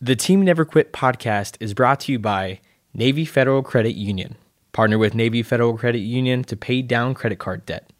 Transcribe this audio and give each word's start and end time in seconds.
The 0.00 0.14
Team 0.14 0.42
Never 0.42 0.64
Quit 0.64 0.92
podcast 0.92 1.56
is 1.58 1.74
brought 1.74 1.98
to 2.00 2.12
you 2.12 2.20
by 2.20 2.60
Navy 2.94 3.24
Federal 3.24 3.64
Credit 3.64 3.96
Union. 3.96 4.36
Partner 4.70 4.96
with 4.96 5.12
Navy 5.12 5.42
Federal 5.42 5.76
Credit 5.76 5.98
Union 5.98 6.44
to 6.44 6.56
pay 6.56 6.82
down 6.82 7.14
credit 7.14 7.40
card 7.40 7.66
debt. 7.66 7.90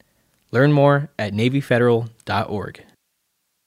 Learn 0.53 0.73
more 0.73 1.11
at 1.19 1.33
NavyFederal.org. 1.33 2.85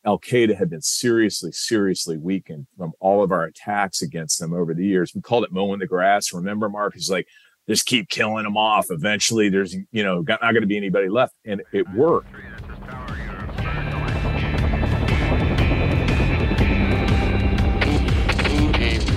Al 0.05 0.17
Qaeda 0.17 0.57
had 0.57 0.69
been 0.69 0.81
seriously, 0.81 1.51
seriously 1.51 2.17
weakened 2.17 2.67
from 2.77 2.93
all 3.01 3.21
of 3.21 3.33
our 3.33 3.43
attacks 3.43 4.01
against 4.01 4.39
them 4.39 4.53
over 4.53 4.73
the 4.73 4.85
years. 4.85 5.13
We 5.13 5.19
called 5.19 5.43
it 5.43 5.51
mowing 5.51 5.79
the 5.79 5.85
grass. 5.85 6.31
Remember, 6.31 6.69
Mark? 6.69 6.95
It's 6.95 7.09
like, 7.09 7.27
just 7.67 7.85
keep 7.85 8.07
killing 8.07 8.45
them 8.45 8.55
off. 8.55 8.85
Eventually, 8.91 9.49
there's, 9.49 9.75
you 9.91 10.05
know, 10.05 10.21
not 10.21 10.39
going 10.39 10.61
to 10.61 10.67
be 10.67 10.77
anybody 10.77 11.09
left. 11.09 11.33
And 11.43 11.61
it 11.73 11.85
worked. 11.89 12.33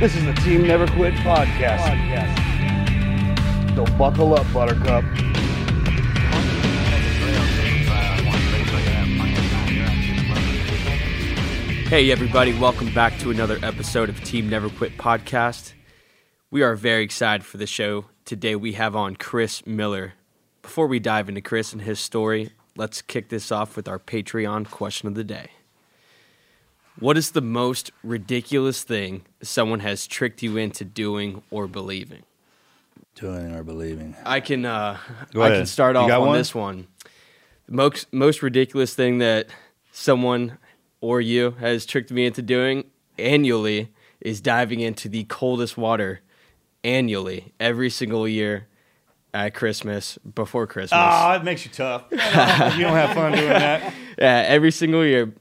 This 0.00 0.16
is 0.16 0.24
the 0.24 0.32
Team 0.32 0.66
Never 0.66 0.86
Quit 0.86 1.12
podcast. 1.16 1.84
So 3.74 3.84
buckle 3.98 4.34
up, 4.34 4.50
Buttercup. 4.50 5.04
Hey, 11.86 12.10
everybody, 12.10 12.58
welcome 12.58 12.94
back 12.94 13.18
to 13.18 13.30
another 13.30 13.58
episode 13.62 14.08
of 14.08 14.24
Team 14.24 14.48
Never 14.48 14.70
Quit 14.70 14.96
podcast. 14.96 15.74
We 16.50 16.62
are 16.62 16.76
very 16.76 17.04
excited 17.04 17.44
for 17.44 17.58
the 17.58 17.66
show. 17.66 18.06
Today 18.24 18.56
we 18.56 18.72
have 18.72 18.96
on 18.96 19.16
Chris 19.16 19.66
Miller. 19.66 20.14
Before 20.62 20.86
we 20.86 20.98
dive 20.98 21.28
into 21.28 21.42
Chris 21.42 21.74
and 21.74 21.82
his 21.82 22.00
story, 22.00 22.52
let's 22.74 23.02
kick 23.02 23.28
this 23.28 23.52
off 23.52 23.76
with 23.76 23.86
our 23.86 23.98
Patreon 23.98 24.70
question 24.70 25.08
of 25.08 25.14
the 25.14 25.24
day. 25.24 25.50
What 27.00 27.16
is 27.16 27.30
the 27.30 27.40
most 27.40 27.90
ridiculous 28.02 28.82
thing 28.82 29.22
someone 29.42 29.80
has 29.80 30.06
tricked 30.06 30.42
you 30.42 30.56
into 30.58 30.84
doing 30.84 31.42
or 31.50 31.66
believing? 31.66 32.22
Doing 33.14 33.54
or 33.54 33.62
believing. 33.62 34.14
I 34.24 34.40
can 34.40 34.64
uh, 34.66 34.98
Go 35.32 35.42
I 35.42 35.46
ahead. 35.48 35.58
can 35.60 35.66
start 35.66 35.96
You 35.96 36.02
off 36.02 36.08
got 36.08 36.20
on 36.20 36.28
one? 36.28 36.38
this 36.38 36.54
one. 36.54 36.86
The 37.66 37.72
most 37.72 38.12
most 38.12 38.42
ridiculous 38.42 38.94
thing 38.94 39.18
that 39.18 39.48
someone 39.92 40.58
or 41.00 41.20
you 41.20 41.52
has 41.52 41.86
tricked 41.86 42.10
me 42.10 42.26
into 42.26 42.42
doing 42.42 42.84
annually 43.18 43.90
is 44.20 44.40
diving 44.40 44.80
into 44.80 45.08
the 45.08 45.24
coldest 45.24 45.76
water 45.78 46.20
annually 46.84 47.52
every 47.58 47.88
single 47.90 48.28
year 48.28 48.66
at 49.32 49.54
Christmas 49.54 50.18
before 50.34 50.66
Christmas. 50.66 51.00
Oh, 51.02 51.32
it 51.32 51.44
makes 51.44 51.64
you 51.64 51.70
tough. 51.70 52.04
you 52.10 52.18
don't 52.18 52.92
have 52.92 53.14
fun 53.14 53.32
doing 53.32 53.48
that. 53.48 53.94
Yeah, 54.18 54.44
every 54.46 54.70
single 54.70 55.02
year, 55.02 55.32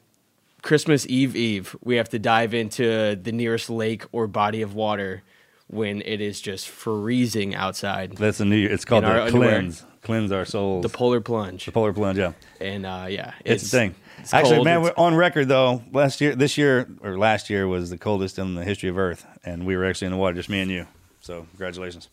Christmas 0.62 1.06
Eve 1.08 1.36
Eve, 1.36 1.76
we 1.84 1.96
have 1.96 2.10
to 2.10 2.20
dive 2.20 2.54
into 2.54 3.16
the 3.16 3.32
nearest 3.32 3.70
lake 3.70 4.04
or 4.12 4.28
body 4.28 4.62
of 4.62 4.76
water 4.76 5.24
when 5.68 6.02
it 6.02 6.22
is 6.22 6.42
just 6.42 6.68
freezing 6.68 7.56
outside. 7.56 8.18
That's 8.18 8.40
a 8.40 8.46
new. 8.46 8.68
It's 8.68 8.86
called 8.86 9.04
In 9.04 9.10
our 9.10 9.18
the 9.18 9.26
underwear. 9.26 9.60
cleanse. 9.60 9.86
Cleanse 10.02 10.32
our 10.32 10.46
souls. 10.46 10.84
The 10.84 10.90
polar 10.90 11.20
plunge. 11.20 11.66
The 11.66 11.72
polar 11.74 11.92
plunge. 11.94 12.18
Yeah, 12.18 12.32
and 12.62 12.86
uh, 12.86 13.08
yeah, 13.10 13.34
it's, 13.44 13.64
a 13.64 13.68
thing. 13.68 13.96
it's 14.18 14.34
Actually, 14.34 14.56
cold, 14.56 14.66
man, 14.66 14.82
we're 14.82 14.94
on 14.96 15.14
record 15.14 15.50
though. 15.50 15.84
Last 15.92 16.22
year, 16.22 16.36
this 16.36 16.58
year 16.58 16.88
or 17.02 17.18
last 17.18 17.50
year 17.50 17.68
was 17.68 17.90
the 17.90 17.98
coldest 17.98 18.40
in 18.40 18.56
the 18.56 18.64
history 18.64 18.88
of 18.90 18.98
Earth, 18.98 19.26
and 19.44 19.66
we 19.66 19.76
were 19.76 19.84
actually 19.86 20.06
in 20.08 20.14
the 20.14 20.18
water, 20.18 20.36
just 20.36 20.50
me 20.50 20.62
and 20.62 20.72
you. 20.72 20.88
So, 21.20 21.46
congratulations. 21.52 22.08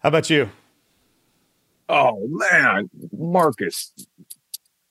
How 0.00 0.10
about 0.10 0.28
you? 0.28 0.50
Oh, 1.88 2.26
man. 2.28 2.90
Marcus, 3.16 3.92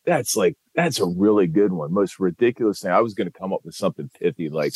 that's 0.04 0.36
like, 0.36 0.56
that's 0.76 1.00
a 1.00 1.06
really 1.06 1.48
good 1.48 1.72
one. 1.72 1.94
Most 1.94 2.20
ridiculous 2.20 2.82
thing. 2.82 2.92
I 2.92 3.02
was 3.02 3.14
going 3.14 3.32
to 3.32 3.38
come 3.38 3.54
up 3.54 3.62
with 3.64 3.76
something 3.76 4.10
pithy 4.20 4.50
like 4.50 4.74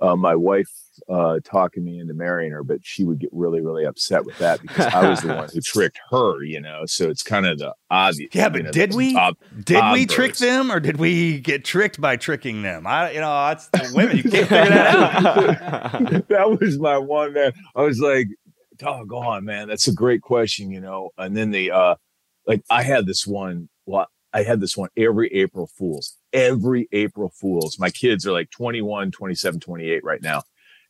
uh, 0.00 0.16
my 0.16 0.34
wife 0.34 0.70
uh, 1.08 1.38
talking 1.44 1.84
me 1.84 1.98
into 1.98 2.14
marrying 2.14 2.52
her, 2.52 2.62
but 2.62 2.78
she 2.82 3.04
would 3.04 3.18
get 3.18 3.30
really, 3.32 3.60
really 3.60 3.84
upset 3.84 4.24
with 4.24 4.36
that 4.38 4.60
because 4.60 4.86
I 4.86 5.08
was 5.08 5.20
the 5.22 5.34
one 5.34 5.48
who 5.52 5.60
tricked 5.64 5.98
her, 6.10 6.42
you 6.42 6.60
know? 6.60 6.84
So 6.86 7.08
it's 7.08 7.22
kind 7.22 7.46
of 7.46 7.58
the 7.58 7.74
obvious. 7.90 8.30
Yeah, 8.32 8.48
but 8.48 8.58
you 8.58 8.62
know, 8.64 8.70
did 8.70 8.94
we? 8.94 9.16
ob- 9.16 9.36
did 9.64 9.82
we 9.92 10.06
trick 10.06 10.36
them, 10.36 10.70
or 10.70 10.80
did 10.80 10.98
we 10.98 11.40
get 11.40 11.64
tricked 11.64 12.00
by 12.00 12.16
tricking 12.16 12.62
them? 12.62 12.86
I, 12.86 13.12
you 13.12 13.20
know, 13.20 13.28
that's 13.48 13.68
the 13.68 13.90
women. 13.94 14.16
You 14.16 14.22
can't 14.24 14.48
figure 14.48 14.68
that 14.68 14.96
out. 15.94 16.28
that 16.28 16.60
was 16.60 16.78
my 16.78 16.98
one 16.98 17.32
man. 17.32 17.52
I 17.74 17.82
was 17.82 18.00
like, 18.00 18.28
doggone, 18.76 19.44
man, 19.44 19.68
that's 19.68 19.88
a 19.88 19.92
great 19.92 20.22
question, 20.22 20.70
you 20.70 20.80
know. 20.80 21.10
And 21.18 21.36
then 21.36 21.50
the 21.50 21.70
uh 21.70 21.94
like 22.46 22.62
I 22.70 22.82
had 22.82 23.06
this 23.06 23.26
one, 23.26 23.68
well, 23.86 24.08
I 24.38 24.44
had 24.44 24.60
this 24.60 24.76
one 24.76 24.88
every 24.96 25.28
April 25.34 25.66
Fools. 25.66 26.16
Every 26.32 26.88
April 26.92 27.30
Fools. 27.30 27.76
My 27.78 27.90
kids 27.90 28.24
are 28.24 28.32
like 28.32 28.50
21, 28.50 29.10
27, 29.10 29.58
28 29.58 30.04
right 30.04 30.22
now. 30.22 30.42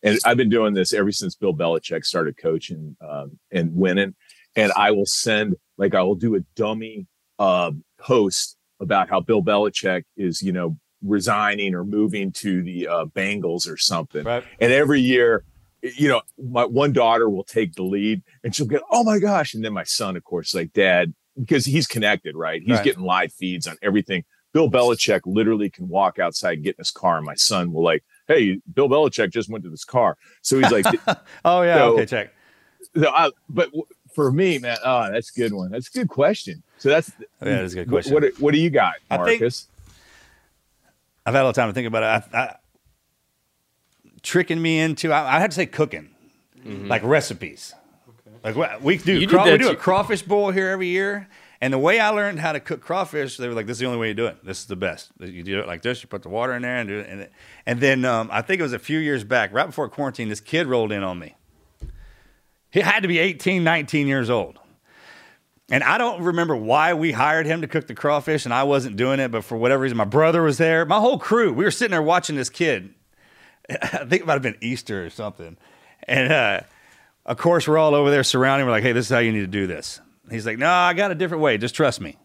And 0.03 0.19
I've 0.25 0.37
been 0.37 0.51
doing 0.51 0.75
this 0.75 0.93
ever 0.93 1.11
since 1.11 1.35
Bill 1.35 1.55
Belichick 1.55 2.05
started 2.05 2.37
coaching 2.37 2.97
um, 3.01 3.39
and 3.51 3.75
winning. 3.75 4.15
And 4.55 4.71
I 4.73 4.91
will 4.91 5.07
send 5.07 5.57
like 5.79 5.95
I 5.95 6.03
will 6.03 6.15
do 6.15 6.35
a 6.35 6.41
dummy 6.57 7.07
uh, 7.39 7.73
post 7.99 8.57
about 8.81 9.09
how 9.09 9.21
Bill 9.21 9.43
Belichick 9.43 10.05
is, 10.17 10.43
you 10.43 10.53
know, 10.53 10.77
resigning 11.03 11.75
or 11.75 11.85
moving 11.85 12.33
to 12.33 12.63
the 12.63 12.87
uh, 12.87 13.07
Bengals 13.07 13.69
or 13.69 13.79
something. 13.79 14.25
Right. 14.25 14.45
And 14.61 14.73
every 14.73 15.01
year, 15.01 15.45
you 15.83 16.09
know, 16.09 16.21
my 16.39 16.67
one 16.67 16.93
daughter 16.93 17.31
will 17.31 17.45
take 17.45 17.75
the 17.75 17.83
lead 17.83 18.23
and 18.45 18.55
she'll 18.55 18.67
get, 18.67 18.83
oh 18.91 19.05
my 19.05 19.19
gosh. 19.19 19.55
And 19.55 19.65
then 19.65 19.73
my 19.73 19.85
son, 19.85 20.17
of 20.17 20.25
course, 20.25 20.55
like, 20.55 20.73
dad, 20.75 21.15
because 21.39 21.65
he's 21.65 21.87
connected, 21.87 22.35
right? 22.37 22.61
He's 22.63 22.77
Right. 22.77 22.85
getting 22.85 23.03
live 23.03 23.33
feeds 23.33 23.67
on 23.67 23.77
everything. 23.83 24.25
Bill 24.53 24.71
Belichick 24.71 25.21
literally 25.27 25.69
can 25.71 25.89
walk 25.89 26.19
outside, 26.19 26.63
get 26.63 26.77
in 26.77 26.79
his 26.79 26.91
car, 26.91 27.19
and 27.19 27.27
my 27.27 27.35
son 27.35 27.73
will 27.73 27.83
like, 27.85 28.03
hey, 28.27 28.61
Bill 28.75 28.89
Belichick 28.89 29.31
just 29.31 29.49
went 29.51 29.63
to 29.65 29.71
this 29.71 29.85
car. 29.85 30.17
So 30.43 30.59
he's 30.59 30.71
like, 30.71 30.87
Oh 31.45 31.63
yeah. 31.63 31.77
So- 31.79 31.93
okay, 31.95 32.07
check. 32.07 32.35
no, 32.95 33.09
I, 33.11 33.31
but 33.49 33.67
w- 33.67 33.85
for 34.15 34.33
me, 34.33 34.59
man, 34.59 34.79
oh, 34.85 35.11
that's 35.13 35.31
a 35.37 35.39
good 35.39 35.53
one. 35.53 35.71
That's 35.71 35.89
a 35.89 35.93
good 35.99 36.09
question. 36.09 36.63
So 36.79 36.89
that's 36.89 37.13
yeah, 37.19 37.27
that's 37.41 37.73
a 37.75 37.77
good 37.77 37.89
question. 37.89 38.15
what, 38.15 38.25
what 38.41 38.53
do 38.53 38.59
you 38.59 38.71
got, 38.71 38.95
I 39.11 39.17
think- 39.19 39.41
Marcus? 39.41 39.69
I've 41.27 41.35
had 41.35 41.41
a 41.41 41.45
little 41.45 41.53
time 41.53 41.69
to 41.69 41.75
think 41.75 41.87
about 41.87 42.03
it. 42.03 42.35
I, 42.35 42.39
I, 42.39 42.57
tricking 44.23 44.61
me 44.63 44.79
into, 44.81 45.13
I, 45.13 45.37
I 45.37 45.41
had 45.41 45.51
to 45.51 45.55
say 45.55 45.67
cooking, 45.67 46.09
mm-hmm. 46.59 46.89
like 46.89 47.03
recipes. 47.03 47.75
Like 48.45 48.81
we 48.83 48.99
do, 48.99 49.27
craw- 49.27 49.45
we 49.45 49.59
do 49.59 49.71
a 49.71 49.77
crawfish 49.77 50.23
bowl 50.23 50.51
here 50.51 50.69
every 50.69 50.89
year. 50.89 51.29
And 51.61 51.73
the 51.73 51.79
way 51.79 51.99
I 51.99 52.11
learned 52.11 52.39
how 52.39 52.53
to 52.53 52.61
cook 52.61 52.81
crawfish, 52.81 53.37
they 53.37 53.49
were 53.49 53.55
like, 53.55 53.67
"This 53.67 53.77
is 53.77 53.81
the 53.81 53.87
only 53.87 53.99
way 53.99 54.09
you 54.09 54.15
do 54.15 54.27
it. 54.27 54.45
This 54.45 54.61
is 54.61 54.67
the 54.67 54.77
best. 54.77 55.11
You 55.19 55.43
do 55.43 55.59
it 55.59 55.67
like 55.67 55.83
this. 55.83 56.03
You 56.03 56.09
put 56.09 56.23
the 56.23 56.29
water 56.29 56.55
in 56.55 56.63
there 56.63 56.77
and 56.77 56.89
do 56.89 56.99
it." 57.01 57.09
And, 57.09 57.29
and 57.67 57.81
then 57.81 58.05
um, 58.05 58.29
I 58.31 58.43
think 58.43 58.61
it 58.61 58.63
was 58.63 58.73
a 58.73 58.79
few 58.79 58.99
years 58.99 59.25
back, 59.25 59.53
right 59.53 59.67
before 59.67 59.89
quarantine, 59.89 60.29
this 60.29 60.41
kid 60.41 60.69
rolled 60.69 60.93
in 60.93 61.03
on 61.03 61.19
me. 61.19 61.35
He 62.71 62.81
had 62.81 63.01
to 63.01 63.09
be 63.09 63.19
18, 63.19 63.65
19 63.65 64.07
years 64.07 64.31
old. 64.31 64.59
And 65.71 65.85
I 65.85 65.99
don't 65.99 66.23
remember 66.23 66.57
why 66.57 66.95
we 66.95 67.13
hired 67.13 67.47
him 67.47 67.61
to 67.61 67.67
cook 67.67 67.87
the 67.87 67.95
crawfish 67.95 68.45
and 68.45 68.55
I 68.55 68.63
wasn't 68.63 68.97
doing 68.97 69.21
it, 69.21 69.31
but 69.31 69.45
for 69.45 69.59
whatever 69.59 69.83
reason, 69.83 69.99
my 69.99 70.05
brother 70.05 70.43
was 70.43 70.57
there. 70.59 70.87
My 70.87 70.99
whole 70.99 71.19
crew, 71.19 71.53
we 71.53 71.65
were 71.65 71.71
sitting 71.71 71.91
there 71.91 72.03
watching 72.03 72.37
this 72.37 72.49
kid. 72.49 72.95
I 73.71 74.05
think 74.05 74.23
it 74.23 74.27
might 74.27 74.35
have 74.35 74.43
been 74.43 74.57
Easter 74.63 75.05
or 75.05 75.11
something. 75.11 75.59
And 76.05 76.33
uh, 76.33 76.61
of 77.29 77.37
course, 77.37 77.69
we're 77.69 77.77
all 77.77 77.95
over 77.95 78.11
there 78.11 78.25
surrounding. 78.25 78.67
We're 78.67 78.73
like, 78.73 78.83
hey, 78.83 78.93
this 78.93 79.05
is 79.07 79.11
how 79.13 79.19
you 79.19 79.33
need 79.33 79.41
to 79.41 79.47
do 79.47 79.67
this. 79.67 80.01
He's 80.31 80.47
like, 80.47 80.57
no, 80.57 80.71
I 80.71 80.95
got 80.95 81.11
a 81.11 81.15
different 81.15 81.43
way. 81.43 81.59
Just 81.59 81.75
trust 81.75 82.01
me. 82.01 82.17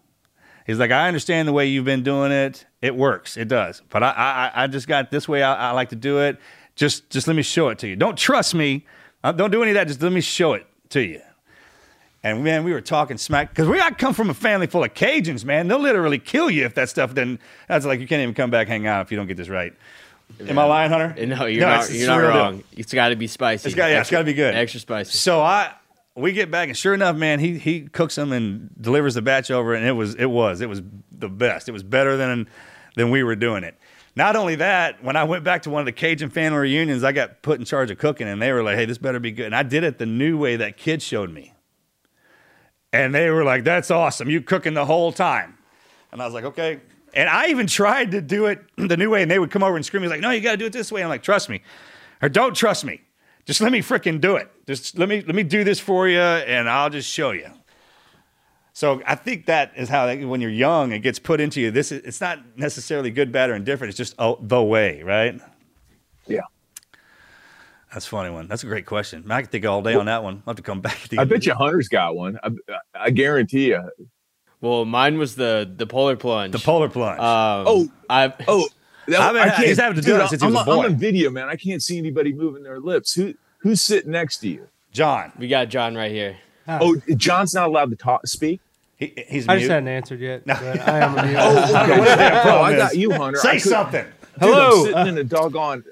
He's 0.65 0.79
like, 0.79 0.91
I 0.91 1.09
understand 1.09 1.45
the 1.45 1.51
way 1.51 1.67
you've 1.67 1.83
been 1.83 2.03
doing 2.03 2.31
it. 2.31 2.65
It 2.81 2.95
works. 2.95 3.35
It 3.35 3.49
does. 3.49 3.81
But 3.89 4.01
I, 4.01 4.11
I, 4.55 4.63
I 4.63 4.67
just 4.67 4.87
got 4.87 5.11
this 5.11 5.27
way 5.27 5.43
I, 5.43 5.69
I 5.69 5.71
like 5.71 5.89
to 5.89 5.97
do 5.97 6.19
it. 6.19 6.39
Just 6.75 7.09
just 7.09 7.27
let 7.27 7.35
me 7.35 7.43
show 7.43 7.67
it 7.67 7.79
to 7.79 7.87
you. 7.87 7.97
Don't 7.97 8.17
trust 8.17 8.55
me. 8.55 8.85
Uh, 9.23 9.33
don't 9.33 9.51
do 9.51 9.61
any 9.61 9.71
of 9.71 9.75
that. 9.75 9.87
Just 9.87 10.01
let 10.01 10.11
me 10.11 10.21
show 10.21 10.53
it 10.53 10.65
to 10.89 11.01
you. 11.01 11.21
And 12.23 12.41
man, 12.41 12.63
we 12.63 12.71
were 12.71 12.81
talking 12.81 13.17
smack 13.17 13.49
because 13.49 13.67
we 13.67 13.81
I 13.81 13.91
come 13.91 14.13
from 14.13 14.29
a 14.29 14.33
family 14.33 14.67
full 14.67 14.85
of 14.85 14.93
Cajuns, 14.93 15.43
man. 15.43 15.67
They'll 15.67 15.79
literally 15.79 16.17
kill 16.17 16.49
you 16.49 16.65
if 16.65 16.75
that 16.75 16.87
stuff 16.87 17.13
doesn't. 17.13 17.41
That's 17.67 17.85
like 17.85 17.99
you 17.99 18.07
can't 18.07 18.21
even 18.21 18.33
come 18.33 18.49
back 18.49 18.69
hang 18.69 18.87
out 18.87 19.05
if 19.05 19.11
you 19.11 19.17
don't 19.17 19.27
get 19.27 19.35
this 19.35 19.49
right. 19.49 19.73
Am 20.47 20.57
I 20.59 20.63
lying, 20.65 20.89
Hunter? 20.91 21.25
No, 21.25 21.45
you're 21.45 21.61
not. 21.65 21.83
it's- 21.83 21.93
You're 21.97 22.07
not 22.07 22.17
real 22.17 22.31
deal. 22.31 22.37
wrong. 22.41 22.63
It's 22.75 22.93
got 22.93 23.09
to 23.09 23.15
be 23.15 23.27
spicy. 23.27 23.67
It's 23.69 23.75
got- 23.75 23.85
yeah, 23.87 23.93
it's 23.95 24.01
Extra- 24.01 24.15
gotta 24.15 24.25
be 24.25 24.33
good. 24.33 24.55
Extra 24.55 24.79
spicy. 24.79 25.17
So 25.17 25.41
I 25.41 25.71
we 26.15 26.31
get 26.31 26.51
back 26.51 26.67
and 26.69 26.77
sure 26.77 26.93
enough, 26.93 27.15
man, 27.15 27.39
he 27.39 27.57
he 27.57 27.81
cooks 27.81 28.15
them 28.15 28.31
and 28.31 28.69
delivers 28.79 29.13
the 29.15 29.21
batch 29.21 29.49
over, 29.51 29.73
and 29.73 29.85
it 29.85 29.91
was 29.93 30.15
it 30.15 30.25
was 30.29 30.61
it 30.61 30.69
was 30.69 30.81
the 31.11 31.29
best. 31.29 31.69
It 31.69 31.71
was 31.71 31.83
better 31.83 32.17
than 32.17 32.47
than 32.95 33.09
we 33.11 33.23
were 33.23 33.35
doing 33.35 33.63
it. 33.63 33.77
Not 34.15 34.35
only 34.35 34.53
that, 34.55 35.03
when 35.03 35.15
I 35.15 35.23
went 35.23 35.43
back 35.43 35.63
to 35.63 35.71
one 35.71 35.79
of 35.79 35.85
the 35.87 35.91
Cajun 35.91 36.29
family 36.29 36.59
reunions, 36.59 37.03
I 37.03 37.11
got 37.13 37.41
put 37.41 37.57
in 37.59 37.65
charge 37.65 37.89
of 37.89 37.97
cooking, 37.97 38.27
and 38.27 38.39
they 38.41 38.51
were 38.51 38.61
like, 38.61 38.75
"Hey, 38.75 38.85
this 38.85 38.99
better 38.99 39.19
be 39.19 39.31
good." 39.31 39.47
And 39.47 39.55
I 39.55 39.63
did 39.63 39.83
it 39.83 39.97
the 39.97 40.05
new 40.05 40.37
way 40.37 40.55
that 40.57 40.77
kid 40.77 41.01
showed 41.01 41.31
me, 41.31 41.53
and 42.91 43.13
they 43.13 43.29
were 43.29 43.43
like, 43.43 43.63
"That's 43.63 43.89
awesome! 43.89 44.29
You 44.29 44.41
cooking 44.41 44.73
the 44.75 44.85
whole 44.85 45.11
time." 45.11 45.57
And 46.11 46.21
I 46.21 46.25
was 46.25 46.33
like, 46.33 46.43
"Okay." 46.43 46.79
And 47.13 47.29
I 47.29 47.47
even 47.47 47.67
tried 47.67 48.11
to 48.11 48.21
do 48.21 48.47
it 48.47 48.63
the 48.75 48.97
new 48.97 49.09
way, 49.09 49.21
and 49.21 49.29
they 49.29 49.39
would 49.39 49.51
come 49.51 49.63
over 49.63 49.75
and 49.75 49.85
scream. 49.85 50.03
He's 50.03 50.11
like, 50.11 50.21
"No, 50.21 50.31
you 50.31 50.41
got 50.41 50.51
to 50.51 50.57
do 50.57 50.65
it 50.65 50.73
this 50.73 50.91
way." 50.91 51.03
I'm 51.03 51.09
like, 51.09 51.23
"Trust 51.23 51.49
me, 51.49 51.61
or 52.21 52.29
don't 52.29 52.55
trust 52.55 52.85
me. 52.85 53.01
Just 53.45 53.61
let 53.61 53.71
me 53.71 53.79
freaking 53.79 54.21
do 54.21 54.35
it. 54.35 54.49
Just 54.65 54.97
let 54.97 55.09
me 55.09 55.21
let 55.21 55.35
me 55.35 55.43
do 55.43 55.63
this 55.63 55.79
for 55.79 56.07
you, 56.07 56.19
and 56.19 56.69
I'll 56.69 56.89
just 56.89 57.09
show 57.09 57.31
you." 57.31 57.49
So 58.73 59.03
I 59.05 59.13
think 59.13 59.45
that 59.45 59.71
is 59.75 59.87
how 59.87 60.13
when 60.15 60.41
you're 60.41 60.49
young, 60.49 60.91
it 60.91 60.99
gets 60.99 61.19
put 61.19 61.39
into 61.39 61.61
you. 61.61 61.69
This 61.69 61.91
is 61.91 62.03
it's 62.03 62.19
not 62.19 62.39
necessarily 62.57 63.11
good, 63.11 63.31
bad, 63.31 63.51
or 63.51 63.55
indifferent. 63.55 63.89
It's 63.89 63.97
just 63.97 64.15
oh, 64.17 64.39
the 64.41 64.61
way, 64.63 65.03
right? 65.03 65.39
Yeah. 66.25 66.41
That's 67.93 68.07
a 68.07 68.09
funny 68.09 68.31
one. 68.31 68.47
That's 68.47 68.63
a 68.63 68.65
great 68.65 68.87
question. 68.87 69.31
I 69.31 69.41
could 69.41 69.51
think 69.51 69.65
all 69.65 69.83
day 69.83 69.93
on 69.93 70.07
that 70.07 70.23
one. 70.23 70.41
I'll 70.47 70.53
have 70.53 70.55
to 70.55 70.63
come 70.63 70.81
back. 70.81 70.97
To 71.09 71.21
I 71.21 71.25
bet 71.25 71.45
you 71.45 71.53
Hunter's 71.53 71.87
got 71.87 72.15
one. 72.15 72.39
I, 72.43 72.49
I 72.95 73.09
guarantee 73.11 73.67
you. 73.67 73.83
Well, 74.63 74.85
mine 74.85 75.17
was 75.17 75.35
the 75.35 75.69
the 75.75 75.85
polar 75.85 76.15
plunge. 76.15 76.53
the 76.53 76.59
polar 76.59 76.89
plunge. 76.89 77.19
Um, 77.19 77.65
Oh, 77.67 77.89
I've 78.09 78.33
Oh, 78.47 78.67
that, 79.07 79.19
I've 79.19 79.33
been- 79.33 79.41
I 79.41 79.49
can't. 79.49 79.67
he's 79.67 79.77
having 79.77 79.95
to 79.97 80.01
do 80.01 80.11
dude, 80.13 80.21
that 80.21 80.29
since 80.29 80.41
he 80.41 80.47
I'm, 80.47 80.53
was 80.53 80.65
a 80.67 80.71
I'm 80.71 80.79
on 80.79 80.95
video, 80.95 81.29
man. 81.29 81.49
I 81.49 81.55
can't 81.57 81.83
see 81.83 81.97
anybody 81.97 82.31
moving 82.33 82.63
their 82.63 82.79
lips. 82.79 83.13
Who 83.13 83.33
who's 83.59 83.81
sitting 83.81 84.11
next 84.11 84.37
to 84.37 84.47
you? 84.49 84.67
John, 84.91 85.31
we 85.37 85.47
got 85.47 85.69
John 85.69 85.95
right 85.95 86.11
here. 86.11 86.37
Oh, 86.67 86.95
John's 87.17 87.53
not 87.53 87.67
allowed 87.67 87.89
to 87.89 87.95
talk, 87.97 88.25
speak. 88.27 88.61
he, 88.95 89.13
he's 89.27 89.49
I 89.49 89.55
mute. 89.55 89.59
just 89.63 89.71
hadn't 89.71 89.89
answered 89.89 90.21
yet. 90.21 90.45
But 90.45 90.57
I 90.87 90.99
am 90.99 91.17
a 91.17 91.23
mute. 91.27 91.35
Okay. 91.37 91.99
What 91.99 92.19
oh, 92.19 92.41
problem 92.41 92.65
I 92.65 92.75
got 92.77 92.95
you, 92.95 93.11
Hunter. 93.11 93.39
I 93.39 93.57
Say 93.57 93.69
could- 93.69 93.71
something. 94.39 94.47
Dude, 94.47 94.57
I'm 94.57 94.69
Hello. 94.71 94.83
sitting 94.85 95.07
in 95.07 95.17
a 95.17 95.23
doggone 95.23 95.83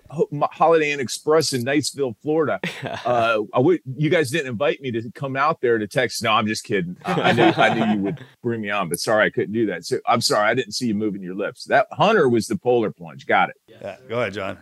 Holiday 0.52 0.92
Inn 0.92 1.00
Express 1.00 1.54
in 1.54 1.64
Niceville, 1.64 2.16
Florida. 2.22 2.60
Uh, 3.04 3.44
I 3.54 3.60
you 3.96 4.10
guys 4.10 4.30
didn't 4.30 4.48
invite 4.48 4.82
me 4.82 4.92
to 4.92 5.12
come 5.14 5.36
out 5.36 5.62
there 5.62 5.78
to 5.78 5.88
text. 5.88 6.22
No, 6.24 6.32
I'm 6.32 6.46
just 6.46 6.64
kidding. 6.64 6.98
I, 7.06 7.22
I 7.22 7.32
knew 7.32 7.44
I 7.44 7.74
knew 7.74 7.94
you 7.96 8.04
would 8.04 8.26
bring 8.44 8.62
me 8.62 8.70
on, 8.70 8.90
but 8.90 9.00
sorry 9.00 9.26
I 9.26 9.30
couldn't 9.30 9.54
do 9.54 9.66
that. 9.68 9.86
So 9.86 10.00
I'm 10.06 10.22
sorry 10.22 10.50
I 10.50 10.54
didn't 10.54 10.74
see 10.74 10.88
you 10.88 10.96
moving 10.96 11.22
your 11.22 11.36
lips. 11.36 11.66
That 11.66 11.88
Hunter 11.92 12.30
was 12.30 12.48
the 12.48 12.58
polar 12.58 12.92
plunge. 12.92 13.26
Got 13.26 13.50
it. 13.50 13.56
Yeah, 13.68 13.98
go 14.08 14.20
ahead, 14.20 14.34
John. 14.34 14.58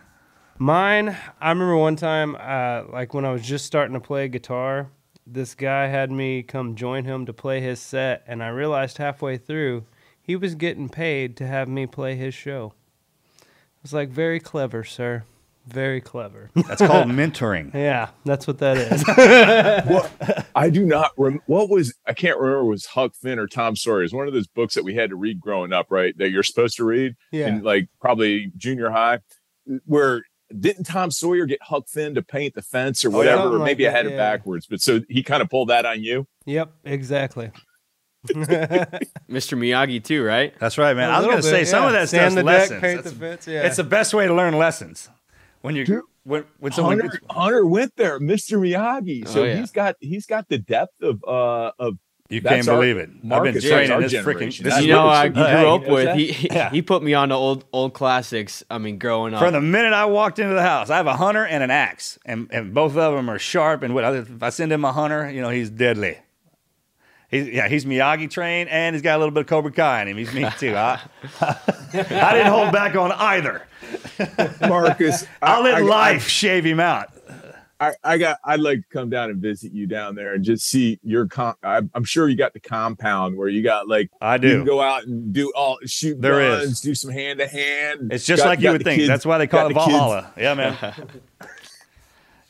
Mine, 0.58 1.16
I 1.40 1.48
remember 1.50 1.76
one 1.76 1.96
time, 1.96 2.36
uh, 2.38 2.84
like 2.92 3.14
when 3.14 3.24
I 3.24 3.32
was 3.32 3.42
just 3.42 3.64
starting 3.66 3.94
to 3.94 4.00
play 4.00 4.28
guitar, 4.28 4.90
this 5.26 5.54
guy 5.54 5.86
had 5.86 6.10
me 6.10 6.42
come 6.42 6.74
join 6.74 7.04
him 7.04 7.26
to 7.26 7.32
play 7.32 7.60
his 7.60 7.80
set, 7.80 8.22
and 8.26 8.42
I 8.42 8.48
realized 8.48 8.98
halfway 8.98 9.38
through 9.38 9.84
he 10.20 10.36
was 10.36 10.54
getting 10.54 10.88
paid 10.88 11.36
to 11.38 11.46
have 11.46 11.68
me 11.68 11.86
play 11.86 12.14
his 12.14 12.34
show. 12.34 12.74
I 13.80 13.82
was 13.82 13.92
like, 13.92 14.10
very 14.10 14.40
clever, 14.40 14.84
sir. 14.84 15.24
Very 15.66 16.00
clever. 16.00 16.50
That's 16.68 16.80
called 16.82 17.08
mentoring. 17.10 17.72
yeah, 17.74 18.08
that's 18.24 18.46
what 18.46 18.58
that 18.58 18.76
is. 18.78 19.04
I 20.54 20.70
do 20.70 20.84
not. 20.84 21.12
Rem- 21.16 21.40
what 21.46 21.68
was 21.68 21.94
I 22.06 22.12
can't 22.12 22.38
remember 22.38 22.64
was 22.64 22.86
Huck 22.86 23.14
Finn 23.14 23.38
or 23.38 23.46
Tom 23.46 23.76
Sawyer. 23.76 24.02
It's 24.02 24.12
one 24.12 24.26
of 24.26 24.32
those 24.32 24.46
books 24.46 24.74
that 24.74 24.84
we 24.84 24.94
had 24.94 25.10
to 25.10 25.16
read 25.16 25.40
growing 25.40 25.72
up, 25.72 25.86
right? 25.90 26.16
That 26.18 26.30
you're 26.30 26.42
supposed 26.42 26.76
to 26.78 26.84
read 26.84 27.14
Yeah. 27.30 27.48
in 27.48 27.62
like 27.62 27.88
probably 28.00 28.50
junior 28.56 28.90
high. 28.90 29.20
Where 29.84 30.22
didn't 30.58 30.84
Tom 30.84 31.10
Sawyer 31.10 31.46
get 31.46 31.62
Huck 31.62 31.88
Finn 31.88 32.14
to 32.14 32.22
paint 32.22 32.54
the 32.54 32.62
fence 32.62 33.04
or 33.04 33.08
Oh, 33.08 33.10
yeah. 33.12 33.16
whatever? 33.18 33.42
Something 33.42 33.54
or 33.56 33.58
like 33.60 33.66
maybe 33.66 33.86
I 33.86 33.90
that, 33.90 33.96
had 33.96 34.06
it 34.06 34.10
yeah. 34.12 34.16
backwards. 34.16 34.66
But 34.66 34.80
so 34.80 35.00
he 35.08 35.22
kind 35.22 35.42
of 35.42 35.48
pulled 35.50 35.68
that 35.68 35.86
on 35.86 36.02
you. 36.02 36.26
yep, 36.46 36.72
exactly. 36.84 37.50
Mr. 38.28 39.56
Miyagi 39.58 40.02
too, 40.02 40.22
right? 40.24 40.54
That's 40.58 40.78
right, 40.78 40.94
man. 40.96 41.10
A 41.10 41.12
I 41.14 41.18
was 41.18 41.26
going 41.26 41.36
to 41.38 41.42
say 41.42 41.60
bit, 41.60 41.68
some 41.68 41.84
of 41.86 41.92
that 41.92 42.08
Sand 42.08 42.32
stuff's 42.32 42.34
the 42.34 42.42
deck, 42.42 42.60
lessons. 42.60 42.80
paint 42.80 42.96
That's- 42.98 43.12
the 43.14 43.18
fence, 43.18 43.46
yeah. 43.46 43.62
It's 43.66 43.76
the 43.76 43.84
best 43.84 44.14
way 44.14 44.26
to 44.26 44.34
learn 44.34 44.56
lessons 44.58 45.08
when 45.62 45.76
you 45.76 46.08
when 46.24 46.44
when 46.58 46.72
someone 46.72 47.00
Hunter, 47.00 47.18
gets, 47.18 47.32
Hunter 47.34 47.66
went 47.66 47.96
there, 47.96 48.20
Mr. 48.20 48.58
Miyagi. 48.58 49.26
So 49.26 49.42
Oh, 49.42 49.44
yeah. 49.44 49.56
he's 49.56 49.70
got 49.70 49.96
he's 50.00 50.26
got 50.26 50.48
the 50.48 50.58
depth 50.58 51.00
of 51.02 51.22
uh 51.24 51.72
of 51.78 51.94
you 52.28 52.40
That's 52.40 52.66
can't 52.66 52.78
believe 52.78 52.96
it. 52.96 53.10
I've 53.28 53.42
been 53.42 53.60
training 53.60 53.88
that's 53.98 54.12
this 54.12 54.22
freaking. 54.22 54.24
generation. 54.38 54.64
This 54.64 54.76
is 54.78 54.84
you 54.86 54.92
know, 54.92 55.08
I 55.08 55.28
grew 55.30 55.42
Hey, 55.42 55.66
up 55.66 55.84
with. 55.88 56.04
that? 56.04 56.16
He 56.16 56.48
Yeah. 56.48 56.70
he 56.70 56.80
put 56.82 57.02
me 57.02 57.12
on 57.14 57.30
the 57.30 57.34
old 57.36 57.64
old 57.72 57.92
classics. 57.94 58.62
I 58.70 58.78
mean, 58.78 58.98
growing 58.98 59.34
up. 59.34 59.40
From 59.42 59.52
the 59.52 59.60
minute 59.60 59.92
I 59.94 60.04
walked 60.04 60.38
into 60.38 60.54
the 60.54 60.62
house, 60.62 60.90
I 60.90 60.96
have 60.98 61.08
a 61.08 61.16
hunter 61.16 61.44
and 61.44 61.64
an 61.64 61.70
axe, 61.72 62.18
and, 62.24 62.48
and 62.52 62.72
both 62.72 62.96
of 62.96 63.14
them 63.16 63.28
are 63.28 63.38
sharp. 63.38 63.82
And 63.82 63.94
what 63.94 64.04
if 64.14 64.42
I 64.42 64.50
send 64.50 64.70
him 64.72 64.84
a 64.84 64.92
hunter, 64.92 65.28
you 65.28 65.40
know, 65.40 65.48
he's 65.48 65.70
deadly. 65.70 66.18
He's 67.30 67.48
yeah, 67.48 67.68
he's 67.68 67.84
Miyagi 67.84 68.28
trained, 68.30 68.68
and 68.70 68.94
he's 68.94 69.02
got 69.02 69.16
a 69.16 69.18
little 69.18 69.30
bit 69.32 69.42
of 69.42 69.46
Cobra 69.46 69.70
Kai 69.70 70.02
in 70.02 70.08
him. 70.08 70.16
He's 70.16 70.32
me 70.32 70.46
too. 70.58 70.74
I, 70.76 71.00
I 71.40 72.32
didn't 72.34 72.50
hold 72.52 72.72
back 72.72 72.96
on 72.96 73.12
either. 73.12 73.62
Marcus. 74.60 75.26
I'll 75.42 75.62
let 75.62 75.74
I- 75.74 75.78
I- 75.78 75.82
life 75.82 76.26
shave 76.28 76.64
him 76.64 76.80
out. 76.80 77.08
I, 77.82 77.94
I 78.04 78.18
got. 78.18 78.36
I'd 78.44 78.60
like 78.60 78.80
to 78.80 78.84
come 78.92 79.08
down 79.08 79.30
and 79.30 79.40
visit 79.40 79.72
you 79.72 79.86
down 79.86 80.14
there 80.14 80.34
and 80.34 80.44
just 80.44 80.66
see 80.68 80.98
your. 81.02 81.26
Com- 81.28 81.54
I, 81.62 81.80
I'm 81.94 82.04
sure 82.04 82.28
you 82.28 82.36
got 82.36 82.52
the 82.52 82.60
compound 82.60 83.38
where 83.38 83.48
you 83.48 83.62
got 83.62 83.88
like 83.88 84.10
I 84.20 84.34
you 84.34 84.40
do. 84.40 84.56
can 84.58 84.66
go 84.66 84.82
out 84.82 85.04
and 85.04 85.32
do 85.32 85.50
all 85.56 85.78
shoot 85.86 86.20
There 86.20 86.42
is. 86.42 86.64
guns, 86.66 86.80
do 86.82 86.94
some 86.94 87.10
hand 87.10 87.38
to 87.38 87.46
hand. 87.46 88.12
It's 88.12 88.26
just 88.26 88.44
like 88.44 88.60
you 88.60 88.72
would 88.72 88.84
think. 88.84 89.06
That's 89.06 89.24
why 89.24 89.38
they 89.38 89.46
call 89.46 89.70
it 89.70 89.72
Valhalla. 89.72 90.30
Yeah, 90.36 90.52
man. 90.52 90.76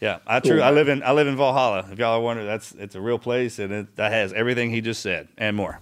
yeah, 0.01 0.19
I 0.27 0.41
true. 0.41 0.57
Cool, 0.57 0.63
I 0.63 0.71
live 0.71 0.89
in 0.89 1.03
I 1.03 1.13
live 1.13 1.27
in 1.27 1.37
Valhalla. 1.37 1.87
If 1.93 1.99
y'all 1.99 2.17
are 2.19 2.21
wondering, 2.21 2.49
that's 2.49 2.73
it's 2.73 2.95
a 2.95 3.01
real 3.01 3.19
place, 3.19 3.59
and 3.59 3.73
it 3.73 3.97
that 3.97 4.13
has 4.13 4.33
everything 4.33 4.71
he 4.71 4.81
just 4.81 5.03
said 5.03 5.29
and 5.37 5.57
more. 5.57 5.81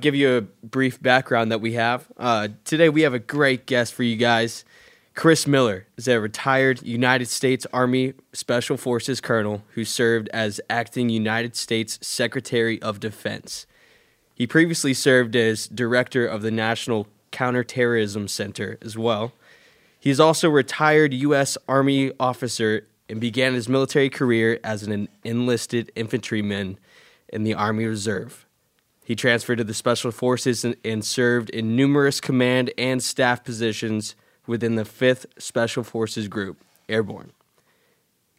give 0.00 0.14
you 0.14 0.36
a 0.36 0.40
brief 0.66 1.00
background 1.00 1.52
that 1.52 1.60
we 1.60 1.74
have. 1.74 2.06
Uh, 2.16 2.48
today 2.64 2.88
we 2.88 3.02
have 3.02 3.14
a 3.14 3.18
great 3.18 3.66
guest 3.66 3.94
for 3.94 4.02
you 4.02 4.16
guys. 4.16 4.64
Chris 5.14 5.46
Miller 5.46 5.86
is 5.96 6.06
a 6.08 6.20
retired 6.20 6.82
United 6.82 7.26
States 7.26 7.66
Army 7.72 8.12
Special 8.34 8.76
Forces 8.76 9.18
colonel 9.22 9.62
who 9.70 9.82
served 9.82 10.28
as 10.28 10.60
acting 10.68 11.08
United 11.08 11.56
States 11.56 11.98
Secretary 12.02 12.82
of 12.82 13.00
Defense. 13.00 13.66
He 14.34 14.46
previously 14.46 14.92
served 14.92 15.34
as 15.34 15.68
director 15.68 16.26
of 16.26 16.42
the 16.42 16.50
National 16.50 17.06
Counterterrorism 17.30 18.28
Center 18.28 18.76
as 18.82 18.98
well. 18.98 19.32
He 19.98 20.10
is 20.10 20.20
also 20.20 20.48
a 20.48 20.52
retired 20.52 21.14
U.S. 21.14 21.56
Army 21.66 22.12
officer 22.20 22.86
and 23.08 23.20
began 23.20 23.54
his 23.54 23.68
military 23.68 24.10
career 24.10 24.58
as 24.64 24.82
an 24.82 25.08
enlisted 25.24 25.92
infantryman 25.94 26.78
in 27.28 27.44
the 27.44 27.54
Army 27.54 27.86
Reserve. 27.86 28.46
He 29.04 29.14
transferred 29.14 29.58
to 29.58 29.64
the 29.64 29.74
Special 29.74 30.10
Forces 30.10 30.64
and, 30.64 30.76
and 30.84 31.04
served 31.04 31.50
in 31.50 31.76
numerous 31.76 32.20
command 32.20 32.72
and 32.76 33.02
staff 33.02 33.44
positions 33.44 34.16
within 34.46 34.74
the 34.74 34.82
5th 34.82 35.26
Special 35.38 35.84
Forces 35.84 36.26
Group, 36.26 36.58
Airborne. 36.88 37.32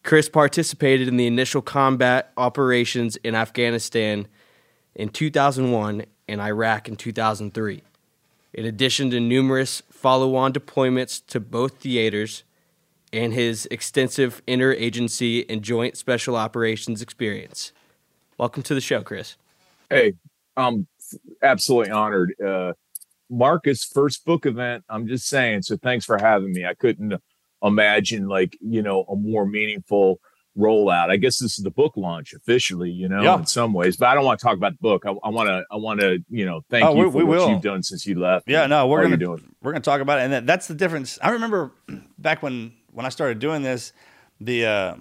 Chris 0.04 0.30
participated 0.30 1.08
in 1.08 1.18
the 1.18 1.28
initial 1.28 1.62
combat 1.62 2.32
operations 2.38 3.18
in 3.18 3.36
Afghanistan 3.36 4.28
in 4.96 5.10
2001 5.10 6.06
and 6.28 6.42
Iraq 6.42 6.88
in 6.88 6.96
2003. 6.96 7.82
In 8.54 8.66
addition 8.66 9.12
to 9.12 9.20
numerous 9.20 9.84
follow 9.92 10.36
on 10.36 10.54
deployments 10.54 11.22
to 11.28 11.40
both 11.40 11.78
theaters 11.78 12.44
and 13.14 13.34
his 13.34 13.68
extensive 13.72 14.42
interagency 14.48 15.46
and 15.50 15.62
joint 15.62 15.98
special 15.98 16.36
operations 16.36 17.02
experience. 17.02 17.72
Welcome 18.38 18.64
to 18.64 18.74
the 18.76 18.82
show, 18.82 19.02
Chris. 19.02 19.38
Hey, 19.90 20.14
I'm 20.56 20.88
absolutely 21.42 21.92
honored. 21.92 22.34
Uh, 22.44 22.74
Marcus' 23.30 23.84
first 23.84 24.26
book 24.26 24.46
event. 24.46 24.84
I'm 24.90 25.08
just 25.08 25.28
saying. 25.28 25.64
So 25.64 25.78
thanks 25.78 26.06
for 26.06 26.18
having 26.18 26.52
me. 26.54 26.66
I 26.66 26.74
couldn't 26.74 27.14
imagine 27.64 28.28
like 28.28 28.58
you 28.62 28.82
know 28.82 29.04
a 29.04 29.16
more 29.16 29.46
meaningful 29.46 30.20
rollout. 30.58 31.10
I 31.10 31.18
guess 31.18 31.40
this 31.40 31.58
is 31.58 31.64
the 31.64 31.72
book 31.72 31.94
launch 31.98 32.34
officially. 32.34 32.90
You 32.92 33.10
know, 33.10 33.22
Yeah. 33.24 33.40
in 33.40 33.46
some 33.46 33.74
ways, 33.74 33.98
but 33.98 34.08
I 34.08 34.16
don't 34.16 34.24
want 34.26 34.40
to 34.40 34.46
talk 34.46 34.56
about 34.56 34.74
the 34.74 34.78
book. 34.82 35.04
I 35.06 35.30
want 35.30 35.48
to. 35.50 35.64
I 35.72 35.76
want 35.78 36.00
to. 36.02 36.20
You 36.30 36.46
know, 36.46 36.62
thank 36.70 36.86
Oh, 36.86 36.96
you 36.96 37.06
we- 37.06 37.12
for 37.12 37.18
we 37.18 37.24
what 37.26 37.38
will. 37.40 37.50
you've 37.50 37.62
done 37.62 37.84
since 37.84 38.06
you 38.06 38.20
left. 38.20 38.48
Yeah, 38.50 38.68
no, 38.68 38.88
we're 38.88 39.02
gonna 39.04 39.18
doing. 39.18 39.56
we're 39.62 39.72
gonna 39.74 39.82
talk 39.84 40.02
about 40.02 40.20
it, 40.20 40.24
and 40.24 40.34
that, 40.34 40.46
that's 40.48 40.68
the 40.68 40.76
difference. 40.76 41.18
I 41.22 41.32
remember 41.32 41.72
back 42.18 42.42
when 42.44 42.74
when 42.98 43.06
I 43.06 43.10
started 43.10 43.38
doing 43.38 43.62
this, 43.62 43.94
the 44.42 44.66
uh, 44.66 44.96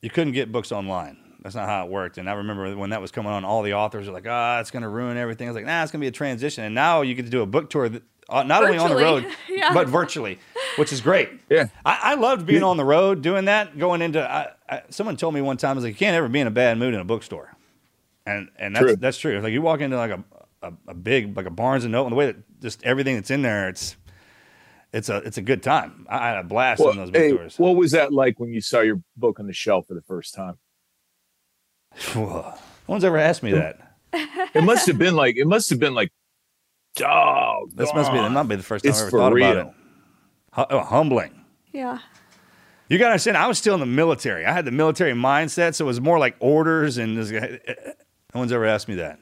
you 0.00 0.10
couldn't 0.10 0.32
get 0.32 0.52
books 0.52 0.70
online. 0.70 1.16
That's 1.42 1.56
not 1.56 1.68
how 1.68 1.84
it 1.84 1.90
worked. 1.90 2.18
And 2.18 2.30
I 2.30 2.34
remember 2.34 2.76
when 2.76 2.90
that 2.90 3.00
was 3.00 3.10
coming 3.10 3.32
on, 3.32 3.44
all 3.44 3.62
the 3.62 3.74
authors 3.74 4.06
were 4.06 4.12
like, 4.12 4.26
"Ah, 4.28 4.60
it's 4.60 4.70
gonna 4.70 4.88
ruin 4.88 5.16
everything." 5.16 5.48
I 5.48 5.50
was 5.50 5.56
like, 5.56 5.64
"Nah, 5.66 5.82
it's 5.82 5.90
gonna 5.90 6.00
be 6.02 6.06
a 6.06 6.12
transition." 6.12 6.62
And 6.62 6.72
now 6.74 7.02
you 7.02 7.14
get 7.14 7.24
to 7.24 7.30
do 7.30 7.42
a 7.42 7.46
book 7.46 7.68
tour 7.68 7.88
th- 7.88 8.02
uh, 8.28 8.44
not 8.44 8.62
only 8.62 8.78
on 8.78 8.90
the 8.90 8.96
road, 8.96 9.26
Yeah. 9.48 9.74
but 9.74 9.88
virtually, 9.88 10.38
which 10.76 10.92
is 10.92 11.00
great. 11.00 11.30
Yeah. 11.48 11.66
I, 11.84 11.98
I 12.12 12.14
loved 12.14 12.46
being 12.46 12.62
on 12.62 12.76
the 12.76 12.84
road, 12.84 13.22
doing 13.22 13.46
that, 13.46 13.76
going 13.76 14.02
into. 14.02 14.22
I, 14.22 14.50
I, 14.68 14.82
someone 14.90 15.16
told 15.16 15.34
me 15.34 15.40
one 15.40 15.56
time, 15.56 15.72
I 15.72 15.74
was 15.74 15.84
like, 15.84 15.94
you 15.94 15.98
can't 15.98 16.14
ever 16.14 16.28
be 16.28 16.38
in 16.38 16.46
a 16.46 16.50
bad 16.52 16.78
mood 16.78 16.94
in 16.94 17.00
a 17.00 17.04
bookstore, 17.04 17.56
and 18.24 18.48
and 18.56 18.76
that's 18.76 18.84
True. 18.86 18.96
that's 18.96 19.18
true. 19.18 19.34
It's 19.36 19.42
like 19.42 19.52
you 19.52 19.62
walk 19.62 19.80
into 19.80 19.96
like 19.96 20.12
a, 20.12 20.22
a, 20.62 20.72
a 20.88 20.94
big 20.94 21.36
like 21.36 21.46
a 21.46 21.50
Barnes 21.50 21.82
and 21.84 21.90
Noble, 21.92 22.06
and 22.06 22.12
the 22.12 22.16
way 22.18 22.26
that 22.26 22.60
just 22.60 22.82
everything 22.84 23.16
that's 23.16 23.30
in 23.30 23.42
there, 23.42 23.68
it's 23.68 23.96
it's 24.92 25.08
a 25.08 25.16
it's 25.18 25.38
a 25.38 25.42
good 25.42 25.62
time. 25.62 26.06
I 26.08 26.28
had 26.28 26.38
a 26.38 26.44
blast 26.44 26.80
Well, 26.80 26.90
in 26.90 26.96
those 26.98 27.10
hey, 27.10 27.30
bookstores. 27.32 27.58
what 27.58 27.76
was 27.76 27.92
that 27.92 28.12
like 28.12 28.38
when 28.40 28.52
you 28.52 28.60
saw 28.60 28.80
your 28.80 29.00
book 29.16 29.38
on 29.40 29.46
the 29.46 29.52
shelf 29.52 29.86
for 29.88 29.94
the 29.94 30.02
first 30.02 30.34
time? 30.34 30.58
no 32.14 32.54
one's 32.86 33.04
ever 33.04 33.18
asked 33.18 33.42
me 33.42 33.52
that. 33.52 33.78
It 34.12 34.64
must 34.64 34.86
have 34.86 34.98
been 34.98 35.14
like 35.14 35.36
it 35.36 35.46
must 35.46 35.70
have 35.70 35.78
been 35.78 35.94
like, 35.94 36.10
oh, 37.04 37.68
This 37.74 37.92
must 37.94 38.10
be 38.12 38.18
that 38.18 38.30
might 38.30 38.44
be 38.48 38.56
the 38.56 38.62
first 38.62 38.84
time 38.84 38.90
It's 38.90 38.98
I 38.98 39.02
ever 39.02 39.10
for 39.10 39.18
thought 39.18 39.36
about 39.36 39.56
it. 39.56 39.66
Hu- 40.54 40.64
oh, 40.70 40.80
humbling. 40.80 41.44
Yeah. 41.72 41.98
You 42.88 42.98
gotta 42.98 43.12
understand, 43.12 43.36
I 43.36 43.46
was 43.46 43.56
still 43.58 43.74
in 43.74 43.80
the 43.80 43.86
military. 43.86 44.44
I 44.44 44.52
had 44.52 44.64
the 44.64 44.72
military 44.72 45.12
mindset, 45.12 45.76
so 45.76 45.84
it 45.84 45.86
was 45.86 46.00
more 46.00 46.18
like 46.18 46.34
orders. 46.40 46.98
And 46.98 47.16
this 47.16 47.30
guy, 47.30 47.38
eh, 47.46 47.58
eh, 47.68 47.74
eh. 47.86 47.92
no 48.34 48.40
one's 48.40 48.50
ever 48.50 48.64
asked 48.66 48.88
me 48.88 48.96
that. 48.96 49.20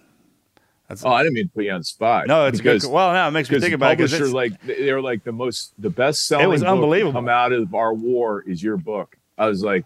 Oh, 1.04 1.10
I 1.10 1.22
didn't 1.22 1.34
mean 1.34 1.48
to 1.48 1.54
put 1.54 1.64
you 1.64 1.72
on 1.72 1.80
the 1.80 1.84
spot. 1.84 2.26
No, 2.28 2.46
it's 2.46 2.58
because 2.58 2.82
good. 2.84 2.92
Well, 2.92 3.12
now 3.12 3.28
it 3.28 3.32
makes 3.32 3.50
me 3.50 3.60
think 3.60 3.74
about 3.74 3.92
it. 3.92 3.96
'cause 3.98 4.10
publisher 4.12 4.24
it's- 4.24 4.32
like 4.34 4.62
they're 4.62 5.02
like 5.02 5.22
the 5.24 5.32
most 5.32 5.74
the 5.78 5.90
best 5.90 6.26
selling. 6.26 6.44
It 6.44 6.48
was 6.48 6.62
book 6.62 6.68
to 6.68 6.72
unbelievable. 6.72 7.12
Come 7.12 7.28
out 7.28 7.52
of 7.52 7.74
our 7.74 7.92
war 7.92 8.42
is 8.46 8.62
your 8.62 8.76
book. 8.78 9.16
I 9.36 9.46
was 9.46 9.62
like, 9.62 9.84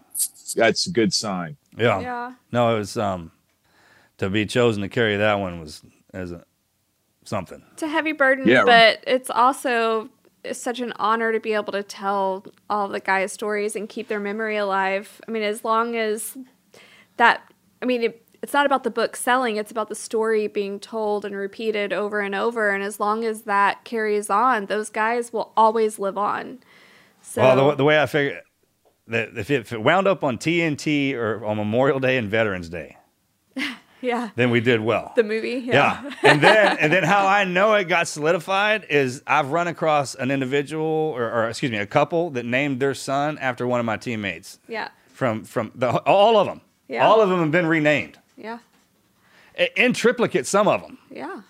that's 0.55 0.87
a 0.87 0.91
good 0.91 1.13
sign. 1.13 1.57
yeah. 1.77 1.99
Yeah. 1.99 2.33
No, 2.51 2.75
it 2.75 2.79
was 2.79 2.95
um, 2.97 3.31
to 4.17 4.29
be 4.29 4.45
chosen 4.45 4.81
to 4.81 4.89
carry 4.89 5.17
that 5.17 5.35
one 5.35 5.59
was 5.59 5.81
as 6.13 6.31
a 6.31 6.43
something. 7.25 7.61
It's 7.73 7.83
a 7.83 7.87
heavy 7.87 8.11
burden, 8.13 8.47
Yeah, 8.47 8.63
but 8.65 9.03
it's 9.05 9.29
also 9.29 10.09
it's 10.43 10.59
such 10.59 10.79
an 10.81 10.91
honor 10.97 11.31
to 11.31 11.39
be 11.39 11.53
able 11.53 11.71
to 11.73 11.83
tell 11.83 12.45
all 12.69 12.87
the 12.89 12.99
guys' 12.99 13.31
stories 13.31 13.75
and 13.75 13.87
keep 13.87 14.07
their 14.09 14.19
memory 14.19 14.57
alive. 14.57 15.21
I 15.27 15.31
mean, 15.31 15.43
as 15.43 15.63
long 15.63 15.95
as 15.95 16.37
that, 17.17 17.41
I 17.81 17.85
mean, 17.85 18.03
it, 18.03 18.25
it's 18.43 18.53
not 18.53 18.65
about 18.65 18.83
the 18.83 18.91
book 18.91 19.15
selling, 19.15 19.55
it's 19.55 19.71
about 19.71 19.87
the 19.89 19.95
story 19.95 20.47
being 20.47 20.79
told 20.79 21.23
and 21.25 21.33
repeated 21.35 21.93
over 21.93 22.19
and 22.19 22.35
over. 22.35 22.69
And 22.69 22.83
as 22.83 22.99
long 22.99 23.23
as 23.23 23.43
that 23.43 23.83
carries 23.85 24.29
on, 24.29 24.65
those 24.67 24.89
guys 24.89 25.31
will 25.33 25.53
always 25.57 25.97
live 25.97 26.17
on. 26.17 26.59
So, 27.21 27.41
well, 27.41 27.69
the, 27.69 27.75
the 27.77 27.83
way 27.85 28.01
I 28.01 28.05
figure 28.05 28.41
that 29.07 29.29
if 29.37 29.49
it, 29.49 29.61
if 29.61 29.71
it 29.73 29.81
wound 29.81 30.07
up 30.07 30.23
on 30.23 30.37
TNT 30.37 31.13
or 31.15 31.43
on 31.45 31.55
Memorial 31.57 31.99
Day 32.01 32.17
and 32.17 32.29
Veterans 32.29 32.67
Day, 32.67 32.97
yeah, 34.01 34.29
then 34.35 34.49
we 34.49 34.59
did 34.59 34.81
well. 34.81 35.13
the 35.15 35.23
movie, 35.23 35.63
Yeah. 35.65 36.03
yeah. 36.03 36.11
and 36.31 36.41
then 36.41 36.77
and 36.79 36.91
then 36.91 37.03
how 37.03 37.25
I 37.25 37.45
know 37.45 37.73
it 37.75 37.85
got 37.85 38.07
solidified 38.09 38.85
is 38.89 39.23
I've 39.25 39.51
run 39.51 39.67
across 39.69 40.15
an 40.15 40.31
individual 40.31 40.83
or, 40.85 41.31
or 41.31 41.47
excuse 41.49 41.71
me, 41.71 41.77
a 41.77 41.85
couple 41.87 42.29
that 42.31 42.45
named 42.45 42.81
their 42.81 42.93
son 42.93 43.37
after 43.39 43.65
one 43.65 43.79
of 43.79 43.85
my 43.85 43.95
teammates. 43.97 44.59
yeah, 44.67 44.89
From 45.07 45.45
from 45.45 45.71
the 45.75 45.89
all 45.99 46.37
of 46.37 46.45
them. 46.47 46.59
Yeah. 46.89 47.07
All 47.07 47.21
of 47.21 47.29
them 47.29 47.39
have 47.39 47.51
been 47.51 47.65
renamed. 47.67 48.19
Yeah, 48.37 48.59
In 49.75 49.93
triplicate 49.93 50.45
some 50.47 50.67
of 50.67 50.81
them. 50.81 50.97
yeah. 51.09 51.41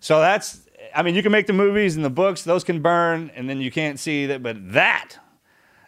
So 0.00 0.20
that's 0.20 0.66
I 0.94 1.02
mean 1.02 1.14
you 1.14 1.22
can 1.22 1.32
make 1.32 1.46
the 1.46 1.52
movies 1.52 1.96
and 1.96 2.04
the 2.04 2.10
books, 2.10 2.42
those 2.42 2.64
can 2.64 2.80
burn 2.80 3.30
and 3.34 3.48
then 3.48 3.60
you 3.60 3.70
can't 3.70 3.98
see 3.98 4.26
that 4.26 4.42
but 4.42 4.72
that 4.72 5.16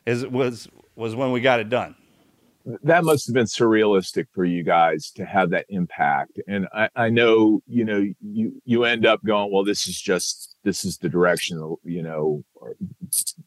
is 0.07 0.27
was 0.27 0.69
was 0.97 1.15
when 1.15 1.33
we 1.33 1.41
got 1.41 1.61
it 1.61 1.69
done. 1.71 1.95
that 2.83 3.03
must 3.05 3.27
have 3.27 3.35
been 3.35 3.47
surrealistic 3.47 4.27
for 4.35 4.45
you 4.45 4.63
guys 4.63 5.11
to 5.13 5.25
have 5.25 5.51
that 5.51 5.67
impact 5.69 6.39
and 6.47 6.69
I, 6.75 6.89
I 6.95 7.09
know 7.09 7.63
you 7.67 7.85
know 7.85 8.07
you 8.21 8.61
you 8.65 8.85
end 8.85 9.07
up 9.07 9.25
going 9.25 9.51
well 9.53 9.65
this 9.65 9.89
is 9.89 10.01
just 10.01 10.57
this 10.63 10.85
is 10.85 10.99
the 10.99 11.09
direction 11.09 11.57
you 11.85 12.03
know 12.03 12.45
our, 12.63 12.75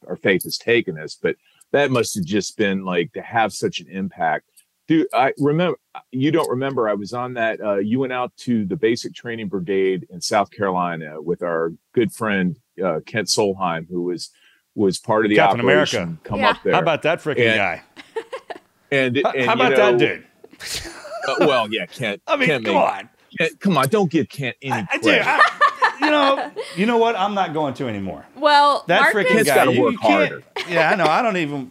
our 0.08 0.16
faith 0.16 0.42
has 0.44 0.58
taken 0.58 0.98
us 0.98 1.16
but 1.20 1.36
that 1.72 1.90
must 1.90 2.14
have 2.16 2.24
just 2.24 2.56
been 2.56 2.84
like 2.84 3.12
to 3.12 3.22
have 3.22 3.52
such 3.52 3.80
an 3.80 3.88
impact 3.88 4.46
dude 4.88 5.06
i 5.14 5.32
remember 5.38 5.78
you 6.12 6.30
don't 6.30 6.48
remember 6.50 6.88
i 6.88 6.94
was 6.94 7.12
on 7.12 7.34
that 7.34 7.60
uh, 7.60 7.76
you 7.76 7.98
went 7.98 8.12
out 8.12 8.34
to 8.36 8.64
the 8.64 8.76
basic 8.76 9.14
training 9.14 9.48
brigade 9.48 10.06
in 10.10 10.20
south 10.20 10.50
carolina 10.50 11.20
with 11.20 11.42
our 11.42 11.72
good 11.92 12.12
friend 12.12 12.56
uh, 12.84 13.00
kent 13.06 13.28
solheim 13.28 13.88
who 13.88 14.02
was 14.02 14.30
was 14.74 14.98
part 14.98 15.24
of 15.24 15.30
the 15.30 15.36
Captain 15.36 15.60
operation 15.60 16.02
America. 16.02 16.20
come 16.24 16.40
Yeah. 16.40 16.50
up 16.50 16.62
there 16.62 16.74
How 16.74 16.80
about 16.80 17.00
that 17.02 17.20
freaking 17.22 17.46
And- 17.48 17.56
guy? 17.56 17.82
and, 18.92 19.20
How, 19.24 19.30
and 19.30 19.44
how 19.46 19.54
you 19.54 19.60
about 19.74 19.76
that 19.76 19.98
dude? 19.98 20.24
uh, 21.28 21.34
well, 21.40 21.72
yeah, 21.72 21.86
Kent. 21.86 22.20
I 22.26 22.36
mean, 22.36 22.46
Kent 22.48 22.64
come 22.66 22.74
made- 22.74 22.80
on. 22.80 23.08
Kent- 23.38 23.60
come 23.60 23.78
on, 23.78 23.88
don't 23.88 24.10
give 24.10 24.28
Kent 24.28 24.56
any 24.60 24.72
I, 24.72 24.82
credit. 24.84 25.02
dude, 25.02 25.22
I, 25.22 25.96
you 26.00 26.10
know, 26.10 26.52
you 26.76 26.84
know 26.86 26.98
what? 26.98 27.16
I'm 27.16 27.32
not 27.34 27.54
going 27.54 27.72
to 27.74 27.88
anymore. 27.88 28.26
Well, 28.36 28.84
That 28.86 29.00
Marcus, 29.00 29.22
freaking 29.24 29.32
Kid's 29.36 29.48
guy. 29.48 29.54
gotta 29.64 29.80
work 29.80 29.92
you 29.92 29.98
harder. 29.98 30.42
Yeah, 30.68 30.90
I 30.90 30.94
know. 30.94 31.06
I 31.06 31.22
don't 31.22 31.38
even. 31.38 31.70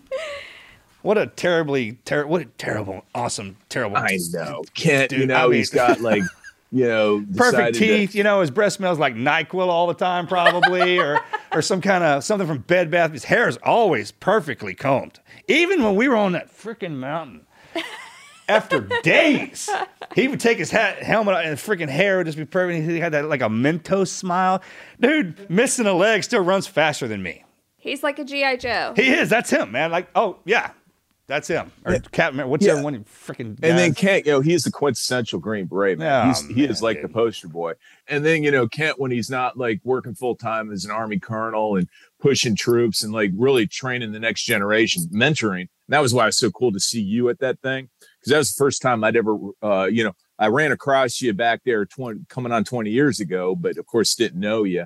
What 1.06 1.18
a 1.20 1.28
terribly, 1.28 1.94
terrible, 2.04 2.32
what 2.32 2.42
a 2.42 2.46
terrible, 2.46 3.06
awesome, 3.14 3.58
terrible. 3.70 3.98
I 3.98 4.18
know, 4.34 4.64
Kent. 4.74 5.12
you 5.12 5.20
Dude, 5.20 5.28
know, 5.30 5.36
I 5.36 5.44
mean- 5.44 5.54
he's 5.54 5.70
got 5.70 6.02
like, 6.02 6.24
you 6.72 6.88
know, 6.88 7.20
Perfect 7.36 7.36
decided 7.36 7.74
to- 7.76 7.80
teeth. 7.80 8.16
You 8.16 8.24
know, 8.24 8.42
his 8.42 8.50
breath 8.50 8.74
smells 8.74 8.98
like 8.98 9.14
Nyquil 9.16 9.68
all 9.68 9.86
the 9.88 9.94
time, 9.94 10.26
probably, 10.28 10.98
or 10.98 11.20
or 11.54 11.62
some 11.62 11.80
kind 11.80 12.04
of 12.04 12.24
something 12.24 12.48
from 12.48 12.58
Bed 12.60 12.90
Bath. 12.90 13.12
His 13.12 13.24
hair 13.26 13.48
is 13.48 13.58
always 13.64 14.12
perfectly 14.12 14.74
combed, 14.74 15.20
even 15.48 15.84
when 15.84 15.96
we 15.96 16.08
were 16.10 16.16
on 16.16 16.32
that 16.32 16.52
freaking 16.52 16.96
mountain. 16.96 17.46
After 18.48 18.80
days, 19.02 19.70
he 20.14 20.28
would 20.28 20.40
take 20.40 20.60
his 20.60 20.70
hat, 20.70 21.02
helmet 21.02 21.34
out, 21.34 21.46
and 21.46 21.58
freaking 21.58 21.90
hair 21.90 22.18
would 22.18 22.28
just 22.28 22.38
be 22.38 22.46
perfect. 22.46 22.88
He 22.88 23.00
had 23.00 23.12
that 23.14 23.26
like 23.26 23.42
a 23.42 23.50
Mentos 23.50 24.10
smile, 24.10 24.62
dude. 25.00 25.50
Missing 25.50 25.88
a 25.88 25.94
leg 25.94 26.24
still 26.24 26.44
runs 26.44 26.68
faster 26.68 27.08
than 27.08 27.24
me. 27.24 27.44
he's 27.78 28.04
like 28.04 28.20
a 28.20 28.24
GI 28.24 28.58
Joe. 28.58 28.94
He 28.96 29.10
is. 29.10 29.30
That's 29.30 29.50
him, 29.50 29.72
man. 29.72 29.90
Like, 29.92 30.10
oh 30.16 30.38
yeah, 30.46 30.72
that's 31.28 31.48
him. 31.48 31.72
Or 31.86 31.98
Captain, 32.12 32.48
whichever 32.50 32.78
Yeah. 32.78 32.84
one. 32.84 33.04
Freaking. 33.06 33.58
And 33.64 33.78
then. 33.78 33.94
Kent, 33.94 34.26
you 34.26 34.34
know, 34.34 34.42
he's 34.42 34.64
the 34.64 34.72
quintessential 34.72 35.40
Green 35.40 35.66
Beret 35.66 35.98
man. 35.98 36.26
Oh, 36.26 36.28
he's, 36.28 36.48
he 36.56 36.64
is 36.66 36.82
man, 36.82 36.86
like 36.88 37.02
the 37.02 37.10
poster 37.10 37.48
boy. 37.48 37.74
And 38.08 38.24
then 38.24 38.44
you 38.44 38.52
know, 38.52 38.68
Kent, 38.68 39.00
when 39.00 39.12
he's 39.12 39.30
not 39.30 39.58
like 39.58 39.82
working 39.84 40.14
full 40.16 40.36
time 40.36 40.72
as 40.72 40.86
an 40.86 40.92
Army 40.92 41.20
colonel 41.20 41.76
and 41.76 41.88
pushing 42.20 42.56
troops 42.56 43.04
and 43.04 43.14
like 43.14 43.32
really 43.36 43.68
training 43.68 44.12
the 44.12 44.20
next 44.20 44.44
generation, 44.44 45.04
mentoring. 45.14 45.68
That 45.90 46.00
was 46.00 46.14
why 46.14 46.24
it 46.24 46.28
was 46.28 46.38
so 46.40 46.50
cool 46.52 46.72
to 46.72 46.80
see 46.80 47.02
you 47.02 47.30
at 47.30 47.40
that 47.40 47.62
thing 47.62 47.90
because 48.00 48.32
that 48.32 48.38
was 48.40 48.54
the 48.54 48.58
first 48.64 48.82
time 48.82 49.04
I'd 49.04 49.16
ever, 49.16 49.38
uh, 49.62 49.86
you 49.86 50.04
know, 50.04 50.14
I 50.40 50.48
ran 50.48 50.72
across 50.72 51.22
you 51.22 51.34
back 51.34 51.62
there 51.64 51.86
20, 51.86 52.22
coming 52.28 52.52
on 52.52 52.64
20 52.64 52.90
years 52.90 53.20
ago, 53.20 53.56
but 53.56 53.78
of 53.78 53.86
course 53.86 54.16
didn't 54.16 54.40
know 54.40 54.64
you. 54.64 54.86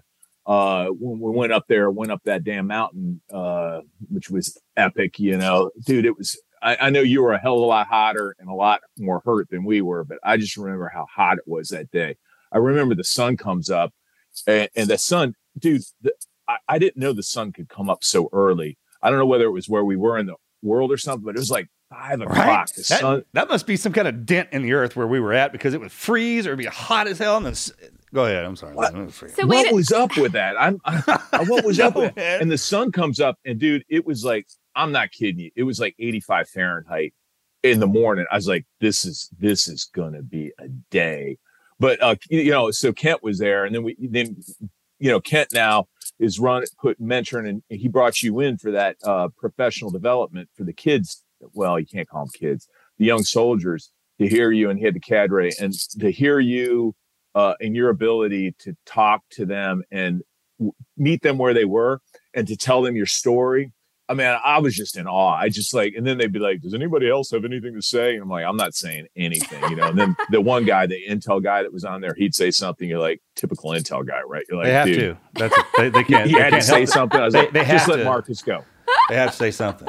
Uh, 0.49 0.87
when 0.99 1.19
we 1.19 1.29
went 1.37 1.53
up 1.53 1.65
there, 1.69 1.91
went 1.91 2.11
up 2.11 2.21
that 2.25 2.43
damn 2.43 2.65
mountain, 2.65 3.21
uh, 3.31 3.81
which 4.09 4.31
was 4.31 4.59
epic, 4.75 5.19
you 5.19 5.37
know, 5.37 5.69
dude, 5.85 6.05
it 6.05 6.17
was, 6.17 6.41
I, 6.63 6.75
I 6.87 6.89
know 6.89 7.01
you 7.01 7.21
were 7.21 7.33
a 7.33 7.39
hell 7.39 7.53
of 7.57 7.61
a 7.61 7.65
lot 7.65 7.85
hotter 7.85 8.35
and 8.39 8.49
a 8.49 8.53
lot 8.55 8.81
more 8.97 9.21
hurt 9.23 9.47
than 9.51 9.63
we 9.63 9.81
were, 9.83 10.03
but 10.03 10.17
I 10.23 10.37
just 10.37 10.57
remember 10.57 10.89
how 10.91 11.05
hot 11.15 11.37
it 11.37 11.43
was 11.45 11.69
that 11.69 11.91
day. 11.91 12.15
I 12.51 12.57
remember 12.57 12.95
the 12.95 13.03
sun 13.03 13.37
comes 13.37 13.69
up 13.69 13.93
and, 14.47 14.67
and 14.75 14.89
the 14.89 14.97
sun, 14.97 15.35
dude, 15.59 15.83
the, 16.01 16.13
I, 16.47 16.57
I 16.67 16.79
didn't 16.79 16.97
know 16.97 17.13
the 17.13 17.21
sun 17.21 17.51
could 17.51 17.69
come 17.69 17.87
up 17.87 18.03
so 18.03 18.27
early. 18.33 18.75
I 19.03 19.11
don't 19.11 19.19
know 19.19 19.27
whether 19.27 19.45
it 19.45 19.51
was 19.51 19.69
where 19.69 19.85
we 19.85 19.97
were 19.97 20.17
in 20.17 20.25
the 20.25 20.35
world 20.63 20.91
or 20.91 20.97
something, 20.97 21.25
but 21.25 21.35
it 21.35 21.39
was 21.39 21.51
like 21.51 21.69
five 21.91 22.21
o'clock. 22.21 22.37
Right? 22.47 22.67
The 22.75 22.81
That, 22.89 22.99
sun, 23.01 23.23
that 23.33 23.49
must 23.49 23.67
be 23.67 23.77
some 23.77 23.93
kind 23.93 24.07
of 24.07 24.25
dent 24.25 24.49
in 24.51 24.63
the 24.63 24.73
earth 24.73 24.95
where 24.95 25.07
we 25.07 25.19
were 25.19 25.33
at 25.33 25.51
because 25.51 25.75
it 25.75 25.79
would 25.79 25.91
freeze 25.91 26.47
or 26.47 26.55
be 26.55 26.65
hot 26.65 27.07
as 27.07 27.19
hell. 27.19 27.37
And 27.37 27.45
then, 27.45 27.53
s- 27.53 27.71
go 28.13 28.25
ahead. 28.25 28.45
I'm 28.45 28.55
sorry. 28.55 28.75
What? 28.75 28.93
Let 28.93 29.05
me. 29.05 29.11
So 29.11 29.45
wait, 29.45 29.67
what 29.67 29.73
was 29.73 29.91
up 29.91 30.17
with 30.17 30.31
that? 30.33 30.59
I'm 30.59 30.79
I, 30.85 31.43
what 31.47 31.65
was 31.65 31.79
up 31.79 31.95
with 31.95 32.15
man. 32.15 32.41
And 32.41 32.51
the 32.51 32.57
sun 32.57 32.91
comes 32.91 33.19
up, 33.19 33.37
and 33.45 33.59
dude, 33.59 33.83
it 33.89 34.05
was 34.05 34.23
like 34.23 34.47
I'm 34.75 34.91
not 34.91 35.11
kidding 35.11 35.39
you. 35.39 35.51
It 35.55 35.63
was 35.63 35.79
like 35.79 35.95
85 35.99 36.49
Fahrenheit 36.49 37.13
in 37.63 37.79
the 37.79 37.87
morning. 37.87 38.25
I 38.31 38.35
was 38.35 38.47
like, 38.47 38.65
this 38.79 39.05
is 39.05 39.29
this 39.37 39.67
is 39.67 39.85
gonna 39.93 40.21
be 40.21 40.51
a 40.59 40.67
day. 40.89 41.37
But 41.79 42.01
uh, 42.01 42.15
you 42.29 42.51
know, 42.51 42.71
so 42.71 42.91
Kent 42.93 43.23
was 43.23 43.39
there, 43.39 43.65
and 43.65 43.73
then 43.73 43.83
we 43.83 43.95
then 43.99 44.37
you 44.99 45.09
know 45.09 45.19
Kent 45.19 45.49
now 45.53 45.87
is 46.19 46.39
run 46.39 46.63
put 46.81 47.01
mentoring, 47.01 47.47
and 47.47 47.63
he 47.69 47.87
brought 47.87 48.21
you 48.21 48.39
in 48.41 48.57
for 48.57 48.71
that 48.71 48.97
uh, 49.03 49.29
professional 49.37 49.91
development 49.91 50.49
for 50.55 50.63
the 50.63 50.73
kids. 50.73 51.23
Well, 51.53 51.79
you 51.79 51.85
can't 51.85 52.07
call 52.07 52.25
them 52.25 52.33
kids, 52.37 52.67
the 52.97 53.05
young 53.05 53.23
soldiers 53.23 53.91
to 54.19 54.27
hear 54.27 54.51
you, 54.51 54.69
and 54.69 54.77
he 54.77 54.85
had 54.85 54.93
the 54.93 54.99
cadre, 54.99 55.51
and 55.59 55.73
to 55.99 56.11
hear 56.11 56.39
you 56.39 56.95
uh, 57.35 57.53
and 57.59 57.75
your 57.75 57.89
ability 57.89 58.55
to 58.59 58.75
talk 58.85 59.21
to 59.31 59.45
them 59.45 59.83
and 59.91 60.21
w- 60.57 60.73
meet 60.97 61.21
them 61.21 61.37
where 61.37 61.53
they 61.53 61.65
were 61.65 62.01
and 62.33 62.47
to 62.47 62.55
tell 62.57 62.81
them 62.81 62.95
your 62.95 63.05
story. 63.05 63.71
I 64.07 64.15
mean, 64.15 64.25
I 64.43 64.57
was 64.57 64.75
just 64.75 64.97
in 64.97 65.05
awe. 65.05 65.35
I 65.35 65.49
just 65.49 65.71
like, 65.71 65.93
and 65.95 66.03
then 66.07 66.17
they'd 66.17 66.31
be 66.33 66.39
like, 66.39 66.61
"Does 66.61 66.73
anybody 66.73 67.07
else 67.07 67.29
have 67.29 67.45
anything 67.45 67.75
to 67.75 67.81
say?" 67.83 68.15
And 68.15 68.23
I'm 68.23 68.29
like, 68.29 68.43
"I'm 68.43 68.57
not 68.57 68.73
saying 68.73 69.05
anything," 69.15 69.61
you 69.69 69.75
know. 69.75 69.83
And 69.87 69.99
then 69.99 70.15
the 70.31 70.41
one 70.41 70.65
guy, 70.65 70.87
the 70.87 70.99
Intel 71.07 71.43
guy 71.43 71.61
that 71.61 71.71
was 71.71 71.85
on 71.85 72.01
there, 72.01 72.15
he'd 72.15 72.33
say 72.33 72.49
something. 72.49 72.89
You're 72.89 72.97
like, 72.99 73.21
typical 73.35 73.69
Intel 73.69 74.03
guy, 74.03 74.21
right? 74.27 74.43
You're 74.49 74.57
like, 74.57 74.65
they 74.65 74.73
have 74.73 74.87
dude, 74.87 74.97
to. 74.99 75.17
That's 75.33 75.55
it. 75.55 75.65
They, 75.77 75.89
they 75.89 76.03
can't. 76.05 76.27
He 76.27 76.33
they 76.33 76.39
had 76.39 76.45
to 76.45 76.51
can't 76.53 76.63
say 76.63 76.83
it. 76.83 76.89
something. 76.89 77.19
I 77.21 77.25
was 77.25 77.33
They- 77.35 77.41
like, 77.41 77.51
they 77.53 77.65
just 77.65 77.87
let 77.87 77.97
to. 77.97 78.03
Marcus 78.05 78.41
go. 78.41 78.65
They 79.09 79.15
have 79.15 79.29
to 79.29 79.37
say 79.37 79.51
something. 79.51 79.87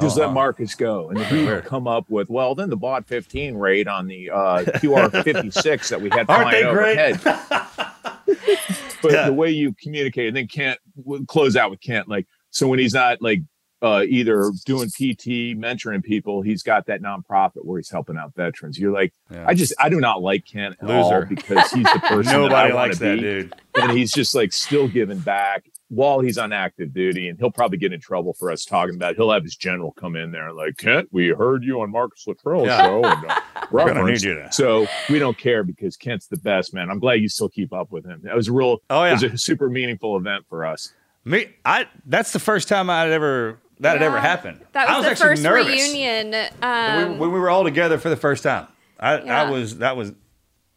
Just 0.00 0.16
Uh-huh. 0.16 0.26
let 0.28 0.34
Marcus 0.34 0.74
go. 0.74 1.10
And 1.10 1.18
he 1.24 1.46
come 1.62 1.86
up 1.88 2.08
with, 2.08 2.28
well, 2.30 2.54
then 2.54 2.70
the 2.70 2.76
Bot 2.76 3.06
15 3.06 3.56
rate 3.56 3.88
on 3.88 4.06
the 4.06 4.30
uh, 4.30 4.62
QR 4.64 5.10
56 5.24 5.88
that 5.88 6.00
we 6.00 6.08
had 6.10 6.28
Aren't 6.30 6.50
flying 6.50 6.64
overhead. 6.66 7.20
but 9.02 9.12
Yeah. 9.12 9.26
the 9.26 9.32
way 9.32 9.50
you 9.50 9.74
communicate, 9.82 10.28
and 10.28 10.36
then 10.36 10.46
Kent 10.46 10.78
we'll 10.96 11.24
close 11.26 11.56
out 11.56 11.70
with 11.70 11.80
Kent. 11.80 12.08
Like, 12.08 12.26
so 12.50 12.66
when 12.68 12.78
he's 12.78 12.94
not 12.94 13.20
like 13.22 13.40
uh, 13.80 14.02
either 14.08 14.50
doing 14.66 14.88
PT, 14.88 15.54
mentoring 15.56 16.02
people, 16.02 16.42
he's 16.42 16.62
got 16.64 16.86
that 16.86 17.00
nonprofit 17.00 17.64
where 17.64 17.78
he's 17.78 17.90
helping 17.90 18.16
out 18.16 18.34
veterans. 18.34 18.76
You're 18.78 18.92
like, 18.92 19.12
Yeah. 19.30 19.44
I 19.46 19.54
just, 19.54 19.72
I 19.78 19.88
do 19.88 20.00
not 20.00 20.20
like 20.20 20.44
Kent 20.46 20.76
at 20.82 20.90
all 20.90 21.10
Loser. 21.10 21.26
because 21.26 21.70
he's 21.70 21.84
the 21.84 22.00
person 22.08 22.32
that 22.32 22.38
Nobody 22.38 22.72
want 22.72 22.88
likes 22.88 22.98
that 22.98 23.16
be, 23.16 23.20
dude. 23.20 23.54
and 23.76 23.92
he's 23.92 24.10
just 24.12 24.34
like 24.34 24.52
still 24.52 24.88
giving 24.88 25.18
back 25.18 25.64
while 25.88 26.20
he's 26.20 26.36
on 26.36 26.52
active 26.52 26.92
duty, 26.92 27.28
and 27.28 27.38
he'll 27.38 27.50
probably 27.50 27.78
get 27.78 27.92
in 27.92 28.00
trouble 28.00 28.34
for 28.34 28.50
us 28.50 28.64
talking 28.66 28.94
about. 28.94 29.12
It. 29.12 29.16
He'll 29.16 29.30
have 29.32 29.42
his 29.42 29.56
general 29.56 29.92
come 29.92 30.16
in 30.16 30.30
there 30.32 30.52
like, 30.52 30.76
Kent, 30.76 31.08
we 31.12 31.28
heard 31.28 31.64
you 31.64 31.80
on 31.80 31.90
Marcus 31.90 32.26
Luttrell's 32.26 32.66
Yeah. 32.66 32.82
show. 32.84 33.04
And, 33.04 33.24
uh, 33.26 33.40
We're 33.70 33.86
gonna 33.86 34.04
need 34.10 34.20
you 34.22 34.34
to- 34.34 34.52
So 34.52 34.86
we 35.08 35.18
don't 35.18 35.36
care 35.38 35.64
because 35.64 35.96
Kent's 35.96 36.26
the 36.26 36.36
best 36.36 36.74
man. 36.74 36.90
I'm 36.90 36.98
glad 36.98 37.14
you 37.14 37.28
still 37.28 37.48
keep 37.48 37.72
up 37.72 37.90
with 37.90 38.04
him. 38.04 38.20
That 38.24 38.34
was 38.36 38.48
a 38.48 38.52
real, 38.52 38.78
Oh, 38.90 39.02
yeah, 39.04 39.10
it 39.10 39.12
was 39.14 39.22
a 39.24 39.38
super 39.38 39.68
meaningful 39.70 40.16
event 40.16 40.44
for 40.48 40.66
us. 40.66 40.92
Me, 41.24 41.46
I. 41.64 41.86
That's 42.06 42.32
the 42.32 42.38
first 42.38 42.68
time 42.68 42.88
I'd 42.88 43.10
ever 43.10 43.58
that 43.80 43.92
had 43.94 44.02
ever 44.02 44.18
happened. 44.20 44.60
That 44.72 44.88
I 44.88 44.96
was, 44.98 44.98
was 44.98 45.04
the 45.04 45.10
actually 45.10 45.28
first 45.28 45.42
nervous 45.42 45.66
reunion. 45.92 46.30
when 46.30 46.50
Um, 46.62 47.12
we, 47.12 47.18
when 47.18 47.32
we 47.32 47.38
were 47.40 47.50
all 47.50 47.64
together 47.64 47.98
for 47.98 48.08
the 48.08 48.16
first 48.16 48.42
time. 48.42 48.66
I, 49.00 49.20
Yeah. 49.22 49.42
I 49.42 49.50
was 49.50 49.78
that 49.78 49.96
was 49.96 50.12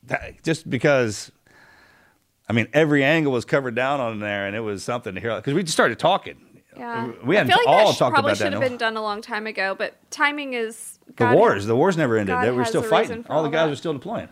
that, 0.03 0.43
just 0.43 0.69
because. 0.69 1.31
I 2.51 2.53
mean, 2.53 2.67
every 2.73 3.03
angle 3.03 3.31
was 3.31 3.45
covered 3.45 3.75
down 3.75 4.01
on 4.01 4.19
there, 4.19 4.45
and 4.45 4.55
it 4.55 4.59
was 4.59 4.83
something 4.83 5.15
to 5.15 5.21
hear 5.21 5.35
because 5.37 5.53
we 5.53 5.63
just 5.63 5.71
started 5.73 5.97
talking. 5.99 6.35
yeah. 6.77 7.11
We 7.23 7.35
I 7.37 7.39
hadn't 7.39 7.53
feel 7.53 7.59
like 7.65 7.67
all 7.67 7.87
that 7.87 7.95
sh- 7.95 7.97
talked 7.97 8.13
probably 8.13 8.31
about 8.31 8.37
that, 8.39 8.43
should 8.45 8.53
have 8.53 8.61
been 8.61 8.77
done 8.77 8.97
a 8.97 9.01
long 9.01 9.21
time 9.21 9.47
ago, 9.47 9.73
but 9.73 9.95
timing 10.11 10.53
is 10.53 10.99
The 11.07 11.13
God- 11.13 11.35
wars, 11.37 11.65
the 11.65 11.75
wars 11.77 11.95
never 11.95 12.17
ended. 12.17 12.33
God 12.33 12.45
They 12.45 12.51
were 12.51 12.65
still 12.65 12.83
fighting. 12.83 13.09
reason 13.09 13.23
for 13.23 13.31
All 13.31 13.43
the 13.43 13.49
guys 13.49 13.65
that. 13.67 13.69
were 13.69 13.75
still 13.77 13.93
deploying. 13.93 14.27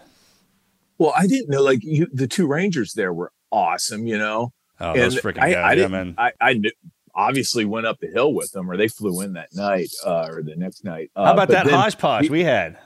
Well, 0.97 1.13
I 1.17 1.27
didn't 1.27 1.49
know 1.49 1.61
like 1.63 1.79
you, 1.83 2.07
the 2.11 2.27
two 2.27 2.45
Rangers 2.45 2.91
there 2.93 3.13
were 3.13 3.31
awesome, 3.51 4.05
you 4.05 4.17
know. 4.17 4.51
Oh, 4.81 4.93
those 4.95 5.15
freaking 5.15 5.39
I, 5.41 5.51
guys! 5.51 5.55
I 5.55 5.69
yeah, 5.69 5.75
didn't, 5.75 5.91
man. 5.91 6.15
I, 6.17 6.31
I 6.41 6.53
kn- 6.53 6.71
obviously 7.15 7.63
went 7.65 7.85
up 7.85 7.99
the 7.99 8.07
hill 8.07 8.33
with 8.33 8.51
them, 8.51 8.69
or 8.69 8.75
they 8.77 8.87
flew 8.89 9.21
in 9.21 9.33
that 9.33 9.49
night, 9.53 9.89
uh, 10.05 10.27
or 10.29 10.41
the 10.43 10.55
next 10.55 10.83
night. 10.83 11.11
Uh, 11.15 11.25
How 11.25 11.33
about 11.33 11.47
that 11.49 11.65
then- 11.65 11.73
hodgepodge 11.73 12.29
we 12.29 12.43
had? 12.43 12.77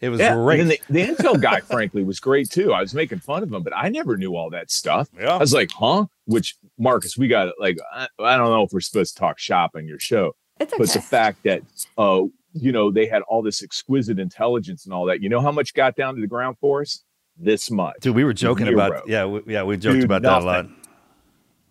It 0.00 0.10
was 0.10 0.20
Yeah, 0.20 0.34
great. 0.34 0.60
And 0.60 0.70
then 0.70 0.78
the, 0.88 1.06
the 1.06 1.14
intel 1.14 1.40
guy, 1.40 1.60
frankly, 1.60 2.04
was 2.04 2.20
great 2.20 2.50
too. 2.50 2.72
I 2.72 2.80
was 2.80 2.94
making 2.94 3.18
fun 3.20 3.42
of 3.42 3.52
him, 3.52 3.62
but 3.62 3.72
I 3.76 3.88
never 3.88 4.16
knew 4.16 4.36
all 4.36 4.50
that 4.50 4.70
stuff. 4.70 5.08
Yeah. 5.18 5.34
I 5.34 5.38
was 5.38 5.52
like, 5.52 5.70
huh? 5.72 6.06
Which 6.26 6.56
Marcus, 6.78 7.16
we 7.18 7.26
got 7.28 7.52
like, 7.58 7.78
I, 7.92 8.06
I 8.20 8.36
don't 8.36 8.50
know 8.50 8.62
if 8.62 8.72
we're 8.72 8.80
supposed 8.80 9.14
to 9.14 9.20
talk 9.20 9.38
shop 9.38 9.72
on 9.74 9.86
your 9.86 9.98
show, 9.98 10.36
It's 10.60 10.72
okay. 10.72 10.78
but 10.78 10.84
it's 10.84 10.94
the 10.94 11.00
fact 11.00 11.42
that, 11.44 11.62
uh, 11.96 12.22
you 12.54 12.72
know, 12.72 12.90
they 12.90 13.06
had 13.06 13.22
all 13.22 13.42
this 13.42 13.62
exquisite 13.62 14.18
intelligence 14.18 14.84
and 14.84 14.94
all 14.94 15.04
that. 15.06 15.20
You 15.22 15.28
know 15.28 15.40
how 15.40 15.52
much 15.52 15.74
got 15.74 15.96
down 15.96 16.14
to 16.14 16.20
the 16.20 16.26
ground 16.26 16.56
for 16.60 16.80
us? 16.82 17.02
This 17.36 17.70
much. 17.70 17.96
Dude, 18.00 18.16
we 18.16 18.24
were 18.24 18.32
joking 18.32 18.66
Zero. 18.66 18.86
about 18.86 19.08
yeah, 19.08 19.24
we, 19.24 19.40
yeah, 19.46 19.62
we 19.62 19.76
joked 19.76 19.96
Dude, 19.96 20.04
about 20.04 20.22
that 20.22 20.42
a 20.42 20.44
lot. 20.44 20.66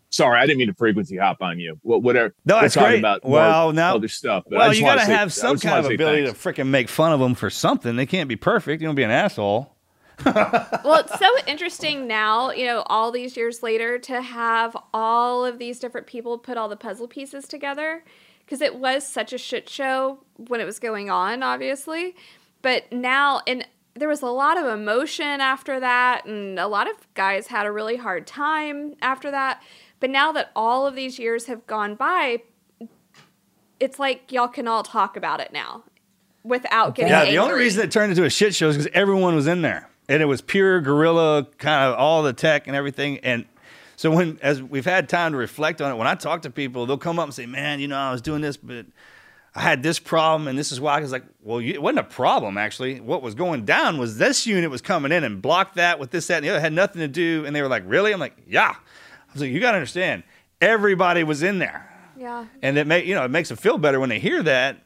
Nothing. 0.09 0.15
Sorry, 0.25 0.39
I 0.39 0.45
didn't 0.45 0.59
mean 0.59 0.67
to 0.67 0.73
frequency 0.73 1.17
hop 1.17 1.41
on 1.41 1.59
you. 1.59 1.79
Well, 1.83 2.01
whatever. 2.01 2.33
No, 2.45 2.61
We're 2.61 2.69
great. 2.69 2.99
about 2.99 3.23
more 3.23 3.33
well, 3.33 3.73
now 3.73 3.95
other 3.95 4.07
stuff. 4.07 4.43
But 4.49 4.59
well, 4.59 4.73
you 4.73 4.81
got 4.81 4.95
to 4.95 5.05
have 5.05 5.27
I 5.27 5.31
some 5.31 5.59
kind 5.59 5.85
of 5.85 5.91
ability 5.91 6.25
thanks. 6.25 6.41
to 6.41 6.49
freaking 6.49 6.67
make 6.67 6.89
fun 6.89 7.11
of 7.11 7.19
them 7.19 7.35
for 7.35 7.49
something. 7.49 7.95
They 7.95 8.05
can't 8.05 8.29
be 8.29 8.35
perfect. 8.35 8.81
You 8.81 8.87
don't 8.87 8.95
be 8.95 9.03
an 9.03 9.11
asshole. 9.11 9.73
well, 10.25 10.95
it's 10.95 11.19
so 11.19 11.27
interesting 11.45 12.07
now, 12.07 12.49
you 12.49 12.65
know, 12.65 12.81
all 12.87 13.11
these 13.11 13.37
years 13.37 13.61
later 13.61 13.99
to 13.99 14.21
have 14.21 14.75
all 14.91 15.45
of 15.45 15.59
these 15.59 15.79
different 15.79 16.07
people 16.07 16.39
put 16.39 16.57
all 16.57 16.67
the 16.67 16.75
puzzle 16.75 17.07
pieces 17.07 17.47
together 17.47 18.03
because 18.43 18.61
it 18.61 18.75
was 18.75 19.05
such 19.05 19.31
a 19.31 19.37
shit 19.37 19.69
show 19.69 20.19
when 20.47 20.59
it 20.59 20.65
was 20.65 20.79
going 20.79 21.11
on, 21.11 21.43
obviously. 21.43 22.15
But 22.63 22.91
now, 22.91 23.41
and 23.45 23.67
there 23.97 24.07
was 24.07 24.21
a 24.21 24.27
lot 24.27 24.57
of 24.57 24.65
emotion 24.65 25.41
after 25.41 25.79
that, 25.79 26.25
and 26.25 26.57
a 26.59 26.67
lot 26.67 26.89
of 26.89 26.95
guys 27.13 27.47
had 27.47 27.65
a 27.65 27.71
really 27.71 27.97
hard 27.97 28.25
time 28.27 28.95
after 29.01 29.31
that. 29.31 29.61
But 29.99 30.09
now 30.09 30.31
that 30.33 30.51
all 30.55 30.85
of 30.85 30.95
these 30.95 31.17
years 31.19 31.45
have 31.47 31.65
gone 31.67 31.95
by, 31.95 32.43
it's 33.79 33.99
like 33.99 34.31
y'all 34.31 34.47
can 34.47 34.67
all 34.67 34.83
talk 34.83 35.17
about 35.17 35.39
it 35.39 35.51
now 35.51 35.83
without 36.43 36.95
getting 36.95 37.11
Yeah, 37.11 37.19
angry. 37.21 37.35
the 37.35 37.41
only 37.41 37.55
reason 37.55 37.83
it 37.83 37.91
turned 37.91 38.11
into 38.11 38.23
a 38.23 38.29
shit 38.29 38.55
show 38.55 38.69
is 38.69 38.77
because 38.77 38.91
everyone 38.93 39.35
was 39.35 39.47
in 39.47 39.61
there, 39.61 39.89
and 40.07 40.21
it 40.21 40.25
was 40.25 40.41
pure 40.41 40.81
guerrilla 40.81 41.47
kind 41.57 41.91
of 41.91 41.97
all 41.99 42.23
the 42.23 42.33
tech 42.33 42.67
and 42.67 42.75
everything. 42.75 43.19
And 43.19 43.45
so 43.95 44.11
when 44.11 44.39
as 44.41 44.61
we've 44.61 44.85
had 44.85 45.09
time 45.09 45.31
to 45.31 45.37
reflect 45.37 45.81
on 45.81 45.91
it, 45.91 45.95
when 45.95 46.07
I 46.07 46.15
talk 46.15 46.43
to 46.43 46.49
people, 46.49 46.85
they'll 46.85 46.97
come 46.97 47.19
up 47.19 47.25
and 47.25 47.33
say, 47.33 47.45
"Man, 47.45 47.79
you 47.79 47.87
know, 47.87 47.97
I 47.97 48.11
was 48.11 48.21
doing 48.21 48.41
this, 48.41 48.57
but." 48.57 48.85
I 49.57 49.61
had 49.61 49.81
this 49.81 49.97
problem, 49.97 50.47
and 50.47 50.57
this 50.57 50.71
is 50.71 50.79
why. 50.79 50.97
I 50.97 50.99
was 50.99 51.11
like, 51.11 51.23
well, 51.41 51.57
it 51.57 51.81
wasn't 51.81 51.99
a 51.99 52.03
problem 52.03 52.59
actually. 52.59 52.99
What 52.99 53.23
was 53.23 53.33
going 53.33 53.65
down 53.65 53.97
was 53.97 54.19
this 54.19 54.45
unit 54.45 54.69
was 54.69 54.83
coming 54.83 55.11
in 55.11 55.23
and 55.23 55.41
blocked 55.41 55.75
that 55.77 55.97
with 55.99 56.11
this, 56.11 56.27
that, 56.27 56.37
and 56.37 56.45
the 56.45 56.49
other. 56.49 56.59
It 56.59 56.61
had 56.61 56.73
nothing 56.73 56.99
to 56.99 57.07
do. 57.07 57.43
And 57.43 57.55
they 57.55 57.63
were 57.63 57.67
like, 57.67 57.81
really? 57.87 58.13
I'm 58.13 58.19
like, 58.19 58.37
yeah. 58.47 58.75
I 58.75 59.33
was 59.33 59.41
like, 59.41 59.49
you 59.49 59.59
got 59.59 59.71
to 59.71 59.77
understand, 59.77 60.21
everybody 60.61 61.23
was 61.23 61.41
in 61.41 61.57
there, 61.57 61.91
yeah. 62.17 62.45
and 62.61 62.77
it 62.77 62.85
make 62.85 63.05
you 63.05 63.15
know 63.15 63.25
it 63.25 63.31
makes 63.31 63.49
them 63.49 63.57
feel 63.57 63.77
better 63.77 63.99
when 63.99 64.09
they 64.09 64.19
hear 64.19 64.41
that 64.43 64.77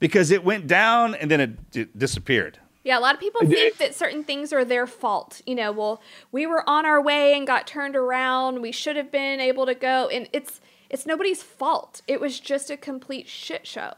because 0.00 0.30
it 0.30 0.44
went 0.44 0.66
down 0.66 1.14
and 1.14 1.30
then 1.30 1.40
it 1.40 1.70
d- 1.70 1.86
disappeared. 1.96 2.58
Yeah, 2.84 2.98
a 2.98 3.00
lot 3.00 3.14
of 3.14 3.20
people 3.20 3.40
think 3.46 3.78
that 3.78 3.94
certain 3.94 4.22
things 4.22 4.52
are 4.52 4.64
their 4.64 4.86
fault. 4.86 5.40
You 5.46 5.54
know, 5.54 5.72
well, 5.72 6.02
we 6.30 6.46
were 6.46 6.68
on 6.68 6.84
our 6.84 7.00
way 7.00 7.34
and 7.34 7.46
got 7.46 7.66
turned 7.66 7.96
around. 7.96 8.60
We 8.60 8.70
should 8.70 8.96
have 8.96 9.10
been 9.10 9.40
able 9.40 9.64
to 9.64 9.74
go, 9.74 10.08
and 10.08 10.28
it's 10.34 10.60
it's 10.94 11.06
nobody's 11.06 11.42
fault. 11.42 12.02
It 12.06 12.20
was 12.20 12.38
just 12.38 12.70
a 12.70 12.76
complete 12.76 13.28
shit 13.28 13.66
show. 13.66 13.94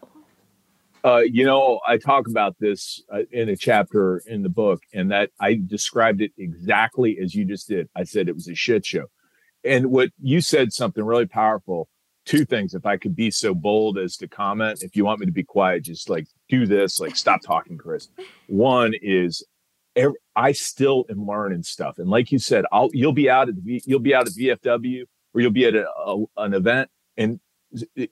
Uh, 1.04 1.18
you 1.30 1.44
know, 1.44 1.78
I 1.87 1.98
talk 1.98 2.26
about 2.26 2.56
this 2.59 3.02
uh, 3.12 3.20
in 3.30 3.50
a 3.50 3.56
chapter 3.56 4.22
in 4.26 4.42
the 4.42 4.48
book, 4.48 4.80
and 4.94 5.12
that 5.12 5.28
I 5.38 5.61
described 5.66 6.22
it 6.22 6.32
exactly 6.38 7.18
as 7.22 7.35
you 7.35 7.44
just 7.44 7.68
did. 7.68 7.90
I 7.94 8.04
said 8.04 8.28
it 8.28 8.35
was 8.35 8.48
a 8.48 8.54
shit 8.54 8.87
show. 8.87 9.04
And 9.62 9.90
what 9.90 10.09
you 10.22 10.40
said 10.40 10.72
something 10.72 11.04
really 11.04 11.26
powerful. 11.26 11.88
Two 12.24 12.44
things, 12.44 12.74
if 12.74 12.87
I 12.87 12.96
could 12.96 13.14
be 13.14 13.30
so 13.30 13.54
bold 13.54 13.98
as 13.98 14.16
to 14.16 14.26
comment, 14.26 14.82
if 14.82 14.96
you 14.96 15.04
want 15.04 15.20
me 15.20 15.26
to 15.26 15.32
be 15.32 15.44
quiet, 15.44 15.85
just 15.85 16.11
like 16.11 16.26
do 16.48 16.66
this, 16.66 16.98
like 16.98 17.14
stop 17.14 17.40
talking, 17.40 17.78
Chris. 17.78 18.09
One 18.48 18.94
is 19.00 19.44
I 20.35 20.52
still 20.52 21.04
am 21.09 21.26
learning 21.26 21.62
stuff. 21.62 21.98
And 21.98 22.09
like 22.09 22.32
you 22.32 22.38
said, 22.38 22.64
I'll 22.72 22.88
you'll 22.92 23.12
be 23.12 23.30
out 23.30 23.48
at 23.48 23.54
the 23.54 23.82
you'll 23.85 24.00
be 24.00 24.14
out 24.14 24.26
at 24.26 24.32
VFW 24.32 25.04
or 25.37 25.42
you'll 25.42 25.51
be 25.51 25.66
at 25.66 25.75
a, 25.75 25.87
a, 25.87 26.25
an 26.38 26.55
event 26.55 26.88
and 27.18 27.38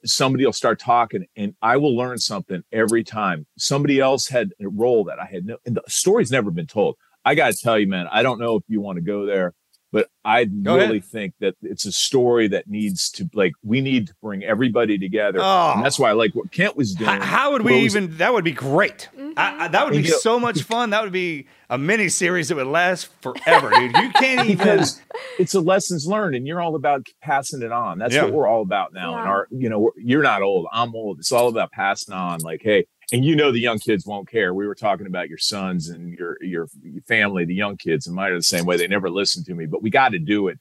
somebody 0.05 0.45
will 0.45 0.53
start 0.53 0.79
talking 0.79 1.25
and 1.37 1.55
I 1.63 1.79
will 1.79 1.97
learn 1.97 2.19
something 2.19 2.63
every 2.71 3.03
time. 3.03 3.47
Somebody 3.57 3.99
else 3.99 4.29
had 4.29 4.51
a 4.61 4.69
role 4.69 5.05
that 5.05 5.19
I 5.19 5.25
had 5.25 5.47
no, 5.47 5.57
and 5.65 5.75
the 5.75 5.83
story's 5.89 6.31
never 6.31 6.51
been 6.51 6.67
told. 6.67 6.97
I 7.25 7.35
got 7.35 7.53
to 7.53 7.59
tell 7.59 7.79
you, 7.79 7.89
man, 7.89 8.07
I 8.13 8.23
don't 8.23 8.39
know 8.39 8.57
if 8.57 8.65
you 8.69 8.83
want 8.83 8.97
to 8.97 9.03
go 9.03 9.25
there, 9.25 9.55
but 9.95 10.09
I 10.25 10.47
Go 10.47 10.75
really 10.75 10.97
ahead. 10.97 11.05
think 11.05 11.35
that 11.39 11.55
it's 11.63 11.87
a 11.87 11.93
story 11.93 12.49
that 12.49 12.67
needs 12.67 13.11
to, 13.13 13.31
like, 13.33 13.53
we 13.63 13.81
need 13.81 14.09
to 14.09 14.15
bring 14.21 14.43
everybody 14.43 14.99
together. 14.99 15.39
Oh. 15.41 15.75
And 15.77 15.85
that's 15.85 16.01
oh. 16.01 16.03
why 16.03 16.11
I 16.11 16.13
like 16.15 16.35
what 16.35 16.51
Kent 16.51 16.77
was 16.77 16.97
doing. 16.97 17.09
How, 17.09 17.23
how 17.23 17.53
would 17.53 17.63
What 17.63 17.75
we 17.75 17.85
was- 17.85 17.95
even? 17.95 18.17
That 18.17 18.33
would 18.33 18.43
be 18.43 18.51
great. 18.51 19.09
Mm-hmm. 19.17 19.35
I, 19.37 19.67
I, 19.67 19.69
that 19.69 19.85
would 19.85 19.93
be 19.93 20.03
You 20.03 20.11
know- 20.11 20.19
so 20.19 20.41
much 20.41 20.63
fun. 20.63 20.91
That 20.91 21.05
would 21.05 21.13
be 21.13 21.47
a 21.71 21.79
mini 21.79 22.09
series 22.09 22.49
that 22.49 22.57
would 22.57 22.67
last 22.67 23.09
forever, 23.23 23.71
dude. 23.71 23.95
You 23.97 24.11
can't 24.11 24.45
even. 24.49 24.57
because 24.59 25.01
it's 25.39 25.55
a 25.55 25.61
lessons 25.61 26.09
learned 26.09 26.35
and 26.35 26.45
you're 26.45 26.61
all 26.61 26.75
about 26.75 27.07
passing 27.23 27.63
it 27.63 27.71
on 27.71 27.99
that's 27.99 28.15
Yeah. 28.15 28.25
what 28.25 28.33
we're 28.33 28.49
all 28.49 28.63
about 28.63 28.93
now 28.93 29.15
and 29.15 29.25
Yeah. 29.25 29.31
our 29.31 29.49
you 29.51 29.69
know 29.69 29.93
you're 29.97 30.23
not 30.23 30.43
old 30.43 30.67
i'm 30.73 30.95
old 30.95 31.19
it's 31.21 31.31
all 31.33 31.49
about 31.49 31.71
passing 31.73 32.15
on 32.15 32.41
like 32.41 32.61
hey 32.63 32.87
and 33.13 33.25
you 33.25 33.37
know 33.37 33.53
the 33.53 33.61
young 33.61 33.79
kids 33.79 34.07
won't 34.07 34.29
care 34.29 34.55
we 34.55 34.67
were 34.67 34.75
talking 34.75 35.07
about 35.07 35.29
your 35.29 35.39
sons 35.39 35.89
and 35.89 36.13
your 36.13 36.37
your 36.41 36.69
family 37.07 37.45
the 37.45 37.55
young 37.55 37.77
kids 37.77 38.07
and 38.07 38.15
mine 38.17 38.33
are 38.33 38.37
the 38.37 38.43
same 38.43 38.65
way 38.65 38.77
they 38.77 38.87
never 38.87 39.11
listen 39.11 39.45
to 39.45 39.55
me 39.55 39.67
but 39.67 39.83
we 39.83 39.91
got 39.91 40.11
to 40.11 40.19
do 40.19 40.49
it 40.49 40.59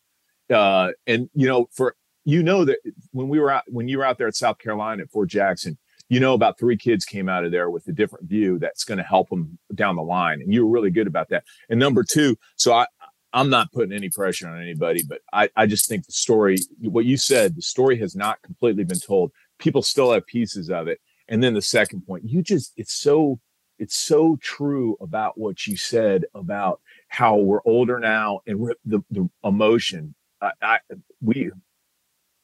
uh 0.53 0.89
and 1.07 1.29
you 1.33 1.47
know 1.47 1.67
for 1.71 1.95
you 2.25 2.43
know 2.43 2.65
that 2.65 2.77
when 3.11 3.27
we 3.27 3.39
were 3.39 3.51
out 3.51 3.63
when 3.67 3.87
you 3.87 3.97
were 3.97 4.05
out 4.05 4.17
there 4.17 4.27
at 4.27 4.35
south 4.35 4.57
carolina 4.57 5.03
at 5.03 5.11
fort 5.11 5.29
jackson 5.29 5.77
you 6.09 6.19
know 6.19 6.33
about 6.33 6.59
three 6.59 6.77
kids 6.77 7.05
came 7.05 7.29
out 7.29 7.45
of 7.45 7.51
there 7.51 7.69
with 7.69 7.87
a 7.87 7.91
different 7.91 8.27
view 8.27 8.59
that's 8.59 8.83
going 8.83 8.97
to 8.97 9.03
help 9.03 9.29
them 9.29 9.57
down 9.73 9.95
the 9.95 10.01
line 10.01 10.41
and 10.41 10.53
you 10.53 10.65
were 10.65 10.71
really 10.71 10.91
good 10.91 11.07
about 11.07 11.29
that 11.29 11.43
and 11.69 11.79
number 11.79 12.03
two 12.03 12.37
so 12.55 12.73
i 12.73 12.85
I'm 13.33 13.49
not 13.49 13.71
putting 13.71 13.93
any 13.93 14.09
pressure 14.09 14.47
on 14.47 14.61
anybody, 14.61 15.03
but 15.03 15.21
I, 15.33 15.49
I 15.55 15.65
just 15.65 15.89
think 15.89 16.05
the 16.05 16.11
story, 16.11 16.57
what 16.81 17.05
you 17.05 17.17
said, 17.17 17.55
the 17.55 17.63
story 17.63 17.97
has 17.97 18.15
not 18.15 18.41
completely 18.43 18.83
been 18.83 18.99
told. 18.99 19.31
People 19.57 19.81
still 19.81 20.13
have 20.13 20.25
pieces 20.27 20.69
of 20.69 20.87
it. 20.87 20.99
And 21.33 21.41
then 21.41 21.55
the 21.55 21.63
second 21.63 22.05
point, 22.05 22.29
you 22.29 22.43
just, 22.43 22.73
it's 22.77 22.93
so, 22.93 23.39
it's 23.79 23.97
so 23.97 24.37
true 24.39 24.95
about 25.01 25.35
what 25.35 25.65
you 25.65 25.75
said 25.75 26.25
about 26.35 26.79
how 27.07 27.37
we're 27.37 27.63
older 27.65 27.99
now 27.99 28.41
and 28.45 28.71
the, 28.85 29.03
the 29.09 29.27
emotion. 29.43 30.13
I, 30.39 30.51
I, 30.61 30.79
we, 31.23 31.49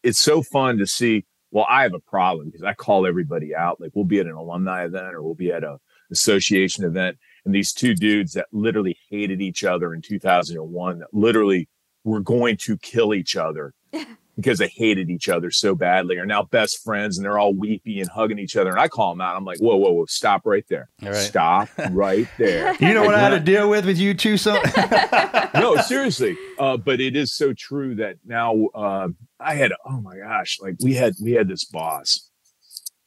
it's 0.01 0.17
so 0.17 0.41
fun 0.41 0.79
to 0.79 0.87
see. 0.87 1.23
Well, 1.51 1.67
I 1.69 1.83
have 1.83 1.93
a 1.93 1.99
problem 1.99 2.47
because 2.47 2.63
I 2.63 2.73
call 2.73 3.05
everybody 3.05 3.53
out. 3.53 3.79
Like 3.79 3.91
we'll 3.93 4.05
be 4.05 4.21
at 4.21 4.25
an 4.25 4.31
alumni 4.31 4.85
event 4.85 5.13
or 5.13 5.21
we'll 5.21 5.35
be 5.35 5.51
at 5.51 5.63
a 5.63 5.77
association 6.09 6.83
event 6.83 7.15
and 7.45 7.53
these 7.53 7.71
two 7.71 7.93
dudes 7.93 8.33
that 8.33 8.47
literally 8.51 8.97
hated 9.11 9.39
each 9.39 9.63
other 9.63 9.93
in 9.93 10.01
2001 10.01 10.97
that 10.97 11.13
literally 11.13 11.69
were 12.03 12.21
going 12.21 12.57
to 12.57 12.75
kill 12.79 13.13
each 13.13 13.35
other 13.35 13.75
because 14.39 14.57
they 14.57 14.67
hated 14.69 15.09
each 15.09 15.27
other 15.27 15.51
so 15.51 15.75
badly 15.75 16.17
are 16.17 16.25
now 16.25 16.43
best 16.43 16.81
friends 16.83 17.17
and 17.17 17.25
they're 17.25 17.37
all 17.37 17.53
weepy 17.53 17.99
and 17.99 18.09
hugging 18.09 18.39
each 18.39 18.55
other. 18.55 18.69
And 18.69 18.79
I 18.79 18.87
call 18.87 19.11
them 19.11 19.19
out. 19.19 19.35
I'm 19.35 19.43
like, 19.43 19.59
whoa, 19.59 19.75
whoa, 19.75 19.91
whoa, 19.91 20.05
stop 20.05 20.45
right 20.45 20.63
there. 20.69 20.89
All 21.03 21.09
right. 21.09 21.15
Stop 21.17 21.67
right 21.91 22.27
there. 22.37 22.73
You 22.79 22.93
know 22.93 23.03
what 23.03 23.15
I 23.15 23.19
had 23.19 23.29
to 23.29 23.39
deal 23.39 23.69
with 23.69 23.85
with 23.85 23.97
you 23.97 24.13
two? 24.13 24.37
So 24.37 24.61
no, 25.53 25.75
seriously. 25.77 26.37
Uh, 26.57 26.77
but 26.77 27.01
it 27.01 27.15
is 27.15 27.33
so 27.33 27.53
true 27.53 27.95
that 27.95 28.15
now 28.25 28.67
uh, 28.73 29.09
I 29.39 29.55
had 29.55 29.71
oh 29.85 29.99
my 30.01 30.17
gosh, 30.17 30.57
like 30.61 30.75
we 30.81 30.93
had 30.93 31.13
we 31.21 31.31
had 31.33 31.47
this 31.47 31.65
boss. 31.65 32.29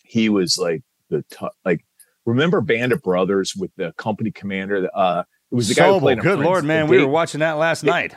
He 0.02 0.28
was 0.28 0.58
like 0.58 0.82
the 1.08 1.24
t- 1.30 1.48
like 1.64 1.84
remember 2.26 2.60
Band 2.60 2.92
of 2.92 3.02
Brothers 3.02 3.54
with 3.56 3.70
the 3.76 3.92
company 3.96 4.30
commander. 4.30 4.90
Uh, 4.94 5.22
it 5.50 5.54
was 5.54 5.68
the 5.68 5.74
guy 5.74 5.86
who 5.88 5.94
Sobel, 5.94 6.00
played. 6.00 6.16
Good 6.20 6.36
Prince. 6.38 6.44
lord, 6.44 6.64
man, 6.64 6.88
we 6.88 6.98
Dave- 6.98 7.06
were 7.06 7.12
watching 7.12 7.40
that 7.40 7.52
last 7.58 7.84
night. 7.84 8.14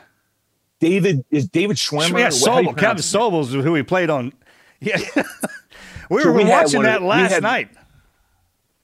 David 0.80 1.24
is 1.32 1.48
David 1.48 1.78
Schwimmer. 1.78 2.18
Yeah, 2.20 2.30
What- 2.32 2.50
how 2.50 2.58
do 2.60 2.64
you 2.64 2.70
Sobel, 2.70 2.72
Captain 2.72 2.74
pronounce 2.76 3.04
his 3.06 3.14
name? 3.14 3.22
Sobel's 3.22 3.54
who 3.54 3.76
he 3.76 3.84
played 3.84 4.10
on. 4.10 4.34
Yeah, 4.82 4.98
we 6.10 6.22
So 6.22 6.30
were 6.32 6.34
we 6.34 6.46
watching 6.46 6.80
of 6.80 6.84
that 6.84 7.02
we 7.02 7.08
last 7.08 7.32
had- 7.32 7.44
night. 7.44 7.70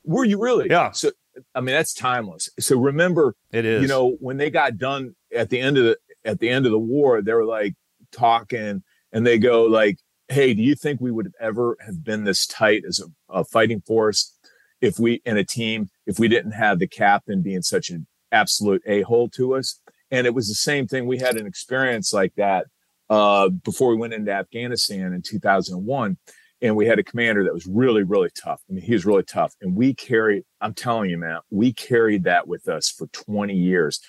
Were 0.04 0.26
you 0.26 0.42
really? 0.42 0.68
Yeah. 0.70 0.92
So 0.92 1.12
I 1.56 1.62
mean, 1.62 1.76
that's 1.76 1.94
timeless. 1.94 2.50
So 2.60 2.78
remember, 2.78 3.36
It 3.52 3.66
is. 3.66 3.82
you 3.82 3.88
know, 3.88 4.18
when 4.20 4.38
they 4.38 4.50
got 4.50 4.78
done 4.78 5.16
at 5.36 5.50
the 5.50 5.60
end 5.60 5.78
of 5.78 5.84
the 5.86 5.98
at 6.26 6.40
the 6.40 6.50
end 6.50 6.66
of 6.66 6.72
the 6.72 6.80
war, 6.80 7.22
they 7.22 7.34
were 7.34 7.46
like 7.46 7.74
talking, 8.12 8.84
and 9.14 9.26
they 9.28 9.38
go 9.38 9.64
like, 9.66 9.98
"Hey, 10.28 10.54
do 10.54 10.62
you 10.62 10.76
think 10.76 11.00
we 11.02 11.12
would 11.12 11.26
have 11.28 11.34
ever 11.50 11.78
have 11.86 12.04
been 12.04 12.24
this 12.24 12.46
tight 12.48 12.84
as 12.88 13.00
a, 13.00 13.06
a 13.40 13.44
fighting 13.46 13.82
force 13.82 14.36
if 14.82 14.98
we 15.00 15.22
in 15.26 15.38
a 15.38 15.44
team 15.44 15.90
if 16.08 16.18
we 16.20 16.28
didn't 16.28 16.52
have 16.54 16.80
the 16.80 16.88
captain 16.88 17.42
being 17.42 17.62
such 17.62 17.90
an 17.92 18.08
absolute 18.32 18.82
a 18.88 19.02
hole 19.04 19.30
to 19.30 19.54
us?" 19.56 19.80
And 20.12 20.28
it 20.28 20.34
was 20.34 20.48
the 20.48 20.54
same 20.56 20.88
thing. 20.88 21.08
We 21.08 21.18
had 21.20 21.38
an 21.38 21.48
experience 21.48 22.14
like 22.14 22.34
that 22.36 22.68
uh, 23.10 23.50
before 23.50 23.90
we 23.90 23.96
went 23.98 24.14
into 24.14 24.32
Afghanistan 24.32 25.14
in 25.14 25.22
2001 25.22 26.18
and 26.62 26.76
we 26.76 26.86
had 26.86 27.00
a 27.00 27.04
commander 27.04 27.44
that 27.44 27.54
was 27.54 27.66
really 27.66 28.04
really 28.04 28.30
tough. 28.36 28.62
I 28.70 28.74
mean 28.74 28.84
he 28.84 28.94
was 28.94 29.06
really 29.06 29.24
tough. 29.24 29.54
And 29.62 29.76
we 29.76 29.94
carried 29.94 30.44
i'm 30.62 30.74
telling 30.74 31.10
you 31.10 31.18
man 31.18 31.40
we 31.50 31.74
carried 31.74 32.24
that 32.26 32.48
with 32.48 32.68
us 32.68 32.90
for 32.90 33.08
20 33.08 33.54
years. 33.56 34.00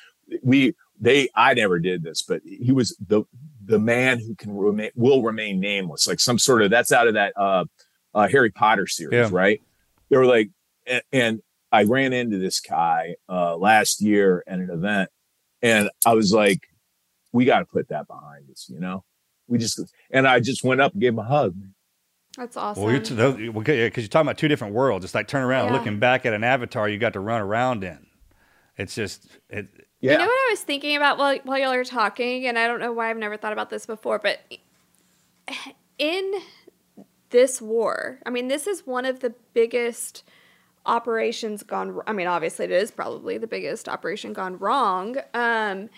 We 0.43 0.75
they 1.01 1.29
i 1.35 1.55
never 1.55 1.79
did 1.79 2.03
this 2.03 2.23
but 2.23 2.43
he 2.45 2.73
was 2.73 2.97
the 3.05 3.25
the 3.65 3.79
man 3.79 4.19
who 4.19 4.35
can 4.35 4.55
remain 4.55 4.91
will 4.95 5.23
remain 5.23 5.61
nameless. 5.61 6.07
Like 6.07 6.21
some 6.21 6.39
sort 6.39 6.63
of 6.63 6.71
that's 6.71 6.93
out 6.93 7.09
of 7.09 7.15
that 7.15 7.33
uh, 7.37 7.65
uh 8.15 8.29
harry 8.29 8.51
potter 8.51 8.87
series 8.87 9.13
Yeah. 9.15 9.29
right? 9.33 9.61
They 10.11 10.17
were 10.17 10.27
like 10.27 10.51
and, 10.87 11.03
and 11.13 11.41
i 11.73 11.85
ran 11.85 12.13
into 12.13 12.39
this 12.39 12.61
guy 12.61 13.17
uh 13.29 13.57
last 13.57 14.01
year 14.03 14.45
at 14.47 14.59
an 14.59 14.69
event 14.71 15.09
and 15.63 15.89
i 16.07 16.13
was 16.15 16.33
like 16.33 16.61
we 17.33 17.45
got 17.45 17.61
to 17.61 17.65
put 17.65 17.89
that 17.89 18.07
behind 18.07 18.51
us 18.51 18.69
you 18.69 18.81
know 18.81 19.05
we 19.49 19.59
just 19.59 19.81
and 20.11 20.27
i 20.27 20.41
just 20.41 20.63
went 20.65 20.81
up 20.81 20.93
and 20.93 21.01
gave 21.01 21.13
him 21.13 21.19
a 21.19 21.25
hug 21.25 21.55
That's 22.37 22.57
awesome. 22.57 22.83
Well, 22.83 22.93
you're 22.93 23.03
t- 23.03 23.15
those, 23.15 23.37
because 23.37 24.03
you're 24.05 24.09
talking 24.09 24.27
about 24.27 24.39
two 24.39 24.49
different 24.49 24.73
worlds. 24.75 25.05
It's 25.05 25.15
like 25.15 25.29
turning 25.29 25.47
around 25.47 25.67
and 25.67 25.71
Yeah. 25.75 25.79
looking 25.79 25.99
back 25.99 26.25
at 26.25 26.33
an 26.33 26.43
avatar 26.45 26.89
you 26.89 26.97
got 26.99 27.13
to 27.13 27.21
run 27.21 27.43
around 27.43 27.85
in. 27.85 28.07
It's 28.79 28.95
just 28.95 29.27
it. 29.51 29.69
yeah 30.01 30.13
You 30.13 30.19
know 30.19 30.25
what 30.25 30.49
I 30.49 30.53
was 30.53 30.61
thinking 30.63 30.97
about 30.97 31.19
while, 31.19 31.37
while 31.45 31.59
y'all 31.59 31.73
are 31.73 31.85
talking, 31.85 32.47
and 32.47 32.59
I 32.59 32.67
don't 32.67 32.81
know 32.81 32.93
why 32.93 33.11
I've 33.11 33.19
never 33.19 33.37
thought 33.37 33.53
about 33.53 33.69
this 33.69 33.85
before, 33.85 34.19
but 34.19 34.39
in 35.99 36.33
this 37.31 37.61
war, 37.61 38.19
I 38.25 38.31
mean, 38.31 38.49
this 38.49 38.67
is 38.67 38.87
one 38.87 39.05
of 39.05 39.21
the 39.21 39.35
biggest 39.53 40.25
operations 40.87 41.63
gone. 41.63 42.01
I 42.07 42.13
mean, 42.13 42.27
obviously, 42.27 42.65
it 42.67 42.71
is 42.71 42.91
probably 42.91 43.39
the 43.39 43.47
biggest 43.47 43.89
operation 43.89 44.33
gone 44.33 44.59
wrong. 44.59 45.17
Um, 45.35 45.89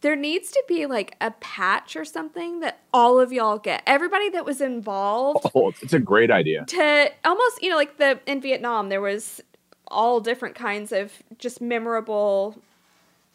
there 0.00 0.16
needs 0.16 0.50
to 0.50 0.62
be 0.66 0.86
like 0.86 1.14
a 1.20 1.30
patch 1.32 1.94
or 1.94 2.04
something 2.04 2.60
that 2.60 2.80
all 2.92 3.20
of 3.20 3.32
y'all 3.32 3.58
get. 3.58 3.82
Everybody 3.86 4.28
that 4.30 4.44
was 4.44 4.60
involved 4.60 5.46
Oh, 5.54 5.72
it's 5.80 5.92
a 5.92 6.00
great 6.00 6.30
idea. 6.30 6.64
to 6.66 7.10
almost 7.24 7.62
you 7.62 7.70
know 7.70 7.76
like 7.76 7.98
the 7.98 8.18
in 8.26 8.40
Vietnam 8.40 8.88
there 8.88 9.00
was 9.00 9.40
all 9.86 10.18
different 10.20 10.54
kinds 10.56 10.90
of 10.90 11.12
just 11.38 11.60
memorable 11.60 12.56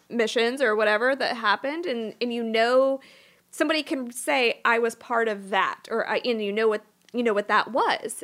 missions 0.10 0.62
or 0.62 0.76
whatever 0.76 1.16
that 1.16 1.38
happened 1.38 1.86
and 1.86 2.16
and 2.22 2.34
you 2.34 2.44
know 2.44 3.00
somebody 3.52 3.82
can 3.84 4.12
say 4.12 4.60
I 4.66 4.80
was 4.80 4.96
part 4.96 5.28
of 5.30 5.50
that 5.52 5.84
or 5.90 6.08
I 6.08 6.18
and 6.26 6.42
you 6.44 6.52
know 6.52 6.68
what 6.68 6.84
you 7.14 7.24
know 7.24 7.34
what 7.34 7.48
that 7.48 7.72
was 7.72 8.24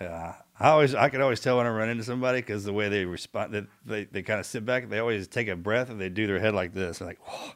Yeah, 0.00 0.34
I 0.60 0.68
always 0.68 0.94
I 0.94 1.08
could 1.08 1.20
always 1.20 1.40
tell 1.40 1.56
when 1.56 1.66
I 1.66 1.70
run 1.70 1.88
into 1.88 2.04
somebody 2.04 2.38
because 2.38 2.62
the 2.64 2.72
way 2.72 2.88
they 2.88 3.04
respond, 3.04 3.52
that 3.54 3.66
they, 3.84 4.04
they 4.04 4.22
kind 4.22 4.38
of 4.38 4.46
sit 4.46 4.64
back, 4.64 4.88
they 4.88 5.00
always 5.00 5.26
take 5.26 5.48
a 5.48 5.56
breath 5.56 5.90
and 5.90 6.00
they 6.00 6.08
do 6.08 6.28
their 6.28 6.38
head 6.38 6.54
like 6.54 6.72
this, 6.72 7.00
like, 7.00 7.18
whoa. 7.20 7.52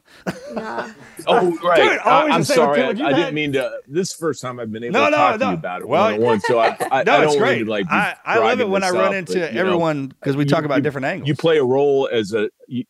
yeah 0.53 0.91
Oh, 1.25 1.57
right. 1.63 1.77
Dude, 1.77 1.99
I, 1.99 2.19
always 2.21 2.33
I'm 2.35 2.43
sorry. 2.43 2.81
I, 2.83 2.89
I 2.89 2.93
man. 2.93 3.13
didn't 3.15 3.33
mean 3.33 3.53
to. 3.53 3.71
This 3.87 4.11
is 4.11 4.17
the 4.17 4.21
first 4.21 4.41
time 4.41 4.59
I've 4.59 4.71
been 4.73 4.83
able 4.83 4.93
No, 4.93 5.05
to 5.05 5.11
no, 5.11 5.17
talk 5.17 5.39
no. 5.39 5.45
to 5.45 5.51
you 5.51 5.57
about 5.57 5.81
it 5.83 5.87
Well, 5.87 6.03
one 6.03 6.13
on 6.15 6.19
one. 6.21 6.39
So 6.41 6.59
I, 6.59 6.75
I, 6.91 7.03
no, 7.03 7.13
I 7.17 7.21
don't 7.21 7.37
great. 7.37 7.57
mean 7.59 7.65
to 7.65 7.71
like. 7.71 7.85
I, 7.89 8.15
I 8.25 8.39
love 8.39 8.59
it 8.59 8.67
when 8.67 8.83
I 8.83 8.89
run 8.89 9.07
up, 9.07 9.13
into 9.13 9.39
but, 9.39 9.55
everyone 9.55 10.07
because 10.07 10.35
we 10.35 10.43
you- 10.43 10.49
talk 10.49 10.65
about 10.65 10.75
you- 10.77 10.81
different 10.83 11.05
angles. 11.05 11.27
You 11.29 11.35
play 11.35 11.57
a 11.59 11.63
role 11.63 12.09
as 12.11 12.33
a. 12.33 12.49
You, 12.67 12.83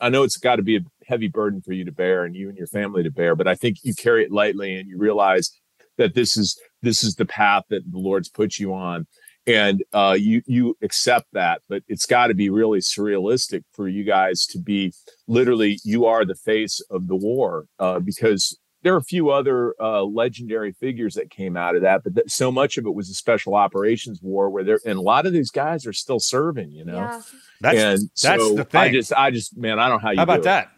I 0.00 0.08
know 0.08 0.24
it's 0.24 0.36
got 0.36 0.56
to 0.56 0.62
be 0.62 0.78
a 0.78 0.80
heavy 1.06 1.28
burden 1.28 1.60
for 1.62 1.72
you 1.72 1.84
to 1.84 1.92
bear, 1.92 2.24
and 2.24 2.34
you 2.34 2.48
and 2.48 2.58
your 2.58 2.66
family 2.66 3.04
to 3.04 3.10
bear. 3.12 3.36
But 3.36 3.46
I 3.46 3.54
think 3.54 3.78
you 3.84 3.94
carry 3.94 4.24
it 4.24 4.32
lightly, 4.32 4.74
and 4.74 4.88
you 4.88 4.98
realize 4.98 5.52
that 5.98 6.14
this 6.14 6.36
is 6.36 6.60
this 6.82 7.02
is 7.02 7.14
the 7.14 7.26
path 7.26 7.64
that 7.70 7.90
the 7.90 7.98
Lord's 7.98 8.28
put 8.28 8.58
you 8.58 8.74
on, 8.74 9.06
and 9.46 9.82
uh, 9.92 10.16
you 10.18 10.42
you 10.46 10.76
accept 10.82 11.26
that. 11.32 11.62
But 11.68 11.82
it's 11.88 12.06
got 12.06 12.28
to 12.28 12.34
be 12.34 12.50
really 12.50 12.80
surrealistic 12.80 13.62
for 13.72 13.88
you 13.88 14.04
guys 14.04 14.46
to 14.46 14.58
be 14.58 14.92
literally 15.26 15.78
you 15.84 16.06
are 16.06 16.24
the 16.24 16.34
face 16.34 16.80
of 16.90 17.08
the 17.08 17.16
war 17.16 17.66
uh, 17.78 18.00
because 18.00 18.58
there 18.82 18.94
are 18.94 18.98
a 18.98 19.02
few 19.02 19.30
other 19.30 19.74
uh, 19.80 20.02
legendary 20.02 20.70
figures 20.72 21.14
that 21.14 21.28
came 21.30 21.56
out 21.56 21.74
of 21.74 21.82
that, 21.82 22.04
but 22.04 22.14
th- 22.14 22.30
so 22.30 22.52
much 22.52 22.78
of 22.78 22.86
it 22.86 22.94
was 22.94 23.10
a 23.10 23.14
special 23.14 23.54
operations 23.54 24.20
war 24.22 24.48
where 24.48 24.62
there 24.62 24.80
and 24.86 24.98
a 24.98 25.02
lot 25.02 25.26
of 25.26 25.32
these 25.32 25.50
guys 25.50 25.86
are 25.86 25.92
still 25.92 26.20
serving. 26.20 26.70
You 26.70 26.84
know, 26.84 26.96
yeah 26.96 27.22
that's 27.60 27.78
and 27.78 28.10
that's 28.22 28.42
so 28.42 28.54
the 28.54 28.64
thing. 28.64 28.80
I 28.80 28.92
just, 28.92 29.12
I 29.12 29.30
just, 29.30 29.56
man, 29.56 29.78
I 29.78 29.88
don't 29.88 29.98
know 29.98 30.06
how 30.06 30.10
you. 30.10 30.18
How 30.18 30.24
about 30.24 30.34
do 30.36 30.40
it. 30.40 30.44
that? 30.44 30.70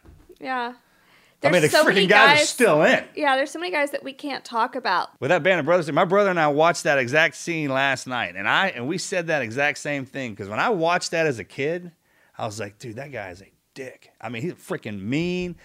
Yeah 1.42 1.48
I 1.48 1.52
mean, 1.52 1.62
the 1.62 1.68
so 1.68 1.84
freaking 1.84 2.08
guys, 2.08 2.38
guys 2.38 2.42
are 2.42 2.46
still 2.46 2.82
in. 2.82 3.04
yeah 3.14 3.36
there's 3.36 3.50
so 3.50 3.58
many 3.58 3.70
guys 3.72 3.90
that 3.92 4.02
we 4.02 4.12
can't 4.12 4.44
talk 4.44 4.74
about 4.74 5.10
With 5.20 5.30
that 5.30 5.42
band 5.42 5.60
of 5.60 5.66
brothers, 5.66 5.90
my 5.92 6.04
brother 6.04 6.30
and 6.30 6.40
I 6.40 6.48
watched 6.48 6.84
that 6.84 6.98
exact 6.98 7.36
scene 7.36 7.70
last 7.70 8.06
night, 8.06 8.34
and 8.36 8.48
I 8.48 8.68
and 8.68 8.88
we 8.88 8.98
said 8.98 9.26
that 9.28 9.42
exact 9.42 9.78
same 9.78 10.04
thing 10.04 10.32
because 10.32 10.48
when 10.48 10.60
I 10.60 10.70
watched 10.70 11.10
that 11.12 11.26
as 11.26 11.38
a 11.38 11.44
kid, 11.44 11.92
I 12.36 12.46
was 12.46 12.58
like, 12.60 12.78
dude, 12.78 12.96
that 12.96 13.12
guy 13.12 13.30
is 13.30 13.40
a 13.42 13.50
dick. 13.74 14.10
I 14.20 14.28
mean, 14.28 14.42
he's 14.42 14.54
freaking 14.54 15.00
mean. 15.00 15.56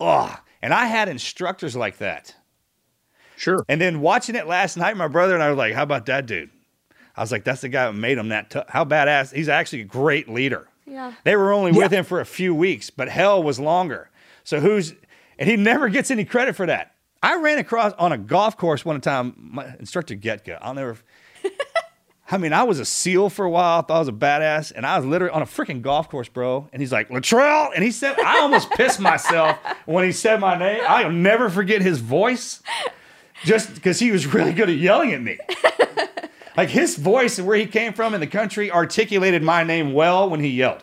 Oh, 0.00 0.36
and 0.60 0.74
I 0.74 0.86
had 0.86 1.08
instructors 1.08 1.74
like 1.76 1.98
that. 1.98 2.34
Sure. 3.36 3.64
And 3.68 3.80
then 3.80 4.00
watching 4.00 4.34
it 4.34 4.46
last 4.46 4.76
night, 4.76 4.96
my 4.96 5.08
brother 5.08 5.34
and 5.34 5.42
I 5.42 5.48
were 5.50 5.56
like, 5.56 5.74
how 5.74 5.82
about 5.82 6.06
that 6.06 6.26
dude? 6.26 6.50
I 7.16 7.20
was 7.20 7.32
like, 7.32 7.44
that's 7.44 7.60
the 7.60 7.68
guy 7.68 7.86
that 7.86 7.92
made 7.94 8.18
him 8.18 8.28
that 8.28 8.50
tough. 8.50 8.68
How 8.68 8.84
badass. 8.84 9.32
He's 9.34 9.48
actually 9.48 9.82
a 9.82 9.84
great 9.86 10.28
leader. 10.28 10.68
yeah 10.86 11.12
They 11.24 11.36
were 11.36 11.52
only 11.52 11.72
with 11.72 11.92
him 11.92 12.04
for 12.04 12.20
a 12.20 12.24
few 12.26 12.54
weeks, 12.54 12.90
but 12.90 13.08
hell 13.08 13.42
was 13.42 13.58
longer. 13.60 14.10
So 14.42 14.60
who's 14.60 14.94
and 15.38 15.48
he 15.48 15.56
never 15.56 15.88
gets 15.88 16.10
any 16.10 16.24
credit 16.24 16.56
for 16.56 16.66
that. 16.66 16.94
I 17.22 17.36
ran 17.36 17.58
across 17.58 17.92
on 17.94 18.12
a 18.12 18.18
golf 18.18 18.56
course 18.56 18.84
one 18.84 19.00
time, 19.00 19.34
my 19.36 19.74
instructor 19.78 20.14
Getka. 20.14 20.58
I'll 20.60 20.74
never 20.74 20.98
I 22.30 22.38
mean, 22.38 22.52
I 22.52 22.62
was 22.62 22.80
a 22.80 22.84
SEAL 22.84 23.30
for 23.30 23.44
a 23.44 23.50
while. 23.50 23.80
I 23.80 23.82
thought 23.82 23.96
I 23.96 23.98
was 23.98 24.08
a 24.08 24.12
badass, 24.12 24.72
and 24.74 24.86
I 24.86 24.96
was 24.96 25.06
literally 25.06 25.32
on 25.32 25.42
a 25.42 25.46
freaking 25.46 25.82
golf 25.82 26.08
course, 26.08 26.28
bro. 26.28 26.68
And 26.72 26.80
he's 26.80 26.90
like, 26.90 27.10
Luttrell. 27.10 27.70
And 27.74 27.84
he 27.84 27.90
said, 27.90 28.18
I 28.18 28.40
almost 28.40 28.70
pissed 28.70 28.98
myself 28.98 29.58
when 29.84 30.04
he 30.04 30.12
said 30.12 30.40
my 30.40 30.56
name. 30.56 30.80
I'll 30.86 31.12
never 31.12 31.50
forget 31.50 31.82
his 31.82 32.00
voice 32.00 32.62
just 33.44 33.74
because 33.74 33.98
he 33.98 34.10
was 34.10 34.26
really 34.26 34.52
good 34.52 34.70
at 34.70 34.76
yelling 34.76 35.12
at 35.12 35.22
me. 35.22 35.38
like 36.56 36.70
his 36.70 36.96
voice 36.96 37.38
and 37.38 37.46
where 37.46 37.58
he 37.58 37.66
came 37.66 37.92
from 37.92 38.14
in 38.14 38.20
the 38.20 38.26
country 38.26 38.70
articulated 38.70 39.42
my 39.42 39.62
name 39.62 39.92
well 39.92 40.30
when 40.30 40.40
he 40.40 40.48
yelled 40.48 40.82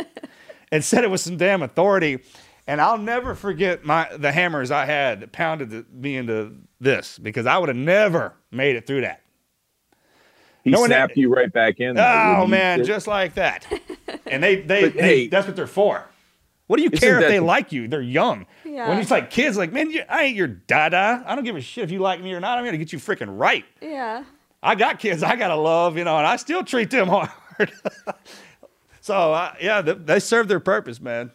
and 0.72 0.82
said 0.82 1.04
it 1.04 1.10
with 1.10 1.20
some 1.20 1.36
damn 1.36 1.62
authority. 1.62 2.20
And 2.66 2.80
I'll 2.80 2.98
never 2.98 3.34
forget 3.34 3.84
my 3.84 4.08
the 4.16 4.30
hammers 4.32 4.70
I 4.70 4.84
had 4.86 5.20
that 5.20 5.32
pounded 5.32 5.70
the, 5.70 5.84
me 5.92 6.16
into 6.16 6.52
this 6.80 7.18
because 7.18 7.44
I 7.46 7.58
would 7.58 7.68
have 7.68 7.76
never 7.76 8.34
made 8.50 8.76
it 8.76 8.86
through 8.86 9.00
that. 9.02 9.20
He 10.62 10.70
No 10.70 10.80
one- 10.80 10.88
snapped 10.90 11.16
you 11.16 11.28
right 11.28 11.52
back 11.52 11.80
in. 11.80 11.96
there, 11.96 12.06
Oh 12.08 12.30
wouldn't 12.42 12.50
man, 12.50 12.84
just 12.84 13.06
like 13.06 13.34
that. 13.34 13.66
And 14.26 14.42
they 14.42 14.56
they, 14.62 14.82
But, 14.84 14.94
they 14.94 15.00
hey- 15.02 15.26
that's 15.28 15.46
what 15.46 15.56
they're 15.56 15.66
for. 15.66 16.04
What 16.68 16.76
do 16.78 16.84
you 16.84 16.90
care 16.90 17.20
if 17.20 17.28
they 17.28 17.38
the- 17.38 17.44
like 17.44 17.72
you? 17.72 17.86
They're 17.88 18.00
young. 18.00 18.46
Yeah. 18.64 18.88
When 18.88 18.98
it's 18.98 19.10
like 19.10 19.30
kids, 19.30 19.56
like 19.58 19.72
man, 19.72 19.90
you, 19.90 20.02
I 20.08 20.22
ain't 20.24 20.36
your 20.36 20.46
dada. 20.46 21.22
I 21.26 21.34
don't 21.34 21.44
give 21.44 21.56
a 21.56 21.60
shit 21.60 21.84
if 21.84 21.90
you 21.90 21.98
like 21.98 22.22
me 22.22 22.32
or 22.32 22.40
not. 22.40 22.56
I'm 22.58 22.64
gonna 22.64 22.78
get 22.78 22.92
you 22.92 22.98
freaking 22.98 23.38
right. 23.38 23.64
Yeah. 23.82 24.24
I 24.62 24.76
got 24.76 25.00
kids 25.00 25.22
I 25.24 25.34
gotta 25.36 25.56
love, 25.56 25.98
you 25.98 26.04
know, 26.04 26.16
and 26.16 26.26
I 26.26 26.36
still 26.36 26.62
treat 26.62 26.90
them 26.90 27.08
hard. 27.10 27.28
so 29.00 29.32
uh, 29.34 29.52
yeah, 29.60 29.82
they, 29.82 29.94
they 29.94 30.20
serve 30.20 30.48
their 30.48 30.60
purpose, 30.60 31.00
man. 31.00 31.30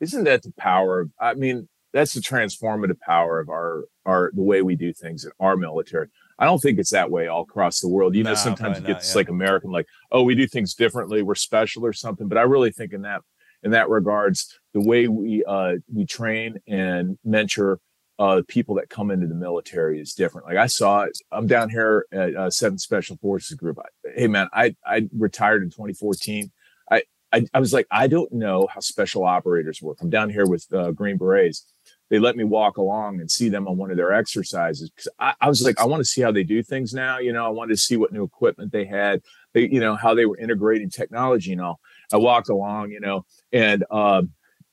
Isn't 0.00 0.24
that 0.24 0.42
the 0.42 0.52
power 0.58 1.00
of 1.00 1.10
i 1.20 1.34
mean 1.34 1.68
that's 1.92 2.14
the 2.14 2.20
transformative 2.20 3.00
power 3.00 3.40
of 3.40 3.48
our 3.48 3.84
our 4.06 4.30
the 4.34 4.42
way 4.42 4.62
we 4.62 4.76
do 4.76 4.92
things 4.92 5.24
in 5.24 5.30
our 5.40 5.56
military. 5.56 6.08
I 6.38 6.46
don't 6.46 6.58
think 6.58 6.78
it's 6.78 6.90
that 6.90 7.10
way 7.10 7.26
all 7.26 7.42
across 7.42 7.80
the 7.80 7.88
world. 7.88 8.14
You 8.14 8.24
know 8.24 8.34
sometimes 8.34 8.78
it 8.78 8.86
gets 8.86 9.08
not, 9.08 9.14
yeah. 9.14 9.20
like 9.20 9.28
american 9.28 9.70
like 9.70 9.86
oh 10.10 10.22
we 10.22 10.34
do 10.34 10.46
things 10.46 10.74
differently 10.74 11.22
we're 11.22 11.34
special 11.34 11.84
or 11.84 11.92
something 11.92 12.28
but 12.28 12.38
i 12.38 12.42
really 12.42 12.70
think 12.70 12.92
in 12.92 13.02
that 13.02 13.22
in 13.62 13.72
that 13.72 13.90
regards 13.90 14.58
the 14.72 14.80
way 14.80 15.08
we 15.08 15.44
uh 15.44 15.74
we 15.92 16.06
train 16.06 16.58
and 16.66 17.18
mentor 17.24 17.78
uh 18.18 18.42
people 18.48 18.74
that 18.76 18.88
come 18.88 19.10
into 19.10 19.26
the 19.26 19.34
military 19.34 20.00
is 20.00 20.14
different. 20.14 20.46
Like 20.46 20.56
i 20.56 20.66
saw 20.66 21.06
i'm 21.32 21.46
down 21.46 21.68
here 21.68 22.06
at 22.12 22.34
uh, 22.34 22.48
7th 22.48 22.80
special 22.80 23.16
forces 23.18 23.56
group. 23.56 23.78
I, 23.78 24.10
hey 24.14 24.26
man 24.26 24.48
i 24.52 24.74
i 24.86 25.08
retired 25.12 25.62
in 25.62 25.70
2014 25.70 26.50
I, 27.32 27.46
I, 27.54 27.60
was 27.60 27.72
like, 27.72 27.86
I 27.90 28.06
don't 28.08 28.32
know 28.32 28.68
how 28.72 28.80
special 28.80 29.24
operators 29.24 29.80
work. 29.80 29.98
I'm 30.00 30.10
down 30.10 30.30
here 30.30 30.46
with 30.46 30.66
uh, 30.72 30.90
Green 30.90 31.16
Berets. 31.16 31.64
They 32.08 32.18
let 32.18 32.36
me 32.36 32.42
walk 32.42 32.76
along 32.76 33.20
and 33.20 33.30
see 33.30 33.48
them 33.48 33.68
on 33.68 33.76
one 33.76 33.92
of 33.92 33.96
their 33.96 34.12
exercises. 34.12 34.90
'Cause 34.96 35.08
I, 35.20 35.34
I 35.40 35.48
was 35.48 35.62
like, 35.62 35.80
I 35.80 35.84
want 35.84 36.00
to 36.00 36.04
see 36.04 36.20
how 36.20 36.32
they 36.32 36.42
do 36.42 36.60
things 36.62 36.92
now. 36.92 37.18
You 37.18 37.32
know, 37.32 37.46
I 37.46 37.50
wanted 37.50 37.74
to 37.74 37.80
see 37.80 37.96
what 37.96 38.12
new 38.12 38.24
equipment 38.24 38.72
they 38.72 38.84
had. 38.84 39.22
They, 39.54 39.68
you 39.68 39.78
know, 39.78 39.94
how 39.94 40.14
they 40.14 40.26
were 40.26 40.36
integrating 40.36 40.90
technology 40.90 41.52
and 41.52 41.60
all. 41.60 41.78
I 42.12 42.16
walked 42.16 42.48
along, 42.48 42.90
you 42.90 43.00
know, 43.00 43.24
and 43.52 43.84
um, 43.92 44.30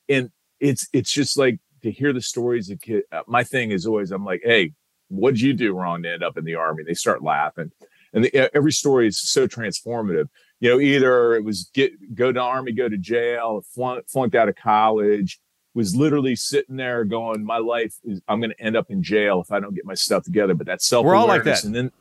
and 0.09 0.31
it's 0.59 0.87
it's 0.93 1.11
just 1.11 1.37
like 1.37 1.59
to 1.83 1.91
hear 1.91 2.11
the 2.11 2.21
stories 2.21 2.71
of. 2.71 2.81
Uh, 3.11 3.21
my 3.27 3.43
thing 3.43 3.69
is 3.69 3.85
always, 3.85 4.11
I'm 4.11 4.25
like, 4.25 4.41
hey, 4.43 4.73
what 5.09 5.35
did 5.35 5.41
you 5.41 5.53
do 5.53 5.73
wrong 5.73 6.01
to 6.03 6.11
end 6.11 6.23
up 6.23 6.37
in 6.37 6.43
the 6.43 6.55
army? 6.55 6.83
They 6.83 6.95
start 6.95 7.23
laughing, 7.23 7.71
and 8.13 8.23
the, 8.23 8.55
every 8.55 8.71
story 8.71 9.07
is 9.07 9.19
so 9.19 9.47
transformative 9.47 10.27
you 10.59 10.69
know, 10.69 10.79
either 10.79 11.35
it 11.35 11.43
was 11.43 11.69
get 11.73 12.15
go 12.15 12.31
to 12.31 12.39
army, 12.39 12.71
go 12.71 12.89
to 12.89 12.97
jail, 12.97 13.63
flunk, 13.73 14.07
flunked 14.09 14.35
out 14.35 14.49
of 14.49 14.55
college, 14.55 15.39
was 15.73 15.95
literally 15.95 16.35
sitting 16.35 16.75
there 16.75 17.05
going, 17.05 17.43
"My 17.43 17.57
life 17.59 17.95
is 18.03 18.21
I'm 18.27 18.39
going 18.39 18.51
to 18.51 18.61
end 18.61 18.75
up 18.75 18.89
in 18.89 19.03
jail 19.03 19.41
if 19.41 19.51
I 19.51 19.59
don't 19.59 19.75
get 19.75 19.85
my 19.85 19.93
stuff 19.93 20.23
together." 20.23 20.53
But 20.53 20.65
that's 20.67 20.87
self 20.87 21.05
We're 21.05 21.15
all 21.15 21.27
like 21.27 21.43
that. 21.43 21.63
and 21.63 21.75
then 21.75 21.91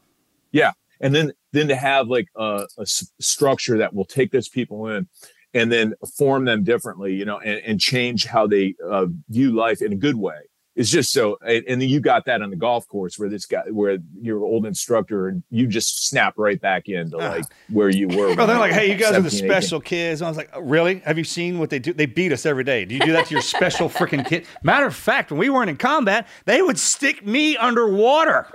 yeah, 0.52 0.72
and 1.00 1.14
then 1.14 1.32
then 1.52 1.68
to 1.68 1.76
have 1.76 2.08
like 2.08 2.28
a, 2.36 2.66
a 2.78 2.82
s- 2.82 3.12
structure 3.20 3.78
that 3.78 3.94
will 3.94 4.04
take 4.04 4.32
those 4.32 4.48
people 4.48 4.88
in 4.88 5.06
and 5.54 5.70
then 5.70 5.94
form 6.16 6.44
them 6.44 6.64
differently, 6.64 7.14
you 7.14 7.24
know, 7.24 7.38
and, 7.38 7.60
and 7.64 7.80
change 7.80 8.26
how 8.26 8.46
they 8.46 8.74
uh, 8.86 9.06
view 9.28 9.52
life 9.52 9.80
in 9.80 9.92
a 9.92 9.96
good 9.96 10.16
way. 10.16 10.38
It's 10.76 10.90
just 10.90 11.10
so, 11.10 11.38
and, 11.40 11.64
and 11.66 11.80
then 11.80 11.88
you 11.88 12.00
got 12.00 12.26
that 12.26 12.42
on 12.42 12.50
the 12.50 12.56
golf 12.56 12.86
course 12.86 13.18
where 13.18 13.30
this 13.30 13.46
guy, 13.46 13.62
where 13.70 13.96
your 14.20 14.44
old 14.44 14.66
instructor, 14.66 15.28
and 15.28 15.42
you 15.50 15.66
just 15.66 16.06
snap 16.08 16.34
right 16.36 16.60
back 16.60 16.86
into 16.88 17.16
ah. 17.16 17.30
like 17.30 17.44
where 17.70 17.88
you 17.88 18.08
were. 18.08 18.34
Bro, 18.34 18.44
they're 18.46 18.58
like, 18.58 18.72
hey, 18.72 18.90
you 18.92 18.94
guys 18.96 19.12
are 19.12 19.22
the 19.22 19.30
17, 19.30 19.44
18. 19.44 19.50
special 19.50 19.80
kids. 19.80 20.20
And 20.20 20.26
I 20.26 20.30
was 20.30 20.36
like, 20.36 20.50
"Oh, 20.52 20.60
really? 20.60 20.98
Have 21.00 21.16
you 21.16 21.24
seen 21.24 21.58
what 21.58 21.70
they 21.70 21.78
do? 21.78 21.94
They 21.94 22.04
beat 22.04 22.30
us 22.30 22.44
every 22.44 22.62
day. 22.64 22.84
Do 22.84 22.94
you 22.94 23.00
do 23.00 23.12
that 23.12 23.26
to 23.26 23.32
your 23.32 23.42
special 23.42 23.88
freaking 23.88 24.26
kid? 24.26 24.46
Matter 24.62 24.84
of 24.86 24.94
fact, 24.94 25.30
when 25.30 25.40
we 25.40 25.48
weren't 25.48 25.70
in 25.70 25.78
combat, 25.78 26.28
they 26.44 26.60
would 26.60 26.78
stick 26.78 27.24
me 27.24 27.56
underwater 27.56 28.46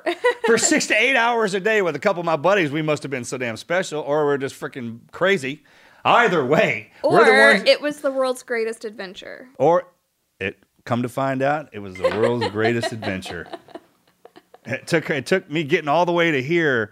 for 0.46 0.58
six 0.60 0.86
to 0.88 0.96
eight 0.96 1.16
hours 1.16 1.56
a 1.56 1.60
day 1.60 1.82
with 1.82 1.96
a 1.96 2.00
couple 2.00 2.20
of 2.20 2.26
my 2.28 2.38
buddies. 2.38 2.72
We 2.72 2.84
must 2.84 3.02
have 3.02 3.10
been 3.10 3.24
so 3.24 3.40
damn 3.40 3.58
special, 3.58 4.00
or 4.02 4.26
we're 4.26 4.38
just 4.38 4.60
freaking 4.60 5.00
crazy. 5.12 5.64
Either 6.04 6.44
way, 6.46 6.92
Or 7.04 7.12
we're 7.12 7.26
the 7.26 7.58
ones. 7.58 7.70
it 7.70 7.80
was 7.80 8.02
the 8.02 8.12
world's 8.12 8.42
greatest 8.44 8.86
adventure. 8.86 9.50
or 9.60 9.80
it 9.82 9.86
come 10.86 11.04
to 11.04 11.10
find 11.10 11.42
out, 11.42 11.70
it 11.72 11.80
was 11.80 11.96
the 11.96 12.10
world's 12.10 12.48
greatest 12.50 12.92
adventure. 12.92 13.48
It 14.66 14.88
took 14.88 15.10
it 15.10 15.26
took 15.26 15.50
me 15.50 15.64
getting 15.64 15.88
all 15.88 16.06
the 16.06 16.12
way 16.12 16.32
to 16.32 16.42
here 16.42 16.92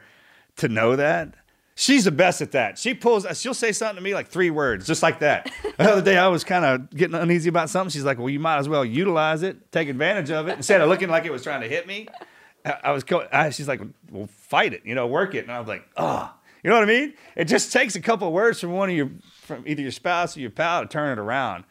to 0.58 0.68
know 0.68 0.96
that. 0.96 1.36
She's 1.76 2.04
the 2.04 2.12
best 2.12 2.42
at 2.42 2.52
that. 2.52 2.78
She 2.78 2.94
pulls. 2.94 3.26
She'll 3.40 3.54
say 3.54 3.72
something 3.72 3.96
to 3.96 4.02
me 4.02 4.14
like 4.14 4.28
three 4.28 4.50
words, 4.50 4.86
just 4.86 5.02
like 5.02 5.20
that. 5.20 5.50
The 5.78 5.90
other 5.90 6.02
day, 6.02 6.18
I 6.18 6.28
was 6.28 6.44
kind 6.44 6.66
of 6.66 6.90
getting 6.90 7.16
uneasy 7.16 7.48
about 7.48 7.70
something. 7.70 7.90
She's 7.90 8.04
like, 8.04 8.18
"Well, 8.18 8.30
you 8.30 8.40
might 8.40 8.58
as 8.58 8.68
well 8.68 8.84
utilize 8.84 9.44
it, 9.44 9.72
take 9.72 9.88
advantage 9.88 10.30
of 10.30 10.50
it, 10.50 10.58
instead 10.58 10.82
of 10.82 10.90
looking 10.90 11.08
like 11.08 11.24
it 11.24 11.32
was 11.32 11.42
trying 11.42 11.62
to 11.62 11.70
hit 11.70 11.88
me." 11.88 12.08
I, 12.66 12.92
was. 12.92 13.06
I, 13.32 13.52
she's 13.52 13.70
like, 13.70 13.80
"Well, 14.12 14.28
fight 14.28 14.74
it, 14.74 14.82
you 14.84 14.94
know, 14.94 15.08
work 15.08 15.36
it," 15.36 15.46
and 15.46 15.52
I 15.52 15.60
was 15.60 15.70
like, 15.70 15.88
"Oh, 15.96 16.30
you 16.64 16.70
know 16.70 16.76
what 16.76 16.84
I 16.84 16.92
mean?" 16.92 17.14
It 17.38 17.46
just 17.46 17.72
takes 17.72 17.96
a 17.96 18.02
couple 18.02 18.28
of 18.28 18.34
words 18.34 18.60
from 18.60 18.74
one 18.74 18.90
of 18.90 18.96
your, 18.98 19.12
from 19.42 19.64
either 19.66 19.82
your 19.82 19.92
spouse 19.92 20.36
or 20.36 20.42
your 20.42 20.50
pal 20.50 20.82
to 20.82 20.88
turn 20.88 21.18
it 21.18 21.22
around. 21.22 21.64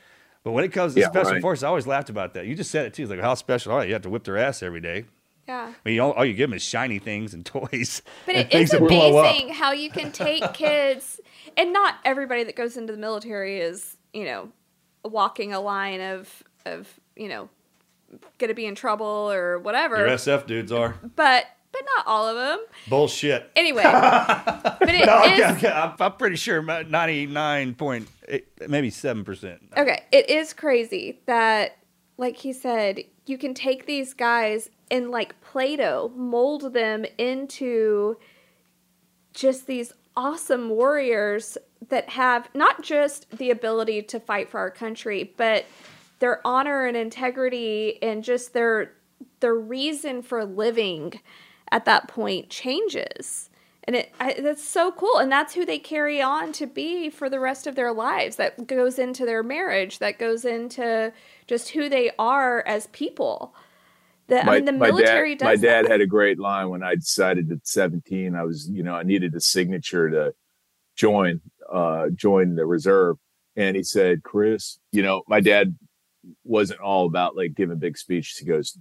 But 0.48 0.52
when 0.52 0.64
it 0.64 0.72
comes 0.72 0.94
to 0.94 1.00
Yeah, 1.00 1.08
special 1.10 1.32
right. 1.32 1.42
forces, 1.42 1.62
I 1.62 1.68
always 1.68 1.86
laughed 1.86 2.08
about 2.08 2.32
that. 2.32 2.46
You 2.46 2.54
just 2.54 2.70
said 2.70 2.86
it 2.86 2.94
too. 2.94 3.02
It's 3.02 3.10
like, 3.10 3.20
how 3.20 3.34
special 3.34 3.70
are 3.70 3.82
you? 3.82 3.88
You 3.88 3.92
have 3.92 4.00
to 4.04 4.08
whip 4.08 4.24
their 4.24 4.38
ass 4.38 4.62
every 4.62 4.80
day. 4.80 5.04
Yeah. 5.46 5.74
I 5.84 5.88
mean, 5.88 6.00
all, 6.00 6.12
all 6.12 6.24
you 6.24 6.32
give 6.32 6.48
them 6.48 6.56
is 6.56 6.62
shiny 6.62 6.98
things 6.98 7.34
and 7.34 7.44
toys. 7.46 8.00
But 8.24 8.34
and 8.34 8.46
it 8.46 8.50
things 8.50 8.72
is 8.72 8.80
that 8.80 8.82
amazing 8.82 9.50
how 9.50 9.72
you 9.72 9.90
can 9.90 10.10
take 10.10 10.50
kids, 10.54 11.20
and 11.58 11.70
not 11.74 11.96
everybody 12.02 12.44
that 12.44 12.56
goes 12.56 12.78
into 12.78 12.94
the 12.94 12.98
military 12.98 13.60
is, 13.60 13.98
you 14.14 14.24
know, 14.24 14.48
walking 15.04 15.52
a 15.52 15.60
line 15.60 16.00
of 16.00 16.42
of 16.64 16.88
you 17.14 17.28
know, 17.28 17.50
going 18.38 18.48
to 18.48 18.54
be 18.54 18.64
in 18.64 18.74
trouble 18.74 19.04
or 19.06 19.58
whatever. 19.58 19.98
Your 19.98 20.08
SF 20.08 20.46
dudes 20.46 20.72
are 20.72 20.94
But 21.14 21.44
but 21.72 21.82
not 21.94 22.06
all 22.06 22.26
of 22.26 22.36
them. 22.36 22.58
bullshit. 22.88 23.50
Anyway, 23.54 23.82
but 23.84 24.78
it 24.80 24.94
is 24.94 25.06
No, 25.06 25.18
okay, 25.24 25.52
okay. 25.52 25.68
I'm, 25.70 25.92
I'm 26.00 26.12
pretty 26.12 26.36
sure 26.36 26.62
ninety 26.84 27.26
nine 27.26 27.74
point 27.74 28.08
maybe 28.66 28.90
seven 28.90 29.24
percent. 29.24 29.60
Okay, 29.76 30.02
it 30.12 30.28
is 30.30 30.52
crazy 30.52 31.20
that, 31.26 31.78
like 32.16 32.36
he 32.36 32.52
said, 32.52 33.02
you 33.26 33.38
can 33.38 33.54
take 33.54 33.86
these 33.86 34.14
guys 34.14 34.70
and 34.90 35.10
like 35.10 35.40
Play 35.40 35.76
Doh, 35.76 36.12
mold 36.14 36.72
them 36.72 37.04
into 37.18 38.16
just 39.34 39.66
these 39.66 39.92
awesome 40.16 40.70
warriors 40.70 41.56
that 41.88 42.08
have 42.10 42.48
not 42.54 42.82
just 42.82 43.30
the 43.38 43.50
ability 43.50 44.02
to 44.02 44.18
fight 44.18 44.50
for 44.50 44.58
our 44.58 44.70
country, 44.70 45.32
but 45.36 45.64
their 46.18 46.44
honor 46.46 46.86
and 46.86 46.96
integrity 46.96 47.98
and 48.02 48.24
just 48.24 48.52
their 48.52 48.94
their 49.40 49.54
reason 49.54 50.22
for 50.22 50.44
living 50.44 51.20
at 51.70 51.84
that 51.84 52.08
point 52.08 52.50
changes 52.50 53.47
and 53.88 53.96
it 53.96 54.12
I, 54.20 54.34
that's 54.38 54.62
so 54.62 54.92
cool 54.92 55.16
and 55.16 55.32
that's 55.32 55.54
who 55.54 55.64
they 55.64 55.78
carry 55.78 56.20
on 56.20 56.52
to 56.52 56.66
be 56.66 57.08
for 57.08 57.30
the 57.30 57.40
rest 57.40 57.66
of 57.66 57.74
their 57.74 57.90
lives 57.90 58.36
that 58.36 58.66
goes 58.66 58.98
into 58.98 59.24
their 59.24 59.42
marriage 59.42 59.98
that 59.98 60.18
goes 60.18 60.44
into 60.44 61.10
just 61.46 61.70
who 61.70 61.88
they 61.88 62.10
are 62.18 62.62
as 62.66 62.86
people 62.88 63.54
the, 64.28 64.44
I 64.44 64.56
mean, 64.56 64.66
the 64.66 64.72
military 64.72 65.36
dad, 65.36 65.44
my 65.46 65.56
dad 65.56 65.86
that. 65.86 65.90
had 65.90 66.00
a 66.02 66.06
great 66.06 66.38
line 66.38 66.68
when 66.68 66.82
I 66.82 66.96
decided 66.96 67.50
at 67.50 67.66
17, 67.66 68.34
I 68.34 68.42
was, 68.42 68.68
you 68.68 68.82
know, 68.82 68.94
I 68.94 69.02
needed 69.02 69.34
a 69.34 69.40
signature 69.40 70.10
to 70.10 70.34
join, 70.96 71.40
uh, 71.72 72.08
join 72.14 72.54
the 72.54 72.66
reserve. 72.66 73.16
And 73.56 73.74
he 73.74 73.82
said, 73.82 74.22
Chris, 74.22 74.80
you 74.92 75.02
know, 75.02 75.22
my 75.28 75.40
dad 75.40 75.78
wasn't 76.44 76.80
all 76.80 77.06
about 77.06 77.36
like 77.36 77.54
giving 77.54 77.78
big 77.78 77.96
speeches. 77.96 78.36
He 78.36 78.44
goes, 78.44 78.76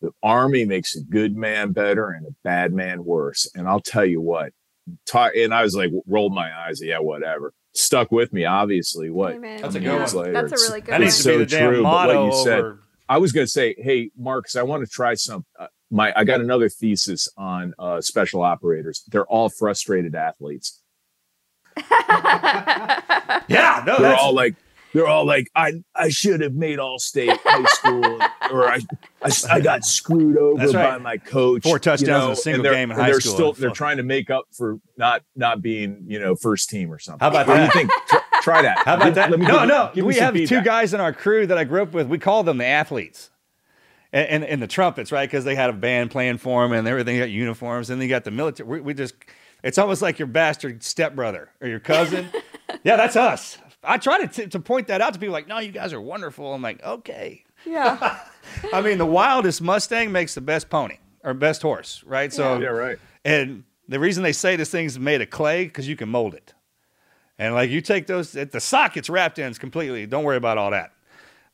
the 0.00 0.10
army 0.22 0.64
makes 0.64 0.96
a 0.96 1.02
good 1.02 1.36
man 1.36 1.72
better 1.72 2.08
and 2.10 2.26
a 2.26 2.34
bad 2.42 2.72
man 2.72 3.04
worse. 3.04 3.50
And 3.54 3.68
I'll 3.68 3.80
tell 3.80 4.04
you 4.04 4.20
what, 4.20 4.52
ta- 5.06 5.30
and 5.36 5.52
I 5.52 5.62
was 5.62 5.74
like, 5.74 5.90
rolled 6.06 6.34
my 6.34 6.50
eyes. 6.66 6.80
Yeah, 6.82 6.98
whatever. 6.98 7.52
Stuck 7.74 8.10
with 8.10 8.32
me, 8.32 8.44
obviously. 8.44 9.10
What? 9.10 9.34
Amen. 9.34 9.62
That's 9.62 9.74
a 9.74 9.80
good 9.80 10.00
one. 10.00 10.14
later, 10.14 10.32
That's 10.32 10.52
a 10.52 10.68
really 10.68 10.80
good 10.80 10.92
That 10.92 11.00
needs 11.00 11.14
it's 11.14 11.22
to 11.24 11.28
be 11.28 11.34
so 11.34 11.38
the 11.38 11.46
true. 11.70 11.82
But 11.82 11.82
motto 11.82 12.26
what 12.26 12.36
you 12.36 12.44
said, 12.44 12.58
over. 12.60 12.80
I 13.08 13.18
was 13.18 13.32
going 13.32 13.46
to 13.46 13.50
say, 13.50 13.74
hey, 13.78 14.10
Marcus, 14.16 14.56
I 14.56 14.62
want 14.62 14.84
to 14.84 14.90
try 14.90 15.14
some. 15.14 15.44
Uh, 15.58 15.66
my, 15.90 16.12
I 16.16 16.24
got 16.24 16.40
another 16.40 16.68
thesis 16.68 17.28
on 17.36 17.74
uh, 17.78 18.00
special 18.00 18.42
operators. 18.42 19.02
They're 19.08 19.26
all 19.26 19.48
frustrated 19.48 20.14
athletes. 20.14 20.80
Yeah, 23.48 23.82
no, 23.86 23.98
They're 23.98 24.10
that's 24.10 24.22
all 24.22 24.34
like, 24.34 24.54
they're 24.92 25.06
all 25.06 25.24
like, 25.24 25.48
I 25.54 25.82
I 25.94 26.08
should 26.08 26.40
have 26.40 26.54
made 26.54 26.78
all 26.78 26.98
state 26.98 27.38
high 27.44 27.64
school, 27.64 28.20
or 28.50 28.68
I, 28.68 28.80
I 29.22 29.30
I 29.50 29.60
got 29.60 29.84
screwed 29.84 30.36
over 30.36 30.64
right. 30.66 30.72
by 30.72 30.98
my 30.98 31.16
coach. 31.16 31.62
Four 31.62 31.78
touchdowns 31.78 32.00
you 32.00 32.06
know, 32.08 32.26
in 32.26 32.32
a 32.32 32.36
single 32.36 32.64
game 32.64 32.90
in 32.90 32.96
high 32.96 33.10
they're 33.10 33.20
school. 33.20 33.34
Still, 33.34 33.52
they're 33.52 33.70
trying 33.70 33.98
to 33.98 34.02
make 34.02 34.30
up 34.30 34.46
for 34.52 34.78
not 34.96 35.22
not 35.36 35.62
being 35.62 36.04
you 36.06 36.18
know 36.18 36.34
first 36.34 36.70
team 36.70 36.92
or 36.92 36.98
something. 36.98 37.20
How 37.20 37.28
about 37.28 37.46
What 37.46 37.54
do 37.54 37.60
that? 37.60 37.74
you 37.74 37.80
think? 37.80 37.90
Try, 38.08 38.20
try 38.42 38.62
that. 38.62 38.78
How 38.84 38.96
about 38.96 39.14
that? 39.14 39.30
let 39.30 39.38
me 39.38 39.46
no, 39.46 39.60
give- 39.60 39.68
no. 39.68 39.90
give 39.94 40.04
We 40.04 40.14
some 40.14 40.34
have 40.36 40.48
two 40.48 40.62
guys 40.62 40.92
in 40.92 41.00
our 41.00 41.12
crew 41.12 41.46
that 41.46 41.58
I 41.58 41.64
grew 41.64 41.82
up 41.82 41.92
with. 41.92 42.08
We 42.08 42.18
call 42.18 42.42
them 42.42 42.58
the 42.58 42.66
athletes. 42.66 43.30
And, 44.12 44.26
and, 44.26 44.44
and 44.44 44.60
the 44.60 44.66
trumpets, 44.66 45.12
right? 45.12 45.28
Because 45.30 45.44
they 45.44 45.54
had 45.54 45.70
a 45.70 45.72
band 45.72 46.10
playing 46.10 46.38
for 46.38 46.64
them 46.64 46.72
and 46.72 46.88
everything, 46.88 47.16
got 47.20 47.30
uniforms, 47.30 47.90
and 47.90 48.02
they 48.02 48.08
got 48.08 48.24
the 48.24 48.32
military. 48.32 48.68
We, 48.68 48.80
we 48.80 48.92
just, 48.92 49.14
it's 49.62 49.78
almost 49.78 50.02
like 50.02 50.18
your 50.18 50.26
bastard 50.26 50.82
stepbrother 50.82 51.48
or 51.60 51.68
your 51.68 51.78
cousin. 51.78 52.28
yeah, 52.82 52.96
that's 52.96 53.14
us. 53.14 53.56
I 53.82 53.96
try 53.98 54.20
to, 54.20 54.28
t- 54.28 54.46
to 54.48 54.60
point 54.60 54.88
that 54.88 55.00
out 55.00 55.14
to 55.14 55.18
people 55.18 55.32
like, 55.32 55.48
no, 55.48 55.58
you 55.58 55.72
guys 55.72 55.92
are 55.92 56.00
wonderful. 56.00 56.52
I'm 56.52 56.62
like, 56.62 56.82
okay. 56.82 57.44
Yeah. 57.64 58.18
I 58.72 58.80
mean, 58.82 58.98
the 58.98 59.06
wildest 59.06 59.62
Mustang 59.62 60.12
makes 60.12 60.34
the 60.34 60.40
best 60.40 60.68
pony 60.68 60.98
or 61.24 61.34
best 61.34 61.62
horse, 61.62 62.02
right? 62.04 62.32
So, 62.32 62.58
Yeah, 62.58 62.68
right. 62.68 62.98
And 63.24 63.64
the 63.88 63.98
reason 63.98 64.22
they 64.22 64.32
say 64.32 64.56
this 64.56 64.70
thing's 64.70 64.98
made 64.98 65.20
of 65.22 65.30
clay 65.30 65.64
because 65.64 65.88
you 65.88 65.96
can 65.96 66.08
mold 66.08 66.34
it. 66.34 66.54
And 67.38 67.54
like 67.54 67.70
you 67.70 67.80
take 67.80 68.06
those, 68.06 68.32
the 68.32 68.60
sockets 68.60 69.08
wrapped 69.08 69.38
in 69.38 69.52
completely. 69.54 70.06
Don't 70.06 70.24
worry 70.24 70.36
about 70.36 70.58
all 70.58 70.70
that. 70.72 70.92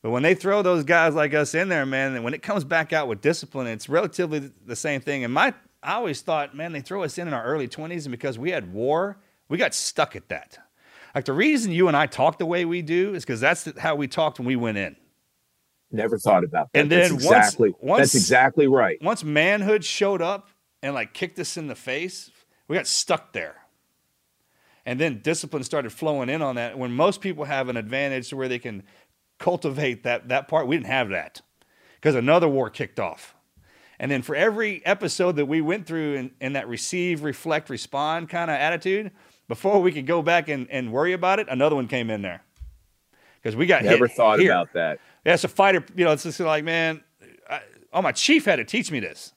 But 0.01 0.11
when 0.11 0.21
they 0.21 0.35
throw 0.35 0.61
those 0.61 0.83
guys 0.83 1.15
like 1.15 1.33
us 1.33 1.55
in 1.55 1.69
there, 1.69 1.85
man, 1.85 2.13
and 2.15 2.23
when 2.23 2.33
it 2.33 2.41
comes 2.41 2.63
back 2.63 2.93
out 2.93 3.07
with 3.07 3.21
discipline, 3.21 3.67
it's 3.67 3.89
relatively 3.89 4.51
the 4.65 4.75
same 4.75 5.01
thing. 5.01 5.23
And 5.23 5.33
my, 5.33 5.53
I 5.81 5.93
always 5.93 6.21
thought, 6.21 6.55
man, 6.55 6.71
they 6.71 6.81
throw 6.81 7.03
us 7.03 7.17
in 7.17 7.27
in 7.27 7.33
our 7.33 7.43
early 7.43 7.67
20s, 7.67 8.03
and 8.03 8.11
because 8.11 8.37
we 8.37 8.51
had 8.51 8.73
war, 8.73 9.17
we 9.49 9.57
got 9.57 9.73
stuck 9.73 10.15
at 10.15 10.29
that. 10.29 10.59
Like 11.17 11.25
the 11.25 11.33
reason 11.33 11.71
you 11.71 11.87
and 11.87 11.97
I 11.97 12.05
talk 12.05 12.37
the 12.37 12.45
way 12.45 12.63
we 12.63 12.83
do 12.83 13.15
is 13.15 13.25
because 13.25 13.39
that's 13.39 13.67
how 13.79 13.95
we 13.95 14.07
talked 14.07 14.37
when 14.37 14.45
we 14.45 14.55
went 14.55 14.77
in. 14.77 14.95
Never 15.91 16.19
thought 16.19 16.43
about 16.43 16.71
that. 16.71 16.79
And 16.79 16.91
then 16.91 16.99
that's 16.99 17.25
once- 17.25 17.47
exactly 17.47 17.73
once- 17.79 17.99
that's 18.01 18.13
exactly 18.13 18.67
right. 18.67 19.01
Once 19.01 19.23
manhood 19.23 19.83
showed 19.83 20.21
up 20.21 20.49
and 20.83 20.93
like 20.93 21.15
kicked 21.15 21.39
us 21.39 21.57
in 21.57 21.65
the 21.65 21.73
face, 21.73 22.29
we 22.67 22.75
got 22.75 22.85
stuck 22.85 23.33
there. 23.33 23.55
And 24.85 24.99
then 24.99 25.21
discipline 25.23 25.63
started 25.63 25.91
flowing 25.91 26.29
in 26.29 26.43
on 26.43 26.53
that. 26.57 26.77
When 26.77 26.91
most 26.91 27.19
people 27.19 27.45
have 27.45 27.67
an 27.67 27.77
advantage 27.77 28.29
to 28.29 28.37
where 28.37 28.47
they 28.47 28.59
can 28.59 28.83
cultivate 29.39 30.03
that 30.03 30.27
that 30.27 30.47
part, 30.47 30.67
we 30.67 30.75
didn't 30.75 30.85
have 30.85 31.09
that 31.09 31.41
because 31.95 32.13
another 32.13 32.47
war 32.47 32.69
kicked 32.69 32.99
off. 32.99 33.33
And 33.99 34.11
then 34.11 34.21
for 34.21 34.35
every 34.35 34.85
episode 34.85 35.37
that 35.37 35.47
we 35.47 35.61
went 35.61 35.87
through 35.87 36.13
in, 36.13 36.31
in 36.39 36.53
that 36.53 36.67
receive, 36.67 37.23
reflect, 37.23 37.71
respond 37.71 38.29
kind 38.29 38.51
of 38.51 38.57
attitude, 38.57 39.09
before 39.47 39.81
we 39.81 39.91
could 39.91 40.05
go 40.05 40.21
back 40.21 40.49
and, 40.49 40.69
and 40.69 40.91
worry 40.91 41.13
about 41.13 41.39
it, 41.39 41.47
another 41.49 41.75
one 41.75 41.87
came 41.87 42.09
in 42.09 42.21
there. 42.21 42.41
Because 43.41 43.55
we 43.55 43.65
got 43.65 43.83
Never 43.83 44.07
hit 44.07 44.15
thought 44.17 44.39
here. 44.39 44.51
about 44.51 44.73
that. 44.73 44.99
Yeah, 45.25 45.33
it's 45.35 45.43
a 45.43 45.47
fighter. 45.47 45.85
You 45.95 46.05
know, 46.05 46.11
it's 46.11 46.23
just 46.23 46.39
like, 46.39 46.63
man, 46.63 47.01
I, 47.49 47.61
oh, 47.93 48.01
my 48.01 48.11
chief 48.11 48.45
had 48.45 48.57
to 48.57 48.65
teach 48.65 48.91
me 48.91 48.99
this. 48.99 49.33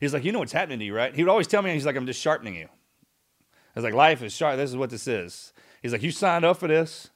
He's 0.00 0.12
like, 0.12 0.24
you 0.24 0.32
know 0.32 0.40
what's 0.40 0.52
happening 0.52 0.78
to 0.80 0.84
you, 0.84 0.94
right? 0.94 1.14
He 1.14 1.22
would 1.22 1.30
always 1.30 1.46
tell 1.46 1.62
me, 1.62 1.70
and 1.70 1.74
he's 1.76 1.86
like, 1.86 1.96
I'm 1.96 2.06
just 2.06 2.20
sharpening 2.20 2.54
you. 2.54 2.66
I 2.66 3.80
was 3.80 3.84
like, 3.84 3.94
life 3.94 4.22
is 4.22 4.32
sharp. 4.32 4.56
This 4.56 4.70
is 4.70 4.76
what 4.76 4.90
this 4.90 5.06
is. 5.08 5.52
He's 5.82 5.92
like, 5.92 6.02
you 6.02 6.10
signed 6.10 6.44
up 6.44 6.58
for 6.58 6.66
this. 6.68 7.10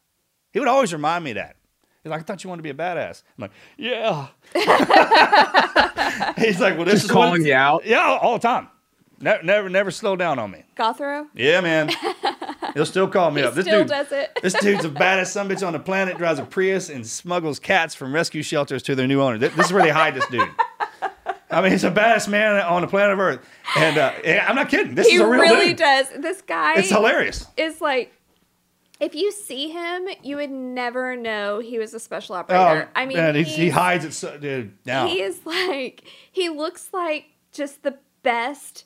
He 0.52 0.58
would 0.58 0.68
always 0.68 0.92
remind 0.92 1.24
me 1.24 1.32
that. 1.34 1.56
He's 2.02 2.10
like, 2.10 2.20
I 2.20 2.22
thought 2.24 2.42
you 2.44 2.50
wanted 2.50 2.60
to 2.60 2.62
be 2.64 2.70
a 2.70 2.74
badass. 2.74 3.22
I'm 3.38 3.42
like, 3.42 3.50
yeah. 3.76 4.28
he's 6.38 6.60
like, 6.60 6.76
well, 6.76 6.84
this 6.84 6.94
Just 6.94 7.04
is 7.04 7.10
what- 7.10 7.14
calling 7.26 7.44
you 7.46 7.54
out? 7.54 7.84
Yeah, 7.86 8.00
all, 8.00 8.18
all 8.18 8.32
the 8.38 8.46
time. 8.48 8.68
Never, 9.22 9.42
never, 9.42 9.68
never 9.70 9.90
slow 9.90 10.16
down 10.16 10.38
on 10.38 10.50
me. 10.50 10.64
Gothro. 10.76 11.28
Yeah, 11.34 11.60
man. 11.60 11.90
He'll 12.74 12.84
still 12.86 13.08
call 13.08 13.30
me 13.30 13.40
He 13.42 13.46
up. 13.46 13.54
This 13.54 13.64
still 13.66 13.80
dude, 13.80 13.88
does 13.88 14.10
it. 14.12 14.38
this 14.42 14.54
dude's 14.54 14.82
the 14.82 14.88
baddest 14.88 15.32
son 15.32 15.48
bitch 15.48 15.64
on 15.66 15.72
the 15.72 15.78
planet. 15.78 16.18
Drives 16.18 16.38
a 16.40 16.44
Prius 16.44 16.88
and 16.90 17.06
smuggles 17.06 17.58
cats 17.58 17.94
from 17.94 18.12
rescue 18.12 18.42
shelters 18.42 18.82
to 18.84 18.94
their 18.94 19.06
new 19.06 19.20
owner. 19.22 19.38
This 19.38 19.54
this 19.54 19.66
is 19.66 19.72
where 19.72 19.82
they 19.82 19.90
hide 19.90 20.14
this 20.14 20.26
dude. 20.26 20.48
I 21.50 21.60
mean, 21.60 21.70
he's 21.72 21.82
the 21.82 21.90
baddest 21.90 22.28
man 22.28 22.56
on 22.64 22.80
the 22.80 22.88
planet 22.88 23.12
of 23.12 23.20
Earth, 23.20 23.46
and 23.76 23.98
uh, 23.98 24.12
I'm 24.48 24.56
not 24.56 24.70
kidding. 24.70 24.94
This 24.94 25.06
he 25.06 25.16
is 25.16 25.20
a 25.20 25.26
real 25.26 25.40
really 25.42 25.68
dude. 25.68 25.76
does. 25.78 26.06
This 26.18 26.40
guy 26.42 26.78
It's 26.78 26.88
hilarious. 26.88 27.46
Is 27.56 27.80
like 27.80 28.12
if 28.98 29.14
you 29.14 29.30
see 29.32 29.68
him, 29.68 30.08
you 30.22 30.36
would 30.36 30.50
never 30.50 31.14
know 31.16 31.58
he 31.58 31.78
was 31.78 31.92
a 31.92 32.00
special 32.00 32.36
operator. 32.36 32.88
I 32.94 33.04
mean, 33.04 33.18
Oh, 33.18 33.20
man, 33.20 33.34
he, 33.34 33.42
he 33.42 33.68
hides 33.68 34.04
it, 34.04 34.12
so, 34.14 34.38
dude. 34.38 34.72
Now, 34.86 35.08
He 35.08 35.20
is 35.20 35.44
like 35.44 36.04
he 36.30 36.48
looks 36.48 36.88
like 36.92 37.26
just 37.52 37.82
the 37.82 37.98
best 38.22 38.84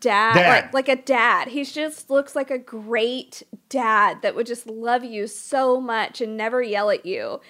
dad, 0.00 0.34
Dad. 0.34 0.64
Like, 0.72 0.74
like 0.88 0.88
a 0.98 1.02
dad. 1.02 1.48
He 1.48 1.64
just 1.64 2.10
looks 2.10 2.34
like 2.36 2.50
a 2.50 2.58
great 2.58 3.42
dad 3.68 4.22
that 4.22 4.34
would 4.34 4.46
just 4.46 4.66
love 4.66 5.04
you 5.04 5.26
so 5.26 5.80
much 5.80 6.20
and 6.20 6.36
never 6.36 6.62
yell 6.62 6.90
at 6.90 7.04
you. 7.06 7.40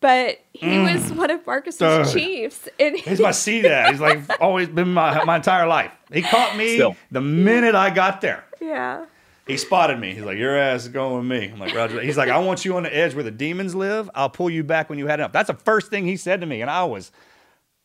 But 0.00 0.40
he 0.52 0.66
Mm. 0.66 0.92
was 0.94 1.12
one 1.12 1.30
of 1.30 1.46
Marcus's 1.46 1.78
Dude. 2.12 2.22
chiefs, 2.22 2.68
and 2.78 2.96
He's 2.96 3.20
my 3.20 3.30
sea 3.30 3.62
dad. 3.62 3.90
He's 3.92 4.00
like 4.00 4.20
always 4.40 4.68
been 4.68 4.92
my 4.92 5.24
my 5.24 5.36
entire 5.36 5.66
life. 5.66 5.92
He 6.12 6.20
caught 6.22 6.56
me 6.56 6.74
Still. 6.74 6.96
the 7.10 7.20
minute 7.22 7.74
I 7.74 7.90
got 7.90 8.20
there. 8.20 8.44
yeah. 8.60 9.06
He 9.46 9.58
spotted 9.58 9.98
me. 10.00 10.14
He's 10.14 10.22
like, 10.24 10.38
"Your 10.38 10.56
ass 10.58 10.84
is 10.84 10.88
going 10.88 11.16
with 11.16 11.26
me." 11.40 11.50
I'm 11.52 11.58
like, 11.58 11.74
"Roger." 11.74 12.00
He's 12.00 12.16
like, 12.16 12.30
"I 12.30 12.38
want 12.38 12.64
you 12.64 12.76
on 12.78 12.84
the 12.84 12.96
edge 12.96 13.14
where 13.14 13.22
the 13.24 13.30
demons 13.30 13.74
live. 13.74 14.08
I'll 14.14 14.30
pull 14.30 14.48
you 14.48 14.64
back 14.64 14.88
when 14.88 14.98
you 14.98 15.06
had 15.06 15.20
enough." 15.20 15.32
That's 15.32 15.48
the 15.48 15.54
first 15.54 15.90
thing 15.90 16.06
he 16.06 16.16
said 16.16 16.40
to 16.40 16.46
me, 16.46 16.62
and 16.62 16.70
I 16.70 16.84
was, 16.84 17.12
I 17.12 17.18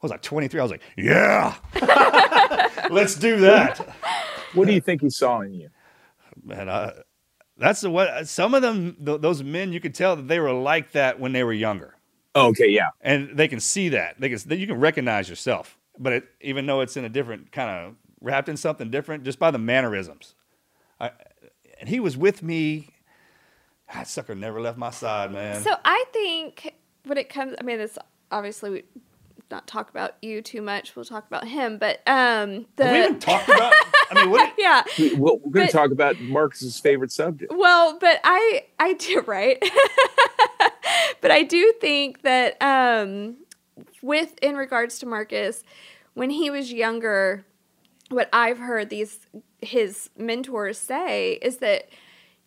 was 0.01 0.12
like 0.12 0.21
23. 0.21 0.59
I 0.59 0.63
was 0.63 0.71
like, 0.71 0.81
"Yeah, 0.97 1.55
let's 2.91 3.15
do 3.15 3.38
that." 3.41 3.79
What 4.53 4.67
do 4.67 4.73
you 4.73 4.81
think 4.81 5.01
he 5.01 5.09
saw 5.09 5.41
in 5.41 5.53
you? 5.53 5.69
Man, 6.43 6.69
I, 6.69 6.93
that's 7.57 7.81
the 7.81 7.89
what. 7.89 8.27
Some 8.27 8.53
of 8.53 8.62
them, 8.62 8.95
th- 9.05 9.21
those 9.21 9.43
men, 9.43 9.71
you 9.73 9.79
could 9.79 9.93
tell 9.93 10.15
that 10.15 10.27
they 10.27 10.39
were 10.39 10.51
like 10.53 10.91
that 10.93 11.19
when 11.19 11.33
they 11.33 11.43
were 11.43 11.53
younger, 11.53 11.95
Oh, 12.35 12.47
okay, 12.47 12.67
yeah. 12.67 12.89
and 13.01 13.35
they 13.38 13.47
can 13.47 13.59
see 13.59 13.89
that. 13.89 14.19
They 14.19 14.29
can, 14.29 14.39
you 14.59 14.65
can 14.67 14.79
recognize 14.79 15.29
yourself, 15.29 15.77
but 15.97 16.13
it, 16.13 16.23
even 16.41 16.65
though 16.65 16.81
it's 16.81 16.97
in 16.97 17.05
a 17.05 17.09
different 17.09 17.51
kind 17.51 17.69
of 17.69 17.95
wrapped 18.21 18.49
in 18.49 18.57
something 18.57 18.89
different, 18.89 19.23
just 19.23 19.39
by 19.39 19.51
the 19.51 19.57
mannerisms. 19.59 20.35
I, 20.99 21.12
and 21.79 21.88
he 21.88 21.99
was 21.99 22.17
with 22.17 22.41
me. 22.43 22.89
That 23.93 24.07
sucker 24.07 24.35
never 24.35 24.62
left 24.62 24.77
my 24.77 24.91
side, 24.91 25.31
man. 25.31 25.62
So 25.63 25.73
I 25.83 26.05
think 26.13 26.75
when 27.05 27.17
it 27.17 27.29
comes, 27.29 27.55
I 27.59 27.63
mean, 27.63 27.79
it's 27.79 27.97
obviously 28.31 28.69
we 28.69 28.83
not 29.51 29.67
talk 29.67 29.89
about 29.89 30.15
you 30.21 30.41
too 30.41 30.62
much. 30.62 30.95
We'll 30.95 31.05
talk 31.05 31.25
about 31.27 31.47
him, 31.47 31.77
but 31.77 32.01
um, 32.07 32.67
the 32.75 32.85
Have 32.85 32.93
we 32.93 32.99
even 32.99 33.19
talked 33.19 33.49
about? 33.49 33.73
I 34.12 34.21
mean, 34.21 34.31
what? 34.31 34.53
yeah. 34.57 34.83
We, 34.97 35.15
well, 35.15 35.39
we're 35.43 35.51
going 35.51 35.67
to 35.67 35.73
talk 35.73 35.91
about 35.91 36.19
Marcus's 36.21 36.79
favorite 36.79 37.12
subject. 37.12 37.51
Well, 37.55 37.97
but 37.99 38.19
I 38.23 38.65
I 38.79 38.93
do 38.93 39.21
right, 39.21 39.57
but 41.21 41.31
I 41.31 41.43
do 41.43 41.73
think 41.79 42.21
that 42.21 42.62
um, 42.62 43.38
with 44.01 44.38
in 44.41 44.55
regards 44.55 44.99
to 44.99 45.05
Marcus, 45.05 45.63
when 46.13 46.29
he 46.29 46.49
was 46.49 46.71
younger, 46.71 47.45
what 48.09 48.29
I've 48.33 48.59
heard 48.59 48.89
these 48.89 49.19
his 49.62 50.09
mentors 50.17 50.77
say 50.77 51.33
is 51.41 51.57
that 51.57 51.89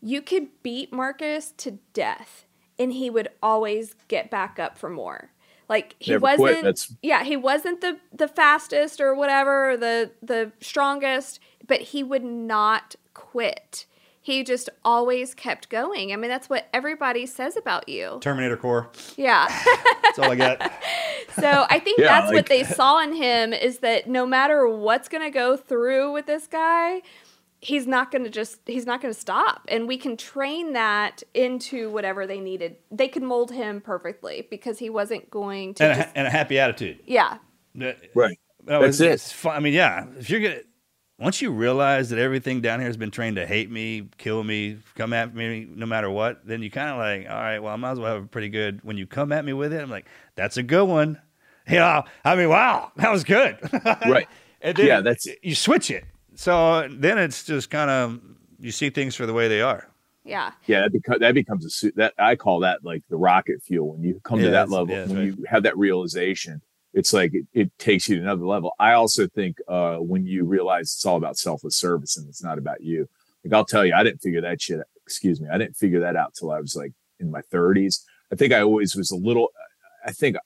you 0.01 0.23
could 0.23 0.49
beat 0.63 0.93
Marcus 0.93 1.53
to 1.59 1.79
death, 1.93 2.47
and 2.79 2.93
he 2.93 3.11
would 3.11 3.29
always 3.43 3.95
get 4.09 4.31
back 4.31 4.59
up 4.59 4.79
for 4.79 4.91
more. 4.91 5.31
Like 5.69 5.97
he 5.99 6.13
Never 6.13 6.23
wasn't, 6.23 6.63
That's- 6.63 6.95
yeah, 7.03 7.25
he 7.25 7.37
wasn't 7.37 7.81
the 7.81 7.99
the 8.13 8.29
fastest 8.29 9.01
or 9.01 9.15
whatever, 9.15 9.71
or 9.71 9.77
the 9.77 10.11
the 10.23 10.53
strongest, 10.61 11.41
but 11.67 11.81
he 11.81 12.03
would 12.03 12.25
not 12.25 12.97
quit. 13.15 13.87
He 14.25 14.45
just 14.45 14.69
always 14.85 15.35
kept 15.35 15.69
going. 15.69 16.13
I 16.13 16.17
mean, 16.17 16.31
that's 16.31 16.49
what 16.49 16.69
everybody 16.73 17.27
says 17.27 17.57
about 17.57 17.89
you. 17.89 18.19
Terminator 18.21 18.57
Core. 18.57 18.89
Yeah. 19.17 19.49
That's 20.05 20.19
all 20.19 20.31
I 20.31 20.37
got. 20.37 20.73
So 21.41 21.65
I 21.71 21.79
think 21.79 21.99
Yeah, 21.99 22.09
that's 22.09 22.27
like- 22.27 22.35
what 22.35 22.47
they 22.47 22.63
saw 22.63 23.01
in 23.03 23.15
him 23.15 23.55
is 23.55 23.79
that 23.79 24.07
no 24.07 24.27
matter 24.27 24.69
what's 24.69 25.09
going 25.09 25.23
to 25.23 25.31
go 25.31 25.57
through 25.57 26.13
with 26.13 26.27
this 26.27 26.47
guy, 26.47 27.01
he's 27.65 27.87
not 27.87 28.11
going 28.11 28.25
to 28.25 28.29
just 28.31 28.59
he's 28.67 28.85
not 28.85 29.01
going 29.01 29.15
to 29.15 29.19
stop 29.19 29.63
and 29.69 29.87
we 29.87 29.97
can 29.97 30.17
train 30.17 30.73
that 30.73 31.23
into 31.33 31.89
whatever 31.91 32.27
they 32.27 32.41
needed. 32.41 32.77
They 32.91 33.07
could 33.09 33.23
mold 33.23 33.53
him 33.53 33.81
perfectly 33.81 34.47
because 34.51 34.79
he 34.81 34.91
wasn't 34.91 35.31
going 35.31 35.75
to 35.75 35.85
and, 35.85 35.97
just 35.97 36.09
a, 36.11 36.19
and 36.19 36.27
a 36.27 36.31
happy 36.31 36.59
attitude. 36.59 36.99
yeah. 37.07 37.39
That- 37.77 37.99
Right. 38.15 38.39
That's 38.65 39.01
it. 39.01 39.35
I 39.47 39.61
mean, 39.61 39.73
yeah. 39.73 40.07
If 40.19 40.29
you're 40.29 40.41
gonna, 40.41 40.61
once 41.19 41.41
you 41.41 41.51
realize 41.53 42.11
that 42.11 42.19
everything 42.19 42.61
down 42.61 42.81
here 42.81 42.89
has 42.89 42.97
been 42.97 43.11
trained 43.13 43.37
to 43.37 43.47
hate 43.47 43.71
me, 43.71 44.09
kill 44.19 44.43
me, 44.45 44.79
come 44.97 45.13
at 45.13 45.35
me, 45.35 45.67
no 45.69 45.87
matter 45.87 46.11
what, 46.11 46.45
then 46.47 46.63
you 46.63 46.71
kind 46.71 46.91
of 46.91 46.99
like, 46.99 47.29
all 47.33 47.41
right, 47.43 47.59
well, 47.61 47.73
I 47.73 47.77
might 47.77 47.93
as 47.93 48.01
well 48.01 48.15
have 48.15 48.25
a 48.25 48.27
pretty 48.27 48.49
good. 48.49 48.81
When 48.83 48.97
you 48.97 49.07
come 49.07 49.31
at 49.33 49.45
me 49.45 49.53
with 49.53 49.73
it, 49.73 49.81
I'm 49.81 49.91
like, 49.91 50.07
that's 50.35 50.57
a 50.57 50.63
good 50.63 50.85
one. 50.85 51.21
You 51.69 51.77
know, 51.77 52.03
I 52.25 52.35
mean, 52.35 52.49
wow, 52.49 52.91
that 52.97 53.13
was 53.13 53.23
good. 53.23 53.57
Right. 54.05 54.27
and 54.61 54.77
then 54.77 54.85
Yeah, 54.87 55.01
that's- 55.01 55.29
you 55.43 55.55
switch 55.55 55.93
it. 55.93 56.05
So 56.35 56.89
then 56.91 57.19
it's 57.19 57.45
just 57.45 57.71
kind 57.71 57.91
of 57.91 58.21
you 58.59 58.71
see 58.73 58.91
things 58.91 59.15
for 59.15 59.27
the 59.27 59.33
way 59.33 59.49
they 59.49 59.61
are. 59.61 59.89
Yeah. 60.25 60.53
Yeah, 60.67 60.83
that, 60.83 60.93
beco- 60.93 61.19
that 61.19 61.35
becomes 61.35 61.65
a 61.67 61.71
suit. 61.71 61.95
That 61.97 62.15
I 62.19 62.37
call 62.37 62.61
that 62.61 62.85
like 62.85 63.03
the 63.11 63.17
rocket 63.17 63.63
fuel. 63.63 63.93
When 63.93 64.03
you 64.03 64.21
come 64.23 64.39
Yeah, 64.39 64.47
to 64.47 64.51
that 64.53 64.71
level, 64.71 64.95
yeah, 64.95 65.07
when 65.07 65.17
right. 65.17 65.27
you 65.27 65.45
have 65.49 65.65
that 65.65 65.77
realization, 65.77 66.63
it's 66.95 67.13
like 67.13 67.35
it, 67.35 67.47
it 67.53 67.77
takes 67.79 68.09
you 68.09 68.17
to 68.17 68.23
another 68.23 68.47
level. 68.47 68.73
I 68.79 68.93
also 68.93 69.27
think 69.27 69.57
uh, 69.67 69.97
when 69.97 70.25
you 70.25 70.45
realize 70.45 70.93
it's 70.95 71.05
all 71.05 71.17
about 71.17 71.39
selfless 71.39 71.77
service 71.77 72.17
and 72.17 72.29
it's 72.29 72.43
not 72.43 72.59
about 72.59 72.83
you. 72.83 73.09
Like 73.45 73.53
I'll 73.55 73.65
tell 73.65 73.85
you, 73.85 73.95
I 73.95 74.05
didn't 74.05 74.23
figure 74.23 74.41
that 74.43 74.61
shit. 74.63 74.81
Excuse 75.05 75.41
me, 75.41 75.49
I 75.53 75.59
didn't 75.59 75.77
figure 75.77 76.01
that 76.01 76.15
out 76.15 76.35
till 76.35 76.53
I 76.53 76.61
was 76.61 76.77
like 76.77 76.93
in 77.19 77.31
my 77.31 77.41
30s. 77.53 78.03
I 78.33 78.37
think 78.37 78.53
I 78.53 78.61
always 78.61 78.95
was 78.95 79.11
a 79.11 79.17
little. 79.17 79.49
I 80.07 80.13
think 80.13 80.37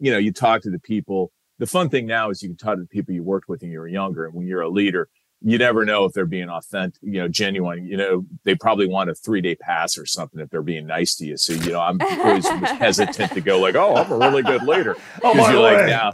you 0.00 0.10
know 0.10 0.18
you 0.18 0.32
talk 0.32 0.62
to 0.62 0.70
the 0.70 0.78
people. 0.78 1.30
The 1.58 1.66
fun 1.66 1.88
thing 1.90 2.06
now 2.06 2.30
is 2.30 2.42
you 2.42 2.48
can 2.48 2.56
talk 2.56 2.76
to 2.76 2.82
the 2.82 2.88
people 2.88 3.14
you 3.14 3.22
worked 3.22 3.48
with 3.48 3.60
when 3.62 3.70
you 3.70 3.78
were 3.80 3.88
younger, 3.88 4.24
and 4.24 4.34
when 4.34 4.46
you're 4.46 4.62
a 4.62 4.68
leader, 4.68 5.08
you 5.46 5.58
never 5.58 5.84
know 5.84 6.04
if 6.04 6.12
they're 6.12 6.26
being 6.26 6.48
authentic, 6.48 7.00
you 7.02 7.20
know, 7.20 7.28
genuine. 7.28 7.86
You 7.86 7.96
know, 7.96 8.26
they 8.42 8.56
probably 8.56 8.88
want 8.88 9.10
a 9.10 9.14
three 9.14 9.40
day 9.40 9.54
pass 9.54 9.96
or 9.96 10.04
something 10.04 10.40
if 10.40 10.50
they're 10.50 10.60
being 10.60 10.88
nice 10.88 11.14
to 11.16 11.24
you. 11.24 11.36
So, 11.36 11.52
you 11.52 11.70
know, 11.70 11.80
I'm 11.80 12.00
always 12.00 12.48
hesitant 12.48 13.30
to 13.30 13.40
go 13.40 13.60
like, 13.60 13.76
oh, 13.76 13.94
I'm 13.94 14.10
a 14.10 14.18
really 14.18 14.42
good 14.42 14.64
leader. 14.64 14.96
Oh, 15.22 15.34
by 15.34 15.52
you're 15.52 15.62
like, 15.62 15.86
now, 15.86 16.10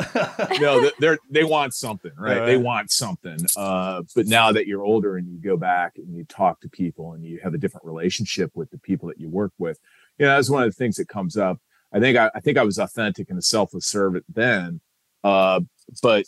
no, 0.61 0.91
they're, 0.99 1.19
they 1.29 1.45
want 1.45 1.75
something, 1.75 2.13
right? 2.17 2.39
Right. 2.39 2.47
They 2.47 2.57
want 2.57 2.91
something. 2.91 3.39
Uh, 3.57 4.03
but 4.15 4.27
now 4.27 4.53
that 4.53 4.67
you're 4.67 4.85
older 4.85 5.17
and 5.17 5.27
you 5.27 5.39
go 5.39 5.57
back 5.57 5.95
and 5.97 6.15
you 6.15 6.25
talk 6.25 6.61
to 6.61 6.69
people 6.69 7.15
and 7.15 7.25
you 7.25 7.41
have 7.43 7.53
a 7.53 7.59
different 7.59 7.85
relationship 7.85 8.51
with 8.55 8.71
the 8.71 8.79
people 8.79 9.09
that 9.09 9.19
you 9.19 9.29
work 9.29 9.53
with, 9.59 9.79
you 10.19 10.27
know, 10.27 10.37
that's 10.37 10.51
one 10.51 10.63
of 10.63 10.69
the 10.69 10.77
things 10.77 10.97
that 10.97 11.09
comes 11.09 11.37
up. 11.37 11.59
I 11.93 12.01
think 12.01 12.17
I, 12.17 12.31
I 12.35 12.41
think 12.41 12.59
I 12.59 12.65
was 12.65 12.79
authentic 12.79 13.29
and 13.29 13.39
a 13.39 13.43
selfless 13.43 13.87
servant 13.87 14.25
then. 14.29 14.81
Uh, 15.25 15.61
but 16.03 16.27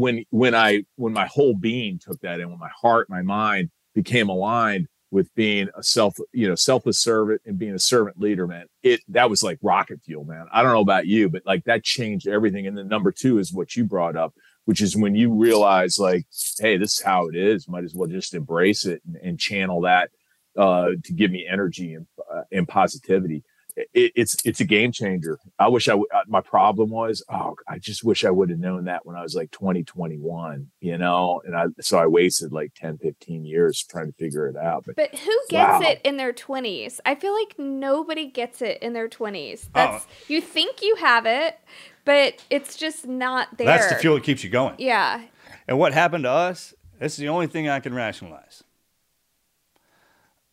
when 0.00 0.24
when 0.30 0.54
I 0.54 0.84
when 0.96 1.12
my 1.12 1.26
whole 1.26 1.54
being 1.54 1.98
took 1.98 2.20
that 2.20 2.40
in, 2.40 2.48
when 2.48 2.58
my 2.58 2.70
heart, 2.80 3.08
my 3.10 3.22
mind 3.22 3.70
became 3.94 4.28
aligned 4.28 4.88
with 5.10 5.32
being 5.34 5.68
a 5.76 5.82
self, 5.82 6.16
you 6.32 6.48
know, 6.48 6.54
selfless 6.54 7.00
servant 7.00 7.40
and 7.44 7.58
being 7.58 7.74
a 7.74 7.78
servant 7.78 8.18
leader, 8.18 8.46
man, 8.46 8.66
it 8.82 9.00
that 9.08 9.28
was 9.28 9.42
like 9.42 9.58
rocket 9.62 10.00
fuel, 10.04 10.24
man. 10.24 10.46
I 10.52 10.62
don't 10.62 10.72
know 10.72 10.80
about 10.80 11.06
you, 11.06 11.28
but 11.28 11.42
like 11.44 11.64
that 11.64 11.84
changed 11.84 12.28
everything. 12.28 12.66
And 12.66 12.76
then 12.76 12.88
number 12.88 13.12
two 13.12 13.38
is 13.38 13.52
what 13.52 13.76
you 13.76 13.84
brought 13.84 14.16
up, 14.16 14.32
which 14.64 14.80
is 14.80 14.96
when 14.96 15.14
you 15.14 15.32
realize 15.32 15.98
like, 15.98 16.26
hey, 16.58 16.76
this 16.76 16.94
is 16.94 17.02
how 17.02 17.28
it 17.28 17.36
is. 17.36 17.68
Might 17.68 17.84
as 17.84 17.94
well 17.94 18.08
just 18.08 18.34
embrace 18.34 18.86
it 18.86 19.02
and, 19.06 19.16
and 19.16 19.38
channel 19.38 19.82
that 19.82 20.10
uh, 20.56 20.90
to 21.04 21.12
give 21.12 21.30
me 21.30 21.46
energy 21.50 21.94
and, 21.94 22.06
uh, 22.32 22.42
and 22.52 22.66
positivity. 22.66 23.42
It, 23.76 24.12
it's 24.14 24.36
it's 24.44 24.60
a 24.60 24.64
game 24.64 24.92
changer. 24.92 25.38
I 25.58 25.68
wish 25.68 25.88
I 25.88 25.92
w- 25.92 26.06
uh, 26.14 26.20
my 26.26 26.40
problem 26.40 26.90
was 26.90 27.22
oh 27.30 27.54
I 27.68 27.78
just 27.78 28.02
wish 28.04 28.24
I 28.24 28.30
would 28.30 28.50
have 28.50 28.58
known 28.58 28.84
that 28.84 29.04
when 29.06 29.16
I 29.16 29.22
was 29.22 29.34
like 29.34 29.50
20 29.50 29.84
21 29.84 30.70
you 30.80 30.98
know 30.98 31.40
and 31.44 31.56
I 31.56 31.66
so 31.80 31.98
I 31.98 32.06
wasted 32.06 32.52
like 32.52 32.72
10 32.74 32.98
15 32.98 33.44
years 33.44 33.84
trying 33.88 34.06
to 34.06 34.12
figure 34.12 34.46
it 34.48 34.56
out 34.56 34.84
but 34.86 34.96
But 34.96 35.14
who 35.14 35.38
gets 35.48 35.82
Wow. 35.84 35.90
it 35.90 36.00
in 36.04 36.16
their 36.16 36.32
20s? 36.32 37.00
I 37.04 37.14
feel 37.14 37.34
like 37.34 37.58
nobody 37.58 38.26
gets 38.26 38.60
it 38.62 38.82
in 38.82 38.92
their 38.92 39.08
20s. 39.08 39.66
Oh. 39.66 39.70
That's 39.74 40.06
you 40.28 40.40
think 40.40 40.82
you 40.82 40.96
have 40.96 41.26
it, 41.26 41.58
but 42.04 42.44
it's 42.50 42.76
just 42.76 43.06
not 43.06 43.56
there. 43.56 43.66
That's 43.66 43.88
the 43.88 43.96
fuel 43.96 44.14
that 44.16 44.24
keeps 44.24 44.42
you 44.44 44.50
going. 44.50 44.74
Yeah. 44.78 45.22
And 45.68 45.78
what 45.78 45.92
happened 45.92 46.24
to 46.24 46.30
us? 46.30 46.74
This 46.98 47.12
is 47.12 47.18
the 47.18 47.28
only 47.28 47.46
thing 47.46 47.68
I 47.68 47.80
can 47.80 47.94
rationalize. 47.94 48.62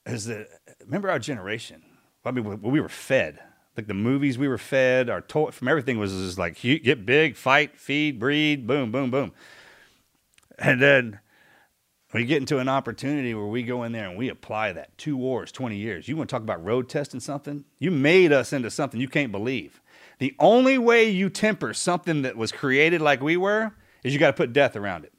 Is 0.05 0.25
that 0.25 0.47
remember 0.85 1.09
our 1.09 1.19
generation? 1.19 1.83
I 2.27 2.31
mean, 2.31 2.61
we 2.61 2.79
were 2.79 2.89
fed, 2.89 3.39
like 3.75 3.87
the 3.87 3.93
movies 3.93 4.37
we 4.37 4.47
were 4.47 4.57
fed, 4.57 5.09
our 5.09 5.21
to- 5.21 5.51
from 5.51 5.67
everything 5.67 5.97
was 5.99 6.11
just 6.11 6.37
like 6.37 6.59
get 6.61 7.05
big, 7.05 7.35
fight, 7.35 7.77
feed, 7.77 8.19
breed, 8.19 8.67
boom, 8.67 8.91
boom, 8.91 9.09
boom, 9.09 9.31
and 10.59 10.81
then 10.81 11.19
we 12.13 12.25
get 12.25 12.37
into 12.37 12.57
an 12.59 12.69
opportunity 12.69 13.33
where 13.33 13.45
we 13.45 13.63
go 13.63 13.83
in 13.83 13.91
there 13.91 14.09
and 14.09 14.17
we 14.17 14.29
apply 14.29 14.71
that 14.73 14.97
two 14.97 15.17
wars, 15.17 15.51
twenty 15.51 15.77
years. 15.77 16.07
You 16.07 16.15
want 16.15 16.29
to 16.29 16.33
talk 16.33 16.41
about 16.41 16.63
road 16.63 16.89
testing 16.89 17.19
something? 17.19 17.65
You 17.79 17.91
made 17.91 18.31
us 18.31 18.53
into 18.53 18.71
something 18.71 18.99
you 18.99 19.09
can't 19.09 19.31
believe. 19.31 19.81
The 20.19 20.33
only 20.39 20.77
way 20.77 21.09
you 21.09 21.29
temper 21.29 21.73
something 21.73 22.23
that 22.23 22.35
was 22.35 22.51
created 22.51 23.01
like 23.01 23.21
we 23.21 23.37
were 23.37 23.73
is 24.03 24.13
you 24.13 24.19
got 24.19 24.27
to 24.27 24.33
put 24.33 24.53
death 24.53 24.75
around 24.75 25.05
it. 25.05 25.13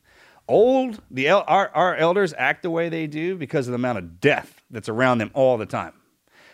Old, 0.49 1.01
the 1.11 1.29
our, 1.29 1.69
our 1.75 1.95
elders 1.95 2.35
act 2.37 2.63
the 2.63 2.71
way 2.71 2.89
they 2.89 3.07
do 3.07 3.37
because 3.37 3.69
of 3.69 3.73
the 3.73 3.77
amount 3.77 3.99
of 3.99 4.21
death 4.21 4.61
that's 4.71 4.89
around 4.89 5.19
them 5.19 5.31
all 5.35 5.59
the 5.59 5.67
time. 5.67 5.93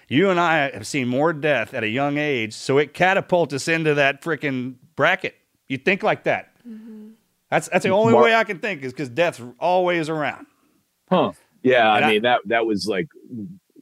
You 0.08 0.30
and 0.30 0.38
I 0.38 0.70
have 0.70 0.86
seen 0.86 1.08
more 1.08 1.32
death 1.32 1.72
at 1.74 1.82
a 1.82 1.88
young 1.88 2.18
age, 2.18 2.52
so 2.52 2.78
it 2.78 2.92
catapults 2.94 3.54
us 3.54 3.68
into 3.68 3.94
that 3.94 4.22
freaking 4.22 4.74
bracket. 4.96 5.34
You 5.68 5.78
think 5.78 6.02
like 6.02 6.24
that. 6.24 6.50
That's 7.50 7.68
that's 7.68 7.84
the 7.84 7.90
only 7.90 8.12
Mark- 8.12 8.24
way 8.24 8.34
I 8.34 8.44
can 8.44 8.58
think 8.58 8.82
is 8.82 8.92
because 8.92 9.08
death's 9.08 9.40
always 9.58 10.08
around. 10.08 10.46
Huh. 11.08 11.32
Yeah, 11.62 11.94
And 11.96 12.04
I 12.04 12.08
I- 12.08 12.12
mean 12.12 12.22
that 12.22 12.40
that 12.46 12.66
was 12.66 12.86
like 12.86 13.08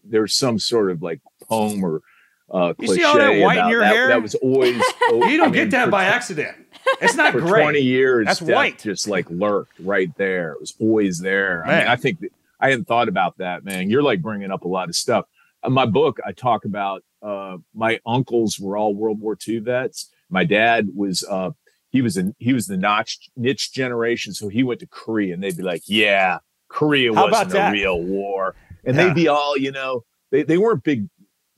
there's 0.05 0.35
some 0.35 0.59
sort 0.59 0.91
of 0.91 1.03
like 1.03 1.20
poem 1.49 1.83
or 1.85 2.03
uh 2.51 2.75
You 2.79 2.89
see 2.89 3.05
all 3.05 3.16
that 3.16 3.41
white 3.41 3.59
in 3.59 3.68
your 3.68 3.81
that, 3.81 3.95
hair? 3.95 4.09
that 4.09 4.23
was 4.23 4.35
always 4.37 4.77
You 5.11 5.37
don't 5.39 5.49
I 5.49 5.51
get 5.51 5.70
that 5.70 5.91
by 5.91 6.05
accident. 6.05 6.57
It's 7.01 7.14
not 7.14 7.33
for 7.33 7.41
great. 7.41 7.62
20 7.62 7.81
years 7.81 8.27
That's 8.27 8.43
white. 8.43 8.79
just 8.81 9.09
like 9.09 9.29
lurked 9.31 9.79
right 9.81 10.14
there. 10.16 10.53
It 10.53 10.61
was 10.61 10.75
always 10.81 11.18
there. 11.18 11.64
I 11.66 11.79
mean, 11.79 11.89
I 11.89 11.97
think 11.97 12.20
that 12.20 12.31
I 12.61 12.70
hadn't 12.70 12.87
thought 12.87 13.09
about 13.09 13.39
that, 13.39 13.64
man. 13.64 13.91
You're 13.91 14.03
like 14.03 14.20
bringing 14.23 14.51
up 14.51 14.64
a 14.64 14.68
lot 14.68 14.89
of 14.89 14.95
stuff. 14.97 15.25
In 15.65 15.73
my 15.73 15.87
book, 15.87 16.19
I 16.27 16.33
talk 16.33 16.65
about 16.65 17.03
uh 17.23 17.59
my 17.75 18.01
uncles 18.05 18.59
were 18.59 18.77
all 18.77 18.95
World 18.95 19.21
War 19.21 19.37
II 19.47 19.61
vets. 19.61 20.11
My 20.29 20.45
dad 20.45 20.89
was 20.95 21.25
uh 21.29 21.51
he 21.91 22.03
was 22.03 22.17
a 22.17 22.35
he 22.39 22.53
was 22.53 22.67
the 22.67 22.77
notch 22.77 23.31
niche 23.37 23.73
generation, 23.73 24.33
so 24.35 24.49
he 24.49 24.63
went 24.63 24.81
to 24.81 24.87
Korea 24.87 25.35
and 25.35 25.43
they'd 25.43 25.57
be 25.57 25.63
like, 25.63 25.83
Yeah, 25.87 26.39
Korea 26.69 27.15
How 27.15 27.31
wasn't 27.31 27.53
a 27.55 27.71
real 27.71 28.03
war. 28.03 28.55
And 28.85 28.97
Yeah. 28.97 29.07
they'd 29.09 29.15
be 29.15 29.29
all, 29.29 29.57
you 29.57 29.71
know, 29.71 30.05
they, 30.31 30.43
they 30.43 30.59
weren't 30.59 30.83
big 30.83 31.09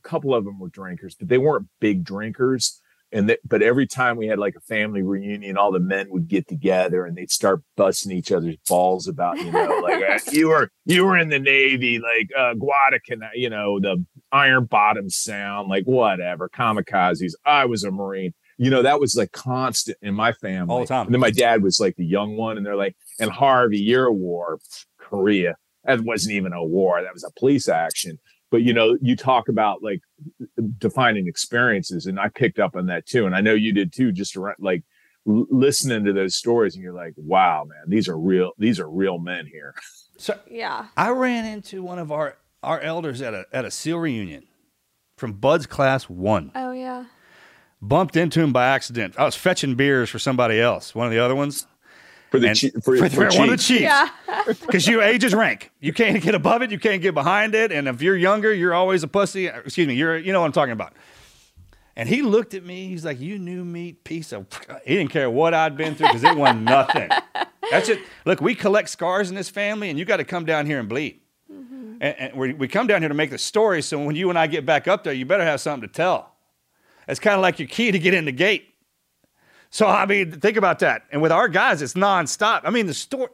a 0.04 0.08
couple 0.08 0.34
of 0.34 0.44
them 0.44 0.58
were 0.58 0.68
drinkers, 0.68 1.14
but 1.14 1.28
they 1.28 1.38
weren't 1.38 1.66
big 1.80 2.04
drinkers. 2.04 2.80
And 3.14 3.28
that, 3.28 3.38
but 3.48 3.62
every 3.62 3.86
time 3.86 4.16
we 4.16 4.26
had 4.26 4.40
like 4.40 4.56
a 4.56 4.60
family 4.60 5.00
reunion, 5.00 5.56
all 5.56 5.70
the 5.70 5.78
men 5.78 6.08
would 6.10 6.26
get 6.26 6.48
together 6.48 7.06
and 7.06 7.16
they'd 7.16 7.30
start 7.30 7.62
busting 7.76 8.10
each 8.10 8.32
other's 8.32 8.56
balls 8.68 9.06
about, 9.06 9.38
you 9.38 9.52
know, 9.52 9.80
like 9.84 10.02
uh, 10.02 10.18
you 10.32 10.48
were 10.48 10.68
you 10.84 11.04
were 11.04 11.16
in 11.16 11.28
the 11.28 11.38
Navy, 11.38 12.00
like 12.00 12.28
uh, 12.36 12.54
Guadalcanal, 12.54 13.30
you 13.34 13.48
know, 13.48 13.78
the 13.78 14.04
Iron 14.32 14.64
Bottom 14.64 15.08
Sound, 15.08 15.68
like 15.68 15.84
whatever, 15.84 16.48
kamikazes. 16.48 17.34
I 17.46 17.66
was 17.66 17.84
a 17.84 17.92
Marine. 17.92 18.34
You 18.58 18.70
know, 18.70 18.82
that 18.82 18.98
was 18.98 19.14
like 19.14 19.30
constant 19.30 19.96
in 20.02 20.14
my 20.14 20.32
family 20.32 20.72
All 20.72 20.80
the 20.80 20.86
time. 20.86 21.06
And 21.06 21.14
then 21.14 21.20
my 21.20 21.30
dad 21.30 21.62
was 21.62 21.78
like 21.78 21.94
the 21.94 22.04
young 22.04 22.36
one, 22.36 22.56
and 22.56 22.66
they're 22.66 22.76
like, 22.76 22.96
and 23.20 23.30
Harvey, 23.30 23.78
you're 23.78 24.06
a 24.06 24.12
war, 24.12 24.58
Korea. 24.98 25.54
That 25.84 26.00
wasn't 26.00 26.34
even 26.34 26.52
a 26.52 26.64
war. 26.64 27.00
That 27.00 27.14
was 27.14 27.24
a 27.24 27.30
police 27.38 27.68
action. 27.68 28.18
But 28.54 28.62
you 28.62 28.72
know, 28.72 28.96
you 29.02 29.16
talk 29.16 29.48
about 29.48 29.82
like 29.82 30.00
defining 30.78 31.26
experiences, 31.26 32.06
and 32.06 32.20
I 32.20 32.28
picked 32.28 32.60
up 32.60 32.76
on 32.76 32.86
that 32.86 33.04
too, 33.04 33.26
and 33.26 33.34
I 33.34 33.40
know 33.40 33.52
you 33.52 33.72
did 33.72 33.92
too. 33.92 34.12
Just 34.12 34.36
around 34.36 34.54
like 34.60 34.84
l- 35.28 35.48
listening 35.50 36.04
to 36.04 36.12
those 36.12 36.36
stories, 36.36 36.76
and 36.76 36.84
you're 36.84 36.92
like, 36.92 37.14
wow, 37.16 37.64
man, 37.64 37.82
these 37.88 38.08
are 38.08 38.16
real. 38.16 38.52
These 38.56 38.78
are 38.78 38.88
real 38.88 39.18
men 39.18 39.46
here. 39.46 39.74
So 40.18 40.38
Yeah. 40.48 40.86
I 40.96 41.10
ran 41.10 41.44
into 41.46 41.82
one 41.82 41.98
of 41.98 42.12
our, 42.12 42.36
our 42.62 42.78
elders 42.78 43.20
at 43.22 43.34
a 43.34 43.44
at 43.52 43.64
a 43.64 43.72
SEAL 43.72 43.98
reunion 43.98 44.44
from 45.16 45.32
BUD/S 45.32 45.66
class 45.66 46.04
one. 46.04 46.52
Oh 46.54 46.70
yeah. 46.70 47.06
Bumped 47.82 48.14
into 48.14 48.40
him 48.40 48.52
by 48.52 48.66
accident. 48.66 49.16
I 49.18 49.24
was 49.24 49.34
fetching 49.34 49.74
beers 49.74 50.10
for 50.10 50.20
somebody 50.20 50.60
else, 50.60 50.94
one 50.94 51.08
of 51.08 51.12
the 51.12 51.18
other 51.18 51.34
ones. 51.34 51.66
For 52.34 52.40
the 52.40 52.48
And- 52.48 52.60
chi- 52.60 52.70
for- 52.82 52.96
for, 52.96 53.08
for 53.08 53.38
one 53.38 53.48
of 53.48 53.50
the 53.50 53.56
chiefs. 53.56 53.66
chiefs. 53.66 53.82
Yeah. 53.82 54.08
Because 54.66 54.86
you 54.86 55.00
age 55.02 55.24
is 55.24 55.34
rank. 55.34 55.70
You 55.80 55.92
can't 55.92 56.22
get 56.22 56.34
above 56.34 56.60
it. 56.62 56.70
You 56.70 56.78
can't 56.78 57.00
get 57.00 57.14
behind 57.14 57.54
it. 57.54 57.72
And 57.72 57.88
if 57.88 58.02
you're 58.02 58.16
younger, 58.16 58.52
you're 58.52 58.74
always 58.74 59.02
a 59.02 59.08
pussy. 59.08 59.46
Excuse 59.46 59.86
me. 59.88 59.94
You're 59.94 60.16
you 60.18 60.32
know 60.32 60.40
what 60.40 60.46
I'm 60.46 60.52
talking 60.52 60.72
about. 60.72 60.92
And 61.96 62.08
he 62.08 62.22
looked 62.22 62.54
at 62.54 62.64
me. 62.64 62.88
He's 62.88 63.04
like, 63.04 63.20
"You 63.20 63.38
new 63.38 63.64
meat 63.64 64.02
piece 64.04 64.32
of." 64.32 64.46
He 64.84 64.96
didn't 64.96 65.12
care 65.12 65.30
what 65.30 65.54
I'd 65.54 65.76
been 65.76 65.94
through 65.94 66.08
because 66.08 66.24
it 66.24 66.36
wasn't 66.36 66.62
nothing. 66.78 67.08
That's 67.70 67.88
it. 67.88 68.00
Look, 68.26 68.40
we 68.40 68.54
collect 68.56 68.88
scars 68.88 69.30
in 69.30 69.36
this 69.36 69.48
family, 69.48 69.88
and 69.90 69.98
you 69.98 70.04
got 70.04 70.16
to 70.16 70.24
come 70.24 70.44
down 70.44 70.66
here 70.66 70.80
and 70.80 70.88
bleed. 70.88 71.20
Mm-hmm. 71.50 71.92
And, 72.00 72.16
and 72.18 72.34
we, 72.36 72.52
we 72.52 72.66
come 72.68 72.86
down 72.88 73.00
here 73.00 73.08
to 73.08 73.14
make 73.14 73.30
the 73.30 73.38
story. 73.38 73.80
So 73.80 74.02
when 74.04 74.16
you 74.16 74.28
and 74.28 74.36
I 74.38 74.48
get 74.48 74.66
back 74.66 74.88
up 74.88 75.04
there, 75.04 75.12
you 75.12 75.24
better 75.24 75.44
have 75.44 75.60
something 75.60 75.88
to 75.88 75.92
tell. 75.94 76.34
It's 77.06 77.20
kind 77.20 77.36
of 77.36 77.42
like 77.42 77.58
your 77.60 77.68
key 77.68 77.92
to 77.92 77.98
get 77.98 78.12
in 78.12 78.24
the 78.24 78.32
gate. 78.32 78.73
So 79.74 79.88
I 79.88 80.06
mean, 80.06 80.30
think 80.30 80.56
about 80.56 80.78
that. 80.78 81.02
And 81.10 81.20
with 81.20 81.32
our 81.32 81.48
guys, 81.48 81.82
it's 81.82 81.94
nonstop. 81.94 82.60
I 82.62 82.70
mean, 82.70 82.86
the 82.86 82.94
story. 82.94 83.26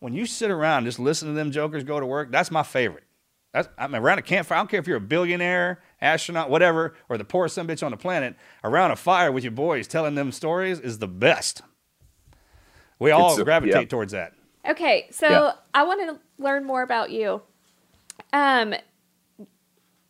When 0.00 0.12
you 0.14 0.26
sit 0.26 0.50
around 0.50 0.84
just 0.84 0.98
listen 0.98 1.28
to 1.28 1.34
them 1.34 1.52
jokers 1.52 1.84
go 1.84 2.00
to 2.00 2.06
work, 2.06 2.32
that's 2.32 2.50
my 2.50 2.64
favorite. 2.64 3.04
That's, 3.52 3.68
I 3.78 3.86
mean, 3.86 4.02
around 4.02 4.18
a 4.18 4.22
campfire. 4.22 4.58
I 4.58 4.60
don't 4.62 4.68
care 4.68 4.80
if 4.80 4.88
you're 4.88 4.96
a 4.96 5.00
billionaire, 5.00 5.80
astronaut, 6.00 6.50
whatever, 6.50 6.94
or 7.08 7.16
the 7.18 7.24
poorest 7.24 7.54
some 7.54 7.68
bitch 7.68 7.84
on 7.84 7.92
the 7.92 7.96
planet. 7.96 8.34
Around 8.64 8.90
a 8.90 8.96
fire 8.96 9.30
with 9.30 9.44
your 9.44 9.52
boys 9.52 9.86
telling 9.86 10.16
them 10.16 10.32
stories 10.32 10.80
is 10.80 10.98
the 10.98 11.06
best. 11.06 11.62
We 12.98 13.12
all 13.12 13.40
a- 13.40 13.44
gravitate 13.44 13.82
yeah. 13.82 13.84
towards 13.84 14.10
that. 14.10 14.32
Okay, 14.68 15.06
so 15.12 15.28
Yeah. 15.28 15.52
I 15.72 15.84
want 15.84 16.00
to 16.00 16.42
learn 16.42 16.64
more 16.64 16.82
about 16.82 17.12
you. 17.12 17.42
Um, 18.32 18.74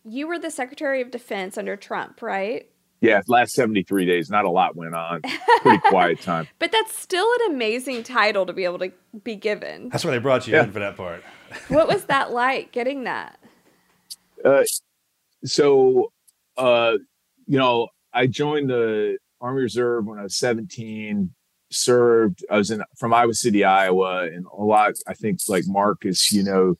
you 0.07 0.27
were 0.27 0.39
the 0.39 0.51
Secretary 0.51 1.03
of 1.03 1.11
Defense 1.11 1.59
under 1.59 1.77
Trump, 1.77 2.23
right? 2.23 2.71
Yeah, 3.01 3.23
last 3.29 3.55
73 3.55 4.05
days, 4.05 4.29
not 4.31 4.45
a 4.45 4.51
lot 4.51 4.77
went 4.77 4.95
on. 4.95 5.23
Pretty 5.63 5.79
quiet 5.89 6.21
time. 6.21 6.47
But 6.59 6.71
that's 6.71 6.99
still 6.99 7.27
an 7.47 7.55
amazing 7.55 8.03
title 8.03 8.45
to 8.47 8.53
be 8.53 8.65
able 8.65 8.79
to 8.81 8.93
be 9.25 9.37
given. 9.37 9.89
That's 9.89 10.05
why 10.05 10.11
they 10.11 10.19
brought 10.19 10.47
you 10.47 10.55
Yeah. 10.55 10.65
in 10.65 10.73
for 10.73 10.81
that 10.81 10.97
part. 10.97 11.23
what 11.69 11.89
was 11.89 12.05
that 12.05 12.31
like 12.33 12.73
getting 12.73 13.05
that? 13.05 13.39
Uh, 14.45 14.65
so, 15.45 16.13
uh, 16.59 16.95
you 17.47 17.59
know, 17.59 17.89
I 18.13 18.27
joined 18.27 18.69
the 18.69 19.17
Army 19.41 19.63
Reserve 19.63 20.05
when 20.07 20.19
I 20.19 20.25
was 20.25 20.37
17. 20.37 21.31
Served. 21.73 22.45
I 22.51 22.57
was 22.57 22.71
in 22.73 22.83
from 22.99 23.15
Iowa 23.15 23.33
City, 23.33 23.63
Iowa, 23.65 24.25
and 24.25 24.45
a 24.47 24.61
lot. 24.63 24.95
I 25.07 25.15
think 25.15 25.39
like 25.49 25.63
Marcus, 25.69 26.33
you 26.33 26.43
know, 26.43 26.75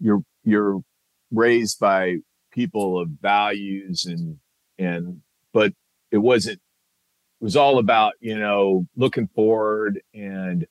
you're 0.00 0.22
you're 0.44 0.80
raised 1.30 1.78
by 1.78 2.16
people 2.50 2.98
of 2.98 3.10
values 3.20 4.06
and 4.06 4.38
and 4.78 5.20
but 5.54 5.72
it 6.10 6.18
wasn't 6.18 6.60
it 7.40 7.44
was 7.44 7.56
all 7.56 7.78
about 7.78 8.12
you 8.20 8.38
know 8.38 8.86
looking 8.96 9.28
forward 9.28 10.02
and 10.12 10.66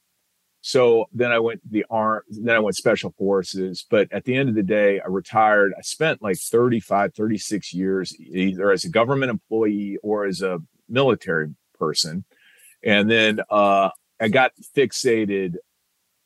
so 0.61 1.05
then 1.11 1.31
i 1.31 1.39
went 1.39 1.59
the 1.71 1.85
arm 1.89 2.21
then 2.29 2.55
i 2.55 2.59
went 2.59 2.75
special 2.75 3.15
forces 3.17 3.85
but 3.89 4.07
at 4.11 4.25
the 4.25 4.35
end 4.35 4.49
of 4.49 4.55
the 4.55 4.61
day 4.61 4.99
i 4.99 5.07
retired 5.07 5.73
i 5.75 5.81
spent 5.81 6.21
like 6.21 6.37
35 6.37 7.15
36 7.15 7.73
years 7.73 8.15
either 8.19 8.71
as 8.71 8.83
a 8.83 8.89
government 8.89 9.31
employee 9.31 9.97
or 10.03 10.25
as 10.25 10.43
a 10.43 10.59
military 10.87 11.49
person 11.79 12.23
and 12.83 13.09
then 13.09 13.39
uh 13.49 13.89
i 14.21 14.27
got 14.27 14.51
fixated 14.77 15.55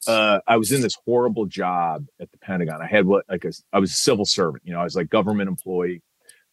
uh, 0.08 0.40
I 0.48 0.56
was 0.56 0.72
in 0.72 0.82
this 0.82 0.96
horrible 1.06 1.48
job 1.48 2.06
at 2.22 2.32
the 2.32 2.38
Pentagon. 2.38 2.82
I 2.82 2.88
had 2.88 3.06
what 3.06 3.26
like 3.28 3.44
a, 3.44 3.52
I 3.74 3.80
was 3.80 3.92
a 3.92 3.96
civil 3.96 4.24
servant. 4.24 4.64
You 4.66 4.74
know, 4.74 4.80
I 4.80 4.86
was 4.86 4.96
like 4.96 5.10
government 5.10 5.50
employee 5.50 6.02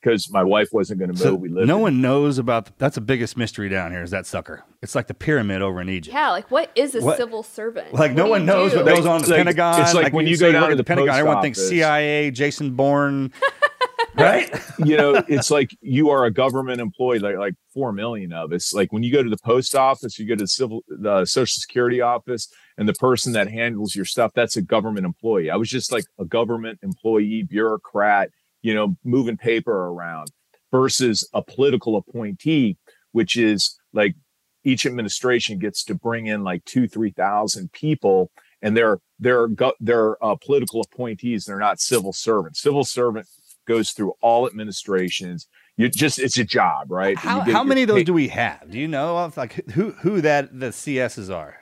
because 0.05 0.31
my 0.31 0.43
wife 0.45 0.69
wasn't 0.73 0.99
going 0.99 1.09
to 1.09 1.15
move. 1.15 1.23
So 1.23 1.35
we 1.35 1.49
lived. 1.49 1.67
no 1.67 1.77
in- 1.77 1.83
one 1.83 2.01
knows 2.03 2.37
about 2.39 2.77
that's 2.79 2.97
the 2.97 3.01
biggest 3.01 3.37
mystery 3.37 3.69
down 3.69 3.91
here 3.91 4.03
is 4.03 4.11
that 4.11 4.27
sucker. 4.27 4.63
It's 4.83 4.95
like 4.95 5.07
the 5.07 5.15
pyramid 5.15 5.63
over 5.63 5.81
in 5.81 5.89
Egypt. 5.89 6.13
Yeah, 6.15 6.31
like 6.31 6.51
what 6.51 6.71
is 6.75 6.95
a 6.95 7.01
What- 7.01 7.17
civil 7.17 7.43
servant? 7.43 7.95
Like 7.95 8.13
no 8.13 8.27
one 8.29 8.43
you 8.43 8.47
knows 8.49 8.73
do? 8.73 8.79
what 8.79 8.87
goes 8.87 9.07
on 9.07 9.17
at 9.21 9.23
the 9.23 9.31
like- 9.31 9.39
Pentagon. 9.39 9.81
it's 9.81 9.95
like 9.95 10.13
when 10.13 10.27
you 10.27 10.37
say 10.37 10.47
go 10.49 10.53
down 10.53 10.63
work 10.63 10.71
to 10.71 10.77
the 10.77 10.83
the 10.83 10.85
Pentagon, 10.87 11.09
post 11.09 11.19
everyone 11.21 11.43
thinks. 11.43 11.69
CIA, 11.69 12.31
Jason 12.31 12.73
Bourne, 12.75 13.33
right? 14.17 14.51
you 14.85 14.97
know, 14.97 15.23
it's 15.29 15.51
like 15.51 15.71
you 15.81 16.11
are 16.11 16.25
a 16.27 16.31
government 16.31 16.81
employee, 16.81 17.19
like 17.19 17.37
like 17.37 17.55
four 17.73 17.93
million 17.93 18.33
of 18.33 18.53
us. 18.53 18.75
Like 18.75 18.93
when 18.93 19.03
you 19.03 19.13
go 19.13 19.23
to 19.23 19.31
the 19.31 19.39
post 19.45 19.75
office, 19.75 20.19
you 20.19 20.27
go 20.29 20.35
to 20.35 20.45
the 20.45 20.49
civil, 20.49 20.83
the 20.89 21.25
Social 21.25 21.55
Security 21.61 22.01
office, 22.01 22.49
and 22.79 22.89
the 22.89 22.95
person 22.95 23.33
that 23.33 23.51
handles 23.51 23.95
your 23.97 24.05
stuff, 24.05 24.33
that's 24.35 24.57
a 24.57 24.63
government 24.63 25.07
employee. 25.07 25.51
I 25.51 25.57
was 25.57 25.69
just 25.71 25.91
like 25.93 26.05
a 26.19 26.25
government 26.25 26.79
employee, 26.83 27.43
bureaucrat, 27.49 28.31
you 28.65 28.75
know, 28.75 28.97
moving 29.05 29.37
paper 29.37 29.89
around, 29.89 30.29
versus 30.73 31.29
a 31.35 31.43
political 31.43 31.97
appointee, 31.97 32.79
which 33.13 33.37
is 33.37 33.79
like 33.93 34.17
each 34.65 34.87
administration 34.87 35.59
gets 35.59 35.85
to 35.85 35.95
bring 35.95 36.27
in 36.27 36.43
like 36.43 36.65
two, 36.65 36.89
three 36.89 37.11
thousand 37.11 37.71
people, 37.73 38.31
and 38.63 38.75
they're 38.77 38.99
they're 39.21 39.49
they're 39.81 40.25
uh, 40.25 40.35
political 40.37 40.81
appointees. 40.81 41.45
They're 41.45 41.59
not 41.59 41.79
civil 41.79 42.13
servants. 42.13 42.61
Civil 42.61 42.85
servant 42.85 43.29
goes 43.69 43.91
through 43.91 44.15
all 44.23 44.47
administrations. 44.47 45.47
You 45.77 45.91
just 45.91 46.19
it's 46.19 46.39
a 46.39 46.45
job, 46.45 46.91
right? 46.91 47.19
How, 47.19 47.41
how 47.41 47.65
many 47.65 47.83
of 47.83 47.89
those 47.89 48.05
do 48.05 48.15
we 48.15 48.29
have? 48.29 48.71
Do 48.71 48.79
you 48.79 48.89
know 48.89 49.19
of 49.19 49.37
like 49.37 49.69
who 49.73 49.93
who 49.93 50.23
that 50.23 50.59
the 50.59 50.69
CSs 50.69 51.35
are? 51.35 51.57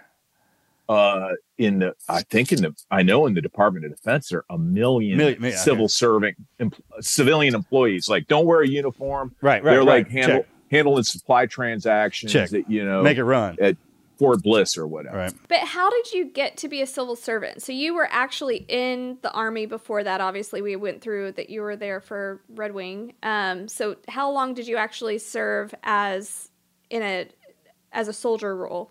Uh 0.89 1.31
in 1.59 1.79
the 1.79 1.95
I 2.09 2.23
think 2.23 2.51
in 2.53 2.63
the 2.63 2.75
I 2.91 3.03
know 3.03 3.27
in 3.27 3.35
the 3.35 3.41
Department 3.41 3.85
of 3.87 3.93
Defense 3.93 4.29
there 4.31 4.41
are 4.41 4.45
a 4.55 4.59
million, 4.59 5.17
Million- 5.17 5.41
million, 5.41 5.59
civil 5.59 5.85
okay. 5.85 5.91
servant 5.91 6.37
em- 6.61 6.73
civilian 7.01 7.55
employees 7.55 8.09
like 8.09 8.27
don't 8.27 8.47
wear 8.47 8.61
a 8.63 8.69
uniform. 8.69 9.35
Right, 9.41 9.63
right, 9.63 9.71
They're 9.71 9.79
right. 9.81 9.87
like 10.05 10.09
handle, 10.09 10.39
Check. 10.41 10.49
handling 10.71 11.05
supply 11.05 11.47
transactions 11.47 12.33
Check. 12.33 12.51
that 12.51 12.69
you 12.71 12.85
know 12.85 13.03
Make 13.03 13.19
it 13.19 13.25
run. 13.25 13.57
at 13.61 13.77
Fort 14.19 14.43
Bliss 14.43 14.77
or 14.77 14.87
whatever. 14.87 15.17
Right. 15.17 15.33
But 15.49 15.61
how 15.61 15.91
did 15.91 16.13
you 16.13 16.27
get 16.27 16.57
to 16.59 16.69
be 16.69 16.81
a 16.83 16.87
civil 16.87 17.17
servant? 17.17 17.61
So 17.63 17.73
you 17.73 17.95
were 17.95 18.07
actually 18.11 18.65
in 18.69 19.19
the 19.23 19.33
army 19.33 19.67
before 19.67 20.05
that. 20.05 20.21
Obviously, 20.21 20.63
we 20.63 20.77
went 20.77 21.01
through 21.01 21.33
that 21.33 21.51
you 21.51 21.61
were 21.63 21.75
there 21.77 22.01
for 22.01 22.41
Red 22.49 22.73
Wing. 22.73 23.15
Um, 23.23 23.67
so 23.69 23.97
how 24.09 24.31
long 24.31 24.55
did 24.55 24.67
you 24.69 24.77
actually 24.77 25.19
serve 25.19 25.75
as 25.83 26.51
in 26.91 27.03
a 27.03 27.29
as 27.93 28.07
a 28.09 28.13
soldier 28.13 28.55
role? 28.57 28.91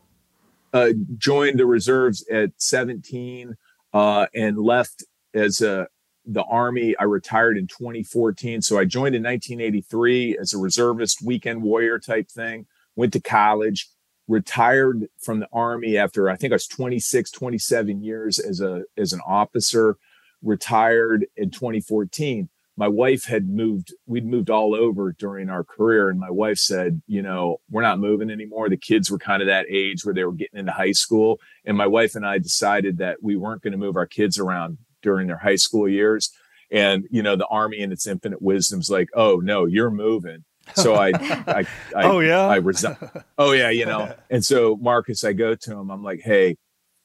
Uh, 0.74 0.92
joined 1.18 1.60
the 1.60 1.66
reserves 1.66 2.26
at 2.30 2.52
17 2.58 3.56
uh, 3.94 4.28
and 4.34 4.58
left 4.58 5.04
as 5.34 5.62
a 5.62 5.88
the 6.26 6.44
army. 6.44 6.96
I 7.00 7.06
retired 7.06 7.58
in 7.58 7.66
2014 7.68 8.62
so 8.62 8.78
i 8.78 8.86
joined 8.86 9.16
in 9.16 9.24
1983 9.24 10.38
as 10.40 10.54
a 10.54 10.58
reservist 10.58 11.22
weekend 11.22 11.64
warrior 11.64 12.00
type 12.00 12.30
thing. 12.30 12.68
Went 12.96 13.14
to 13.14 13.22
college 13.22 13.90
retired 14.28 15.08
from 15.20 15.40
the 15.40 15.48
army 15.52 15.98
after 15.98 16.30
i 16.30 16.36
think 16.36 16.54
i 16.54 16.56
was 16.56 16.68
26 16.68 17.32
27 17.32 18.04
years 18.04 18.40
as 18.40 18.62
a 18.62 18.84
as 18.98 19.14
an 19.14 19.22
officer. 19.26 19.98
Retired 20.44 21.26
in 21.38 21.52
2014 21.52 22.50
my 22.82 22.88
wife 22.88 23.26
had 23.26 23.48
moved 23.48 23.94
we'd 24.08 24.26
moved 24.26 24.50
all 24.50 24.74
over 24.74 25.12
during 25.12 25.52
our 25.52 25.64
career 25.64 26.10
and 26.10 26.20
my 26.20 26.32
wife 26.32 26.58
said 26.58 27.00
you 27.06 27.22
know 27.22 27.58
we're 27.70 27.84
not 27.84 28.00
moving 28.00 28.32
anymore 28.32 28.70
the 28.70 28.76
kids 28.76 29.12
were 29.12 29.20
kind 29.20 29.44
of 29.44 29.48
that 29.48 29.68
age 29.70 30.04
where 30.04 30.16
they 30.16 30.24
were 30.24 30.32
getting 30.32 30.60
into 30.60 30.72
high 30.72 30.92
school 30.92 31.40
and 31.64 31.78
my 31.78 31.86
wife 31.86 32.16
and 32.16 32.26
i 32.26 32.40
decided 32.40 32.98
that 32.98 33.18
we 33.22 33.36
weren't 33.36 33.62
going 33.62 33.72
to 33.72 33.78
move 33.78 33.96
our 33.98 34.08
kids 34.08 34.40
around 34.40 34.80
during 35.04 35.28
their 35.28 35.38
high 35.38 35.56
school 35.56 35.88
years 35.88 36.32
and 36.72 37.08
you 37.12 37.22
know 37.22 37.36
the 37.36 37.46
army 37.52 37.78
in 37.78 37.92
its 37.92 38.08
infinite 38.08 38.42
wisdom's 38.42 38.90
like 38.90 39.10
oh 39.14 39.36
no 39.36 39.66
you're 39.66 39.92
moving 39.92 40.44
so 40.74 40.96
i 40.96 41.12
i, 41.20 41.64
I 41.96 42.04
Oh, 42.04 42.20
yeah? 42.20 42.48
i 42.48 42.56
resign 42.56 42.98
oh 43.38 43.52
yeah 43.52 43.70
you 43.70 43.86
know 43.86 44.12
and 44.32 44.44
so 44.44 44.76
marcus 44.82 45.24
i 45.24 45.34
go 45.34 45.54
to 45.54 45.72
him 45.72 45.92
i'm 45.92 46.04
like 46.04 46.22
hey 46.24 46.58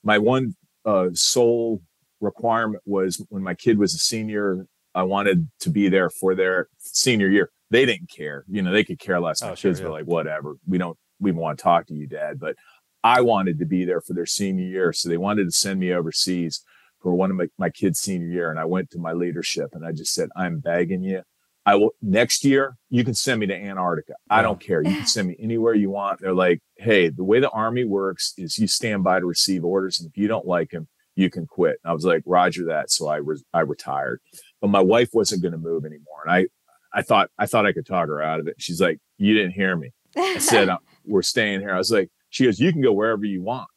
my 0.02 0.16
one 0.16 0.56
uh 0.86 1.08
sole 1.12 1.82
requirement 2.22 2.82
was 2.86 3.22
when 3.28 3.42
my 3.42 3.52
kid 3.52 3.76
was 3.76 3.94
a 3.94 3.98
senior 3.98 4.66
I 4.97 5.03
wanted 5.05 5.49
to 5.61 5.70
be 5.70 5.88
there 5.88 6.11
for 6.11 6.34
their 6.34 6.68
senior 6.78 7.28
year. 7.28 7.51
They 7.70 7.84
didn't 7.86 8.11
care. 8.11 8.44
You 8.49 8.62
know, 8.62 8.72
they 8.72 8.84
could 8.84 8.99
care 8.99 9.20
less. 9.20 9.42
Oh, 9.42 9.47
my 9.47 9.53
Oh, 9.53 9.55
sure, 9.55 9.70
kids 9.70 9.80
yeah. 9.80 9.86
were 9.86 9.92
like, 9.92 10.07
whatever. 10.07 10.57
We 10.66 10.78
don't 10.78 10.99
we 11.20 11.32
want 11.32 11.59
to 11.59 11.62
talk 11.62 11.86
to 11.86 11.94
you, 11.94 12.07
Dad. 12.07 12.38
But 12.40 12.57
I 13.05 13.20
wanted 13.20 13.59
to 13.61 13.66
be 13.66 13.84
there 13.84 14.01
for 14.01 14.14
their 14.14 14.26
senior 14.26 14.64
year. 14.66 14.92
So 14.92 15.09
they 15.09 15.16
wanted 15.16 15.44
to 15.44 15.53
send 15.53 15.78
me 15.80 15.92
overseas 15.92 16.62
for 17.01 17.14
one 17.14 17.30
of 17.30 17.36
my, 17.36 17.47
my 17.59 17.70
kids' 17.70 18.01
senior 18.01 18.28
year. 18.28 18.51
And 18.51 18.59
I 18.59 18.64
went 18.64 18.90
to 18.90 18.99
my 18.99 19.12
leadership 19.12 19.70
and 19.74 19.86
I 19.86 19.92
just 19.92 20.12
said, 20.14 20.28
I'm 20.36 20.59
begging 20.61 21.03
you. 21.03 21.22
I 21.64 21.74
will 21.74 21.90
next 22.01 22.44
year, 22.44 22.76
you 22.90 23.05
can 23.05 23.14
send 23.14 23.40
me 23.40 23.47
to 23.47 23.55
Antarctica. 23.55 24.14
I 24.30 24.40
don't 24.40 24.61
care. 24.61 24.82
You 24.82 24.94
can 24.94 25.07
send 25.16 25.28
me 25.28 25.36
anywhere 25.40 25.74
you 25.74 25.90
want. 25.90 26.20
They're 26.20 26.32
like, 26.32 26.61
hey, 26.76 27.09
the 27.09 27.24
way 27.24 27.40
the 27.40 27.51
army 27.51 27.84
works 27.84 28.32
is 28.38 28.59
you 28.59 28.68
stand 28.68 29.03
by 29.05 29.18
to 29.20 29.26
receive 29.26 29.64
orders. 29.64 29.99
And 30.01 30.09
if 30.09 30.16
you 30.16 30.28
don't 30.28 30.47
like 30.47 30.70
them, 30.70 30.86
you 31.16 31.28
can 31.30 31.47
quit. 31.47 31.78
And 31.82 31.90
I 31.90 31.94
was 31.94 32.05
like, 32.05 32.22
Roger 32.26 32.66
that. 32.66 32.90
So 32.90 33.09
I 33.09 33.20
was 33.20 33.42
I 33.53 33.61
retired. 33.61 34.20
But 34.61 34.68
my 34.70 34.80
wife 34.80 35.11
wasn't 35.12 35.42
going 35.42 35.52
to 35.52 35.59
move 35.59 35.84
anymore. 35.84 36.22
And 36.24 36.32
I 36.32 36.46
I 36.92 37.02
thought 37.02 37.30
I 37.38 37.46
thought 37.46 37.66
I 37.66 37.72
could 37.72 37.86
talk 37.86 38.09
her 38.09 38.22
out 38.22 38.40
of 38.40 38.48
it. 38.48 38.57
She's 38.59 38.80
like, 38.80 38.98
You 39.18 39.34
didn't 39.34 39.52
hear 39.52 39.76
me. 39.76 39.92
I 40.16 40.38
said, 40.38 40.68
"Uh, 40.68 40.78
We're 41.04 41.22
staying 41.22 41.61
here. 41.61 41.72
I 41.74 41.78
was 41.78 41.90
like, 41.92 42.11
she 42.30 42.44
goes, 42.44 42.59
You 42.59 42.72
can 42.72 42.80
go 42.82 42.92
wherever 42.92 43.24
you 43.24 43.42
want. 43.42 43.68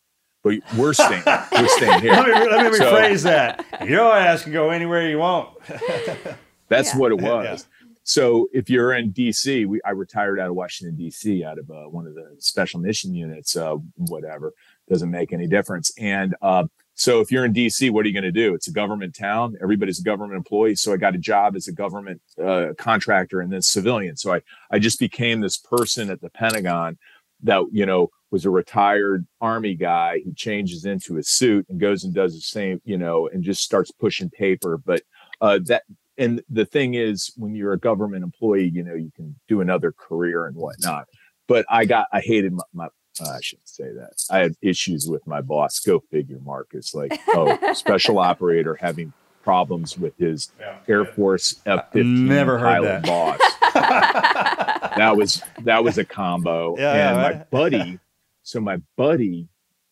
But 0.41 0.59
we're 0.77 0.93
staying, 0.93 1.21
we're 1.51 1.67
staying 1.67 1.99
here. 2.01 2.13
let 2.13 2.27
me, 2.27 2.34
let 2.49 2.71
me 2.71 2.77
So- 2.77 2.93
rephrase 2.93 3.23
that. 3.23 3.65
Your 3.89 4.15
ass 4.15 4.43
can 4.43 4.53
go 4.53 4.69
anywhere 4.69 5.09
you 5.09 5.17
want. 5.17 5.49
That's 6.69 6.93
Yeah. 6.93 6.97
what 6.99 7.11
it 7.11 7.21
was. 7.21 7.67
So 8.03 8.47
if 8.53 8.69
you're 8.69 8.93
in 8.93 9.11
DC, 9.11 9.67
we 9.67 9.82
I 9.86 9.91
retired 9.91 10.39
out 10.39 10.47
of 10.49 10.55
Washington 10.55 10.97
DC 10.97 11.43
out 11.43 11.59
of 11.59 11.69
uh, 11.69 11.84
one 11.89 12.07
of 12.07 12.15
the 12.15 12.36
special 12.39 12.80
mission 12.80 13.13
units. 13.13 13.55
Uh, 13.57 13.75
whatever 13.97 14.53
doesn't 14.88 15.11
make 15.11 15.34
any 15.34 15.45
difference. 15.45 15.91
And 15.99 16.36
uh, 16.41 16.63
so 16.99 17.21
if 17.21 17.31
you're 17.31 17.45
in 17.45 17.53
DC, 17.53 17.89
what 17.91 18.05
are 18.05 18.09
you 18.09 18.13
going 18.13 18.23
to 18.25 18.31
do? 18.31 18.53
It's 18.53 18.67
a 18.67 18.73
government 18.73 19.15
town. 19.15 19.55
Everybody's 19.63 20.01
a 20.01 20.03
government 20.03 20.35
employee. 20.35 20.75
So 20.75 20.91
I 20.91 20.97
got 20.97 21.15
a 21.15 21.17
job 21.17 21.55
as 21.55 21.69
a 21.69 21.71
government 21.71 22.21
uh, 22.43 22.73
contractor 22.77 23.39
and 23.39 23.49
then 23.49 23.61
civilian. 23.61 24.17
So 24.17 24.33
I 24.33 24.41
I 24.69 24.79
just 24.79 24.99
became 24.99 25.39
this 25.39 25.57
person 25.57 26.09
at 26.09 26.19
the 26.19 26.29
Pentagon 26.29 26.97
that 27.43 27.63
you 27.71 27.85
know 27.85 28.09
was 28.31 28.43
a 28.43 28.49
retired 28.49 29.25
army 29.39 29.75
guy 29.75 30.19
who 30.25 30.33
changes 30.33 30.83
into 30.83 31.17
a 31.17 31.23
suit 31.23 31.65
and 31.69 31.79
goes 31.79 32.03
and 32.03 32.13
does 32.13 32.35
the 32.35 32.41
same 32.41 32.81
you 32.83 32.97
know 32.97 33.29
and 33.29 33.45
just 33.45 33.63
starts 33.63 33.91
pushing 33.91 34.29
paper 34.29 34.77
but 34.77 35.01
uh 35.39 35.57
that 35.65 35.83
and 36.17 36.43
the 36.49 36.65
thing 36.65 36.95
is 36.95 37.31
when 37.37 37.55
you're 37.55 37.73
a 37.73 37.79
government 37.79 38.23
employee 38.23 38.69
you 38.73 38.83
know 38.83 38.93
you 38.93 39.11
can 39.15 39.35
do 39.47 39.61
another 39.61 39.93
career 39.93 40.47
and 40.47 40.55
whatnot 40.55 41.05
but 41.47 41.65
i 41.69 41.85
got 41.85 42.07
i 42.11 42.19
hated 42.19 42.51
my, 42.51 42.63
my 42.73 42.87
uh, 43.22 43.30
i 43.30 43.39
shouldn't 43.41 43.70
say 43.70 43.91
that. 43.93 44.13
I 44.30 44.39
had 44.39 44.55
issues 44.61 45.07
with 45.07 45.26
my 45.28 45.41
boss. 45.41 45.80
Go 45.80 45.99
figure 46.11 46.39
marcus. 46.43 46.93
Like 46.93 47.20
oh 47.30 47.74
special 47.74 48.20
operator 48.20 48.76
having 48.76 49.13
problems 49.43 49.97
with 49.97 50.15
his 50.17 50.51
air 50.88 51.05
force 51.05 51.61
f-15 51.65 52.05
Never 52.28 52.57
heard 52.59 52.84
pilot 52.84 53.03
that. 53.03 53.05
boss. 53.05 54.76
That 54.97 55.15
was 55.15 55.41
that 55.63 55.84
was 55.84 55.97
a 55.97 56.03
combo. 56.03 56.76
Yeah, 56.78 56.93
yeah, 56.93 57.09
and 57.09 57.38
my 57.38 57.45
buddy 57.51 57.99
so 58.43 58.59
my 58.59 58.82
buddy 58.97 59.47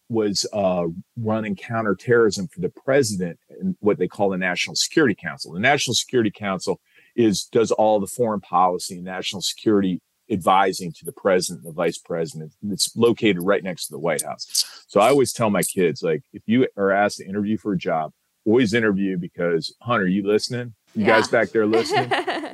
was 0.09 0.45
uh, 0.53 0.86
running 1.17 1.55
counterterrorism 1.55 2.47
for 2.47 2.61
the 2.61 2.69
president 2.69 3.39
and 3.49 3.75
what 3.80 3.99
they 3.99 4.07
call 4.07 4.30
the 4.30 4.38
National 4.38 4.75
Security 4.75 5.15
Council. 5.15 5.53
The 5.53 5.59
National 5.59 5.93
Security 5.93 6.32
Council 6.32 6.80
is 7.15 7.43
does 7.45 7.71
all 7.71 7.99
the 7.99 8.07
foreign 8.07 8.41
policy 8.41 8.95
and 8.95 9.03
national 9.05 9.41
security 9.41 10.01
advising 10.30 10.91
to 10.93 11.05
the 11.05 11.11
president, 11.11 11.63
and 11.63 11.73
the 11.73 11.75
vice 11.75 11.97
president. 11.97 12.53
It's 12.69 12.95
located 12.95 13.41
right 13.41 13.63
next 13.63 13.88
to 13.88 13.93
the 13.93 13.99
White 13.99 14.23
House. 14.23 14.86
So 14.88 14.99
I 14.99 15.09
always 15.09 15.34
tell 15.34 15.49
my 15.49 15.63
kids, 15.63 16.01
like, 16.01 16.23
if 16.34 16.43
you 16.45 16.67
are 16.78 16.91
asked 16.91 17.17
to 17.17 17.28
interview 17.28 17.57
for 17.57 17.73
a 17.73 17.78
job, 17.78 18.11
always 18.45 18.73
interview 18.73 19.17
because 19.17 19.75
Hunter, 19.82 20.07
you 20.07 20.25
listening? 20.25 20.73
You 20.95 21.05
guys 21.05 21.28
back 21.28 21.49
there 21.49 21.65
listening? 21.65 22.11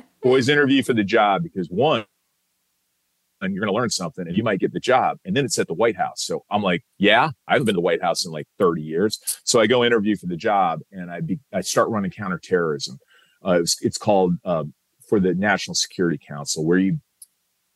always 0.24 0.48
interview 0.48 0.82
for 0.82 0.94
the 0.94 1.04
job 1.04 1.42
because 1.42 1.68
one, 1.68 2.04
and 3.40 3.54
you're 3.54 3.60
going 3.60 3.72
to 3.72 3.78
learn 3.78 3.90
something 3.90 4.26
and 4.26 4.36
you 4.36 4.42
might 4.42 4.58
get 4.58 4.72
the 4.72 4.80
job. 4.80 5.18
And 5.24 5.36
then 5.36 5.44
it's 5.44 5.58
at 5.58 5.66
the 5.66 5.74
White 5.74 5.96
House. 5.96 6.22
So 6.22 6.44
I'm 6.50 6.62
like, 6.62 6.84
yeah, 6.98 7.30
I 7.46 7.52
haven't 7.52 7.66
been 7.66 7.74
to 7.74 7.78
the 7.78 7.82
White 7.82 8.02
House 8.02 8.24
in 8.24 8.32
like 8.32 8.46
30 8.58 8.82
years. 8.82 9.20
So 9.44 9.60
I 9.60 9.66
go 9.66 9.84
interview 9.84 10.16
for 10.16 10.26
the 10.26 10.36
job 10.36 10.80
and 10.90 11.10
I 11.10 11.20
be, 11.20 11.38
I 11.52 11.60
start 11.60 11.90
running 11.90 12.10
counterterrorism. 12.10 12.98
Uh, 13.44 13.60
it's, 13.60 13.82
it's 13.82 13.98
called 13.98 14.34
uh, 14.44 14.64
for 15.08 15.20
the 15.20 15.34
National 15.34 15.74
Security 15.74 16.18
Council, 16.26 16.64
where 16.64 16.78
you 16.78 17.00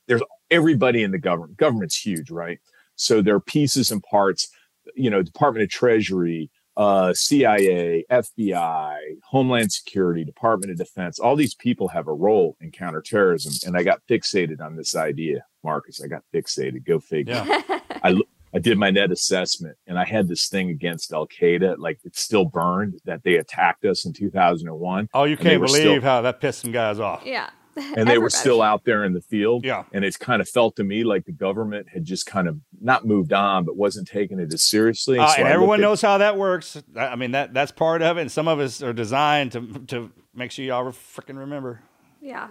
there's 0.09 0.23
everybody 0.51 1.03
in 1.03 1.13
the 1.13 1.19
government. 1.19 1.57
Government's 1.57 1.97
huge, 1.97 2.31
right? 2.31 2.59
So 2.97 3.23
there 3.23 3.37
are 3.37 3.41
pieces 3.41 3.91
and 3.93 4.03
parts. 4.03 4.49
You 4.97 5.11
know, 5.11 5.23
Department 5.23 5.63
of 5.63 5.71
Treasury, 5.71 6.51
uh, 6.77 7.13
CIA, 7.13 8.05
FBI, 8.11 8.97
Homeland 9.25 9.71
Security, 9.71 10.25
Department 10.25 10.73
of 10.73 10.79
Defense. 10.79 11.19
All 11.19 11.37
these 11.37 11.55
people 11.55 11.89
have 11.89 12.09
a 12.09 12.13
role 12.13 12.57
in 12.61 12.71
counterterrorism, 12.71 13.53
and 13.67 13.77
I 13.77 13.83
got 13.83 14.01
fixated 14.09 14.61
on 14.61 14.77
this 14.77 14.97
idea, 14.97 15.45
Marcus. 15.63 16.03
I 16.03 16.09
got 16.09 16.23
fixated. 16.35 16.85
Go 16.85 16.99
figure. 16.99 17.35
Yeah. 17.47 17.81
I 18.03 18.17
I 18.55 18.59
did 18.59 18.79
my 18.79 18.91
net 18.91 19.11
assessment 19.13 19.77
and 19.87 19.99
I 19.99 20.05
had 20.05 20.27
this 20.27 20.49
thing 20.49 20.71
against 20.71 21.13
Al 21.13 21.27
Qaeda, 21.27 21.77
like 21.79 22.01
it 22.05 22.17
still 22.17 22.45
burned 22.45 22.99
that 23.05 23.23
they 23.23 23.35
attacked 23.37 23.85
us 23.85 24.07
in 24.07 24.13
2001. 24.13 25.09
Oh, 25.13 25.25
you 25.25 25.37
can't 25.37 25.61
believe 25.61 25.83
still- 25.83 26.01
how 26.01 26.23
that 26.23 26.41
pissed 26.41 26.63
some 26.63 26.73
guys 26.73 26.99
off. 26.99 27.23
Yeah. 27.25 27.51
and 27.97 28.09
they 28.09 28.19
were 28.19 28.31
still 28.31 28.61
out 28.63 28.85
there 28.85 29.05
in 29.05 29.13
the 29.13 29.21
field. 29.21 29.65
Yeah. 29.65 29.85
And 29.93 30.05
it's 30.05 30.17
kind 30.17 30.41
of 30.43 30.49
felt 30.49 30.77
to 30.77 30.85
me 30.85 31.05
like 31.05 31.25
the 31.25 31.33
government 31.33 31.89
had 31.93 32.05
just 32.05 32.27
kind 32.27 32.49
of 32.49 32.59
not 32.81 33.07
moved 33.07 33.33
on, 33.33 33.65
but 33.65 33.77
wasn't 33.77 34.09
taking 34.09 34.39
it 34.41 34.53
as 34.53 34.63
seriously. 34.63 35.19
Uh, 35.19 35.29
So 35.29 35.39
and 35.39 35.49
everyone 35.49 35.79
looked 35.79 35.85
at- 35.87 35.89
knows 35.89 36.03
how 36.03 36.19
that 36.19 36.37
works. 36.37 36.83
I 36.97 37.07
I 37.09 37.17
mean 37.17 37.33
that 37.33 37.55
that's 37.55 37.73
part 37.73 38.03
of 38.03 38.19
it. 38.19 38.23
And 38.23 38.33
some 38.33 38.49
of 38.49 38.59
us 38.61 38.83
are 38.83 38.93
designed 38.93 39.53
to 39.53 39.61
to 39.89 40.11
make 40.35 40.51
sure 40.51 40.65
y'all 40.65 40.85
freaking 40.93 41.39
remember. 41.39 41.83
Yeah. 42.21 42.49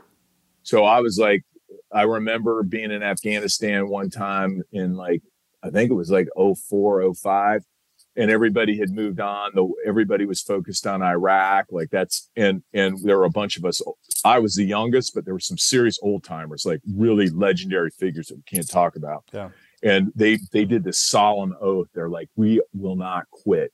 So 0.63 0.83
I 0.83 0.99
was 1.01 1.17
like, 1.17 1.43
I 1.93 2.03
remember 2.03 2.63
being 2.63 2.91
in 2.91 3.01
Afghanistan 3.03 3.87
one 3.87 4.09
time 4.09 4.63
in 4.71 4.95
like, 4.95 5.21
I 5.63 5.69
think 5.69 5.89
it 5.91 5.93
was 5.93 6.11
like 6.11 6.27
04, 6.35 7.13
05, 7.13 7.63
and 8.17 8.29
everybody 8.31 8.77
had 8.77 8.89
moved 8.89 9.19
on. 9.19 9.51
Though 9.55 9.73
everybody 9.85 10.25
was 10.25 10.41
focused 10.41 10.85
on 10.87 11.01
Iraq. 11.01 11.67
Like 11.71 11.89
that's, 11.91 12.29
and, 12.35 12.63
and 12.73 12.97
there 13.03 13.17
were 13.17 13.25
a 13.25 13.29
bunch 13.29 13.57
of 13.57 13.63
us. 13.65 13.81
I 14.25 14.39
was 14.39 14.55
the 14.55 14.65
youngest, 14.65 15.13
but 15.15 15.23
there 15.25 15.33
were 15.33 15.39
some 15.39 15.57
serious 15.57 15.97
old 16.01 16.23
timers, 16.23 16.65
like 16.65 16.81
really 16.95 17.29
legendary 17.29 17.91
figures 17.91 18.27
that 18.27 18.35
we 18.35 18.43
can't 18.43 18.69
talk 18.69 18.95
about. 18.95 19.23
Yeah. 19.33 19.49
And 19.83 20.11
they, 20.15 20.39
they 20.51 20.65
did 20.65 20.83
this 20.83 20.97
solemn 20.99 21.55
oath. 21.61 21.87
They're 21.93 22.09
like, 22.09 22.29
we 22.35 22.61
will 22.73 22.95
not 22.95 23.25
quit. 23.31 23.71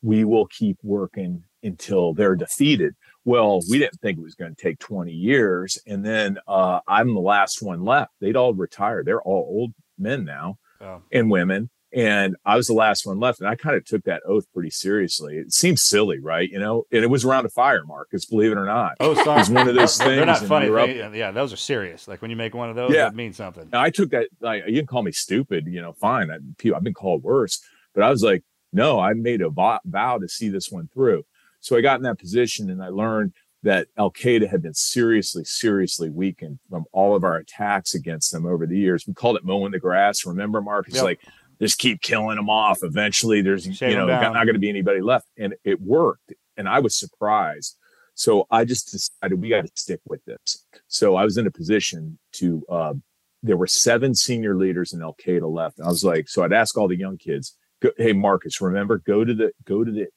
We 0.00 0.24
will 0.24 0.46
keep 0.46 0.78
working 0.82 1.42
until 1.62 2.14
they're 2.14 2.36
defeated. 2.36 2.94
Well, 3.24 3.60
we 3.68 3.78
didn't 3.78 4.00
think 4.00 4.18
it 4.18 4.22
was 4.22 4.34
going 4.36 4.54
to 4.54 4.62
take 4.62 4.78
20 4.78 5.12
years. 5.12 5.76
And 5.86 6.06
then 6.06 6.38
uh, 6.48 6.80
I'm 6.88 7.12
the 7.12 7.20
last 7.20 7.60
one 7.62 7.84
left. 7.84 8.12
They'd 8.20 8.36
all 8.36 8.54
retired. 8.54 9.04
They're 9.06 9.20
all 9.20 9.46
old 9.50 9.72
men 9.98 10.24
now 10.24 10.56
Oh. 10.80 11.02
and 11.12 11.30
women. 11.30 11.68
And 11.92 12.36
I 12.44 12.56
was 12.56 12.68
the 12.68 12.72
last 12.74 13.04
one 13.04 13.18
left. 13.18 13.40
And 13.40 13.48
I 13.48 13.56
kind 13.56 13.74
of 13.76 13.84
took 13.84 14.04
that 14.04 14.22
oath 14.24 14.44
pretty 14.54 14.70
seriously. 14.70 15.36
It 15.38 15.52
seems 15.52 15.82
silly, 15.82 16.20
right? 16.20 16.48
You 16.48 16.60
know, 16.60 16.84
and 16.92 17.02
it 17.02 17.08
was 17.10 17.24
around 17.24 17.46
a 17.46 17.48
fire, 17.48 17.82
Marcus, 17.84 18.24
believe 18.26 18.52
it 18.52 18.58
or 18.58 18.64
not. 18.64 18.92
Oh, 19.00 19.12
It 19.12 19.26
was 19.26 19.50
one 19.50 19.68
of 19.68 19.74
those 19.74 19.98
things. 19.98 20.10
They're 20.16 20.24
not 20.26 20.38
funny. 20.44 20.68
They- 20.68 21.18
yeah, 21.18 21.32
those 21.32 21.52
are 21.52 21.56
serious. 21.56 22.06
Like 22.06 22.22
when 22.22 22.30
you 22.30 22.36
make 22.36 22.54
one 22.54 22.70
of 22.70 22.76
those, 22.76 22.92
Yeah. 22.94 23.08
it 23.08 23.14
means 23.14 23.36
something. 23.36 23.68
now, 23.72 23.80
I 23.80 23.90
took 23.90 24.10
that. 24.10 24.28
Like, 24.40 24.64
you 24.68 24.76
can 24.78 24.86
call 24.86 25.02
me 25.02 25.12
stupid, 25.12 25.66
you 25.66 25.82
know, 25.82 25.92
fine. 25.94 26.30
I, 26.30 26.36
I've 26.76 26.84
been 26.84 26.94
called 26.94 27.24
worse, 27.24 27.60
but 27.94 28.04
I 28.04 28.10
was 28.10 28.22
like, 28.22 28.44
no, 28.72 29.00
I 29.00 29.14
made 29.14 29.40
a 29.42 29.50
vow, 29.50 29.80
vow 29.84 30.18
to 30.18 30.28
see 30.28 30.48
this 30.48 30.70
one 30.70 30.88
through. 30.94 31.24
So 31.58 31.76
I 31.76 31.80
got 31.80 31.96
in 31.96 32.04
that 32.04 32.20
position, 32.20 32.70
and 32.70 32.80
I 32.82 32.88
learned 32.88 33.32
that 33.64 33.88
Al 33.98 34.10
Qaeda 34.12 34.48
had 34.48 34.62
been 34.62 34.72
seriously, 34.72 35.44
seriously 35.44 36.08
weakened 36.08 36.60
from 36.70 36.84
all 36.92 37.14
of 37.14 37.24
our 37.24 37.36
attacks 37.36 37.94
against 37.94 38.32
them 38.32 38.46
over 38.46 38.64
the 38.66 38.78
years. 38.78 39.06
We 39.06 39.12
called 39.12 39.36
it 39.36 39.44
mowing 39.44 39.72
the 39.72 39.78
grass. 39.80 40.24
Remember, 40.24 40.62
Mark? 40.62 40.86
It's 40.86 40.96
Yep. 40.96 41.04
like 41.04 41.20
just 41.60 41.78
keep 41.78 42.00
killing 42.00 42.36
them 42.36 42.50
off. 42.50 42.78
Eventually, 42.82 43.42
there's 43.42 43.64
Shave 43.64 43.90
you 43.90 43.96
know 43.96 44.06
not 44.06 44.32
going 44.32 44.54
to 44.54 44.58
be 44.58 44.70
anybody 44.70 45.00
left, 45.00 45.26
and 45.38 45.54
it 45.64 45.80
worked. 45.80 46.32
And 46.56 46.68
I 46.68 46.80
was 46.80 46.94
surprised. 46.94 47.76
So 48.14 48.46
I 48.50 48.64
just 48.64 48.90
decided 48.90 49.40
we 49.40 49.48
got 49.48 49.64
to 49.64 49.70
stick 49.74 50.00
with 50.06 50.24
this. 50.24 50.64
So 50.88 51.16
I 51.16 51.24
was 51.24 51.36
in 51.36 51.46
a 51.46 51.50
position 51.50 52.18
to. 52.32 52.64
Uh, 52.68 52.94
there 53.42 53.56
were 53.56 53.66
seven 53.66 54.14
senior 54.14 54.54
leaders 54.54 54.92
in 54.92 55.00
Al 55.00 55.14
Qaeda 55.14 55.50
left. 55.50 55.78
And 55.78 55.86
I 55.86 55.90
was 55.90 56.04
like, 56.04 56.28
so 56.28 56.42
I'd 56.42 56.52
ask 56.52 56.76
all 56.76 56.88
the 56.88 56.98
young 56.98 57.16
kids, 57.16 57.56
"Hey, 57.96 58.12
Marcus, 58.12 58.60
remember, 58.60 58.98
go 58.98 59.24
to 59.24 59.32
the 59.32 59.52
go 59.64 59.82
to 59.82 59.90
the 59.90 60.08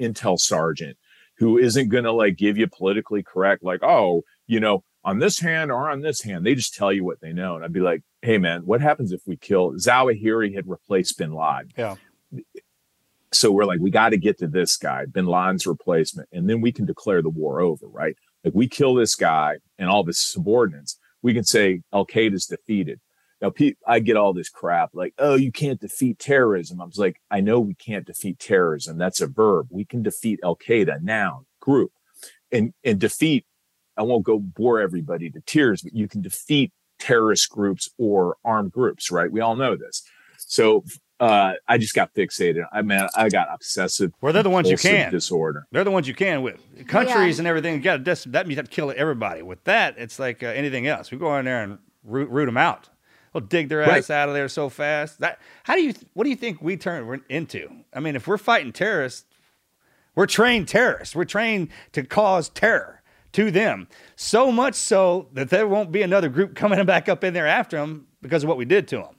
intel 0.00 0.38
sergeant 0.38 0.96
who 1.36 1.58
isn't 1.58 1.88
going 1.88 2.04
to 2.04 2.12
like 2.12 2.36
give 2.36 2.56
you 2.56 2.66
politically 2.66 3.22
correct, 3.22 3.62
like, 3.62 3.82
oh, 3.82 4.22
you 4.46 4.60
know, 4.60 4.84
on 5.04 5.18
this 5.18 5.38
hand 5.38 5.70
or 5.72 5.90
on 5.90 6.00
this 6.00 6.22
hand. 6.22 6.46
They 6.46 6.54
just 6.54 6.74
tell 6.74 6.92
you 6.92 7.04
what 7.04 7.20
they 7.20 7.32
know. 7.32 7.56
And 7.56 7.64
I'd 7.64 7.72
be 7.72 7.80
like, 7.80 8.02
hey, 8.22 8.38
man, 8.38 8.62
what 8.64 8.80
happens 8.80 9.12
if 9.12 9.20
we 9.26 9.36
kill 9.36 9.72
Zawahiri 9.72 10.54
had 10.54 10.68
replaced 10.68 11.18
bin 11.18 11.34
Laden? 11.34 11.72
Yeah. 11.76 11.96
So 13.32 13.50
we're 13.50 13.64
like, 13.64 13.80
we 13.80 13.90
got 13.90 14.10
to 14.10 14.16
get 14.16 14.38
to 14.38 14.46
this 14.46 14.76
guy, 14.76 15.06
bin 15.06 15.26
Laden's 15.26 15.66
replacement, 15.66 16.28
and 16.32 16.48
then 16.48 16.60
we 16.60 16.70
can 16.70 16.86
declare 16.86 17.22
the 17.22 17.30
war 17.30 17.60
over, 17.60 17.86
right? 17.88 18.16
Like 18.44 18.54
we 18.54 18.68
kill 18.68 18.94
this 18.94 19.14
guy 19.14 19.56
and 19.78 19.88
all 19.88 20.00
of 20.00 20.06
his 20.06 20.20
subordinates, 20.20 20.98
we 21.22 21.34
can 21.34 21.44
say 21.44 21.82
Al 21.92 22.06
Qaeda's 22.06 22.46
defeated. 22.46 23.00
Now, 23.40 23.52
I 23.86 23.98
get 23.98 24.16
all 24.16 24.32
this 24.32 24.48
crap 24.48 24.90
like, 24.92 25.14
oh, 25.18 25.34
you 25.34 25.50
can't 25.50 25.80
defeat 25.80 26.20
terrorism. 26.20 26.80
I 26.80 26.84
was 26.84 26.98
like, 26.98 27.20
I 27.28 27.40
know 27.40 27.58
we 27.58 27.74
can't 27.74 28.06
defeat 28.06 28.38
terrorism. 28.38 28.98
That's 28.98 29.20
a 29.20 29.26
verb. 29.26 29.66
We 29.68 29.84
can 29.84 30.02
defeat 30.02 30.38
Al 30.44 30.56
Qaeda, 30.56 31.02
noun, 31.02 31.46
group, 31.58 31.90
and 32.52 32.72
and 32.84 33.00
defeat. 33.00 33.44
I 33.96 34.02
won't 34.02 34.24
go 34.24 34.38
bore 34.38 34.78
everybody 34.80 35.28
to 35.30 35.40
tears, 35.40 35.82
but 35.82 35.94
you 35.94 36.06
can 36.06 36.22
defeat 36.22 36.72
terrorist 37.02 37.50
groups 37.50 37.88
or 37.98 38.36
armed 38.44 38.72
groups, 38.72 39.10
right? 39.10 39.30
We 39.30 39.40
all 39.40 39.56
know 39.56 39.76
this. 39.76 40.02
So 40.38 40.84
uh, 41.20 41.54
I 41.68 41.78
just 41.78 41.94
got 41.94 42.12
fixated. 42.14 42.64
I 42.72 42.82
mean, 42.82 43.00
I 43.16 43.28
got 43.28 43.48
obsessive. 43.52 44.12
Well, 44.20 44.32
they're 44.32 44.42
the 44.42 44.50
ones 44.50 44.68
you 44.70 44.76
compulsive 44.76 45.04
can. 45.04 45.12
disorder. 45.12 45.66
They're 45.72 45.84
the 45.84 45.90
ones 45.90 46.06
you 46.08 46.14
can 46.14 46.42
with 46.42 46.60
countries 46.88 47.38
and 47.38 47.46
everything. 47.48 47.74
You 47.74 47.80
got 47.80 48.04
to 48.04 48.28
that 48.30 48.46
means 48.46 48.56
you 48.56 48.56
have 48.56 48.68
to 48.68 48.74
kill 48.74 48.92
everybody. 48.96 49.42
With 49.42 49.62
that, 49.64 49.94
it's 49.98 50.18
like 50.18 50.42
uh, 50.42 50.46
anything 50.46 50.86
else. 50.86 51.10
We 51.10 51.18
go 51.18 51.36
in 51.38 51.44
there 51.44 51.62
and 51.62 51.78
root, 52.04 52.28
root 52.30 52.46
them 52.46 52.56
out. 52.56 52.88
We'll 53.32 53.42
dig 53.42 53.68
their 53.70 53.78
Right. 53.80 53.98
ass 53.98 54.10
out 54.10 54.28
of 54.28 54.34
there 54.34 54.48
so 54.48 54.68
fast. 54.68 55.20
That 55.20 55.38
how 55.64 55.74
do 55.74 55.82
you 55.82 55.94
what 56.12 56.24
do 56.24 56.30
you 56.30 56.36
think 56.36 56.60
we 56.60 56.76
turn 56.76 57.22
into? 57.28 57.68
I 57.94 58.00
mean, 58.00 58.14
if 58.16 58.26
we're 58.26 58.36
fighting 58.38 58.72
terrorists, 58.72 59.24
we're 60.14 60.26
trained 60.26 60.68
terrorists. 60.68 61.16
We're 61.16 61.24
trained 61.24 61.68
to 61.92 62.02
cause 62.04 62.48
terror 62.50 63.01
to 63.32 63.50
them. 63.50 63.88
So 64.16 64.52
much 64.52 64.74
so 64.74 65.28
that 65.32 65.50
there 65.50 65.66
won't 65.66 65.92
be 65.92 66.02
another 66.02 66.28
group 66.28 66.54
coming 66.54 66.84
back 66.86 67.08
up 67.08 67.24
in 67.24 67.34
there 67.34 67.46
after 67.46 67.78
them 67.78 68.06
because 68.20 68.42
of 68.44 68.48
what 68.48 68.58
we 68.58 68.64
did 68.64 68.88
to 68.88 68.96
them. 68.96 69.16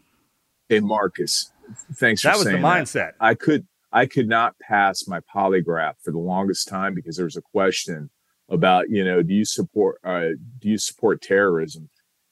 Hey, 0.70 0.80
Marcus, 0.80 1.52
thanks 1.96 2.22
for 2.22 2.30
That 2.30 2.38
was 2.38 2.46
the 2.46 2.52
mindset. 2.54 3.12
I 3.20 3.36
could 3.36 3.68
I 3.92 4.08
could 4.08 4.28
not 4.28 4.58
pass 4.60 5.08
my 5.08 5.20
polygraph 5.34 5.94
for 6.04 6.12
the 6.12 6.20
longest 6.20 6.68
time 6.68 6.96
because 6.96 7.16
there 7.16 7.26
was 7.26 7.38
a 7.38 7.42
question 7.42 8.10
about 8.50 8.90
you 8.90 9.04
know 9.04 9.22
do 9.22 9.34
you 9.34 9.46
support 9.46 10.00
uh, 10.04 10.30
do 10.60 10.70
you 10.70 10.78
support 10.78 11.22
terrorism 11.22 11.90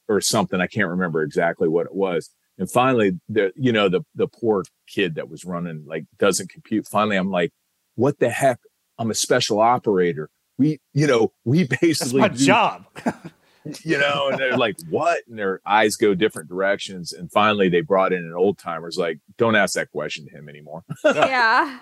or 0.10 0.20
something 0.20 0.60
I 0.60 0.68
can't 0.68 0.90
remember 0.90 1.24
exactly 1.24 1.70
what 1.70 1.86
it 1.86 1.96
was 1.96 2.30
and 2.58 2.70
finally 2.70 3.20
the 3.30 3.54
you 3.56 3.72
know 3.72 3.88
the 3.90 4.02
the 4.16 4.28
poor 4.28 4.64
kid 4.88 5.16
that 5.16 5.30
was 5.30 5.46
running 5.46 5.86
like 5.86 6.06
doesn't 6.18 6.50
compute 6.50 6.88
finally 6.88 7.16
I'm 7.16 7.32
like 7.32 7.52
what 7.96 8.20
the 8.20 8.30
heck 8.30 8.60
I'm 8.98 9.12
a 9.12 9.16
special 9.16 9.60
operator 9.60 10.30
we 10.62 10.80
you 10.94 11.08
know 11.08 11.32
we 11.44 11.64
That's 11.68 11.82
basically 11.82 12.22
my 12.22 12.28
do- 12.30 12.46
job. 12.46 12.86
you 13.84 13.98
know, 13.98 14.30
and 14.30 14.40
they're 14.40 14.58
like, 14.58 14.76
what? 14.90 15.20
And 15.28 15.38
their 15.38 15.62
eyes 15.68 15.96
go 15.96 16.16
different 16.16 16.50
directions. 16.50 17.14
And 17.14 17.32
finally 17.32 17.70
they 17.70 17.82
brought 17.82 18.12
in 18.12 18.24
an 18.24 18.34
old 18.34 18.58
timer's 18.58 18.98
like, 18.98 19.20
don't 19.38 19.56
ask 19.56 19.76
that 19.76 19.92
question 19.92 20.26
to 20.26 20.32
him 20.32 20.50
anymore. 20.50 20.84
yeah. 21.06 21.80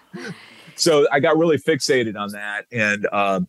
so 0.75 1.07
I 1.09 1.21
got 1.21 1.37
really 1.37 1.57
fixated 1.57 2.17
on 2.17 2.31
that. 2.33 2.65
And 2.71 3.07
um, 3.13 3.47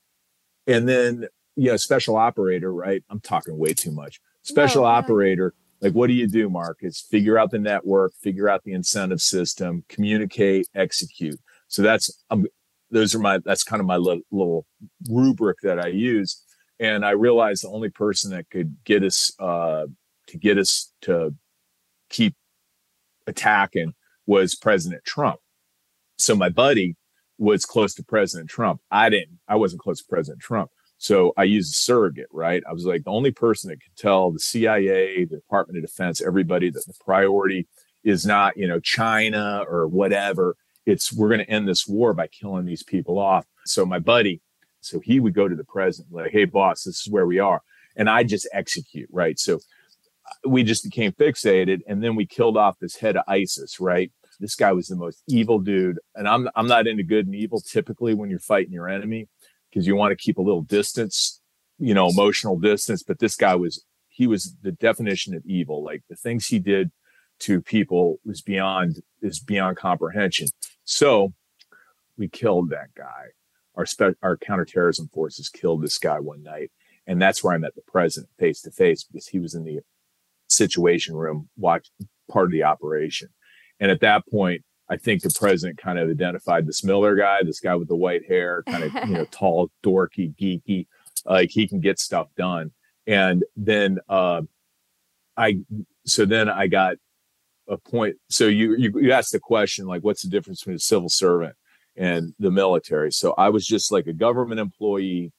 and 0.66 0.88
then 0.88 1.26
you 1.56 1.70
know, 1.70 1.76
special 1.76 2.16
operator, 2.16 2.72
right? 2.72 3.02
I'm 3.10 3.20
talking 3.20 3.58
way 3.58 3.74
too 3.74 3.90
much. 3.90 4.20
Special 4.42 4.82
No, 4.82 4.88
no. 4.88 4.94
operator, 4.94 5.54
like 5.80 5.92
what 5.92 6.06
do 6.06 6.12
you 6.12 6.28
do, 6.28 6.48
Mark? 6.48 6.78
It's 6.80 7.00
figure 7.00 7.36
out 7.36 7.50
the 7.50 7.58
network, 7.58 8.12
figure 8.22 8.48
out 8.48 8.62
the 8.64 8.72
incentive 8.72 9.20
system, 9.20 9.84
communicate, 9.88 10.68
execute. 10.74 11.38
So 11.68 11.82
that's 11.82 12.10
um, 12.30 12.46
those 12.90 13.14
are 13.14 13.18
my 13.18 13.38
that's 13.44 13.64
kind 13.64 13.80
of 13.80 13.86
my 13.86 13.96
little, 13.96 14.22
little 14.30 14.66
rubric 15.08 15.58
that 15.62 15.78
I 15.78 15.88
use. 15.88 16.42
And 16.78 17.04
I 17.04 17.10
realized 17.10 17.62
the 17.62 17.68
only 17.68 17.90
person 17.90 18.30
that 18.30 18.48
could 18.50 18.76
get 18.84 19.02
us 19.02 19.32
uh, 19.38 19.86
to 20.28 20.38
get 20.38 20.58
us 20.58 20.92
to 21.02 21.34
keep 22.08 22.34
attacking 23.26 23.94
was 24.26 24.54
President 24.54 25.04
Trump. 25.04 25.40
So 26.18 26.34
my 26.34 26.48
buddy 26.48 26.96
was 27.38 27.64
close 27.64 27.94
to 27.94 28.04
President 28.04 28.50
Trump. 28.50 28.80
I 28.90 29.08
didn't, 29.08 29.40
I 29.48 29.56
wasn't 29.56 29.82
close 29.82 29.98
to 29.98 30.08
President 30.08 30.40
Trump. 30.40 30.70
So 30.98 31.32
I 31.38 31.44
used 31.44 31.72
a 31.72 31.78
surrogate, 31.78 32.28
right? 32.30 32.62
I 32.68 32.74
was 32.74 32.84
like 32.84 33.04
the 33.04 33.10
only 33.10 33.30
person 33.30 33.70
that 33.70 33.80
could 33.82 33.96
tell 33.96 34.30
the 34.30 34.38
CIA, 34.38 35.24
the 35.24 35.36
Department 35.36 35.78
of 35.78 35.84
Defense, 35.84 36.20
everybody 36.20 36.70
that 36.70 36.84
the 36.86 36.92
priority 37.02 37.66
is 38.04 38.26
not, 38.26 38.58
you 38.58 38.68
know, 38.68 38.80
China 38.80 39.64
or 39.66 39.88
whatever. 39.88 40.56
It's 40.90 41.12
we're 41.12 41.28
going 41.28 41.40
to 41.40 41.50
end 41.50 41.68
this 41.68 41.86
war 41.86 42.12
by 42.14 42.26
killing 42.26 42.66
these 42.66 42.82
people 42.82 43.18
off. 43.18 43.46
So 43.64 43.86
my 43.86 43.98
buddy, 43.98 44.40
so 44.80 45.00
he 45.00 45.20
would 45.20 45.34
go 45.34 45.48
to 45.48 45.54
the 45.54 45.64
president 45.64 46.12
like, 46.12 46.32
"Hey, 46.32 46.44
boss, 46.44 46.84
this 46.84 47.00
is 47.00 47.10
where 47.10 47.26
we 47.26 47.38
are," 47.38 47.62
and 47.96 48.08
I 48.08 48.24
just 48.24 48.48
execute, 48.52 49.08
right? 49.12 49.38
So 49.38 49.56
uh, 49.56 50.48
we 50.48 50.62
just 50.62 50.84
became 50.84 51.12
fixated, 51.12 51.80
and 51.86 52.02
then 52.02 52.16
we 52.16 52.26
killed 52.26 52.56
off 52.56 52.78
this 52.78 52.96
head 52.96 53.16
of 53.16 53.24
ISIS, 53.28 53.80
right? 53.80 54.12
This 54.38 54.54
guy 54.54 54.72
was 54.72 54.88
the 54.88 54.96
most 54.96 55.22
evil 55.28 55.58
dude, 55.58 55.98
and 56.14 56.26
I'm 56.26 56.48
I'm 56.54 56.66
not 56.66 56.86
into 56.86 57.02
good 57.02 57.26
and 57.26 57.34
evil 57.34 57.60
typically 57.60 58.14
when 58.14 58.30
you're 58.30 58.38
fighting 58.38 58.72
your 58.72 58.88
enemy 58.88 59.28
because 59.70 59.86
you 59.86 59.96
want 59.96 60.10
to 60.10 60.16
keep 60.16 60.38
a 60.38 60.42
little 60.42 60.62
distance 60.62 61.40
you 61.80 61.94
know, 61.94 62.08
emotional 62.08 62.58
distance. 62.58 63.02
But 63.02 63.18
this 63.18 63.34
guy 63.34 63.56
was, 63.56 63.84
he 64.08 64.26
was 64.26 64.54
the 64.62 64.72
definition 64.72 65.34
of 65.34 65.44
evil. 65.44 65.82
Like 65.82 66.02
the 66.08 66.14
things 66.14 66.46
he 66.46 66.60
did 66.60 66.92
to 67.40 67.60
people 67.62 68.20
was 68.24 68.42
beyond, 68.42 69.00
is 69.22 69.40
beyond 69.40 69.78
comprehension. 69.78 70.48
So 70.90 71.32
we 72.18 72.28
killed 72.28 72.70
that 72.70 72.92
guy. 72.96 73.26
Our, 73.76 73.86
spe- 73.86 74.18
our 74.22 74.36
counterterrorism 74.36 75.08
forces 75.14 75.48
killed 75.48 75.82
this 75.82 75.98
guy 75.98 76.18
one 76.18 76.42
night. 76.42 76.72
And 77.06 77.22
that's 77.22 77.44
where 77.44 77.54
I 77.54 77.58
met 77.58 77.76
the 77.76 77.82
president 77.86 78.28
face 78.40 78.60
to 78.62 78.72
face 78.72 79.04
because 79.04 79.28
he 79.28 79.38
was 79.38 79.54
in 79.54 79.62
the 79.62 79.80
situation 80.48 81.14
room, 81.14 81.48
watch 81.56 81.90
part 82.28 82.46
of 82.46 82.50
the 82.50 82.64
operation. 82.64 83.28
And 83.78 83.92
at 83.92 84.00
that 84.00 84.26
point, 84.26 84.64
I 84.88 84.96
think 84.96 85.22
the 85.22 85.30
president 85.30 85.78
kind 85.78 85.96
of 85.96 86.10
identified 86.10 86.66
this 86.66 86.82
Miller 86.82 87.14
guy, 87.14 87.38
this 87.44 87.60
guy 87.60 87.76
with 87.76 87.86
the 87.86 87.94
white 87.94 88.26
hair, 88.26 88.64
kind 88.64 88.82
of, 88.82 88.92
you 89.08 89.14
know, 89.14 89.24
tall, 89.30 89.70
dorky, 89.84 90.34
geeky, 90.34 90.88
like 91.24 91.50
he 91.50 91.68
can 91.68 91.78
get 91.78 92.00
stuff 92.00 92.26
done. 92.36 92.72
And 93.06 93.44
then, 93.56 94.00
uh, 94.08 94.42
I, 95.36 95.60
so 96.04 96.26
then 96.26 96.48
I 96.48 96.66
got 96.66 96.96
a 97.68 97.76
point. 97.76 98.16
So 98.28 98.46
you, 98.46 98.76
you, 98.76 98.92
you 99.00 99.12
asked 99.12 99.32
the 99.32 99.40
question, 99.40 99.86
like, 99.86 100.02
what's 100.02 100.22
the 100.22 100.28
difference 100.28 100.60
between 100.60 100.76
a 100.76 100.80
civil 100.80 101.08
servant 101.08 101.54
and 101.96 102.34
the 102.38 102.50
military? 102.50 103.12
So 103.12 103.34
I 103.36 103.48
was 103.50 103.66
just 103.66 103.92
like 103.92 104.06
a 104.06 104.12
government 104.12 104.60
employee, 104.60 105.32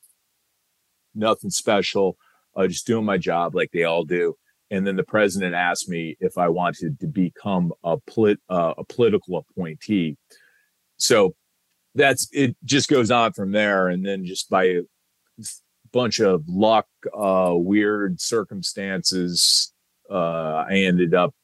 nothing 1.14 1.50
special, 1.50 2.18
uh, 2.56 2.68
just 2.68 2.88
doing 2.88 3.06
my 3.06 3.18
job 3.18 3.56
like 3.56 3.72
they 3.72 3.84
all 3.84 4.04
do 4.04 4.36
and 4.72 4.88
then 4.88 4.96
the 4.96 5.04
president 5.04 5.54
asked 5.54 5.90
me 5.90 6.16
if 6.22 6.38
I 6.38 6.48
wanted 6.48 7.00
to 7.02 7.08
become 7.08 7.74
a 7.84 7.98
polit- 7.98 8.40
uh, 8.50 8.74
a 8.78 8.86
political 8.86 9.38
appointee. 9.38 10.18
So 10.98 11.36
that's 11.94 12.30
it. 12.32 12.56
Just 12.64 12.88
goes 12.88 13.12
on 13.12 13.34
from 13.34 13.52
there, 13.52 13.90
and 13.90 14.04
then 14.04 14.26
just 14.26 14.50
by 14.50 14.64
a 14.64 14.82
bunch 15.92 16.22
of 16.22 16.48
luck, 16.48 16.88
uh, 17.14 17.52
weird 17.54 18.22
circumstances, 18.22 19.74
uh, 20.10 20.64
I 20.70 20.76
ended 20.76 21.14
up 21.14 21.36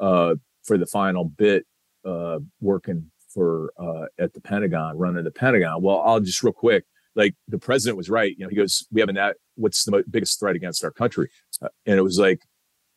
uh, 0.00 0.34
for 0.64 0.78
the 0.78 0.86
final 0.86 1.24
bit 1.24 1.66
uh, 2.04 2.38
working 2.60 3.10
for 3.32 3.72
uh, 3.78 4.06
at 4.18 4.34
the 4.34 4.40
Pentagon, 4.40 4.98
running 4.98 5.24
the 5.24 5.30
Pentagon. 5.30 5.82
Well, 5.82 6.00
I'll 6.00 6.20
just 6.20 6.42
real 6.42 6.52
quick. 6.52 6.84
Like 7.14 7.34
the 7.48 7.58
president 7.58 7.96
was 7.96 8.08
right. 8.08 8.34
You 8.36 8.44
know, 8.44 8.48
he 8.48 8.56
goes, 8.56 8.86
"We 8.90 9.00
have 9.00 9.08
a 9.08 9.12
net. 9.12 9.36
What's 9.56 9.84
the 9.84 10.02
biggest 10.10 10.40
threat 10.40 10.56
against 10.56 10.84
our 10.84 10.90
country?" 10.90 11.28
and 11.60 11.98
it 11.98 12.02
was 12.02 12.18
like 12.18 12.40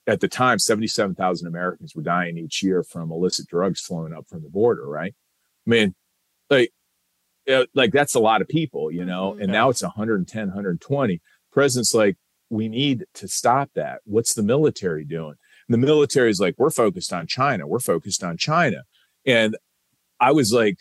at 0.07 0.19
the 0.19 0.27
time, 0.27 0.59
77,000 0.59 1.47
Americans 1.47 1.95
were 1.95 2.01
dying 2.01 2.37
each 2.37 2.61
year 2.61 2.83
from 2.83 3.11
illicit 3.11 3.47
drugs 3.47 3.81
flowing 3.81 4.13
up 4.13 4.27
from 4.27 4.43
the 4.43 4.49
border, 4.49 4.87
right? 4.87 5.15
I 5.65 5.69
mean, 5.69 5.95
like, 6.49 6.71
like 7.73 7.91
that's 7.91 8.15
a 8.15 8.19
lot 8.19 8.41
of 8.41 8.47
people, 8.47 8.91
you 8.91 9.03
know, 9.03 9.35
and 9.39 9.51
now 9.51 9.69
it's 9.69 9.81
110, 9.81 10.47
120. 10.47 11.21
President's 11.51 11.93
like, 11.93 12.17
we 12.49 12.67
need 12.67 13.05
to 13.15 13.27
stop 13.27 13.71
that. 13.73 14.01
What's 14.05 14.35
the 14.35 14.43
military 14.43 15.05
doing? 15.05 15.35
And 15.67 15.73
the 15.73 15.85
military 15.85 16.29
is 16.29 16.39
like, 16.39 16.55
we're 16.57 16.69
focused 16.69 17.11
on 17.11 17.27
China. 17.27 17.67
We're 17.67 17.79
focused 17.79 18.23
on 18.23 18.37
China. 18.37 18.83
And 19.25 19.57
I 20.19 20.31
was 20.31 20.53
like, 20.53 20.77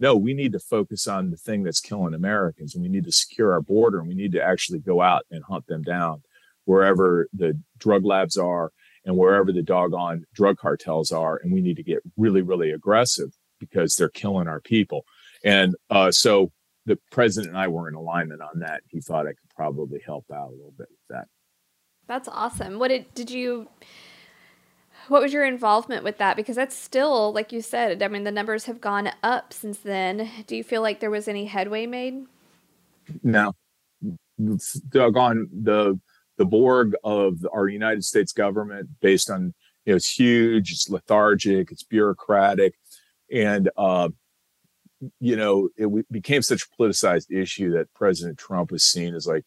no, 0.00 0.16
we 0.16 0.34
need 0.34 0.52
to 0.52 0.58
focus 0.58 1.06
on 1.06 1.30
the 1.30 1.36
thing 1.36 1.62
that's 1.62 1.80
killing 1.80 2.14
Americans 2.14 2.74
and 2.74 2.82
we 2.82 2.88
need 2.88 3.04
to 3.04 3.12
secure 3.12 3.52
our 3.52 3.60
border 3.60 4.00
and 4.00 4.08
we 4.08 4.14
need 4.14 4.32
to 4.32 4.42
actually 4.42 4.80
go 4.80 5.00
out 5.00 5.22
and 5.30 5.44
hunt 5.44 5.66
them 5.66 5.82
down 5.82 6.22
wherever 6.64 7.28
the 7.32 7.58
drug 7.78 8.04
labs 8.04 8.36
are 8.36 8.72
and 9.04 9.16
wherever 9.16 9.52
the 9.52 9.62
doggone 9.62 10.24
drug 10.34 10.58
cartels 10.58 11.12
are. 11.12 11.40
And 11.42 11.52
we 11.52 11.60
need 11.60 11.76
to 11.76 11.82
get 11.82 12.02
really, 12.16 12.42
really 12.42 12.70
aggressive 12.70 13.30
because 13.60 13.96
they're 13.96 14.08
killing 14.08 14.48
our 14.48 14.60
people. 14.60 15.04
And 15.44 15.74
uh, 15.90 16.10
so 16.10 16.50
the 16.86 16.98
president 17.10 17.52
and 17.52 17.58
I 17.58 17.68
were 17.68 17.88
in 17.88 17.94
alignment 17.94 18.42
on 18.42 18.60
that. 18.60 18.82
He 18.88 19.00
thought 19.00 19.26
I 19.26 19.30
could 19.30 19.50
probably 19.54 20.00
help 20.04 20.26
out 20.32 20.48
a 20.48 20.56
little 20.56 20.74
bit 20.76 20.88
with 20.90 21.08
that. 21.10 21.28
That's 22.06 22.28
awesome. 22.28 22.78
What 22.78 22.88
did 22.88 23.12
did 23.14 23.30
you 23.30 23.68
what 25.08 25.22
was 25.22 25.32
your 25.32 25.44
involvement 25.44 26.02
with 26.02 26.18
that? 26.18 26.36
Because 26.36 26.56
that's 26.56 26.76
still, 26.76 27.32
like 27.32 27.52
you 27.52 27.60
said, 27.60 28.02
I 28.02 28.08
mean, 28.08 28.24
the 28.24 28.32
numbers 28.32 28.64
have 28.64 28.80
gone 28.80 29.10
up 29.22 29.52
since 29.52 29.78
then. 29.78 30.30
Do 30.46 30.56
you 30.56 30.64
feel 30.64 30.82
like 30.82 31.00
there 31.00 31.10
was 31.10 31.28
any 31.28 31.44
headway 31.44 31.86
made? 31.86 32.26
No, 33.22 33.52
doggone 34.90 35.48
the 35.52 36.00
the 36.36 36.44
Borg 36.44 36.94
of 37.04 37.46
our 37.52 37.68
United 37.68 38.04
States 38.04 38.32
government 38.32 38.88
based 39.00 39.30
on, 39.30 39.54
you 39.84 39.92
know, 39.92 39.96
it's 39.96 40.10
huge, 40.10 40.72
it's 40.72 40.90
lethargic, 40.90 41.70
it's 41.70 41.84
bureaucratic. 41.84 42.74
And, 43.32 43.70
uh, 43.76 44.08
you 45.20 45.36
know, 45.36 45.68
it 45.76 46.10
became 46.10 46.42
such 46.42 46.62
a 46.64 46.82
politicized 46.82 47.30
issue 47.30 47.70
that 47.72 47.92
President 47.94 48.38
Trump 48.38 48.72
was 48.72 48.82
seen 48.82 49.14
as 49.14 49.26
like, 49.26 49.44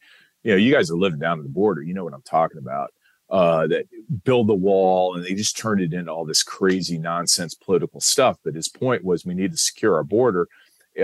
you 0.48 0.54
know, 0.54 0.58
you 0.58 0.74
guys 0.74 0.90
are 0.90 0.98
living 0.98 1.20
down 1.20 1.40
at 1.40 1.44
the 1.44 1.50
border. 1.50 1.82
You 1.82 1.94
know 1.94 2.04
what 2.04 2.14
I'm 2.14 2.22
talking 2.22 2.58
about. 2.58 2.94
Uh, 3.30 3.68
that 3.68 3.86
build 4.24 4.48
the 4.48 4.56
wall 4.56 5.14
and 5.14 5.26
they 5.26 5.34
just 5.34 5.58
turned 5.58 5.82
it 5.82 5.94
into 5.94 6.10
all 6.10 6.24
this 6.24 6.44
crazy 6.44 6.98
nonsense 6.98 7.54
political 7.54 8.00
stuff. 8.00 8.38
But 8.46 8.56
his 8.56 8.70
point 8.70 9.04
was 9.04 9.26
we 9.26 9.34
need 9.34 9.52
to 9.52 9.58
secure 9.58 9.96
our 9.96 10.06
border 10.06 10.48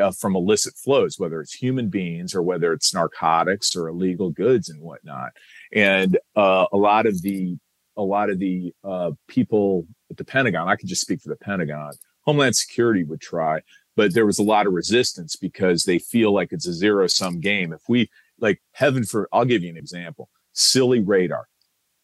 uh, 0.01 0.11
from 0.11 0.37
illicit 0.37 0.75
flows, 0.75 1.19
whether 1.19 1.41
it's 1.41 1.53
human 1.53 1.89
beings 1.89 2.33
or 2.33 2.41
whether 2.41 2.71
it's 2.71 2.93
narcotics 2.93 3.75
or 3.75 3.89
illegal 3.89 4.29
goods 4.29 4.69
and 4.69 4.81
whatnot 4.81 5.31
and 5.73 6.17
uh, 6.35 6.65
a 6.71 6.77
lot 6.77 7.05
of 7.05 7.21
the 7.21 7.57
a 7.97 8.01
lot 8.01 8.29
of 8.29 8.39
the 8.39 8.73
uh, 8.83 9.11
people 9.27 9.85
at 10.09 10.17
the 10.17 10.25
Pentagon, 10.25 10.67
I 10.67 10.75
can 10.75 10.87
just 10.87 11.01
speak 11.01 11.21
for 11.21 11.29
the 11.29 11.35
Pentagon. 11.35 11.91
Homeland 12.21 12.55
Security 12.55 13.03
would 13.03 13.21
try, 13.21 13.59
but 13.95 14.13
there 14.13 14.25
was 14.25 14.39
a 14.39 14.43
lot 14.43 14.65
of 14.65 14.73
resistance 14.73 15.35
because 15.35 15.83
they 15.83 15.99
feel 15.99 16.33
like 16.33 16.51
it's 16.51 16.67
a 16.67 16.73
zero 16.73 17.07
sum 17.07 17.39
game. 17.39 17.73
If 17.73 17.81
we 17.87 18.09
like 18.43 18.61
heaven 18.73 19.03
for, 19.05 19.27
I'll 19.33 19.45
give 19.45 19.63
you 19.63 19.69
an 19.69 19.77
example: 19.77 20.29
silly 20.51 20.99
radar, 20.99 21.47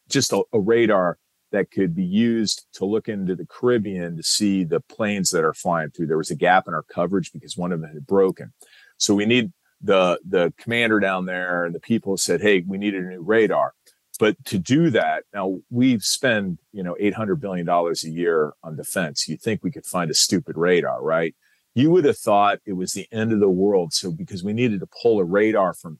just 0.09 0.33
a, 0.33 0.43
a 0.53 0.59
radar 0.59 1.19
that 1.51 1.71
could 1.71 1.95
be 1.95 2.03
used 2.03 2.65
to 2.73 2.85
look 2.85 3.09
into 3.09 3.35
the 3.35 3.45
Caribbean 3.45 4.15
to 4.17 4.23
see 4.23 4.63
the 4.63 4.79
planes 4.81 5.31
that 5.31 5.43
are 5.43 5.53
flying 5.53 5.89
through. 5.89 6.07
There 6.07 6.17
was 6.17 6.31
a 6.31 6.35
gap 6.35 6.67
in 6.67 6.73
our 6.73 6.83
coverage 6.83 7.31
because 7.31 7.57
one 7.57 7.71
of 7.71 7.81
them 7.81 7.91
had 7.91 8.05
broken. 8.05 8.53
So 8.97 9.13
we 9.15 9.25
need 9.25 9.51
the 9.81 10.19
the 10.27 10.53
commander 10.57 10.99
down 10.99 11.25
there 11.25 11.65
and 11.65 11.75
the 11.75 11.79
people 11.79 12.17
said, 12.17 12.41
"Hey, 12.41 12.63
we 12.65 12.77
needed 12.77 13.03
a 13.03 13.09
new 13.09 13.21
radar." 13.21 13.73
But 14.19 14.43
to 14.45 14.59
do 14.59 14.89
that, 14.89 15.23
now 15.33 15.59
we 15.69 15.99
spend 15.99 16.59
you 16.71 16.83
know 16.83 16.95
eight 16.99 17.13
hundred 17.13 17.39
billion 17.39 17.65
dollars 17.65 18.03
a 18.03 18.09
year 18.09 18.53
on 18.63 18.75
defense. 18.75 19.27
You 19.27 19.37
think 19.37 19.63
we 19.63 19.71
could 19.71 19.85
find 19.85 20.11
a 20.11 20.15
stupid 20.15 20.57
radar, 20.57 21.01
right? 21.01 21.35
You 21.75 21.91
would 21.91 22.05
have 22.05 22.17
thought 22.17 22.59
it 22.65 22.73
was 22.73 22.93
the 22.93 23.07
end 23.11 23.31
of 23.31 23.39
the 23.39 23.49
world. 23.49 23.93
So 23.93 24.11
because 24.11 24.43
we 24.43 24.53
needed 24.53 24.81
to 24.81 24.89
pull 25.01 25.19
a 25.19 25.23
radar 25.23 25.73
from 25.73 25.99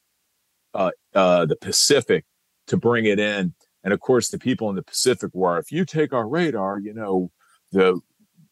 uh, 0.74 0.92
uh, 1.14 1.46
the 1.46 1.56
Pacific 1.56 2.26
to 2.68 2.78
bring 2.78 3.06
it 3.06 3.20
in, 3.20 3.54
and 3.84 3.94
of 3.94 4.00
course 4.00 4.30
the 4.30 4.40
people 4.40 4.70
in 4.70 4.76
the 4.76 4.84
Pacific 4.84 5.32
were, 5.34 5.58
if 5.58 5.72
you 5.72 5.86
take 5.86 6.14
our 6.14 6.28
radar, 6.28 6.80
you 6.80 6.94
know 6.94 7.32
the 7.72 8.00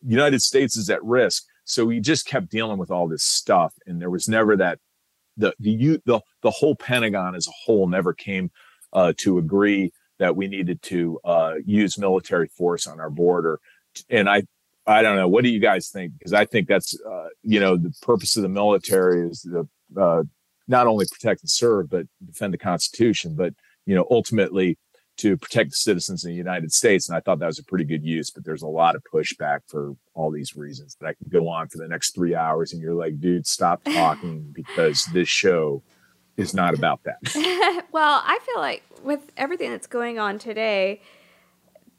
United 0.05 0.41
States 0.41 0.77
is 0.77 0.89
at 0.89 1.03
risk. 1.03 1.43
So 1.65 1.85
we 1.85 1.99
just 1.99 2.25
kept 2.25 2.49
dealing 2.49 2.77
with 2.77 2.91
all 2.91 3.07
this 3.07 3.23
stuff, 3.23 3.73
and 3.85 4.01
there 4.01 4.09
was 4.09 4.27
never 4.27 4.55
that 4.57 4.79
the 5.35 5.53
the 5.59 5.99
the 6.05 6.21
the 6.41 6.51
whole 6.51 6.75
Pentagon 6.75 7.35
as 7.35 7.47
a 7.47 7.51
whole 7.65 7.87
never 7.87 8.13
came 8.13 8.51
uh, 8.93 9.13
to 9.17 9.37
agree 9.37 9.91
that 10.19 10.35
we 10.35 10.47
needed 10.47 10.81
to 10.81 11.19
uh, 11.23 11.55
use 11.65 11.97
military 11.97 12.47
force 12.47 12.87
on 12.87 12.99
our 12.99 13.09
border. 13.09 13.59
And 14.09 14.29
I 14.29 14.43
I 14.85 15.01
don't 15.01 15.17
know. 15.17 15.27
What 15.27 15.43
do 15.43 15.49
you 15.49 15.59
guys 15.59 15.89
think? 15.89 16.13
Because 16.17 16.33
I 16.33 16.45
think 16.45 16.67
that's 16.67 16.99
uh, 17.01 17.27
you 17.43 17.59
know 17.59 17.77
the 17.77 17.93
purpose 18.01 18.35
of 18.37 18.43
the 18.43 18.49
military 18.49 19.27
is 19.29 19.41
the 19.41 19.67
uh, 19.99 20.23
not 20.67 20.87
only 20.87 21.05
protect 21.11 21.41
and 21.41 21.49
serve, 21.49 21.89
but 21.89 22.05
defend 22.25 22.53
the 22.53 22.57
Constitution. 22.57 23.35
But 23.35 23.53
you 23.85 23.95
know 23.95 24.05
ultimately 24.11 24.77
to 25.17 25.35
protect 25.35 25.71
the 25.71 25.75
citizens 25.75 26.23
in 26.23 26.31
the 26.31 26.37
United 26.37 26.71
States. 26.71 27.09
And 27.09 27.17
I 27.17 27.21
thought 27.21 27.39
that 27.39 27.47
was 27.47 27.59
a 27.59 27.63
pretty 27.63 27.85
good 27.85 28.03
use, 28.03 28.29
but 28.29 28.45
there's 28.45 28.61
a 28.61 28.67
lot 28.67 28.95
of 28.95 29.03
pushback 29.11 29.61
for 29.67 29.95
all 30.13 30.31
these 30.31 30.55
reasons 30.55 30.95
that 30.99 31.07
I 31.07 31.13
can 31.13 31.27
go 31.29 31.47
on 31.47 31.67
for 31.69 31.79
the 31.79 31.87
next 31.87 32.13
three 32.13 32.35
hours. 32.35 32.71
And 32.71 32.81
you're 32.81 32.93
like, 32.93 33.19
dude, 33.19 33.47
stop 33.47 33.83
talking 33.85 34.51
because 34.53 35.05
this 35.05 35.27
show 35.27 35.81
is 36.37 36.53
not 36.53 36.75
about 36.75 37.01
that. 37.03 37.17
well, 37.91 38.21
I 38.23 38.39
feel 38.45 38.61
like 38.61 38.83
with 39.03 39.31
everything 39.37 39.71
that's 39.71 39.87
going 39.87 40.19
on 40.19 40.37
today, 40.37 41.01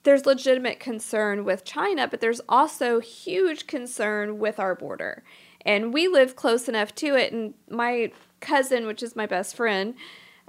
there's 0.04 0.24
legitimate 0.24 0.78
concern 0.78 1.44
with 1.44 1.64
China, 1.64 2.06
but 2.06 2.20
there's 2.20 2.40
also 2.48 3.00
huge 3.00 3.66
concern 3.66 4.38
with 4.38 4.60
our 4.60 4.76
border. 4.76 5.24
And 5.62 5.92
we 5.92 6.06
live 6.06 6.36
close 6.36 6.68
enough 6.68 6.94
to 6.96 7.16
it. 7.16 7.32
And 7.32 7.54
my 7.68 8.12
cousin, 8.40 8.86
which 8.86 9.02
is 9.02 9.16
my 9.16 9.26
best 9.26 9.56
friend, 9.56 9.94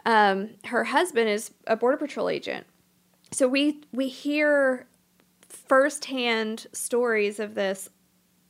um, 0.05 0.51
her 0.65 0.85
husband 0.85 1.29
is 1.29 1.51
a 1.67 1.75
border 1.75 1.97
patrol 1.97 2.29
agent. 2.29 2.65
So 3.31 3.47
we 3.47 3.81
we 3.91 4.07
hear 4.07 4.87
firsthand 5.41 6.67
stories 6.73 7.39
of 7.39 7.55
this 7.55 7.89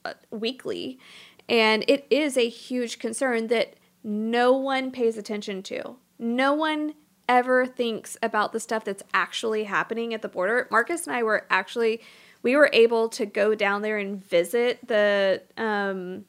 uh, 0.06 0.14
weekly, 0.32 1.00
and 1.48 1.84
it 1.88 2.06
is 2.10 2.38
a 2.38 2.48
huge 2.48 3.00
concern 3.00 3.48
that 3.48 3.76
no 4.04 4.54
one 4.54 4.92
pays 4.92 5.18
attention 5.18 5.64
to. 5.64 5.98
No 6.18 6.54
one 6.54 6.94
ever 7.28 7.66
thinks 7.66 8.18
about 8.24 8.54
the 8.54 8.60
stuff 8.60 8.84
that's 8.84 9.04
actually 9.14 9.66
happening 9.66 10.14
at 10.14 10.22
the 10.22 10.28
border. 10.28 10.68
Marcus 10.72 11.06
and 11.06 11.16
I 11.16 11.24
were 11.24 11.46
actually 11.50 12.02
we 12.42 12.56
were 12.56 12.70
able 12.74 13.10
to 13.10 13.26
go 13.26 13.54
down 13.54 13.82
there 13.82 13.98
and 13.98 14.24
visit 14.24 14.80
the 14.88 15.42
um, 15.58 16.26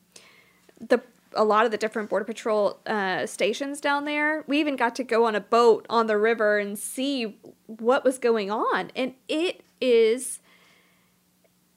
the 0.81 1.01
a 1.35 1.45
lot 1.45 1.65
of 1.65 1.71
the 1.71 1.77
different 1.77 2.11
border 2.11 2.25
patrol 2.25 2.81
uh, 2.87 3.27
stations 3.27 3.81
down 3.81 4.05
there. 4.05 4.45
We 4.47 4.59
even 4.61 4.77
got 4.77 4.95
to 4.97 5.05
go 5.05 5.25
on 5.27 5.35
a 5.35 5.41
boat 5.41 5.87
on 5.89 6.07
the 6.07 6.19
river 6.19 6.59
and 6.59 6.79
see 6.79 7.39
what 7.67 8.05
was 8.05 8.19
going 8.19 8.51
on, 8.51 8.91
and 8.97 9.15
it 9.29 9.63
is 9.81 10.41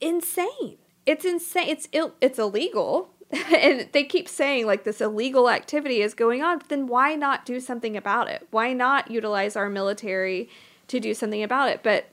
insane. 0.01 0.77
It's 1.05 1.25
insane. 1.25 1.69
It's 1.69 1.87
Ill, 1.91 2.13
it's 2.21 2.39
illegal, 2.39 3.09
and 3.31 3.87
they 3.91 4.03
keep 4.03 4.27
saying 4.27 4.65
like 4.65 4.83
this 4.83 5.01
illegal 5.01 5.49
activity 5.49 6.01
is 6.01 6.13
going 6.13 6.41
on. 6.41 6.59
But 6.59 6.69
then 6.69 6.87
why 6.87 7.15
not 7.15 7.45
do 7.45 7.59
something 7.59 7.97
about 7.97 8.29
it? 8.29 8.47
Why 8.51 8.73
not 8.73 9.11
utilize 9.11 9.55
our 9.55 9.69
military 9.69 10.49
to 10.87 10.99
do 10.99 11.13
something 11.13 11.43
about 11.43 11.69
it? 11.69 11.81
But 11.83 12.09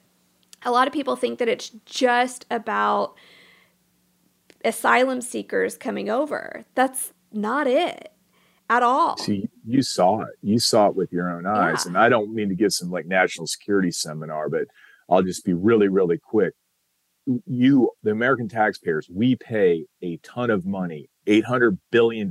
a 0.63 0.71
lot 0.71 0.87
of 0.87 0.93
people 0.93 1.17
think 1.17 1.39
that 1.39 1.49
it's 1.49 1.71
just 1.87 2.47
about 2.51 3.15
asylum 4.65 5.21
seekers 5.21 5.77
coming 5.77 6.11
over. 6.11 6.65
That's 6.75 7.13
not 7.33 7.67
it 7.67 8.13
at 8.71 8.83
all. 8.83 9.17
See, 9.19 9.49
you 9.67 9.83
saw 9.83 10.23
it. 10.23 10.35
You 10.43 10.59
saw 10.59 10.87
it 10.87 10.95
with 10.95 11.13
your 11.13 11.29
own 11.31 11.45
eyes. 11.45 11.85
Yeah. 11.85 11.89
And 11.89 11.99
I 11.99 12.09
don't 12.09 12.33
mean 12.33 12.49
to 12.49 12.55
give 12.55 12.73
some 12.73 12.91
like 12.91 13.07
national 13.07 13.47
security 13.49 13.91
seminar, 13.91 14.49
but 14.49 14.67
I'll 15.11 15.23
just 15.23 15.45
be 15.45 15.53
really, 15.53 15.89
really 15.89 16.19
quick. 16.19 16.55
You, 17.47 17.91
the 18.03 18.13
American 18.13 18.49
taxpayers, 18.49 19.09
we 19.13 19.37
pay 19.37 19.87
a 20.03 20.17
ton 20.19 20.51
of 20.51 20.65
money, 20.65 21.11
$800 21.27 21.79
billion 21.91 22.31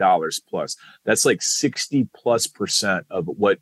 plus. 0.50 0.76
That's 1.06 1.26
like 1.26 1.42
60 1.42 2.08
plus 2.16 2.48
percent 2.48 3.06
of 3.10 3.26
what, 3.28 3.60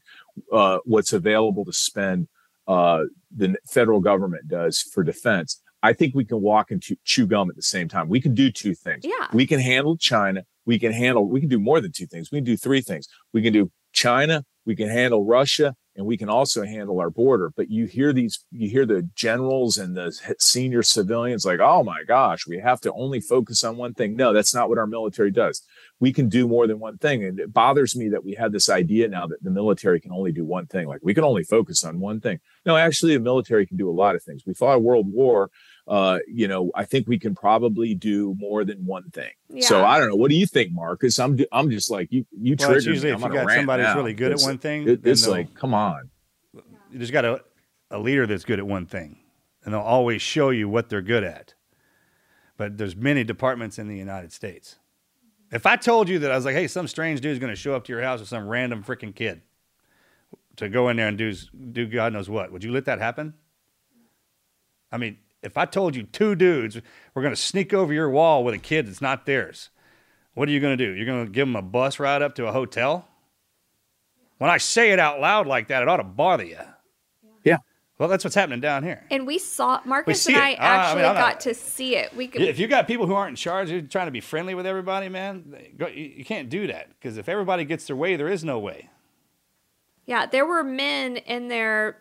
uh, 0.52 0.78
what's 0.86 1.14
available 1.14 1.66
to 1.66 1.74
spend, 1.74 2.28
uh, 2.68 3.04
the 3.36 3.56
federal 3.70 4.00
government 4.00 4.48
does 4.48 4.82
for 4.82 5.04
defense. 5.04 5.62
I 5.84 5.94
think 5.94 6.16
we 6.16 6.26
can 6.26 6.42
walk 6.42 6.72
and 6.72 6.82
chew, 6.82 6.96
chew 7.04 7.28
gum 7.28 7.50
at 7.50 7.56
the 7.56 7.62
same 7.62 7.88
time. 7.88 8.10
We 8.10 8.22
can 8.22 8.34
do 8.34 8.52
two 8.52 8.74
things. 8.74 9.04
Yeah. 9.04 9.28
We 9.34 9.46
can 9.46 9.60
handle 9.60 9.98
China. 9.98 10.44
We 10.68 10.78
can 10.78 10.92
handle, 10.92 11.28
we 11.28 11.40
can 11.40 11.50
do 11.50 11.60
more 11.60 11.82
than 11.82 11.92
two 11.92 12.06
things. 12.06 12.32
We 12.32 12.38
can 12.38 12.46
do 12.46 12.58
three 12.58 12.82
things. 12.82 13.08
We 13.34 13.42
can 13.42 13.54
do 13.54 13.72
China. 13.94 14.44
We 14.66 14.76
can 14.76 14.90
handle 14.90 15.26
Russia 15.26 15.74
and 15.98 16.06
we 16.06 16.18
can 16.18 16.30
also 16.30 16.64
handle 16.64 17.00
our 17.00 17.10
border. 17.10 17.52
But 17.56 17.72
you 17.72 17.86
hear 17.86 18.14
these, 18.14 18.46
you 18.52 18.70
hear 18.70 18.86
the 18.86 19.10
generals 19.16 19.78
and 19.78 19.98
the 19.98 20.12
senior 20.40 20.84
civilians 20.84 21.46
like, 21.46 21.60
oh 21.60 21.84
my 21.84 22.04
gosh, 22.08 22.46
we 22.48 22.60
have 22.60 22.80
to 22.82 22.94
only 22.94 23.20
focus 23.20 23.64
on 23.64 23.78
one 23.78 23.94
thing. 23.94 24.16
No, 24.16 24.34
that's 24.34 24.54
not 24.54 24.70
what 24.70 24.78
our 24.78 24.86
military 24.86 25.32
does. 25.32 25.64
We 26.00 26.14
can 26.14 26.30
do 26.30 26.48
more 26.48 26.68
than 26.68 26.80
one 26.80 26.98
thing. 27.00 27.24
And 27.24 27.40
it 27.40 27.52
bothers 27.52 27.96
me 27.96 28.10
that 28.10 28.24
we 28.24 28.36
have 28.36 28.52
this 28.52 28.70
idea 28.70 29.08
now 29.08 29.26
that 29.26 29.42
the 29.42 29.50
military 29.50 30.00
can 30.00 30.12
only 30.12 30.32
do 30.32 30.46
one 30.46 30.68
thing. 30.68 30.88
Like 30.88 31.00
we 31.02 31.16
can 31.16 31.24
only 31.24 31.44
focus 31.44 31.84
on 31.84 32.00
one 32.00 32.20
thing. 32.20 32.40
No, 32.66 32.78
actually, 32.78 33.16
the 33.16 33.24
military 33.24 33.66
can 33.66 33.78
do 33.78 33.90
a 33.90 33.92
lot 33.92 34.16
of 34.16 34.24
things. 34.24 34.44
We 34.46 34.54
fought 34.54 34.76
a 34.76 34.80
world 34.80 35.12
war. 35.12 35.50
Uh, 35.88 36.20
you 36.28 36.48
know, 36.50 36.70
I 36.76 36.84
think 36.84 37.08
we 37.08 37.18
can 37.18 37.34
probably 37.34 37.94
do 37.96 38.36
more 38.38 38.66
than 38.66 38.86
one 38.86 39.10
thing. 39.12 39.32
So 39.62 39.86
I 39.86 40.00
don't 40.00 40.10
know. 40.10 40.16
What 40.16 40.30
do 40.30 40.36
you 40.36 40.46
think, 40.46 40.74
Marcus? 40.74 41.18
I'm, 41.18 41.40
I'm 41.52 41.70
just 41.72 41.90
like 41.90 42.12
you. 42.12 42.26
You 42.38 42.56
Well, 42.60 42.68
triggered 42.70 42.86
usually 42.86 43.12
me. 43.12 43.18
if 43.18 43.24
I'm 43.24 43.32
you 43.32 43.38
got 43.40 43.50
somebody 43.52 43.84
who's 43.84 43.96
really 43.96 44.14
good 44.14 44.34
at 44.34 44.42
one 44.42 44.58
thing, 44.58 44.88
it- 44.88 45.06
it's 45.06 45.24
they'll- 45.24 45.32
like, 45.32 45.54
come 45.54 45.74
on. 45.74 46.10
You 46.92 47.00
just 47.00 47.14
got 47.14 47.24
a, 47.26 47.42
a 47.92 48.00
leader 48.00 48.26
that's 48.28 48.44
good 48.44 48.60
at 48.60 48.68
one 48.68 48.86
thing, 48.86 49.18
and 49.64 49.74
they'll 49.74 49.82
always 49.82 50.22
show 50.22 50.50
you 50.50 50.68
what 50.68 50.90
they're 50.90 51.02
good 51.02 51.24
at. 51.24 51.54
But 52.58 52.78
there's 52.78 52.96
many 52.96 53.24
departments 53.24 53.78
in 53.80 53.88
the 53.88 53.96
United 53.98 54.34
States. 54.34 54.78
If 55.52 55.66
I 55.66 55.76
told 55.78 56.10
you 56.10 56.20
that 56.20 56.32
I 56.32 56.36
was 56.36 56.44
like, 56.44 56.56
hey, 56.56 56.68
some 56.68 56.88
strange 56.90 57.22
dude's 57.22 57.40
going 57.40 57.52
to 57.52 57.56
show 57.56 57.74
up 57.76 57.86
to 57.86 57.94
your 57.94 58.02
house 58.02 58.20
with 58.20 58.28
some 58.30 58.48
random 58.48 58.84
freaking 58.84 59.16
kid 59.16 59.42
to 60.58 60.68
go 60.68 60.90
in 60.90 60.98
there 60.98 61.08
and 61.08 61.18
do 61.18 61.34
do 61.72 61.86
God 61.86 62.12
knows 62.14 62.30
what, 62.30 62.52
would 62.52 62.64
you 62.64 62.72
let 62.74 62.86
that 62.86 63.00
happen? 63.00 63.34
I 64.92 64.98
mean, 64.98 65.18
if 65.44 65.58
I 65.58 65.66
told 65.66 65.96
you 65.96 66.04
two 66.04 66.36
dudes 66.36 66.80
were 67.14 67.22
going 67.22 67.34
to 67.34 67.40
sneak 67.42 67.74
over 67.74 67.94
your 67.94 68.10
wall 68.10 68.44
with 68.44 68.54
a 68.54 68.60
kid 68.60 68.88
that's 68.88 69.02
not 69.02 69.26
theirs, 69.26 69.70
what 70.34 70.48
are 70.48 70.52
you 70.52 70.60
going 70.60 70.78
to 70.78 70.86
do? 70.86 70.94
You're 70.94 71.06
going 71.06 71.26
to 71.26 71.32
give 71.32 71.48
them 71.48 71.56
a 71.56 71.62
bus 71.62 72.00
ride 72.00 72.22
up 72.22 72.36
to 72.36 72.48
a 72.48 72.52
hotel? 72.52 73.08
When 74.38 74.50
I 74.52 74.58
say 74.58 74.92
it 74.92 75.00
out 75.00 75.20
loud 75.20 75.48
like 75.48 75.70
that, 75.70 75.82
it 75.82 75.90
ought 75.90 75.98
to 75.98 76.04
bother 76.04 76.44
you. 76.44 76.60
Yeah. 77.44 77.58
Well, 77.98 78.08
that's 78.08 78.24
what's 78.24 78.36
happening 78.36 78.60
down 78.60 78.84
here. 78.84 79.04
And 79.10 79.26
we 79.26 79.40
saw 79.40 79.82
Marcus 79.84 80.22
see 80.22 80.34
and 80.36 80.44
I 80.44 80.50
it. 80.52 80.60
I 80.60 80.62
mean, 80.62 80.80
actually 80.80 81.04
I'm 81.06 81.16
not- 81.16 81.32
got 81.32 81.40
to 81.42 81.54
see 81.56 81.96
it. 81.96 82.16
We 82.16 82.28
could, 82.28 82.44
If 82.44 82.60
you 82.60 82.68
got 82.68 82.88
people 82.88 83.08
who 83.08 83.16
aren't 83.16 83.32
in 83.32 83.36
charge, 83.36 83.72
you're 83.72 83.82
trying 83.82 84.06
to 84.06 84.12
be 84.12 84.20
friendly 84.22 84.54
with 84.54 84.68
everybody, 84.68 85.10
man, 85.10 85.56
you, 85.80 85.88
you 85.88 86.26
can't 86.26 86.50
do 86.50 86.68
that 86.68 86.90
because 86.90 87.18
if 87.18 87.28
everybody 87.28 87.66
gets 87.66 87.88
their 87.88 87.96
way, 87.96 88.16
there 88.16 88.30
is 88.30 88.44
no 88.44 88.60
way. 88.60 88.90
Yeah, 90.06 90.28
there 90.28 90.46
were 90.46 90.64
men 90.64 91.18
in 91.18 91.48
their 91.48 91.98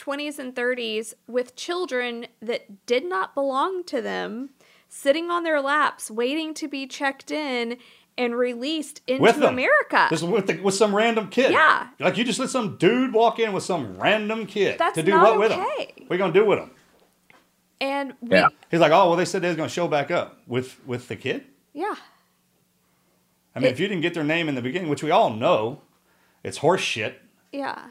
20s 0.00 0.38
and 0.38 0.54
30s 0.54 1.14
with 1.26 1.54
children 1.56 2.26
that 2.40 2.86
did 2.86 3.04
not 3.04 3.34
belong 3.34 3.84
to 3.84 4.00
them 4.00 4.50
sitting 4.88 5.30
on 5.30 5.44
their 5.44 5.60
laps 5.60 6.10
waiting 6.10 6.54
to 6.54 6.66
be 6.68 6.86
checked 6.86 7.30
in 7.30 7.76
and 8.18 8.34
released 8.36 9.02
into 9.06 9.22
with. 9.22 9.36
America. 9.42 10.08
Just 10.10 10.24
with, 10.24 10.46
the, 10.46 10.58
with 10.60 10.74
some 10.74 10.94
random 10.94 11.28
kid. 11.28 11.52
Yeah. 11.52 11.88
Like 11.98 12.16
you 12.18 12.24
just 12.24 12.38
let 12.38 12.50
some 12.50 12.76
dude 12.76 13.12
walk 13.14 13.38
in 13.38 13.52
with 13.52 13.62
some 13.64 13.96
random 13.98 14.46
kid 14.46 14.78
That's 14.78 14.96
to 14.96 15.02
do 15.02 15.12
not 15.12 15.38
what 15.38 15.38
with 15.38 15.52
him? 15.52 15.60
okay. 15.60 15.92
What 16.06 16.10
are 16.10 16.14
you 16.14 16.18
going 16.18 16.32
to 16.32 16.40
do 16.40 16.46
with 16.46 16.58
him? 16.58 16.70
and 17.80 18.14
we, 18.20 18.30
Yeah. 18.36 18.48
He's 18.70 18.80
like, 18.80 18.92
oh, 18.92 19.08
well, 19.08 19.16
they 19.16 19.24
said 19.24 19.42
they 19.42 19.48
was 19.48 19.56
going 19.56 19.68
to 19.68 19.72
show 19.74 19.88
back 19.88 20.10
up 20.10 20.40
with, 20.46 20.84
with 20.86 21.08
the 21.08 21.16
kid. 21.16 21.44
yeah. 21.72 21.94
I 23.54 23.58
mean, 23.58 23.68
It- 23.68 23.72
if 23.72 23.80
you 23.80 23.88
didn't 23.88 24.02
get 24.02 24.14
their 24.14 24.24
name 24.24 24.48
in 24.48 24.54
the 24.54 24.62
beginning, 24.62 24.88
which 24.90 25.02
we 25.02 25.10
all 25.10 25.30
know, 25.30 25.82
it's 26.44 26.58
horse 26.58 26.80
shit. 26.82 27.20
Yeah. 27.52 27.86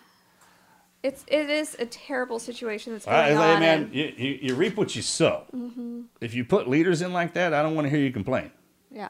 It's 1.02 1.24
it 1.28 1.50
is 1.50 1.76
a 1.80 1.86
terrible 1.86 2.39
situation 2.39 2.91
that's 2.93 3.08
All 3.08 3.14
right, 3.14 3.28
going 3.30 3.38
like, 3.39 3.54
on. 3.56 3.60
man, 3.62 3.82
and- 3.84 3.95
you, 3.95 4.14
you, 4.18 4.39
you 4.41 4.56
reap 4.56 4.76
what 4.76 4.95
you 4.95 5.02
sow. 5.02 5.43
Mhm. 5.56 6.06
If 6.20 6.34
you 6.34 6.43
put 6.43 6.68
leaders 6.68 7.02
in 7.02 7.14
like 7.14 7.34
that, 7.36 7.54
I 7.54 7.62
don't 7.62 7.74
want 7.76 7.86
to 7.86 7.89
hear 7.89 8.00
you 8.00 8.12
complain. 8.12 8.52
yeah. 8.91 9.08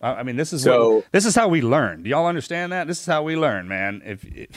I 0.00 0.14
I 0.14 0.22
mean, 0.24 0.36
this 0.36 0.52
is 0.52 0.62
So- 0.62 0.96
what, 0.96 1.04
this 1.12 1.24
is 1.26 1.34
how 1.36 1.48
we 1.48 1.60
learn. 1.60 2.02
Do 2.02 2.10
y'all 2.10 2.26
understand 2.26 2.72
that? 2.72 2.86
This 2.88 3.00
is 3.00 3.06
how 3.06 3.22
we 3.22 3.36
learn, 3.36 3.68
man. 3.68 4.02
If, 4.04 4.24
if 4.24 4.48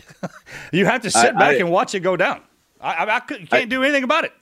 you 0.72 0.86
have 0.86 1.02
to 1.04 1.08
I- 1.08 1.22
sit 1.24 1.34
back 1.36 1.56
I- 1.56 1.60
and 1.60 1.70
watch 1.72 1.94
it 1.94 2.00
go 2.02 2.16
down, 2.18 2.42
I, 2.80 2.94
I, 3.06 3.16
I 3.18 3.20
could, 3.20 3.48
can't 3.50 3.70
do 3.70 3.84
anything 3.84 4.04
about 4.04 4.24
it. 4.26 4.34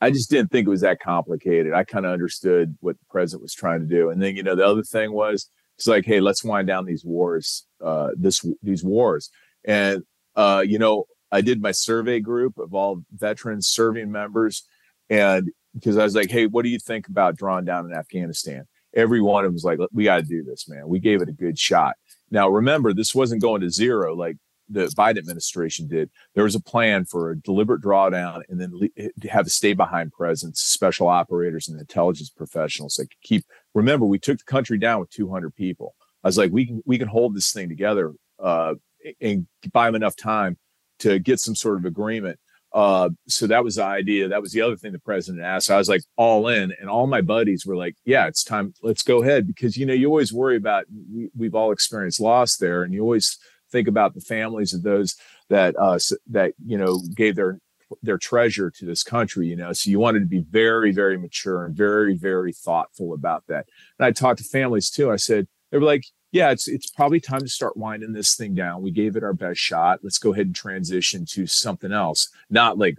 I 0.00 0.10
just 0.10 0.30
didn't 0.30 0.50
think 0.50 0.66
it 0.66 0.70
was 0.70 0.80
that 0.80 0.98
complicated. 1.00 1.72
I 1.74 1.84
kind 1.84 2.06
of 2.06 2.12
understood 2.12 2.76
what 2.80 2.98
the 2.98 3.04
president 3.10 3.42
was 3.42 3.52
trying 3.54 3.80
to 3.80 3.86
do. 3.86 4.08
And 4.10 4.20
then, 4.20 4.34
you 4.34 4.42
know, 4.42 4.56
the 4.56 4.64
other 4.66 4.82
thing 4.82 5.12
was 5.12 5.50
it's 5.76 5.86
like, 5.86 6.06
hey, 6.06 6.20
let's 6.20 6.42
wind 6.42 6.66
down 6.68 6.84
these 6.86 7.04
wars, 7.04 7.66
uh, 7.84 8.08
this 8.16 8.44
these 8.62 8.82
wars. 8.82 9.30
And 9.64 10.02
uh, 10.36 10.64
you 10.66 10.78
know, 10.78 11.06
I 11.32 11.40
did 11.40 11.62
my 11.62 11.72
survey 11.72 12.20
group 12.20 12.58
of 12.58 12.74
all 12.74 13.02
veterans 13.12 13.66
serving 13.66 14.10
members, 14.10 14.64
and 15.08 15.50
because 15.74 15.96
I 15.96 16.04
was 16.04 16.14
like, 16.14 16.30
hey, 16.30 16.46
what 16.46 16.62
do 16.62 16.68
you 16.68 16.78
think 16.78 17.08
about 17.08 17.36
drawing 17.36 17.64
down 17.64 17.86
in 17.86 17.92
Afghanistan? 17.92 18.66
Every 18.94 19.20
one 19.20 19.44
of 19.44 19.48
them 19.48 19.54
was 19.54 19.64
like, 19.64 19.78
we 19.92 20.04
got 20.04 20.16
to 20.16 20.22
do 20.22 20.42
this, 20.42 20.68
man. 20.68 20.88
We 20.88 20.98
gave 20.98 21.22
it 21.22 21.28
a 21.28 21.32
good 21.32 21.58
shot. 21.58 21.96
Now, 22.30 22.48
remember, 22.48 22.92
this 22.92 23.14
wasn't 23.14 23.42
going 23.42 23.60
to 23.60 23.70
zero 23.70 24.14
like 24.16 24.36
the 24.68 24.86
Biden 24.86 25.18
administration 25.18 25.88
did. 25.88 26.10
There 26.34 26.44
was 26.44 26.54
a 26.54 26.60
plan 26.60 27.04
for 27.04 27.30
a 27.30 27.36
deliberate 27.36 27.82
drawdown 27.82 28.42
and 28.48 28.60
then 28.60 28.70
le- 28.72 29.28
have 29.28 29.46
a 29.46 29.50
stay 29.50 29.72
behind 29.72 30.12
presence, 30.12 30.60
special 30.60 31.08
operators 31.08 31.68
and 31.68 31.78
intelligence 31.78 32.30
professionals 32.30 32.94
that 32.94 33.10
could 33.10 33.22
keep. 33.22 33.44
Remember, 33.74 34.06
we 34.06 34.18
took 34.18 34.38
the 34.38 34.44
country 34.44 34.78
down 34.78 35.00
with 35.00 35.10
200 35.10 35.54
people. 35.54 35.94
I 36.22 36.28
was 36.28 36.38
like, 36.38 36.52
we 36.52 36.66
can 36.66 36.82
we 36.86 36.98
can 36.98 37.08
hold 37.08 37.34
this 37.34 37.52
thing 37.52 37.68
together 37.68 38.12
uh, 38.38 38.74
and 39.20 39.46
buy 39.72 39.86
them 39.86 39.94
enough 39.94 40.16
time 40.16 40.58
to 41.00 41.18
get 41.18 41.40
some 41.40 41.54
sort 41.54 41.78
of 41.78 41.84
agreement. 41.84 42.38
Uh, 42.72 43.10
so 43.26 43.46
that 43.48 43.64
was 43.64 43.76
the 43.76 43.84
idea. 43.84 44.28
That 44.28 44.42
was 44.42 44.52
the 44.52 44.60
other 44.60 44.76
thing 44.76 44.92
the 44.92 45.00
president 45.00 45.42
asked. 45.42 45.70
I 45.70 45.76
was 45.76 45.88
like 45.88 46.02
all 46.16 46.46
in, 46.46 46.72
and 46.78 46.88
all 46.88 47.06
my 47.06 47.20
buddies 47.20 47.66
were 47.66 47.76
like, 47.76 47.96
"Yeah, 48.04 48.28
it's 48.28 48.44
time. 48.44 48.74
Let's 48.82 49.02
go 49.02 49.22
ahead." 49.22 49.46
Because 49.46 49.76
you 49.76 49.86
know, 49.86 49.94
you 49.94 50.06
always 50.06 50.32
worry 50.32 50.56
about. 50.56 50.84
We, 51.12 51.30
we've 51.36 51.54
all 51.54 51.72
experienced 51.72 52.20
loss 52.20 52.56
there, 52.56 52.84
and 52.84 52.94
you 52.94 53.02
always 53.02 53.38
think 53.72 53.88
about 53.88 54.14
the 54.14 54.20
families 54.20 54.72
of 54.72 54.82
those 54.82 55.16
that 55.48 55.74
uh, 55.78 55.98
that 56.28 56.52
you 56.64 56.78
know 56.78 57.00
gave 57.16 57.34
their 57.34 57.58
their 58.02 58.18
treasure 58.18 58.70
to 58.70 58.84
this 58.84 59.02
country. 59.02 59.48
You 59.48 59.56
know, 59.56 59.72
so 59.72 59.90
you 59.90 59.98
wanted 59.98 60.20
to 60.20 60.26
be 60.26 60.44
very, 60.48 60.92
very 60.92 61.18
mature 61.18 61.64
and 61.64 61.74
very, 61.74 62.16
very 62.16 62.52
thoughtful 62.52 63.14
about 63.14 63.44
that. 63.48 63.66
And 63.98 64.06
I 64.06 64.12
talked 64.12 64.38
to 64.38 64.44
families 64.44 64.90
too. 64.90 65.10
I 65.10 65.16
said 65.16 65.48
they 65.72 65.78
were 65.78 65.84
like, 65.84 66.04
"Yeah, 66.32 66.50
it's 66.50 66.68
it's 66.68 66.90
probably 66.90 67.20
time 67.20 67.40
to 67.40 67.48
start 67.48 67.76
winding 67.76 68.12
this 68.12 68.34
thing 68.36 68.54
down. 68.54 68.82
We 68.82 68.90
gave 68.90 69.16
it 69.16 69.24
our 69.24 69.34
best 69.34 69.60
shot. 69.60 70.00
Let's 70.02 70.18
go 70.18 70.32
ahead 70.32 70.46
and 70.46 70.54
transition 70.54 71.24
to 71.30 71.46
something 71.46 71.92
else. 71.92 72.28
Not 72.48 72.78
like 72.78 72.96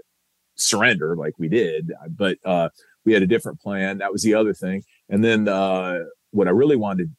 surrender 0.55 1.15
like 1.15 1.37
we 1.37 1.49
did, 1.49 1.91
but 2.09 2.37
uh, 2.45 2.69
we 3.05 3.13
had 3.13 3.23
a 3.23 3.27
different 3.27 3.59
plan. 3.59 3.97
That 3.97 4.11
was 4.11 4.23
the 4.23 4.35
other 4.35 4.53
thing. 4.53 4.83
And 5.09 5.23
then 5.23 5.47
uh, 5.47 5.99
what 6.31 6.47
I 6.47 6.51
really 6.51 6.75
wanted, 6.75 7.15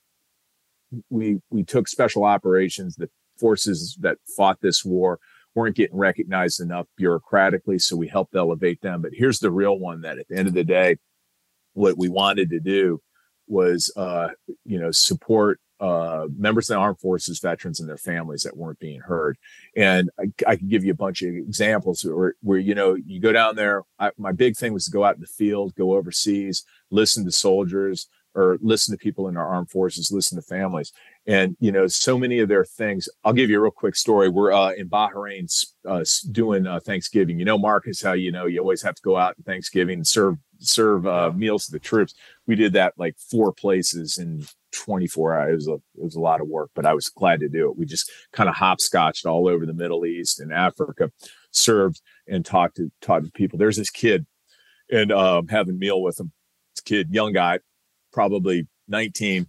we 1.11 1.41
we 1.51 1.65
took 1.65 1.89
special 1.89 2.25
operations. 2.25 2.97
The 2.97 3.11
forces 3.39 3.97
that 4.01 4.19
fought 4.37 4.61
this 4.61 4.85
war 4.85 5.19
weren't 5.55 5.77
getting 5.77 5.97
recognized 5.97 6.61
enough 6.61 6.87
bureaucratically, 7.01 7.81
so 7.81 7.97
we 7.97 8.09
helped 8.09 8.35
elevate 8.35 8.81
them. 8.81 9.03
But 9.03 9.13
here's 9.15 9.41
the 9.41 9.51
real 9.51 9.79
one: 9.79 10.03
that 10.03 10.19
at 10.19 10.29
the 10.29 10.37
end 10.37 10.49
of 10.49 10.55
the 10.55 10.65
day, 10.65 10.97
what 11.75 11.99
we 11.99 12.09
wanted 12.09 12.51
to 12.51 12.61
do 12.61 13.01
was, 13.49 13.93
uh, 13.97 14.29
you 14.65 14.79
know, 14.79 14.91
support 14.91 15.61
uh, 15.83 16.29
members 16.39 16.71
of 16.71 16.75
the 16.75 16.81
armed 16.81 17.01
forces, 17.01 17.41
veterans, 17.41 17.81
and 17.81 17.89
their 17.89 17.99
families 17.99 18.45
that 18.45 18.57
weren't 18.57 18.79
being 18.79 19.01
heard. 19.01 19.37
And 19.77 20.11
I, 20.19 20.31
I 20.47 20.57
can 20.57 20.69
give 20.69 20.85
you 20.85 20.93
a 20.93 21.03
bunch 21.05 21.23
of 21.23 21.35
examples 21.35 22.05
where, 22.05 22.35
where 22.41 22.59
you 22.59 22.75
know, 22.75 22.95
you 22.95 23.21
go 23.21 23.33
down 23.33 23.57
there. 23.57 23.83
I, 23.99 24.13
my 24.17 24.31
big 24.31 24.57
thing 24.57 24.73
was 24.73 24.85
to 24.85 24.93
go 24.93 25.03
out 25.05 25.17
in 25.17 25.21
the 25.21 25.27
field, 25.27 25.75
go 25.75 25.95
overseas, 25.95 26.65
listen 26.91 27.25
to 27.25 27.33
soldiers, 27.33 28.07
or 28.35 28.59
listen 28.63 28.93
to 28.93 28.99
people 28.99 29.27
in 29.29 29.37
our 29.37 29.47
armed 29.47 29.71
forces, 29.71 30.13
listen 30.13 30.37
to 30.37 30.43
families. 30.43 30.93
And, 31.27 31.57
you 31.59 31.73
know, 31.73 31.89
so 31.89 32.17
many 32.17 32.39
of 32.39 32.49
their 32.49 32.65
things, 32.65 33.09
I'll 33.25 33.33
give 33.33 33.51
you 33.51 33.59
a 33.59 33.63
real 33.63 33.73
quick 33.73 33.97
story. 33.97 34.29
We're 34.29 34.53
uh, 34.53 34.73
in 34.73 34.89
Bahrain 34.89 35.53
uh, 35.87 36.05
doing 36.31 36.67
uh, 36.67 36.81
Thanksgiving. 36.81 37.39
You 37.39 37.45
know, 37.45 37.59
Marcus, 37.59 38.01
how, 38.01 38.13
you 38.13 38.33
know, 38.33 38.47
you 38.47 38.61
always 38.61 38.83
have 38.83 38.95
to 38.95 39.03
go 39.03 39.17
out 39.17 39.35
in 39.37 39.43
Thanksgiving 39.43 39.99
and 39.99 40.07
serve, 40.07 40.39
serve 40.61 41.07
uh, 41.07 41.33
meals 41.33 41.67
to 41.67 41.73
the 41.73 41.79
troops. 41.79 42.15
We 42.47 42.55
did 42.55 42.73
that 42.75 42.95
like 42.97 43.17
four 43.19 43.53
places 43.53 44.17
in 44.17 44.47
24 44.73 45.35
hours. 45.39 45.51
It 45.51 45.55
was, 45.55 45.69
a, 45.69 46.01
it 46.01 46.05
was 46.05 46.17
a 46.17 46.21
lot 46.21 46.41
of 46.41 46.49
work, 46.49 46.71
but 46.75 46.87
I 46.87 46.95
was 46.95 47.09
glad 47.09 47.41
to 47.41 47.49
do 47.49 47.69
it. 47.71 47.77
We 47.77 47.87
just 47.87 48.11
kind 48.33 48.49
of 48.49 48.57
hopscotched 48.57 49.27
all 49.27 49.49
over 49.49 49.67
the 49.67 49.75
Middle 49.75 50.05
East 50.05 50.41
and 50.41 50.53
Africa, 50.53 51.11
served 51.51 52.01
and 52.27 52.45
talked 52.45 52.77
to, 52.77 52.91
talked 53.01 53.27
to 53.27 53.33
people. 53.33 53.59
There's 53.59 53.77
this 53.77 53.91
kid 53.91 54.27
and 54.91 55.13
um, 55.13 55.49
having 55.49 55.79
meal 55.79 56.03
with 56.03 56.19
him. 56.19 56.33
This 56.75 56.83
kid, 56.83 57.09
young 57.11 57.33
guy, 57.33 57.61
probably 58.13 58.67
19. 58.89 59.47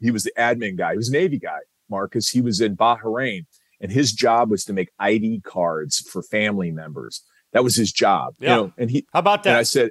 He 0.00 0.10
was 0.10 0.24
the 0.24 0.32
admin 0.38 0.76
guy. 0.76 0.92
He 0.92 0.96
was 0.98 1.08
a 1.08 1.12
Navy 1.12 1.38
guy, 1.38 1.58
Marcus. 1.88 2.28
He 2.28 2.40
was 2.40 2.60
in 2.60 2.76
Bahrain 2.76 3.46
and 3.80 3.92
his 3.92 4.12
job 4.12 4.50
was 4.50 4.64
to 4.64 4.72
make 4.72 4.90
ID 4.98 5.40
cards 5.40 6.00
for 6.00 6.22
family 6.22 6.70
members. 6.70 7.22
That 7.52 7.64
was 7.64 7.76
his 7.76 7.92
job. 7.92 8.34
Yeah. 8.38 8.48
You 8.48 8.56
know, 8.56 8.72
and 8.78 8.90
he, 8.90 9.06
How 9.12 9.20
about 9.20 9.42
that? 9.44 9.50
and 9.50 9.58
I 9.58 9.62
said, 9.62 9.90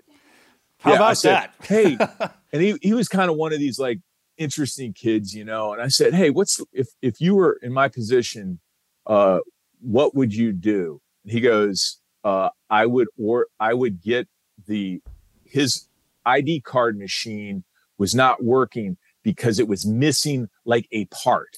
How 0.79 0.91
yeah, 0.91 0.95
about 0.97 1.17
said, 1.17 1.31
that? 1.31 1.53
hey, 1.61 1.97
and 2.53 2.61
he, 2.61 2.77
he 2.81 2.93
was 2.93 3.07
kind 3.07 3.29
of 3.29 3.37
one 3.37 3.53
of 3.53 3.59
these 3.59 3.79
like 3.79 3.99
interesting 4.37 4.93
kids, 4.93 5.33
you 5.33 5.45
know, 5.45 5.73
and 5.73 5.81
I 5.81 5.87
said, 5.87 6.13
Hey, 6.13 6.29
what's, 6.29 6.61
if, 6.71 6.87
if 7.01 7.19
you 7.19 7.35
were 7.35 7.59
in 7.61 7.73
my 7.73 7.87
position, 7.87 8.59
uh, 9.05 9.39
what 9.81 10.15
would 10.15 10.33
you 10.33 10.51
do? 10.51 11.01
And 11.23 11.31
he 11.31 11.41
goes, 11.41 11.99
uh, 12.23 12.49
I 12.69 12.85
would, 12.85 13.07
or 13.17 13.47
I 13.59 13.73
would 13.73 14.01
get 14.01 14.27
the, 14.67 15.01
his 15.43 15.87
ID 16.25 16.61
card 16.61 16.97
machine 16.97 17.63
was 17.97 18.15
not 18.15 18.43
working 18.43 18.97
because 19.23 19.59
it 19.59 19.67
was 19.67 19.85
missing 19.85 20.49
like 20.65 20.87
a 20.91 21.05
part. 21.05 21.57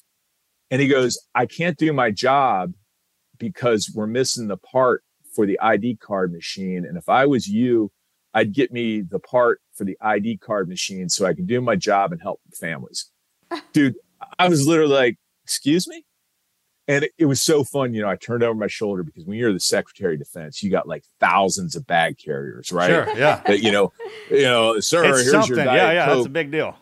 And 0.70 0.82
he 0.82 0.88
goes, 0.88 1.18
I 1.34 1.46
can't 1.46 1.78
do 1.78 1.94
my 1.94 2.12
job 2.12 2.74
because 3.38 3.92
we're 3.94 4.08
missing 4.08 4.48
the 4.48 4.58
part 4.58 5.04
for 5.34 5.46
the 5.46 5.60
ID 5.60 5.98
card 5.98 6.34
machine. 6.34 6.86
And 6.86 6.98
if 6.98 7.08
I 7.08 7.26
was 7.26 7.48
you, 7.48 7.92
I'd 8.38 8.54
get 8.54 8.72
me 8.72 9.02
the 9.02 9.18
part 9.18 9.62
for 9.74 9.84
the 9.84 9.98
ID 10.00 10.38
card 10.38 10.70
machine 10.70 11.10
so 11.10 11.26
I 11.26 11.34
can 11.34 11.48
do 11.48 11.60
my 11.60 11.76
job 11.76 12.12
and 12.12 12.22
help 12.22 12.40
families. 12.54 13.10
Dude, 13.74 13.96
I 14.38 14.48
was 14.48 14.68
literally 14.68 14.94
like, 14.94 15.18
excuse 15.44 15.88
me? 15.88 16.06
And 16.88 17.06
it, 17.06 17.14
it 17.18 17.26
was 17.26 17.42
so 17.42 17.64
fun. 17.64 17.96
You 17.96 18.04
know, 18.04 18.10
I 18.10 18.16
turned 18.16 18.44
over 18.44 18.54
my 18.54 18.68
shoulder 18.68 19.02
because 19.02 19.26
when 19.26 19.40
you're 19.40 19.54
the 19.54 19.60
Secretary 19.60 20.14
of 20.14 20.20
Defense, 20.20 20.62
you 20.62 20.70
got 20.70 20.88
like 20.88 21.04
thousands 21.20 21.76
of 21.76 21.88
bag 21.88 22.20
carriers, 22.20 22.72
right? 22.72 22.90
Sure, 22.90 23.18
yeah. 23.18 23.42
That, 23.48 23.62
you 23.62 23.72
know, 23.72 23.92
you 24.30 24.44
know, 24.44 24.80
sir, 24.82 25.06
it's 25.06 25.22
here's 25.22 25.32
something. 25.32 25.56
your 25.56 25.66
diet 25.66 25.82
yeah, 25.82 25.92
yeah, 25.94 26.06
Coke. 26.06 26.16
that's 26.18 26.28
a 26.28 26.30
big 26.30 26.52
deal. 26.52 26.78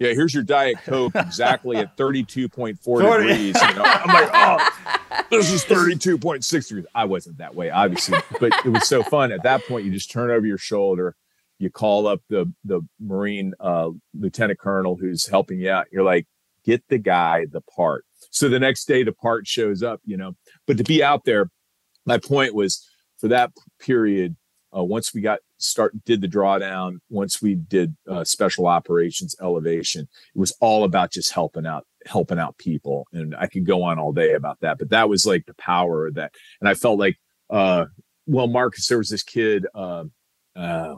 Yeah, 0.00 0.14
here's 0.14 0.34
your 0.34 0.42
Diet 0.42 0.78
Coke 0.84 1.14
exactly 1.14 1.76
at 1.76 1.96
32.4 1.98 2.78
Forty. 2.82 3.06
degrees. 3.06 3.54
You 3.54 3.74
know? 3.74 3.82
I'm 3.84 4.08
like, 4.08 4.30
oh, 4.34 4.98
this 5.30 5.50
is 5.50 5.64
32.6 5.64 6.68
degrees. 6.68 6.86
I 6.94 7.04
wasn't 7.04 7.38
that 7.38 7.54
way, 7.54 7.70
obviously, 7.70 8.18
but 8.40 8.52
it 8.64 8.70
was 8.70 8.86
so 8.86 9.02
fun. 9.02 9.32
At 9.32 9.42
that 9.42 9.64
point, 9.66 9.84
you 9.84 9.92
just 9.92 10.10
turn 10.10 10.30
over 10.30 10.46
your 10.46 10.58
shoulder, 10.58 11.16
you 11.58 11.70
call 11.70 12.06
up 12.06 12.20
the 12.28 12.52
the 12.64 12.82
Marine 13.00 13.54
uh, 13.60 13.90
Lieutenant 14.14 14.58
Colonel 14.58 14.96
who's 14.96 15.26
helping 15.26 15.60
you 15.60 15.70
out. 15.70 15.86
You're 15.90 16.04
like, 16.04 16.26
get 16.64 16.82
the 16.88 16.98
guy 16.98 17.46
the 17.50 17.60
part. 17.60 18.04
So 18.30 18.48
the 18.48 18.58
next 18.58 18.86
day, 18.86 19.02
the 19.02 19.12
part 19.12 19.46
shows 19.46 19.82
up, 19.82 20.00
you 20.04 20.16
know. 20.16 20.36
But 20.66 20.78
to 20.78 20.84
be 20.84 21.02
out 21.02 21.24
there, 21.24 21.50
my 22.04 22.18
point 22.18 22.54
was 22.54 22.86
for 23.18 23.28
that 23.28 23.52
period, 23.80 24.36
uh, 24.76 24.84
once 24.84 25.14
we 25.14 25.20
got 25.20 25.40
start 25.58 26.04
did 26.04 26.20
the 26.20 26.28
drawdown, 26.28 26.98
once 27.08 27.40
we 27.42 27.54
did 27.54 27.96
uh, 28.08 28.24
special 28.24 28.66
operations 28.66 29.34
elevation, 29.40 30.08
it 30.34 30.38
was 30.38 30.52
all 30.60 30.84
about 30.84 31.12
just 31.12 31.32
helping 31.32 31.66
out, 31.66 31.86
helping 32.06 32.38
out 32.38 32.58
people. 32.58 33.06
And 33.12 33.34
I 33.36 33.46
could 33.46 33.66
go 33.66 33.82
on 33.82 33.98
all 33.98 34.12
day 34.12 34.34
about 34.34 34.60
that, 34.60 34.78
but 34.78 34.90
that 34.90 35.08
was 35.08 35.26
like 35.26 35.46
the 35.46 35.54
power 35.54 36.06
of 36.06 36.14
that. 36.14 36.32
And 36.60 36.68
I 36.68 36.74
felt 36.74 36.98
like, 36.98 37.16
uh, 37.50 37.86
well, 38.26 38.48
Marcus, 38.48 38.86
there 38.88 38.98
was 38.98 39.08
this 39.08 39.22
kid, 39.22 39.66
uh, 39.74 40.04
uh, 40.54 40.94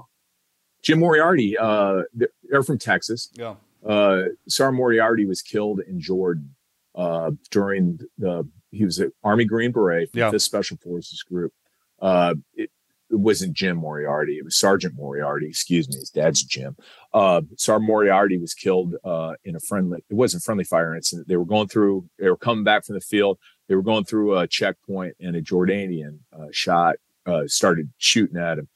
Jim 0.83 1.01
Moriarty, 1.01 1.57
uh, 1.59 2.03
they're 2.45 2.63
from 2.63 2.79
Texas. 2.79 3.31
Yeah. 3.35 3.57
Uh, 3.87 4.23
Sergeant 4.49 4.77
Moriarty 4.77 5.25
was 5.27 5.43
killed 5.43 5.81
in 5.81 6.01
Jordan 6.01 6.55
uh, 6.95 7.31
during 7.51 8.01
the. 8.17 8.49
He 8.71 8.85
was 8.85 8.99
an 8.99 9.13
Army 9.25 9.45
Green 9.45 9.73
Beret 9.73 10.11
from 10.11 10.19
Yeah. 10.19 10.31
the 10.31 10.39
Special 10.41 10.77
Forces 10.77 11.23
Group. 11.23 11.53
Uh, 12.01 12.35
it, 12.55 12.71
it 13.11 13.19
wasn't 13.19 13.55
Jim 13.55 13.79
Moriarty; 13.79 14.39
it 14.39 14.45
was 14.45 14.57
Sergeant 14.57 14.95
Moriarty. 14.95 15.49
Excuse 15.49 15.89
me, 15.89 15.97
his 15.97 16.11
dad's 16.11 16.43
Jim. 16.43 16.77
Uh, 17.13 17.43
Sergeant 17.57 17.87
Moriarty 17.87 18.39
was 18.39 18.55
killed 18.55 18.95
uh, 19.05 19.35
in 19.45 19.57
a 19.57 19.61
friendly. 19.61 20.05
It 20.11 20.15
wasn't 20.15 20.43
friendly 20.43 20.65
fire 20.65 20.95
incident. 20.95 21.29
They 21.29 21.37
were 21.37 21.45
going 21.45 21.69
through. 21.69 22.09
They 22.19 22.29
were 22.29 22.37
coming 22.37 22.65
back 22.65 22.85
from 22.85 22.95
the 22.95 23.01
field. 23.01 23.39
They 23.69 23.75
were 23.75 23.83
going 23.83 24.05
through 24.05 24.39
a 24.39 24.47
checkpoint, 24.47 25.17
and 25.21 25.37
a 25.37 25.43
Jordanian 25.43 26.19
uh, 26.33 26.47
shot 26.53 26.97
uh, 27.27 27.43
started 27.47 27.91
shooting 27.99 28.39
at 28.39 28.59
him. 28.59 28.69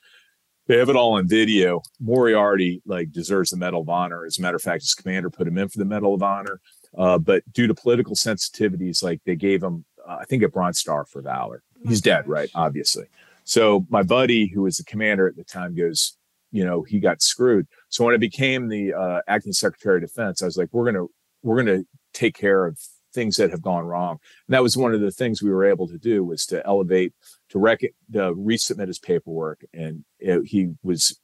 They 0.67 0.79
have 0.79 0.89
it 0.89 0.97
all 0.97 1.15
on 1.15 1.27
video. 1.27 1.83
Moriarty 2.01 2.83
like 2.87 3.11
deserves 3.11 3.51
the 3.51 3.57
Medal 3.57 3.83
of 3.83 3.89
Honor. 3.89 4.25
As 4.25 4.39
a 4.39 4.43
matter 4.43 4.57
of 4.57 4.63
fact, 4.63 4.83
his 4.83 4.95
commander 4.95 5.31
put 5.31 5.49
him 5.49 5.59
in 5.59 5.69
for 5.69 5.79
the 5.79 5.85
Medal 5.85 6.15
of 6.15 6.23
Honor. 6.23 6.61
Uh, 6.97 7.19
but 7.19 7.43
due 7.53 7.67
to 7.67 7.75
political 7.75 8.15
sensitivities, 8.15 9.03
like 9.03 9.21
they 9.25 9.35
gave 9.35 9.63
him, 9.63 9.85
uh, 10.07 10.19
I 10.21 10.25
think, 10.25 10.43
a 10.43 10.49
Bronze 10.49 10.79
Star 10.79 11.05
for 11.05 11.23
valor. 11.23 11.63
He's 11.87 12.01
dead, 12.01 12.29
right? 12.29 12.51
Obviously. 12.55 13.07
So 13.45 13.87
my 13.89 14.03
buddy, 14.03 14.47
who 14.47 14.63
was 14.63 14.77
the 14.77 14.85
commander 14.85 15.27
at 15.27 15.37
the 15.37 15.45
time, 15.45 15.75
goes, 15.75 16.17
you 16.51 16.65
know, 16.65 16.83
he 16.83 17.01
got 17.01 17.23
screwed. 17.23 17.67
So 17.89 18.05
when 18.05 18.15
I 18.15 18.19
became 18.19 18.69
the 18.69 18.95
uh, 18.95 19.21
acting 19.27 19.53
Secretary 19.53 19.97
of 19.97 20.03
Defense, 20.03 20.43
I 20.43 20.47
was 20.47 20.57
like, 20.57 20.69
we're 20.73 20.85
gonna 20.85 21.07
we're 21.43 21.57
gonna 21.57 21.83
take 22.13 22.37
care 22.37 22.67
of 22.67 22.79
things 23.13 23.37
that 23.37 23.51
have 23.51 23.63
gone 23.63 23.85
wrong. 23.85 24.19
And 24.47 24.55
that 24.55 24.63
was 24.63 24.77
one 24.77 24.95
of 24.95 25.01
the 25.01 25.11
things 25.11 25.43
we 25.43 25.51
were 25.51 25.65
able 25.65 25.89
to 25.89 25.99
do 25.99 26.25
was 26.25 26.47
to 26.47 26.65
elevate 26.67 27.13
to 27.51 27.59
rec- 27.59 27.81
to 27.81 28.35
resubmit 28.35 28.89
his 28.89 28.99
paperwork, 28.99 29.65
and 29.73 30.05
it, 30.19 30.47
he 30.47 30.73
was 30.83 31.19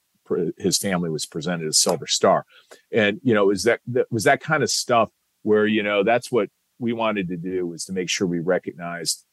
his 0.58 0.76
family 0.76 1.08
was 1.08 1.24
presented 1.26 1.68
a 1.68 1.72
Silver 1.72 2.06
Star, 2.06 2.44
and 2.92 3.20
you 3.22 3.34
know, 3.34 3.46
was 3.46 3.64
that, 3.64 3.80
that 3.86 4.10
was 4.10 4.24
that 4.24 4.40
kind 4.40 4.62
of 4.62 4.70
stuff 4.70 5.10
where 5.42 5.66
you 5.66 5.82
know 5.82 6.02
that's 6.02 6.32
what 6.32 6.48
we 6.78 6.92
wanted 6.92 7.28
to 7.28 7.36
do 7.36 7.66
was 7.66 7.84
to 7.84 7.92
make 7.92 8.08
sure 8.08 8.26
we 8.26 8.38
recognized 8.38 9.24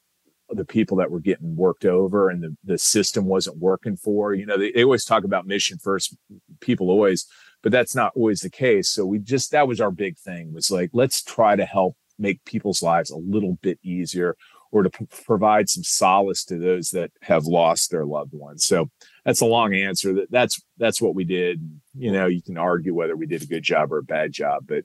the 0.56 0.66
people 0.66 0.98
that 0.98 1.12
were 1.12 1.20
getting 1.20 1.56
worked 1.56 1.86
over 1.86 2.30
and 2.30 2.44
the, 2.44 2.56
the 2.64 2.78
system 2.78 3.26
wasn't 3.26 3.58
working 3.58 3.96
for 3.96 4.34
you 4.34 4.46
know 4.46 4.58
they, 4.58 4.72
they 4.72 4.84
always 4.84 5.06
talk 5.06 5.24
about 5.24 5.46
mission 5.46 5.78
first 5.78 6.16
people 6.60 6.90
always 6.90 7.28
but 7.66 7.72
that's 7.72 7.96
not 7.96 8.12
always 8.16 8.42
the 8.42 8.50
case. 8.52 8.90
So 8.90 9.08
we 9.08 9.18
just 9.18 9.50
that 9.50 9.68
was 9.68 9.82
our 9.82 9.90
big 9.90 10.20
thing 10.20 10.54
was 10.54 10.70
like 10.70 10.92
let's 10.94 11.24
try 11.24 11.56
to 11.56 11.66
help 11.66 11.98
make 12.20 12.46
people's 12.46 12.84
lives 12.84 13.10
a 13.10 13.18
little 13.18 13.58
bit 13.64 13.80
easier 13.84 14.38
or 14.72 14.84
to 14.84 14.92
p- 14.92 15.08
provide 15.26 15.68
some 15.68 15.84
solace 15.84 16.46
to 16.46 16.60
those 16.60 16.92
that 16.92 17.10
have 17.24 17.46
lost 17.46 17.90
their 17.90 18.06
loved 18.06 18.34
ones. 18.34 18.66
So 18.66 18.92
that's 19.26 19.42
a 19.42 19.48
long 19.48 19.74
answer. 19.74 20.14
That 20.14 20.30
that's 20.30 20.62
that's 20.78 21.02
what 21.02 21.16
we 21.16 21.24
did. 21.24 21.60
You 21.98 22.12
know 22.12 22.28
you 22.28 22.44
can 22.44 22.56
argue 22.56 22.94
whether 22.94 23.16
we 23.16 23.26
did 23.26 23.42
a 23.42 23.48
good 23.48 23.64
job 23.64 23.92
or 23.92 23.98
a 23.98 24.04
bad 24.04 24.32
job 24.32 24.66
but 24.68 24.84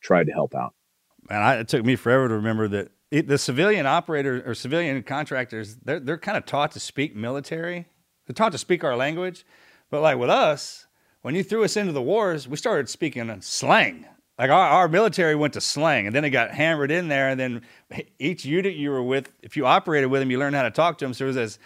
tried 0.00 0.28
to 0.28 0.32
help 0.32 0.54
out. 0.54 0.72
Man, 1.28 1.42
I, 1.42 1.56
it 1.56 1.66
took 1.66 1.84
me 1.84 1.96
forever 1.96 2.28
to 2.28 2.34
remember 2.34 2.68
that 2.68 2.92
it, 3.10 3.26
the 3.26 3.38
civilian 3.38 3.86
operators 3.86 4.42
or 4.46 4.54
civilian 4.54 5.02
contractors, 5.02 5.76
they're, 5.76 6.00
they're 6.00 6.18
kind 6.18 6.38
of 6.38 6.46
taught 6.46 6.72
to 6.72 6.80
speak 6.80 7.16
military. 7.16 7.86
They're 8.26 8.34
taught 8.34 8.52
to 8.52 8.58
speak 8.58 8.84
our 8.84 8.96
language. 8.96 9.44
But 9.90 10.02
like 10.02 10.18
with 10.18 10.30
us, 10.30 10.86
when 11.22 11.34
you 11.34 11.42
threw 11.42 11.64
us 11.64 11.76
into 11.76 11.92
the 11.92 12.02
wars, 12.02 12.46
we 12.46 12.56
started 12.56 12.88
speaking 12.88 13.28
in 13.28 13.42
slang. 13.42 14.06
Like 14.38 14.50
our, 14.50 14.68
our 14.68 14.88
military 14.88 15.34
went 15.34 15.54
to 15.54 15.60
slang 15.60 16.06
and 16.06 16.14
then 16.14 16.24
it 16.24 16.30
got 16.30 16.52
hammered 16.52 16.90
in 16.90 17.08
there. 17.08 17.28
And 17.28 17.38
then 17.38 17.62
each 18.18 18.44
unit 18.44 18.74
you 18.74 18.90
were 18.90 19.02
with, 19.02 19.32
if 19.42 19.56
you 19.56 19.66
operated 19.66 20.10
with 20.10 20.22
them, 20.22 20.30
you 20.30 20.38
learned 20.38 20.56
how 20.56 20.62
to 20.62 20.70
talk 20.70 20.98
to 20.98 21.04
them. 21.04 21.12
So 21.12 21.24
it 21.24 21.28
was 21.28 21.36
as 21.36 21.58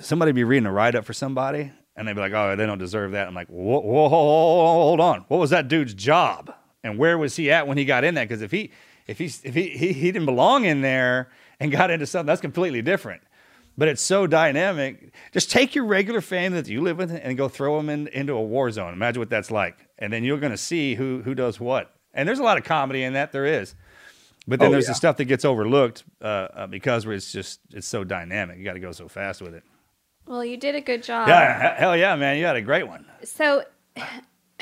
somebody 0.00 0.32
be 0.32 0.44
reading 0.44 0.66
a 0.66 0.72
write 0.72 0.94
up 0.94 1.04
for 1.04 1.12
somebody 1.12 1.72
and 1.96 2.08
they'd 2.08 2.14
be 2.14 2.20
like, 2.20 2.32
oh, 2.32 2.56
they 2.56 2.66
don't 2.66 2.78
deserve 2.78 3.12
that. 3.12 3.28
I'm 3.28 3.34
like, 3.34 3.48
whoa, 3.48 3.80
whoa, 3.80 4.08
whoa, 4.08 4.72
hold 4.72 5.00
on. 5.00 5.24
What 5.28 5.38
was 5.38 5.50
that 5.50 5.68
dude's 5.68 5.94
job? 5.94 6.52
And 6.82 6.98
where 6.98 7.16
was 7.16 7.36
he 7.36 7.50
at 7.50 7.66
when 7.66 7.78
he 7.78 7.84
got 7.84 8.04
in 8.04 8.14
that? 8.16 8.28
Because 8.28 8.42
if 8.42 8.50
he 8.50 8.72
if 9.06 9.18
he 9.18 9.26
if 9.26 9.54
he, 9.54 9.68
he 9.70 9.92
he 9.92 10.12
didn't 10.12 10.26
belong 10.26 10.64
in 10.64 10.80
there 10.80 11.30
and 11.60 11.70
got 11.70 11.90
into 11.90 12.06
something, 12.06 12.26
that's 12.26 12.40
completely 12.40 12.82
different. 12.82 13.22
But 13.76 13.88
it's 13.88 14.02
so 14.02 14.26
dynamic. 14.28 15.12
Just 15.32 15.50
take 15.50 15.74
your 15.74 15.84
regular 15.84 16.20
family 16.20 16.60
that 16.60 16.70
you 16.70 16.80
live 16.80 16.96
with 16.96 17.10
and 17.10 17.36
go 17.36 17.48
throw 17.48 17.76
them 17.76 17.90
in, 17.90 18.06
into 18.08 18.32
a 18.34 18.42
war 18.42 18.70
zone. 18.70 18.92
Imagine 18.92 19.20
what 19.20 19.30
that's 19.30 19.50
like, 19.50 19.88
and 19.98 20.12
then 20.12 20.22
you're 20.24 20.38
going 20.38 20.52
to 20.52 20.56
see 20.58 20.94
who 20.94 21.22
who 21.22 21.34
does 21.34 21.58
what. 21.58 21.92
And 22.12 22.28
there's 22.28 22.38
a 22.38 22.44
lot 22.44 22.56
of 22.56 22.64
comedy 22.64 23.02
in 23.02 23.14
that. 23.14 23.32
There 23.32 23.46
is. 23.46 23.74
But 24.46 24.60
then 24.60 24.68
Oh, 24.68 24.72
there's 24.72 24.84
yeah. 24.84 24.90
the 24.90 24.94
stuff 24.94 25.16
that 25.16 25.24
gets 25.24 25.44
overlooked 25.44 26.04
uh, 26.20 26.24
uh, 26.26 26.66
because 26.66 27.06
it's 27.06 27.32
just 27.32 27.60
it's 27.72 27.86
so 27.88 28.04
dynamic. 28.04 28.58
You 28.58 28.64
got 28.64 28.74
to 28.74 28.80
go 28.80 28.92
so 28.92 29.08
fast 29.08 29.40
with 29.42 29.54
it. 29.54 29.64
Well, 30.26 30.44
you 30.44 30.56
did 30.56 30.74
a 30.74 30.80
good 30.80 31.02
job. 31.02 31.28
Yeah, 31.28 31.74
hell 31.78 31.96
yeah, 31.96 32.14
man! 32.16 32.38
You 32.38 32.44
had 32.44 32.56
a 32.56 32.62
great 32.62 32.86
one. 32.86 33.06
So, 33.24 33.64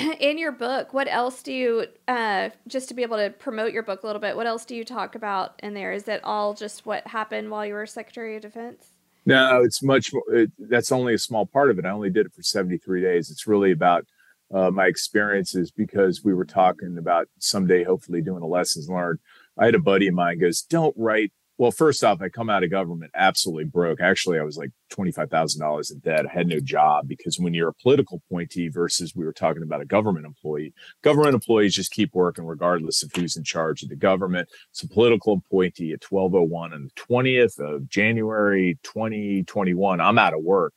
in 0.20 0.38
your 0.38 0.52
book, 0.52 0.92
what 0.92 1.08
else 1.08 1.42
do 1.42 1.52
you, 1.52 1.86
uh, 2.08 2.50
just 2.66 2.88
to 2.88 2.94
be 2.94 3.02
able 3.02 3.16
to 3.16 3.30
promote 3.30 3.72
your 3.72 3.82
book 3.82 4.02
a 4.02 4.06
little 4.06 4.20
bit, 4.20 4.36
what 4.36 4.46
else 4.46 4.64
do 4.64 4.74
you 4.74 4.84
talk 4.84 5.14
about 5.14 5.58
in 5.62 5.74
there? 5.74 5.92
Is 5.92 6.08
it 6.08 6.20
all 6.24 6.54
just 6.54 6.86
what 6.86 7.06
happened 7.06 7.50
while 7.50 7.64
you 7.66 7.74
were 7.74 7.86
Secretary 7.86 8.36
of 8.36 8.42
Defense? 8.42 8.86
No, 9.24 9.62
it's 9.62 9.82
much 9.82 10.12
more. 10.12 10.24
It, 10.32 10.50
that's 10.58 10.90
only 10.90 11.14
a 11.14 11.18
small 11.18 11.46
part 11.46 11.70
of 11.70 11.78
it. 11.78 11.86
I 11.86 11.90
only 11.90 12.10
did 12.10 12.26
it 12.26 12.32
for 12.34 12.42
73 12.42 13.02
days. 13.02 13.30
It's 13.30 13.46
really 13.46 13.70
about 13.70 14.04
uh, 14.52 14.70
my 14.70 14.86
experiences 14.86 15.70
because 15.70 16.24
we 16.24 16.34
were 16.34 16.44
talking 16.44 16.98
about 16.98 17.28
someday 17.38 17.84
hopefully 17.84 18.20
doing 18.20 18.42
a 18.42 18.46
lessons 18.46 18.88
learned. 18.88 19.20
I 19.56 19.66
had 19.66 19.76
a 19.76 19.80
buddy 19.80 20.08
of 20.08 20.14
mine 20.14 20.40
goes, 20.40 20.62
"Don't 20.62 20.94
write." 20.98 21.32
Well, 21.62 21.70
first 21.70 22.02
off, 22.02 22.20
I 22.20 22.28
come 22.28 22.50
out 22.50 22.64
of 22.64 22.72
government 22.72 23.12
absolutely 23.14 23.66
broke. 23.66 24.00
Actually, 24.00 24.40
I 24.40 24.42
was 24.42 24.56
like 24.56 24.72
twenty 24.90 25.12
five 25.12 25.30
thousand 25.30 25.60
dollars 25.60 25.92
in 25.92 26.00
debt. 26.00 26.26
I 26.28 26.32
had 26.32 26.48
no 26.48 26.58
job 26.58 27.06
because 27.06 27.38
when 27.38 27.54
you're 27.54 27.68
a 27.68 27.74
political 27.74 28.20
appointee 28.26 28.66
versus 28.66 29.14
we 29.14 29.24
were 29.24 29.32
talking 29.32 29.62
about 29.62 29.80
a 29.80 29.84
government 29.84 30.26
employee, 30.26 30.74
government 31.04 31.34
employees 31.34 31.76
just 31.76 31.92
keep 31.92 32.14
working 32.14 32.46
regardless 32.46 33.04
of 33.04 33.12
who's 33.14 33.36
in 33.36 33.44
charge 33.44 33.84
of 33.84 33.90
the 33.90 33.94
government. 33.94 34.48
So, 34.72 34.88
political 34.88 35.34
appointee 35.34 35.92
at 35.92 36.00
twelve 36.00 36.34
oh 36.34 36.42
one 36.42 36.72
on 36.72 36.82
the 36.82 36.90
twentieth 36.96 37.60
of 37.60 37.88
January 37.88 38.76
twenty 38.82 39.44
twenty 39.44 39.74
one, 39.74 40.00
I'm 40.00 40.18
out 40.18 40.34
of 40.34 40.42
work 40.42 40.74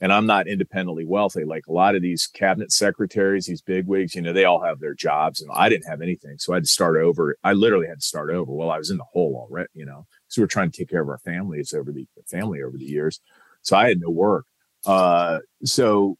and 0.00 0.12
I'm 0.12 0.26
not 0.26 0.46
independently 0.46 1.04
wealthy. 1.04 1.44
Like 1.44 1.66
a 1.66 1.72
lot 1.72 1.96
of 1.96 2.02
these 2.02 2.28
cabinet 2.28 2.70
secretaries, 2.70 3.46
these 3.46 3.62
bigwigs, 3.62 4.14
you 4.14 4.22
know, 4.22 4.32
they 4.32 4.44
all 4.44 4.62
have 4.62 4.78
their 4.78 4.94
jobs 4.94 5.40
and 5.40 5.50
I 5.52 5.68
didn't 5.68 5.88
have 5.88 6.00
anything. 6.00 6.38
So 6.38 6.52
I 6.52 6.56
had 6.56 6.64
to 6.64 6.70
start 6.70 6.96
over. 6.96 7.36
I 7.42 7.54
literally 7.54 7.88
had 7.88 7.98
to 8.00 8.06
start 8.06 8.30
over. 8.30 8.52
Well, 8.52 8.70
I 8.70 8.78
was 8.78 8.90
in 8.90 8.98
the 8.98 9.04
hole 9.12 9.34
already, 9.36 9.68
you 9.74 9.84
know, 9.84 10.06
because 10.28 10.38
we 10.38 10.42
were 10.42 10.48
trying 10.48 10.70
to 10.70 10.76
take 10.76 10.90
care 10.90 11.00
of 11.00 11.08
our 11.08 11.18
families 11.18 11.72
over 11.72 11.90
the 11.90 12.06
family 12.30 12.62
over 12.62 12.76
the 12.76 12.84
years. 12.84 13.20
So 13.62 13.76
I 13.76 13.88
had 13.88 14.00
no 14.00 14.10
work. 14.10 14.44
Uh, 14.86 15.38
so 15.64 16.16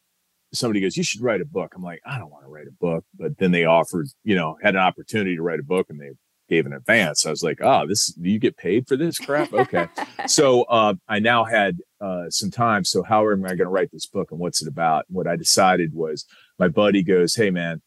somebody 0.53 0.81
goes, 0.81 0.97
you 0.97 1.03
should 1.03 1.21
write 1.21 1.41
a 1.41 1.45
book. 1.45 1.73
I'm 1.75 1.83
like, 1.83 2.01
I 2.05 2.17
don't 2.17 2.31
want 2.31 2.45
to 2.45 2.49
write 2.49 2.67
a 2.67 2.71
book. 2.79 3.05
But 3.17 3.37
then 3.37 3.51
they 3.51 3.65
offered, 3.65 4.07
you 4.23 4.35
know, 4.35 4.57
had 4.61 4.75
an 4.75 4.81
opportunity 4.81 5.35
to 5.35 5.41
write 5.41 5.59
a 5.59 5.63
book 5.63 5.87
and 5.89 5.99
they 5.99 6.11
gave 6.49 6.65
an 6.65 6.73
advance. 6.73 7.25
I 7.25 7.29
was 7.29 7.43
like, 7.43 7.59
oh, 7.61 7.85
this, 7.87 8.07
do 8.07 8.29
you 8.29 8.39
get 8.39 8.57
paid 8.57 8.87
for 8.87 8.97
this 8.97 9.19
crap? 9.19 9.53
Okay. 9.53 9.87
so, 10.27 10.63
uh, 10.63 10.95
I 11.07 11.19
now 11.19 11.43
had, 11.43 11.77
uh, 12.01 12.29
some 12.29 12.49
time. 12.49 12.83
So 12.83 13.03
how 13.03 13.29
am 13.29 13.45
I 13.45 13.49
going 13.49 13.59
to 13.59 13.67
write 13.67 13.91
this 13.91 14.07
book 14.07 14.31
and 14.31 14.39
what's 14.39 14.61
it 14.61 14.67
about? 14.67 15.05
What 15.09 15.27
I 15.27 15.35
decided 15.35 15.93
was 15.93 16.25
my 16.57 16.67
buddy 16.67 17.03
goes, 17.03 17.35
Hey 17.35 17.51
man, 17.51 17.81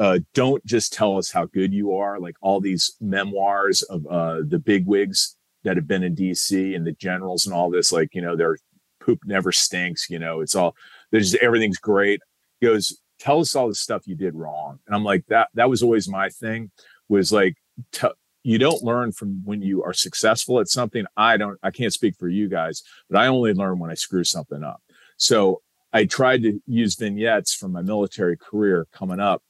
uh, 0.00 0.18
don't 0.34 0.64
just 0.64 0.92
tell 0.92 1.18
us 1.18 1.30
how 1.30 1.44
good 1.44 1.72
you 1.72 1.94
are. 1.94 2.18
Like 2.18 2.36
all 2.40 2.60
these 2.60 2.96
memoirs 3.00 3.82
of, 3.82 4.06
uh, 4.08 4.40
the 4.44 4.58
big 4.58 4.86
wigs 4.86 5.36
that 5.64 5.76
have 5.76 5.86
been 5.86 6.02
in 6.02 6.16
DC 6.16 6.74
and 6.74 6.86
the 6.86 6.92
generals 6.92 7.46
and 7.46 7.54
all 7.54 7.70
this, 7.70 7.92
like, 7.92 8.14
you 8.14 8.22
know, 8.22 8.36
their 8.36 8.56
poop 9.00 9.20
never 9.24 9.52
stinks. 9.52 10.08
You 10.08 10.18
know, 10.18 10.40
it's 10.40 10.54
all, 10.54 10.74
there's 11.10 11.34
everything's 11.36 11.78
great. 11.78 12.20
He 12.60 12.66
goes, 12.66 12.98
tell 13.18 13.40
us 13.40 13.54
all 13.54 13.68
the 13.68 13.74
stuff 13.74 14.06
you 14.06 14.14
did 14.14 14.34
wrong. 14.34 14.78
And 14.86 14.94
I'm 14.94 15.04
like, 15.04 15.26
that, 15.26 15.48
that 15.54 15.68
was 15.68 15.82
always 15.82 16.08
my 16.08 16.28
thing 16.28 16.70
was 17.08 17.32
like, 17.32 17.56
t- 17.92 18.08
you 18.42 18.58
don't 18.58 18.82
learn 18.82 19.12
from 19.12 19.42
when 19.44 19.60
you 19.60 19.82
are 19.84 19.92
successful 19.92 20.60
at 20.60 20.68
something. 20.68 21.04
I 21.16 21.36
don't, 21.36 21.58
I 21.62 21.70
can't 21.70 21.92
speak 21.92 22.16
for 22.16 22.28
you 22.28 22.48
guys, 22.48 22.82
but 23.10 23.20
I 23.20 23.26
only 23.26 23.52
learn 23.52 23.78
when 23.78 23.90
I 23.90 23.94
screw 23.94 24.24
something 24.24 24.64
up. 24.64 24.80
So 25.18 25.60
I 25.92 26.06
tried 26.06 26.42
to 26.44 26.60
use 26.66 26.94
vignettes 26.94 27.54
from 27.54 27.72
my 27.72 27.82
military 27.82 28.36
career 28.36 28.86
coming 28.92 29.20
up 29.20 29.42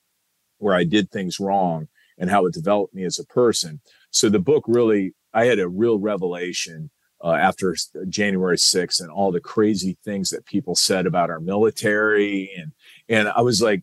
where 0.58 0.74
I 0.74 0.84
did 0.84 1.10
things 1.10 1.38
wrong 1.38 1.88
and 2.18 2.30
how 2.30 2.46
it 2.46 2.54
developed 2.54 2.94
me 2.94 3.04
as 3.04 3.18
a 3.18 3.26
person. 3.26 3.80
So 4.10 4.28
the 4.28 4.38
book 4.38 4.64
really, 4.66 5.14
I 5.32 5.46
had 5.46 5.58
a 5.58 5.68
real 5.68 5.98
revelation 5.98 6.90
uh, 7.22 7.32
after 7.32 7.76
January 8.08 8.56
6th 8.56 9.00
and 9.00 9.10
all 9.10 9.30
the 9.30 9.40
crazy 9.40 9.98
things 10.04 10.30
that 10.30 10.46
people 10.46 10.74
said 10.74 11.06
about 11.06 11.30
our 11.30 11.40
military. 11.40 12.50
And, 12.56 12.72
and 13.08 13.28
I 13.28 13.42
was 13.42 13.60
like, 13.60 13.82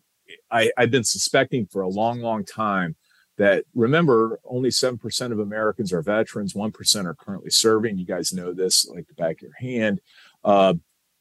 I, 0.50 0.70
I've 0.76 0.90
been 0.90 1.04
suspecting 1.04 1.66
for 1.66 1.82
a 1.82 1.88
long, 1.88 2.20
long 2.20 2.44
time 2.44 2.96
that 3.36 3.64
remember 3.74 4.40
only 4.44 4.70
7% 4.70 5.32
of 5.32 5.38
Americans 5.38 5.92
are 5.92 6.02
veterans, 6.02 6.54
1% 6.54 7.04
are 7.04 7.14
currently 7.14 7.50
serving. 7.50 7.96
You 7.96 8.06
guys 8.06 8.32
know 8.32 8.52
this 8.52 8.86
like 8.88 9.06
the 9.06 9.14
back 9.14 9.36
of 9.36 9.42
your 9.42 9.52
hand. 9.58 10.00
Uh, 10.44 10.74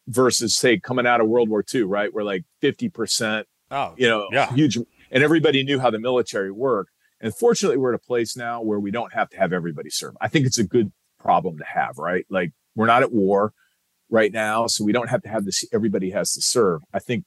versus 0.08 0.56
say 0.56 0.80
coming 0.80 1.06
out 1.06 1.22
of 1.22 1.28
World 1.28 1.50
War 1.50 1.64
II, 1.74 1.84
right? 1.84 2.14
We're 2.14 2.24
like 2.24 2.46
50%, 2.64 3.44
oh, 3.72 3.94
you 3.98 4.08
know, 4.08 4.28
yeah. 4.32 4.52
huge. 4.54 4.78
And 5.12 5.24
everybody 5.24 5.64
knew 5.64 5.80
how 5.80 5.90
the 5.90 6.00
military 6.00 6.52
worked. 6.52 6.92
And 7.20 7.36
fortunately, 7.36 7.78
we're 7.78 7.94
at 7.94 8.00
a 8.00 8.06
place 8.06 8.38
now 8.38 8.62
where 8.62 8.80
we 8.80 8.92
don't 8.92 9.14
have 9.14 9.30
to 9.30 9.38
have 9.38 9.54
everybody 9.54 9.90
serve. 9.90 10.16
I 10.22 10.28
think 10.28 10.46
it's 10.46 10.60
a 10.60 10.64
good 10.64 10.92
problem 11.20 11.58
to 11.58 11.66
have, 11.66 11.98
right? 11.98 12.26
Like 12.30 12.52
we're 12.76 12.86
not 12.86 13.02
at 13.02 13.12
war 13.12 13.54
right 14.10 14.32
now, 14.32 14.68
so 14.68 14.84
we 14.84 14.92
don't 14.92 15.10
have 15.10 15.24
to 15.24 15.30
have 15.30 15.46
this. 15.46 15.66
Everybody 15.74 16.12
has 16.12 16.34
to 16.34 16.42
serve. 16.42 16.82
I 16.94 17.00
think 17.00 17.26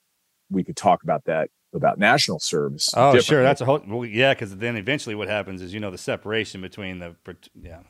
we 0.49 0.65
could 0.65 0.77
talk 0.77 1.03
about 1.03 1.25
that 1.25 1.51
about 1.73 1.99
national 1.99 2.41
service. 2.41 2.91
Oh, 2.97 3.19
sure. 3.21 3.43
That's 3.43 3.61
a 3.61 3.65
whole, 3.65 3.81
well, 3.87 4.05
yeah. 4.05 4.35
Cause 4.35 4.57
then 4.57 4.77
eventually 4.77 5.15
what 5.15 5.29
happens 5.29 5.63
is, 5.63 5.73
you 5.73 5.79
know, 5.79 5.91
the 5.91 5.99
separation 5.99 6.61
between 6.61 6.99
the, 6.99 7.15
yeah. 7.61 7.81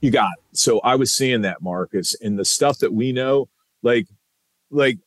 You 0.00 0.10
got 0.10 0.32
it. 0.36 0.58
So 0.58 0.80
I 0.80 0.96
was 0.96 1.14
seeing 1.14 1.42
that 1.42 1.62
Marcus 1.62 2.14
and 2.20 2.38
the 2.38 2.44
stuff 2.44 2.78
that 2.80 2.92
we 2.92 3.12
know, 3.12 3.48
like, 3.82 4.06
like, 4.70 4.98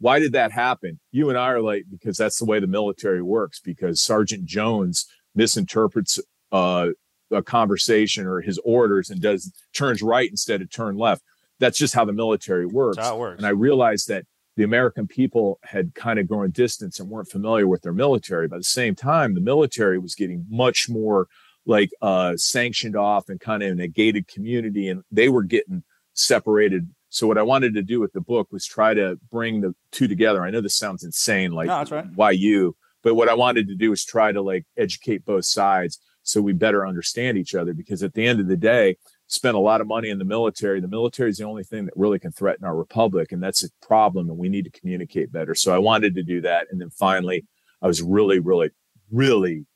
why 0.00 0.20
did 0.20 0.32
that 0.32 0.52
happen? 0.52 1.00
You 1.10 1.28
and 1.28 1.36
I 1.36 1.48
are 1.50 1.60
like, 1.60 1.84
because 1.90 2.16
that's 2.16 2.38
the 2.38 2.44
way 2.44 2.60
the 2.60 2.66
military 2.66 3.20
works, 3.20 3.60
because 3.60 4.00
Sergeant 4.00 4.46
Jones 4.46 5.06
misinterprets, 5.38 6.20
uh, 6.52 6.88
a 7.30 7.42
conversation 7.42 8.26
or 8.26 8.40
his 8.40 8.58
orders 8.64 9.10
and 9.10 9.20
does 9.20 9.52
turns 9.72 10.02
right 10.02 10.28
instead 10.30 10.60
of 10.60 10.70
turn 10.70 10.96
left. 10.96 11.22
That's 11.60 11.78
just 11.78 11.94
how 11.94 12.04
the 12.04 12.12
military 12.12 12.66
works. 12.66 12.96
That's 12.96 13.08
how 13.08 13.16
it 13.16 13.20
works. 13.20 13.38
And 13.38 13.46
I 13.46 13.50
realized 13.50 14.08
that 14.08 14.24
the 14.56 14.64
American 14.64 15.06
people 15.06 15.58
had 15.62 15.94
kind 15.94 16.18
of 16.18 16.26
grown 16.26 16.50
distance 16.50 16.98
and 16.98 17.08
weren't 17.08 17.28
familiar 17.28 17.66
with 17.68 17.82
their 17.82 17.92
military. 17.92 18.48
By 18.48 18.58
the 18.58 18.64
same 18.64 18.94
time, 18.94 19.34
the 19.34 19.40
military 19.40 19.98
was 19.98 20.14
getting 20.14 20.44
much 20.50 20.88
more 20.88 21.28
like 21.64 21.90
uh, 22.02 22.36
sanctioned 22.36 22.96
off 22.96 23.28
and 23.28 23.38
kind 23.38 23.62
of 23.62 23.70
in 23.70 23.80
a 23.80 23.88
gated 23.88 24.26
community, 24.26 24.88
and 24.88 25.02
they 25.12 25.28
were 25.28 25.42
getting 25.44 25.84
separated. 26.14 26.88
So 27.10 27.26
what 27.26 27.38
I 27.38 27.42
wanted 27.42 27.74
to 27.74 27.82
do 27.82 28.00
with 28.00 28.12
the 28.12 28.20
book 28.20 28.48
was 28.50 28.66
try 28.66 28.94
to 28.94 29.18
bring 29.30 29.60
the 29.60 29.74
two 29.92 30.08
together. 30.08 30.42
I 30.42 30.50
know 30.50 30.60
this 30.60 30.76
sounds 30.76 31.04
insane, 31.04 31.52
like 31.52 31.68
No, 31.68 31.78
that's 31.78 31.90
right. 31.90 32.06
why 32.14 32.32
you, 32.32 32.74
but 33.02 33.14
what 33.14 33.28
I 33.28 33.34
wanted 33.34 33.68
to 33.68 33.74
do 33.74 33.92
is 33.92 34.04
try 34.04 34.32
to 34.32 34.42
like 34.42 34.64
educate 34.76 35.24
both 35.24 35.44
sides 35.44 36.00
so 36.22 36.42
we 36.42 36.52
better 36.52 36.86
understand 36.86 37.38
each 37.38 37.54
other. 37.54 37.72
Because 37.72 38.02
at 38.02 38.14
the 38.14 38.26
end 38.26 38.40
of 38.40 38.48
the 38.48 38.56
day, 38.56 38.96
spent 39.28 39.56
a 39.56 39.60
lot 39.60 39.80
of 39.80 39.86
money 39.86 40.08
in 40.08 40.18
the 40.18 40.24
military. 40.24 40.80
The 40.80 40.88
military 40.88 41.30
is 41.30 41.38
the 41.38 41.44
only 41.44 41.64
thing 41.64 41.84
that 41.86 41.96
really 41.96 42.18
can 42.18 42.32
threaten 42.32 42.64
our 42.64 42.76
republic, 42.76 43.32
and 43.32 43.42
that's 43.42 43.64
a 43.64 43.68
problem. 43.82 44.28
And 44.28 44.38
we 44.38 44.48
need 44.48 44.64
to 44.64 44.78
communicate 44.78 45.32
better. 45.32 45.54
So 45.54 45.74
I 45.74 45.78
wanted 45.78 46.14
to 46.16 46.22
do 46.22 46.40
that. 46.42 46.66
And 46.70 46.80
then 46.80 46.90
finally, 46.90 47.46
I 47.80 47.86
was 47.86 48.02
really, 48.02 48.40
really, 48.40 48.70
really 49.10 49.66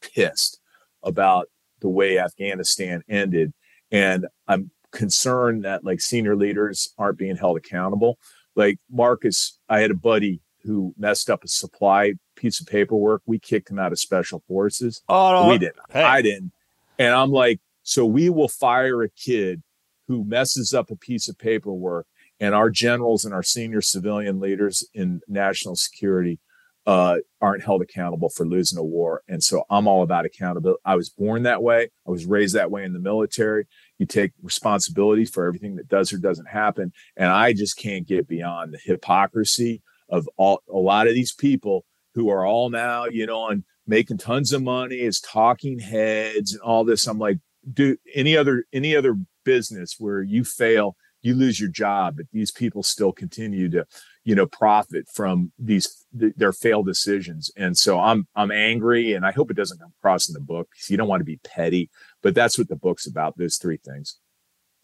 pissed 0.00 0.60
about 1.02 1.48
the 1.80 1.88
way 1.88 2.18
Afghanistan 2.18 3.02
ended, 3.08 3.52
and 3.90 4.26
I'm 4.46 4.70
concerned 4.92 5.64
that 5.64 5.84
like 5.84 6.00
senior 6.00 6.36
leaders 6.36 6.92
aren't 6.98 7.18
being 7.18 7.36
held 7.36 7.56
accountable. 7.56 8.18
Like 8.54 8.78
Marcus, 8.90 9.58
I 9.68 9.80
had 9.80 9.90
a 9.90 9.96
buddy 9.96 10.40
who 10.62 10.94
messed 10.96 11.28
up 11.28 11.42
a 11.44 11.48
supply 11.48 12.12
piece 12.42 12.60
of 12.60 12.66
paperwork. 12.66 13.22
We 13.24 13.38
kicked 13.38 13.70
him 13.70 13.78
out 13.78 13.92
of 13.92 14.00
special 14.00 14.42
forces. 14.48 15.02
Oh, 15.08 15.42
no. 15.44 15.48
we 15.48 15.58
didn't. 15.58 15.78
Hey. 15.90 16.02
I 16.02 16.20
didn't. 16.20 16.52
And 16.98 17.14
I'm 17.14 17.30
like, 17.30 17.60
so 17.84 18.04
we 18.04 18.28
will 18.30 18.48
fire 18.48 19.02
a 19.02 19.08
kid 19.10 19.62
who 20.08 20.24
messes 20.24 20.74
up 20.74 20.90
a 20.90 20.96
piece 20.96 21.28
of 21.28 21.38
paperwork, 21.38 22.06
and 22.40 22.54
our 22.54 22.68
generals 22.68 23.24
and 23.24 23.32
our 23.32 23.42
senior 23.42 23.80
civilian 23.80 24.40
leaders 24.40 24.84
in 24.92 25.20
national 25.28 25.76
security 25.76 26.40
uh, 26.84 27.18
aren't 27.40 27.62
held 27.62 27.80
accountable 27.80 28.28
for 28.28 28.44
losing 28.44 28.78
a 28.78 28.82
war. 28.82 29.22
And 29.28 29.40
so 29.42 29.62
I'm 29.70 29.86
all 29.86 30.02
about 30.02 30.24
accountability. 30.24 30.80
I 30.84 30.96
was 30.96 31.08
born 31.08 31.44
that 31.44 31.62
way. 31.62 31.90
I 32.06 32.10
was 32.10 32.26
raised 32.26 32.56
that 32.56 32.72
way 32.72 32.82
in 32.82 32.92
the 32.92 32.98
military. 32.98 33.66
You 33.98 34.06
take 34.06 34.32
responsibility 34.42 35.24
for 35.24 35.46
everything 35.46 35.76
that 35.76 35.88
does 35.88 36.12
or 36.12 36.18
doesn't 36.18 36.48
happen. 36.48 36.92
And 37.16 37.28
I 37.28 37.52
just 37.52 37.78
can't 37.78 38.06
get 38.06 38.26
beyond 38.26 38.74
the 38.74 38.80
hypocrisy 38.84 39.80
of 40.08 40.28
all 40.36 40.62
a 40.68 40.76
lot 40.76 41.06
of 41.06 41.14
these 41.14 41.32
people 41.32 41.84
who 42.14 42.30
are 42.30 42.46
all 42.46 42.70
now, 42.70 43.06
you 43.06 43.26
know, 43.26 43.48
and 43.48 43.64
making 43.86 44.18
tons 44.18 44.52
of 44.52 44.62
money 44.62 45.00
as 45.00 45.20
talking 45.20 45.78
heads 45.78 46.52
and 46.52 46.62
all 46.62 46.84
this. 46.84 47.06
I'm 47.06 47.18
like, 47.18 47.38
do 47.72 47.96
any 48.14 48.36
other 48.36 48.64
any 48.72 48.96
other 48.96 49.16
business 49.44 49.96
where 49.98 50.22
you 50.22 50.44
fail 50.44 50.96
you 51.20 51.34
lose 51.34 51.60
your 51.60 51.70
job 51.70 52.16
but 52.16 52.26
these 52.32 52.50
people 52.50 52.82
still 52.82 53.12
continue 53.12 53.68
to 53.68 53.84
you 54.24 54.34
know 54.34 54.46
profit 54.46 55.06
from 55.12 55.52
these 55.58 56.04
th- 56.18 56.34
their 56.36 56.52
failed 56.52 56.86
decisions 56.86 57.50
and 57.56 57.76
so 57.76 57.98
i'm 58.00 58.26
i'm 58.34 58.50
angry 58.50 59.14
and 59.14 59.24
i 59.24 59.30
hope 59.30 59.50
it 59.50 59.56
doesn't 59.56 59.78
come 59.78 59.92
across 60.00 60.28
in 60.28 60.32
the 60.32 60.40
book 60.40 60.68
because 60.72 60.90
you 60.90 60.96
don't 60.96 61.08
want 61.08 61.20
to 61.20 61.24
be 61.24 61.38
petty 61.44 61.90
but 62.22 62.34
that's 62.34 62.58
what 62.58 62.68
the 62.68 62.76
book's 62.76 63.06
about 63.06 63.36
those 63.38 63.56
three 63.56 63.78
things 63.78 64.18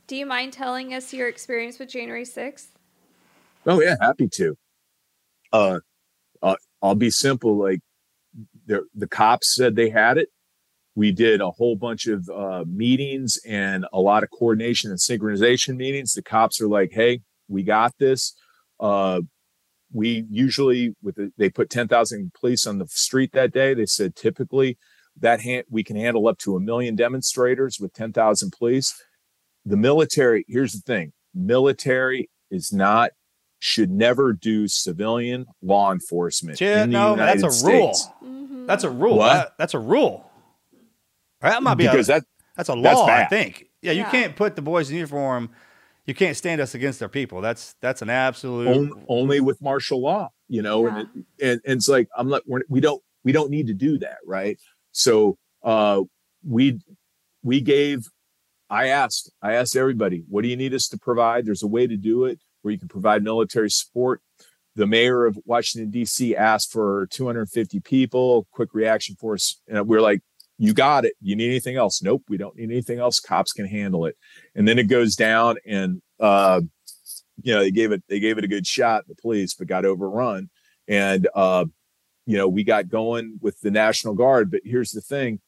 Do 0.06 0.16
you 0.16 0.26
mind 0.26 0.52
telling 0.52 0.94
us 0.94 1.12
your 1.12 1.28
experience 1.28 1.78
with 1.78 1.88
January 1.88 2.24
6th? 2.24 2.68
oh 3.66 3.80
yeah 3.80 3.96
happy 4.00 4.28
to 4.28 4.56
uh, 5.52 5.56
uh 5.56 5.78
i'll 6.82 6.94
be 6.94 7.10
simple 7.10 7.56
like 7.56 7.80
the 8.66 9.08
cops 9.08 9.54
said 9.54 9.74
they 9.74 9.90
had 9.90 10.18
it 10.18 10.28
we 10.98 11.12
did 11.12 11.40
a 11.40 11.52
whole 11.52 11.76
bunch 11.76 12.08
of 12.08 12.28
uh, 12.28 12.64
meetings 12.66 13.38
and 13.46 13.86
a 13.92 14.00
lot 14.00 14.24
of 14.24 14.30
coordination 14.30 14.90
and 14.90 14.98
synchronization 14.98 15.76
meetings. 15.76 16.12
The 16.12 16.22
cops 16.22 16.60
are 16.60 16.66
like, 16.66 16.90
"Hey, 16.90 17.20
we 17.46 17.62
got 17.62 17.96
this." 17.98 18.34
Uh, 18.80 19.20
we 19.92 20.26
usually 20.28 20.96
with 21.00 21.14
the, 21.14 21.32
they 21.38 21.50
put 21.50 21.70
ten 21.70 21.86
thousand 21.86 22.32
police 22.34 22.66
on 22.66 22.78
the 22.78 22.88
street 22.88 23.30
that 23.32 23.52
day. 23.52 23.74
They 23.74 23.86
said 23.86 24.16
typically 24.16 24.76
that 25.20 25.40
hand, 25.40 25.66
we 25.70 25.84
can 25.84 25.94
handle 25.94 26.26
up 26.26 26.38
to 26.38 26.56
a 26.56 26.60
million 26.60 26.96
demonstrators 26.96 27.78
with 27.78 27.92
ten 27.92 28.12
thousand 28.12 28.52
police. 28.58 29.00
The 29.64 29.76
military. 29.76 30.44
Here's 30.48 30.72
the 30.72 30.80
thing: 30.80 31.12
military 31.32 32.28
is 32.50 32.72
not 32.72 33.12
should 33.60 33.90
never 33.90 34.32
do 34.32 34.68
civilian 34.68 35.46
law 35.62 35.92
enforcement. 35.92 36.58
Shit, 36.58 36.76
in 36.78 36.90
the 36.90 36.98
no, 36.98 37.10
United 37.12 37.42
that's 37.42 37.62
a 37.64 37.66
rule. 37.66 37.94
States. 37.94 38.14
That's 38.66 38.84
a 38.84 38.90
rule. 38.90 39.18
What? 39.18 39.32
That- 39.32 39.52
that's 39.58 39.74
a 39.74 39.78
rule. 39.78 40.30
That 41.40 41.62
might 41.62 41.74
be 41.74 41.84
Because 41.84 42.08
a, 42.08 42.12
that- 42.12 42.24
that's 42.56 42.68
a 42.68 42.74
law. 42.74 42.82
that's 42.82 43.00
I 43.00 43.24
think. 43.26 43.66
Yeah, 43.82 43.92
you 43.92 44.00
Yeah. 44.00 44.10
can't 44.10 44.36
put 44.36 44.56
the 44.56 44.62
boys 44.62 44.90
in 44.90 44.96
uniform. 44.96 45.50
You 46.06 46.14
can't 46.14 46.36
stand 46.36 46.60
us 46.60 46.74
against 46.74 47.02
our 47.02 47.08
people. 47.08 47.40
That's 47.40 47.74
that's 47.80 48.02
an 48.02 48.10
absolute. 48.10 48.66
On- 48.68 49.04
only 49.08 49.40
with 49.40 49.60
martial 49.62 50.00
law, 50.00 50.30
you 50.48 50.62
know, 50.62 50.86
and, 50.86 50.98
it, 50.98 51.06
and 51.40 51.60
and 51.64 51.76
it's 51.76 51.88
like 51.88 52.08
I'm 52.16 52.28
not 52.28 52.42
we're, 52.46 52.62
we 52.68 52.80
don't 52.80 53.02
we 53.24 53.32
don't 53.32 53.50
need 53.50 53.66
to 53.68 53.74
do 53.74 53.98
that, 53.98 54.18
right? 54.26 54.58
So 54.92 55.36
uh 55.62 56.02
we 56.44 56.80
we 57.42 57.60
gave 57.60 58.06
I 58.70 58.88
asked 58.88 59.30
I 59.42 59.54
asked 59.54 59.76
everybody, 59.76 60.24
what 60.28 60.42
do 60.42 60.48
you 60.48 60.56
need 60.56 60.74
us 60.74 60.88
to 60.88 60.98
provide? 60.98 61.44
There's 61.46 61.62
a 61.62 61.66
way 61.68 61.86
to 61.86 61.96
do 61.96 62.24
it 62.24 62.40
where 62.62 62.72
you 62.72 62.78
can 62.78 62.88
provide 62.88 63.22
military 63.22 63.70
support. 63.70 64.20
The 64.76 64.86
mayor 64.86 65.26
of 65.26 65.38
Washington 65.44 65.90
D.C. 65.90 66.36
asked 66.36 66.70
for 66.70 67.08
250 67.10 67.80
people, 67.80 68.46
quick 68.52 68.74
reaction 68.74 69.16
force, 69.16 69.60
and 69.66 69.88
we're 69.88 70.00
like, 70.00 70.22
"You 70.56 70.72
got 70.72 71.04
it. 71.04 71.14
You 71.20 71.34
need 71.34 71.48
anything 71.48 71.76
else? 71.76 72.00
Nope, 72.02 72.22
we 72.28 72.36
don't 72.36 72.56
need 72.56 72.70
anything 72.70 73.00
else. 73.00 73.18
Cops 73.18 73.52
can 73.52 73.66
handle 73.66 74.06
it." 74.06 74.16
And 74.54 74.68
then 74.68 74.78
it 74.78 74.84
goes 74.84 75.16
down, 75.16 75.56
and 75.66 76.00
uh, 76.20 76.60
you 77.42 77.54
know 77.54 77.60
they 77.60 77.70
gave 77.70 77.92
it 77.92 78.02
they 78.08 78.20
gave 78.20 78.38
it 78.38 78.44
a 78.44 78.48
good 78.48 78.66
shot 78.66 79.06
the 79.06 79.14
police 79.14 79.54
but 79.54 79.66
got 79.66 79.84
overrun 79.84 80.48
and 80.86 81.28
uh 81.34 81.64
you 82.26 82.36
know 82.36 82.48
we 82.48 82.64
got 82.64 82.88
going 82.88 83.38
with 83.40 83.60
the 83.60 83.70
national 83.70 84.14
guard 84.14 84.50
but 84.50 84.60
here's 84.64 84.90
the 84.90 85.00
thing 85.00 85.40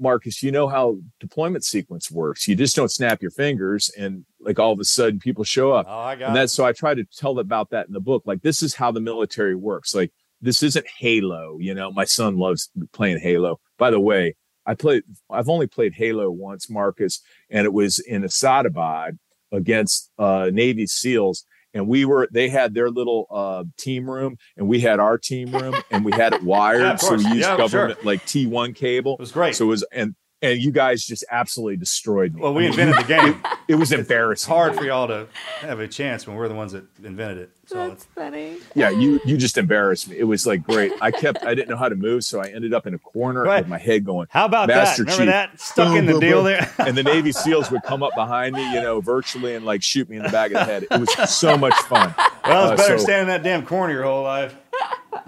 marcus 0.00 0.42
you 0.42 0.50
know 0.50 0.68
how 0.68 0.98
deployment 1.18 1.64
sequence 1.64 2.10
works. 2.10 2.48
You 2.48 2.56
just 2.56 2.76
don't 2.76 2.90
snap 2.90 3.22
your 3.22 3.30
fingers 3.30 3.90
and 3.96 4.24
like 4.40 4.58
all 4.58 4.72
of 4.72 4.80
a 4.80 4.84
sudden 4.84 5.18
people 5.18 5.44
show 5.44 5.72
up. 5.72 5.86
Oh, 5.88 5.98
I 5.98 6.16
got 6.16 6.30
and 6.30 6.38
it. 6.38 6.48
so 6.48 6.64
i 6.64 6.72
try 6.72 6.94
to 6.94 7.04
tell 7.04 7.38
about 7.38 7.70
that 7.70 7.86
in 7.86 7.92
the 7.92 8.00
book. 8.00 8.22
Like 8.26 8.42
this 8.42 8.62
is 8.62 8.74
how 8.74 8.90
the 8.90 9.00
military 9.00 9.54
works. 9.54 9.94
Like 9.94 10.12
this 10.40 10.62
isn't 10.62 10.86
halo 10.98 11.58
you 11.58 11.74
know? 11.74 11.92
My 11.92 12.04
son 12.04 12.36
loves 12.36 12.70
playing 12.92 13.20
halo. 13.20 13.60
By 13.78 13.90
the 13.90 14.00
way 14.00 14.36
i 14.66 14.74
played 14.74 15.02
i've 15.30 15.48
only 15.48 15.66
played 15.66 15.94
halo 15.94 16.30
once 16.30 16.68
marcus 16.68 17.20
and 17.48 17.64
it 17.64 17.72
was 17.72 17.98
in 17.98 18.22
asadabad 18.22 19.18
against 19.52 20.10
uh 20.18 20.50
navy 20.52 20.86
seals 20.86 21.44
and 21.74 21.86
we 21.86 22.04
were 22.04 22.28
they 22.32 22.48
had 22.48 22.74
their 22.74 22.90
little 22.90 23.26
uh 23.30 23.64
team 23.78 24.08
room 24.10 24.36
and 24.56 24.68
we 24.68 24.80
had 24.80 24.98
our 25.00 25.16
team 25.18 25.50
room 25.52 25.74
and 25.90 26.04
we 26.04 26.12
had 26.12 26.32
it 26.32 26.42
wired 26.44 26.82
Yeah, 26.82 26.96
so 26.96 27.14
we 27.16 27.24
used 27.24 27.36
Yeah, 27.48 27.56
government 27.56 27.98
sure. 28.00 28.06
like 28.06 28.20
t1 28.26 28.74
cable. 28.74 29.14
It 29.14 29.20
was 29.20 29.32
great. 29.32 29.54
So 29.56 29.66
it 29.66 29.68
was 29.68 29.84
and 29.92 30.14
and 30.42 30.58
you 30.60 30.70
guys 30.70 31.04
just 31.04 31.24
absolutely 31.30 31.76
destroyed 31.76 32.34
me 32.34 32.40
Well, 32.40 32.54
we 32.54 32.66
invented 32.66 32.96
the 32.98 33.02
game. 33.04 33.42
it 33.68 33.74
was 33.74 33.92
It's 33.92 34.00
embarrassing 34.00 34.52
hard 34.52 34.74
for 34.74 34.84
y'all 34.84 35.06
to 35.08 35.26
have 35.60 35.80
a 35.80 35.88
chance 35.88 36.26
when 36.26 36.36
we're 36.36 36.48
the 36.48 36.54
ones 36.54 36.72
that 36.72 36.84
invented 37.04 37.38
it. 37.38 37.50
So 37.66 37.88
That's 37.88 38.04
funny. 38.06 38.56
yeah 38.74 38.90
you 38.90 39.20
you 39.24 39.36
just 39.36 39.56
embarrassed 39.58 40.08
me 40.08 40.18
it 40.18 40.24
was 40.24 40.44
like 40.46 40.64
great 40.64 40.92
i 41.00 41.10
kept 41.12 41.44
i 41.44 41.54
didn't 41.54 41.68
know 41.68 41.76
how 41.76 41.88
to 41.88 41.94
move 41.94 42.24
so 42.24 42.40
i 42.40 42.48
ended 42.48 42.74
up 42.74 42.84
in 42.86 42.94
a 42.94 42.98
corner 42.98 43.46
with 43.46 43.68
my 43.68 43.78
head 43.78 44.04
going 44.04 44.26
How 44.30 44.44
about 44.46 44.66
Master 44.66 45.04
that? 45.04 45.12
Remember 45.18 45.32
Chief. 45.32 45.50
that? 45.52 45.60
Stuck 45.60 45.96
in 45.96 46.06
the 46.06 46.12
Boom, 46.12 46.20
boom, 46.20 46.28
deal 46.28 46.36
boom. 46.38 46.44
there. 46.46 46.70
and 46.78 46.96
the 46.96 47.02
navy 47.04 47.30
seals 47.30 47.70
would 47.70 47.82
come 47.84 48.02
up 48.02 48.12
behind 48.16 48.56
me 48.56 48.74
you 48.74 48.80
know 48.80 49.00
virtually 49.00 49.54
and 49.54 49.64
like 49.64 49.82
shoot 49.84 50.08
me 50.08 50.16
in 50.16 50.22
the 50.24 50.30
back 50.30 50.50
of 50.50 50.54
the 50.54 50.64
head 50.64 50.82
it 50.90 50.98
was 50.98 51.12
so 51.30 51.56
much 51.56 51.74
fun 51.82 52.12
Well, 52.44 52.72
it's 52.72 52.80
Uh, 52.80 52.84
better 52.84 52.98
so- 52.98 53.04
staying 53.04 53.22
in 53.22 53.28
that 53.28 53.42
damn 53.44 53.64
corner 53.64 53.92
your 53.94 54.02
whole 54.04 54.24
life. 54.24 54.56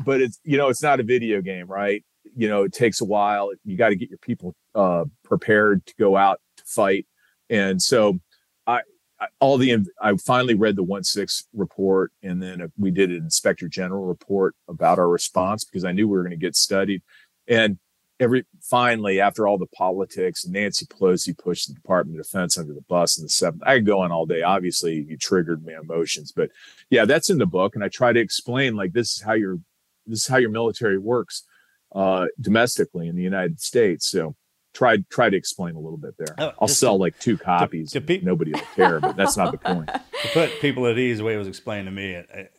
but 0.05 0.21
it's 0.21 0.41
you 0.43 0.57
know 0.57 0.69
it's 0.69 0.83
not 0.83 0.99
a 0.99 1.03
video 1.05 1.43
game 1.43 1.67
right 1.69 2.05
you 2.37 2.49
know 2.49 2.63
it 2.63 2.73
takes 2.73 3.01
a 3.01 3.05
while 3.05 3.51
you 3.65 3.77
got 3.77 3.91
to 3.91 3.97
get 3.97 4.11
your 4.11 4.19
people 4.19 4.55
uh 4.75 5.05
prepared 5.25 5.85
to 5.87 5.95
go 5.99 6.17
out 6.17 6.41
to 6.57 6.65
fight. 6.67 7.07
And 7.51 7.81
so 7.81 8.21
i, 8.67 8.81
I 9.21 9.27
all 9.41 9.59
the 9.59 9.77
i 10.01 10.17
finally 10.17 10.55
read 10.55 10.77
the 10.77 10.85
1-6 10.85 11.45
report 11.53 12.13
and 12.23 12.43
then 12.43 12.63
uh, 12.63 12.69
we 12.79 12.91
did 12.91 13.11
an 13.11 13.17
inspector 13.17 13.69
general 13.69 14.05
report 14.05 14.55
about 14.69 14.99
our 14.99 15.09
response 15.09 15.65
because 15.65 15.85
i 15.85 15.93
knew 15.93 16.09
we 16.09 16.17
were 16.17 16.23
going 16.23 16.31
to 16.31 16.37
get 16.37 16.57
studied. 16.57 17.03
And 17.49 17.79
every 18.23 18.45
finally 18.61 19.21
after 19.21 19.47
all 19.47 19.59
the 19.59 19.67
politics 19.67 20.47
nancy 20.47 20.87
pelosi 20.87 21.37
pushed 21.37 21.69
the 21.69 21.75
department 21.75 22.19
of 22.19 22.25
defense 22.25 22.57
under 22.57 22.73
the 22.73 22.83
bus 22.83 23.19
in 23.19 23.25
the 23.25 23.29
seventh 23.29 23.63
i 23.67 23.75
could 23.75 23.87
go 23.87 24.01
on 24.01 24.13
all 24.13 24.27
day 24.27 24.43
obviously 24.43 25.05
you 25.09 25.17
triggered 25.17 25.65
my 25.65 25.73
emotions 25.83 26.31
but 26.31 26.51
yeah 26.89 27.05
that's 27.05 27.31
in 27.31 27.39
the 27.39 27.47
book 27.47 27.75
and 27.75 27.83
i 27.83 27.89
try 27.89 28.13
to 28.13 28.21
explain 28.21 28.77
like 28.77 28.93
this 28.93 29.17
is 29.17 29.23
how 29.23 29.33
your 29.33 29.59
this 30.07 30.21
is 30.21 30.27
how 30.29 30.37
your 30.37 30.51
military 30.51 30.99
works 30.99 31.45
uh 31.95 32.27
domestically 32.41 33.09
in 33.09 33.17
the 33.17 33.23
united 33.23 33.61
states 33.61 34.07
so 34.09 34.35
try 34.73 34.97
try 35.11 35.29
to 35.29 35.37
explain 35.37 35.75
a 35.75 35.79
little 35.79 35.99
bit 35.99 36.15
there 36.19 36.35
Oh, 36.39 36.53
i'll 36.61 36.69
sell 36.69 36.95
to- 36.97 37.01
like 37.03 37.19
two 37.19 37.37
copies 37.37 37.95
nobody 38.23 38.53
will 38.53 38.61
care 38.75 39.01
but 39.01 39.17
that's 39.17 39.37
not 39.37 39.53
the 39.53 39.59
point 39.75 39.89
to 39.89 40.29
put 40.33 40.51
people 40.61 40.87
at 40.87 40.99
ease, 40.99 41.19
the 41.19 41.25
way 41.25 41.35
it 41.35 41.39
was 41.39 41.49
explained 41.49 41.87
to 41.87 41.91
me, 41.91 42.13
it, 42.13 42.51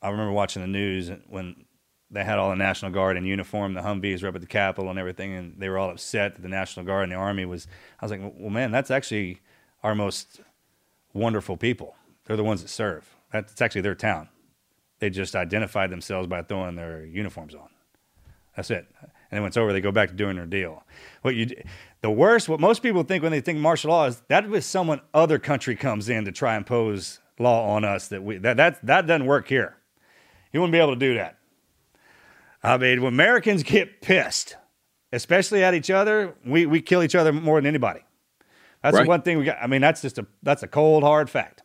I 0.00 0.08
remember 0.10 0.32
watching 0.32 0.62
the 0.62 0.68
news 0.68 1.10
when 1.28 1.64
they 2.10 2.22
had 2.24 2.38
all 2.38 2.50
the 2.50 2.56
National 2.56 2.92
Guard 2.92 3.16
in 3.16 3.24
uniform, 3.26 3.74
the 3.74 3.80
Humvees 3.80 4.22
were 4.22 4.28
up 4.28 4.34
at 4.36 4.40
the 4.40 4.46
Capitol 4.46 4.88
and 4.88 4.98
everything, 4.98 5.32
and 5.34 5.58
they 5.58 5.68
were 5.68 5.78
all 5.78 5.90
upset 5.90 6.36
that 6.36 6.42
the 6.42 6.48
National 6.48 6.86
Guard 6.86 7.02
and 7.04 7.12
the 7.12 7.16
Army 7.16 7.44
was. 7.44 7.66
I 8.00 8.04
was 8.04 8.12
like, 8.12 8.20
well, 8.38 8.50
man, 8.50 8.70
that's 8.70 8.90
actually 8.90 9.40
our 9.82 9.94
most 9.94 10.40
wonderful 11.12 11.56
people. 11.56 11.96
They're 12.24 12.36
the 12.36 12.44
ones 12.44 12.62
that 12.62 12.68
serve. 12.68 13.16
That's 13.32 13.60
actually 13.60 13.80
their 13.80 13.94
town. 13.96 14.28
They 15.00 15.10
just 15.10 15.34
identified 15.34 15.90
themselves 15.90 16.28
by 16.28 16.42
throwing 16.42 16.76
their 16.76 17.04
uniforms 17.04 17.54
on. 17.54 17.68
That's 18.56 18.70
it. 18.70 18.86
And 19.00 19.10
then 19.30 19.42
when 19.42 19.48
it's 19.48 19.56
over, 19.56 19.72
they 19.72 19.80
go 19.80 19.92
back 19.92 20.10
to 20.10 20.14
doing 20.14 20.36
their 20.36 20.46
deal. 20.46 20.84
What 21.22 21.34
you, 21.34 21.48
the 22.02 22.10
worst, 22.10 22.48
what 22.48 22.60
most 22.60 22.82
people 22.82 23.02
think 23.02 23.22
when 23.22 23.32
they 23.32 23.40
think 23.40 23.58
martial 23.58 23.90
law 23.90 24.06
is 24.06 24.22
that 24.28 24.48
was 24.48 24.66
someone 24.66 25.00
other 25.14 25.38
country 25.38 25.74
comes 25.74 26.08
in 26.08 26.24
to 26.26 26.32
try 26.32 26.54
and 26.54 26.62
impose 26.62 27.20
law 27.38 27.74
on 27.74 27.84
us. 27.84 28.08
That 28.08 28.22
we 28.22 28.38
that 28.38 28.58
that 28.58 28.84
that 28.86 29.06
doesn't 29.06 29.26
work 29.26 29.48
here. 29.48 29.76
You 30.52 30.60
wouldn't 30.60 30.72
be 30.72 30.78
able 30.78 30.92
to 30.94 30.98
do 30.98 31.14
that. 31.14 31.38
I 32.62 32.76
mean, 32.76 33.02
when 33.02 33.14
Americans 33.14 33.62
get 33.62 34.02
pissed, 34.02 34.56
especially 35.12 35.64
at 35.64 35.74
each 35.74 35.90
other, 35.90 36.34
we 36.44 36.66
we 36.66 36.82
kill 36.82 37.02
each 37.02 37.14
other 37.14 37.32
more 37.32 37.58
than 37.58 37.66
anybody. 37.66 38.00
That's 38.82 38.98
the 38.98 39.04
one 39.04 39.22
thing 39.22 39.38
we 39.38 39.44
got. 39.44 39.58
I 39.62 39.66
mean, 39.66 39.80
that's 39.80 40.02
just 40.02 40.18
a 40.18 40.26
that's 40.42 40.62
a 40.62 40.68
cold 40.68 41.04
hard 41.04 41.30
fact. 41.30 41.62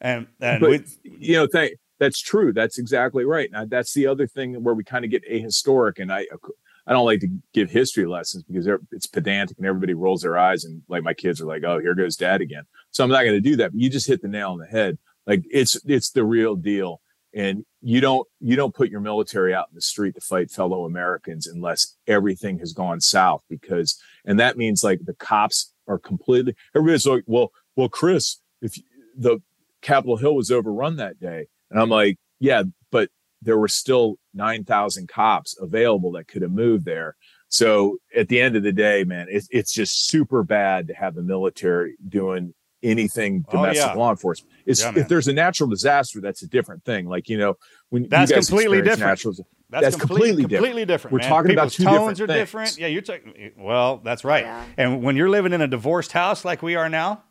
And 0.00 0.26
and 0.40 0.60
but 0.60 0.70
we, 0.70 0.84
you 1.04 1.34
know 1.34 1.46
thank, 1.50 1.72
that's 2.04 2.20
true 2.20 2.52
that's 2.52 2.78
exactly 2.78 3.24
right 3.24 3.50
now 3.50 3.64
that's 3.64 3.94
the 3.94 4.06
other 4.06 4.26
thing 4.26 4.62
where 4.62 4.74
we 4.74 4.84
kind 4.84 5.04
of 5.04 5.10
get 5.10 5.28
ahistoric 5.30 5.98
and 5.98 6.12
i 6.12 6.26
uh, 6.32 6.48
i 6.86 6.92
don't 6.92 7.06
like 7.06 7.20
to 7.20 7.28
give 7.52 7.70
history 7.70 8.06
lessons 8.06 8.42
because 8.44 8.68
it's 8.92 9.06
pedantic 9.06 9.56
and 9.56 9.66
everybody 9.66 9.94
rolls 9.94 10.22
their 10.22 10.36
eyes 10.36 10.64
and 10.64 10.82
like 10.88 11.02
my 11.02 11.14
kids 11.14 11.40
are 11.40 11.46
like 11.46 11.64
oh 11.64 11.78
here 11.78 11.94
goes 11.94 12.16
dad 12.16 12.40
again. 12.40 12.64
So 12.90 13.02
i'm 13.02 13.10
not 13.10 13.22
going 13.22 13.34
to 13.34 13.40
do 13.40 13.56
that 13.56 13.72
but 13.72 13.80
you 13.80 13.88
just 13.88 14.06
hit 14.06 14.20
the 14.20 14.28
nail 14.28 14.50
on 14.50 14.58
the 14.58 14.66
head 14.66 14.98
like 15.26 15.42
it's 15.50 15.76
it's 15.86 16.10
the 16.10 16.24
real 16.24 16.56
deal 16.56 17.00
and 17.34 17.64
you 17.80 18.00
don't 18.00 18.28
you 18.40 18.54
don't 18.54 18.74
put 18.74 18.90
your 18.90 19.00
military 19.00 19.54
out 19.54 19.68
in 19.70 19.74
the 19.74 19.80
street 19.80 20.14
to 20.14 20.20
fight 20.20 20.50
fellow 20.50 20.84
americans 20.84 21.46
unless 21.46 21.96
everything 22.06 22.58
has 22.58 22.72
gone 22.72 23.00
south 23.00 23.42
because 23.48 23.98
and 24.24 24.38
that 24.38 24.56
means 24.56 24.84
like 24.84 25.00
the 25.04 25.14
cops 25.14 25.72
are 25.88 25.98
completely 25.98 26.54
everybody's 26.74 27.06
like 27.06 27.24
well 27.26 27.50
well 27.76 27.88
chris 27.88 28.40
if 28.60 28.78
the 29.16 29.40
capitol 29.82 30.16
hill 30.16 30.34
was 30.34 30.50
overrun 30.50 30.96
that 30.96 31.18
day 31.20 31.46
and 31.74 31.82
i'm 31.82 31.90
like 31.90 32.16
yeah 32.40 32.62
but 32.90 33.10
there 33.42 33.58
were 33.58 33.68
still 33.68 34.16
9000 34.32 35.06
cops 35.08 35.54
available 35.60 36.12
that 36.12 36.26
could 36.26 36.40
have 36.40 36.50
moved 36.52 36.86
there 36.86 37.14
so 37.48 37.98
at 38.16 38.28
the 38.28 38.40
end 38.40 38.56
of 38.56 38.62
the 38.62 38.72
day 38.72 39.04
man 39.04 39.26
it's, 39.28 39.46
it's 39.50 39.72
just 39.72 40.06
super 40.08 40.42
bad 40.42 40.88
to 40.88 40.94
have 40.94 41.14
the 41.14 41.22
military 41.22 41.96
doing 42.08 42.54
anything 42.82 43.44
Oh, 43.48 43.52
domestic 43.56 43.86
yeah. 43.86 43.92
law 43.94 44.10
enforcement 44.10 44.52
it's, 44.66 44.82
Yeah, 44.82 44.92
if 44.96 45.08
there's 45.08 45.28
a 45.28 45.32
natural 45.32 45.68
disaster 45.68 46.20
that's 46.20 46.42
a 46.42 46.46
different 46.48 46.84
thing 46.84 47.06
like 47.06 47.28
you 47.28 47.36
know 47.38 47.54
when 47.90 48.08
That's 48.08 48.30
you 48.30 48.36
guys 48.36 48.48
completely 48.48 48.78
different. 48.82 49.00
natural, 49.00 49.34
That's, 49.70 49.84
that's, 49.84 49.96
completely, 49.96 50.42
completely, 50.42 50.56
completely 50.56 50.84
different. 50.84 51.12
we're 51.12 51.18
man. 51.20 51.28
talking 51.28 51.50
about 51.52 51.70
two 51.70 51.84
tones 51.84 52.18
different 52.18 52.20
are 52.20 52.26
things. 52.34 52.40
different. 52.40 52.78
Yeah, 52.78 52.86
you're 52.88 53.02
talking. 53.02 53.52
Well, 53.56 53.98
that's 53.98 54.24
right. 54.24 54.44
And 54.76 55.02
when 55.02 55.16
you're 55.16 55.28
living 55.30 55.52
in 55.52 55.60
a 55.60 55.68
divorced 55.68 56.12
house 56.12 56.44
like 56.44 56.60
we 56.62 56.74
are 56.76 56.88
now, 56.88 57.22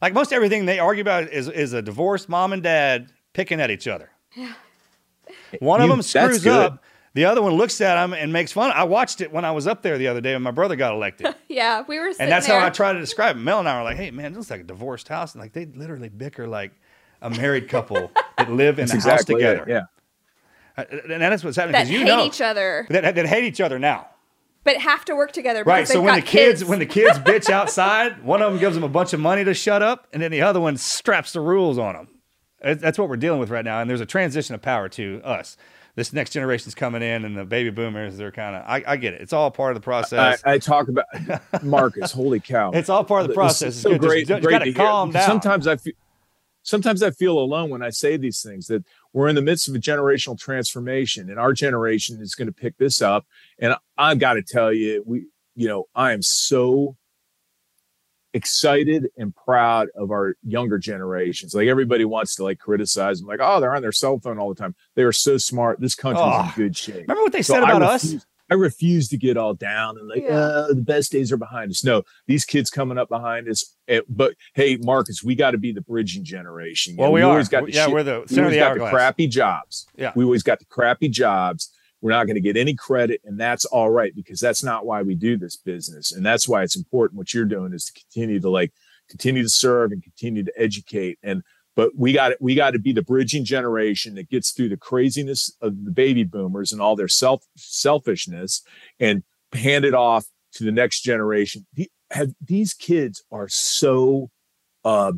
like 0.00 0.12
most 0.14 0.32
everything 0.32 0.64
they 0.66 0.78
argue 0.78 1.00
about 1.02 1.24
is 1.32 1.48
is 1.48 1.72
a 1.72 1.82
divorced 1.82 2.28
mom 2.28 2.52
and 2.52 2.62
dad 2.62 3.10
picking 3.32 3.60
at 3.60 3.70
each 3.70 3.86
other. 3.88 4.10
Yeah. 4.34 4.52
One 5.60 5.80
of 5.80 5.88
them 5.88 6.02
screws 6.02 6.46
up. 6.46 6.82
The 7.14 7.26
other 7.26 7.42
one 7.42 7.52
looks 7.52 7.80
at 7.82 8.02
him 8.02 8.14
and 8.14 8.32
makes 8.32 8.52
fun. 8.52 8.70
I 8.74 8.84
watched 8.84 9.20
it 9.20 9.30
when 9.30 9.44
I 9.44 9.50
was 9.50 9.66
up 9.66 9.82
there 9.82 9.98
the 9.98 10.08
other 10.08 10.22
day 10.22 10.32
when 10.32 10.42
my 10.42 10.50
brother 10.50 10.76
got 10.76 10.94
elected. 10.94 11.34
Yeah, 11.48 11.84
we 11.86 11.98
were 11.98 12.06
sitting 12.12 12.22
And 12.24 12.32
that's 12.32 12.46
there. 12.46 12.58
how 12.58 12.66
I 12.66 12.70
try 12.70 12.94
to 12.94 12.98
describe 12.98 13.36
it. 13.36 13.40
Mel 13.40 13.58
and 13.58 13.68
I 13.68 13.76
were 13.76 13.84
like, 13.84 13.98
"Hey, 13.98 14.10
man, 14.10 14.32
this 14.32 14.38
looks 14.38 14.50
like 14.50 14.60
a 14.62 14.64
divorced 14.64 15.06
house." 15.08 15.34
And 15.34 15.42
like 15.42 15.52
they 15.52 15.66
literally 15.66 16.08
bicker 16.08 16.48
like 16.48 16.72
a 17.20 17.28
married 17.28 17.68
couple 17.68 18.10
that 18.38 18.50
live 18.50 18.78
in 18.78 18.86
That's 18.86 18.92
a 18.94 18.96
exactly 18.96 19.42
house 19.42 19.52
it, 19.52 19.58
together. 19.58 19.86
yeah. 20.76 20.82
Uh, 20.82 21.12
And 21.12 21.20
that's 21.20 21.44
what's 21.44 21.58
happening 21.58 21.74
because 21.74 21.90
you 21.90 21.98
hate 21.98 22.04
know 22.06 22.24
each 22.24 22.40
other, 22.40 22.86
that, 22.88 23.14
that 23.14 23.26
hate 23.26 23.44
each 23.44 23.60
other 23.60 23.78
now. 23.78 24.08
but 24.64 24.78
have 24.78 25.04
to 25.04 25.14
work 25.14 25.32
together. 25.32 25.62
Right. 25.64 25.86
So 25.86 25.94
they've 25.94 26.02
when 26.04 26.14
the 26.14 26.20
got 26.22 26.26
kids, 26.30 26.64
when 26.64 26.78
the 26.78 26.86
kids 26.86 27.18
bitch 27.18 27.50
outside, 27.50 28.24
one 28.24 28.40
of 28.40 28.50
them 28.50 28.58
gives 28.58 28.74
them 28.74 28.84
a 28.84 28.88
bunch 28.88 29.12
of 29.12 29.20
money 29.20 29.44
to 29.44 29.52
shut 29.52 29.82
up, 29.82 30.08
and 30.14 30.22
then 30.22 30.30
the 30.30 30.40
other 30.40 30.60
one 30.60 30.78
straps 30.78 31.32
the 31.34 31.40
rules 31.42 31.76
on 31.76 31.92
them. 31.94 32.08
That's 32.62 32.98
what 32.98 33.08
we're 33.08 33.16
dealing 33.16 33.40
with 33.40 33.50
right 33.50 33.64
now, 33.64 33.80
and 33.80 33.88
there's 33.90 34.00
a 34.00 34.06
transition 34.06 34.54
of 34.54 34.62
power 34.62 34.88
to 34.90 35.20
us. 35.24 35.56
This 35.94 36.12
next 36.12 36.30
generation's 36.30 36.74
coming 36.74 37.02
in, 37.02 37.24
and 37.24 37.36
the 37.36 37.44
baby 37.44 37.68
boomers, 37.70 38.16
they're 38.16 38.32
kind 38.32 38.56
of. 38.56 38.62
I, 38.66 38.82
I 38.86 38.96
get 38.96 39.12
it. 39.12 39.20
It's 39.20 39.32
all 39.34 39.50
part 39.50 39.72
of 39.72 39.82
the 39.82 39.84
process. 39.84 40.42
I 40.44 40.58
talk 40.58 40.88
about 40.88 41.04
Marcus. 41.62 42.12
Holy 42.12 42.40
cow! 42.40 42.70
It's 42.70 42.88
all 42.88 43.04
part 43.04 43.22
of 43.22 43.28
the 43.28 43.34
process. 43.34 43.74
It's 43.74 43.80
so 43.82 43.98
good. 43.98 44.26
Just- 44.26 44.28
great. 44.28 44.42
great 44.42 44.58
to 44.60 44.64
hear. 44.66 44.74
calm 44.74 45.10
down. 45.10 45.26
Sometimes 45.26 45.66
I 45.66 45.76
feel. 45.76 45.92
sometimes 46.62 47.02
I 47.02 47.10
feel 47.10 47.38
alone 47.38 47.68
when 47.68 47.82
I 47.82 47.90
say 47.90 48.16
these 48.16 48.40
things 48.40 48.68
that 48.68 48.84
we're 49.12 49.28
in 49.28 49.34
the 49.34 49.42
midst 49.42 49.68
of 49.68 49.74
a 49.74 49.78
generational 49.78 50.38
transformation 50.38 51.28
and 51.28 51.38
our 51.38 51.52
generation 51.52 52.20
is 52.22 52.34
going 52.34 52.46
to 52.48 52.54
pick 52.54 52.78
this 52.78 53.02
up. 53.02 53.26
And 53.58 53.74
I've 53.98 54.18
got 54.18 54.34
to 54.34 54.42
tell 54.42 54.72
you, 54.72 55.02
we, 55.06 55.26
you 55.54 55.68
know, 55.68 55.84
I 55.94 56.12
am 56.12 56.22
so 56.22 56.96
excited 58.34 59.08
and 59.16 59.34
proud 59.34 59.88
of 59.96 60.10
our 60.10 60.34
younger 60.42 60.78
generations. 60.78 61.54
Like 61.54 61.68
everybody 61.68 62.04
wants 62.04 62.34
to 62.36 62.44
like 62.44 62.58
criticize 62.58 63.18
them, 63.20 63.28
like, 63.28 63.40
oh, 63.42 63.60
they're 63.60 63.74
on 63.74 63.82
their 63.82 63.92
cell 63.92 64.18
phone 64.18 64.38
all 64.38 64.48
the 64.48 64.60
time. 64.60 64.74
They 64.96 65.02
are 65.02 65.12
so 65.12 65.36
smart. 65.38 65.80
This 65.80 65.94
country's 65.94 66.22
Oh, 66.26 66.44
in 66.44 66.50
good 66.56 66.76
shape. 66.76 67.02
Remember 67.08 67.22
what 67.22 67.32
they 67.32 67.42
So 67.42 67.54
said 67.54 67.62
I 67.64 67.70
about 67.76 67.82
us? 67.82 68.14
I 68.50 68.54
refuse 68.54 69.08
to 69.08 69.16
get 69.16 69.38
all 69.38 69.54
down 69.54 69.96
and 69.98 70.08
like, 70.08 70.24
Yeah. 70.24 70.34
uh, 70.36 70.68
the 70.68 70.82
best 70.82 71.10
days 71.12 71.32
are 71.32 71.38
behind 71.38 71.70
us. 71.70 71.84
No, 71.84 72.02
these 72.26 72.44
kids 72.44 72.68
coming 72.68 72.98
up 72.98 73.08
behind 73.08 73.48
us. 73.48 73.64
eh, 73.88 74.00
but 74.08 74.34
hey, 74.54 74.76
Marcus, 74.82 75.22
we 75.24 75.34
got 75.34 75.52
to 75.52 75.58
be 75.58 75.72
the 75.72 75.80
bridging 75.80 76.22
generation. 76.24 76.92
You 76.94 76.98
Well, 77.00 77.08
know, 77.08 77.12
we 77.14 77.22
always 77.22 77.48
are. 77.48 77.50
got 77.50 77.66
the 77.66 77.72
Yeah, 77.72 77.84
shit- 77.86 77.94
we're 77.94 78.02
the 78.02 78.20
we 78.20 78.26
center 78.26 78.40
of 78.42 78.44
always 78.46 78.54
the 78.56 78.60
got 78.60 78.70
hourglass. 78.72 78.90
the 78.90 78.96
crappy 78.96 79.26
jobs. 79.26 79.86
Yeah. 79.96 80.12
We 80.14 80.24
always 80.24 80.42
got 80.42 80.58
the 80.58 80.66
crappy 80.66 81.08
jobs. 81.08 81.70
We're 82.02 82.10
not 82.10 82.26
going 82.26 82.34
to 82.34 82.40
get 82.40 82.56
any 82.58 82.74
credit, 82.74 83.22
and 83.24 83.40
that's 83.40 83.64
all 83.64 83.88
right 83.88 84.14
because 84.14 84.40
that's 84.40 84.62
not 84.62 84.84
why 84.84 85.00
we 85.02 85.14
do 85.14 85.38
this 85.38 85.56
business, 85.56 86.12
and 86.12 86.26
that's 86.26 86.46
why 86.46 86.62
it's 86.62 86.76
important. 86.76 87.16
What 87.16 87.32
you're 87.32 87.44
doing 87.46 87.72
is 87.72 87.86
to 87.86 87.92
continue 87.92 88.40
to 88.40 88.50
like 88.50 88.72
continue 89.08 89.42
to 89.42 89.48
serve 89.48 89.92
and 89.92 90.02
continue 90.02 90.42
to 90.42 90.52
educate 90.56 91.18
and 91.22 91.42
but 91.74 91.90
we 91.96 92.12
got 92.12 92.32
we 92.40 92.54
got 92.54 92.70
to 92.70 92.78
be 92.78 92.92
the 92.92 93.02
bridging 93.02 93.44
generation 93.44 94.14
that 94.14 94.28
gets 94.30 94.52
through 94.52 94.68
the 94.68 94.76
craziness 94.76 95.54
of 95.60 95.84
the 95.84 95.90
baby 95.90 96.24
boomers 96.24 96.72
and 96.72 96.80
all 96.80 96.96
their 96.96 97.08
self 97.08 97.44
selfishness 97.56 98.62
and 99.00 99.22
hand 99.52 99.84
it 99.84 99.94
off 99.94 100.24
to 100.52 100.64
the 100.64 100.72
next 100.72 101.00
generation 101.02 101.66
the, 101.74 101.90
have, 102.10 102.30
these 102.40 102.74
kids 102.74 103.22
are 103.30 103.48
so 103.48 104.30
uh, 104.84 105.12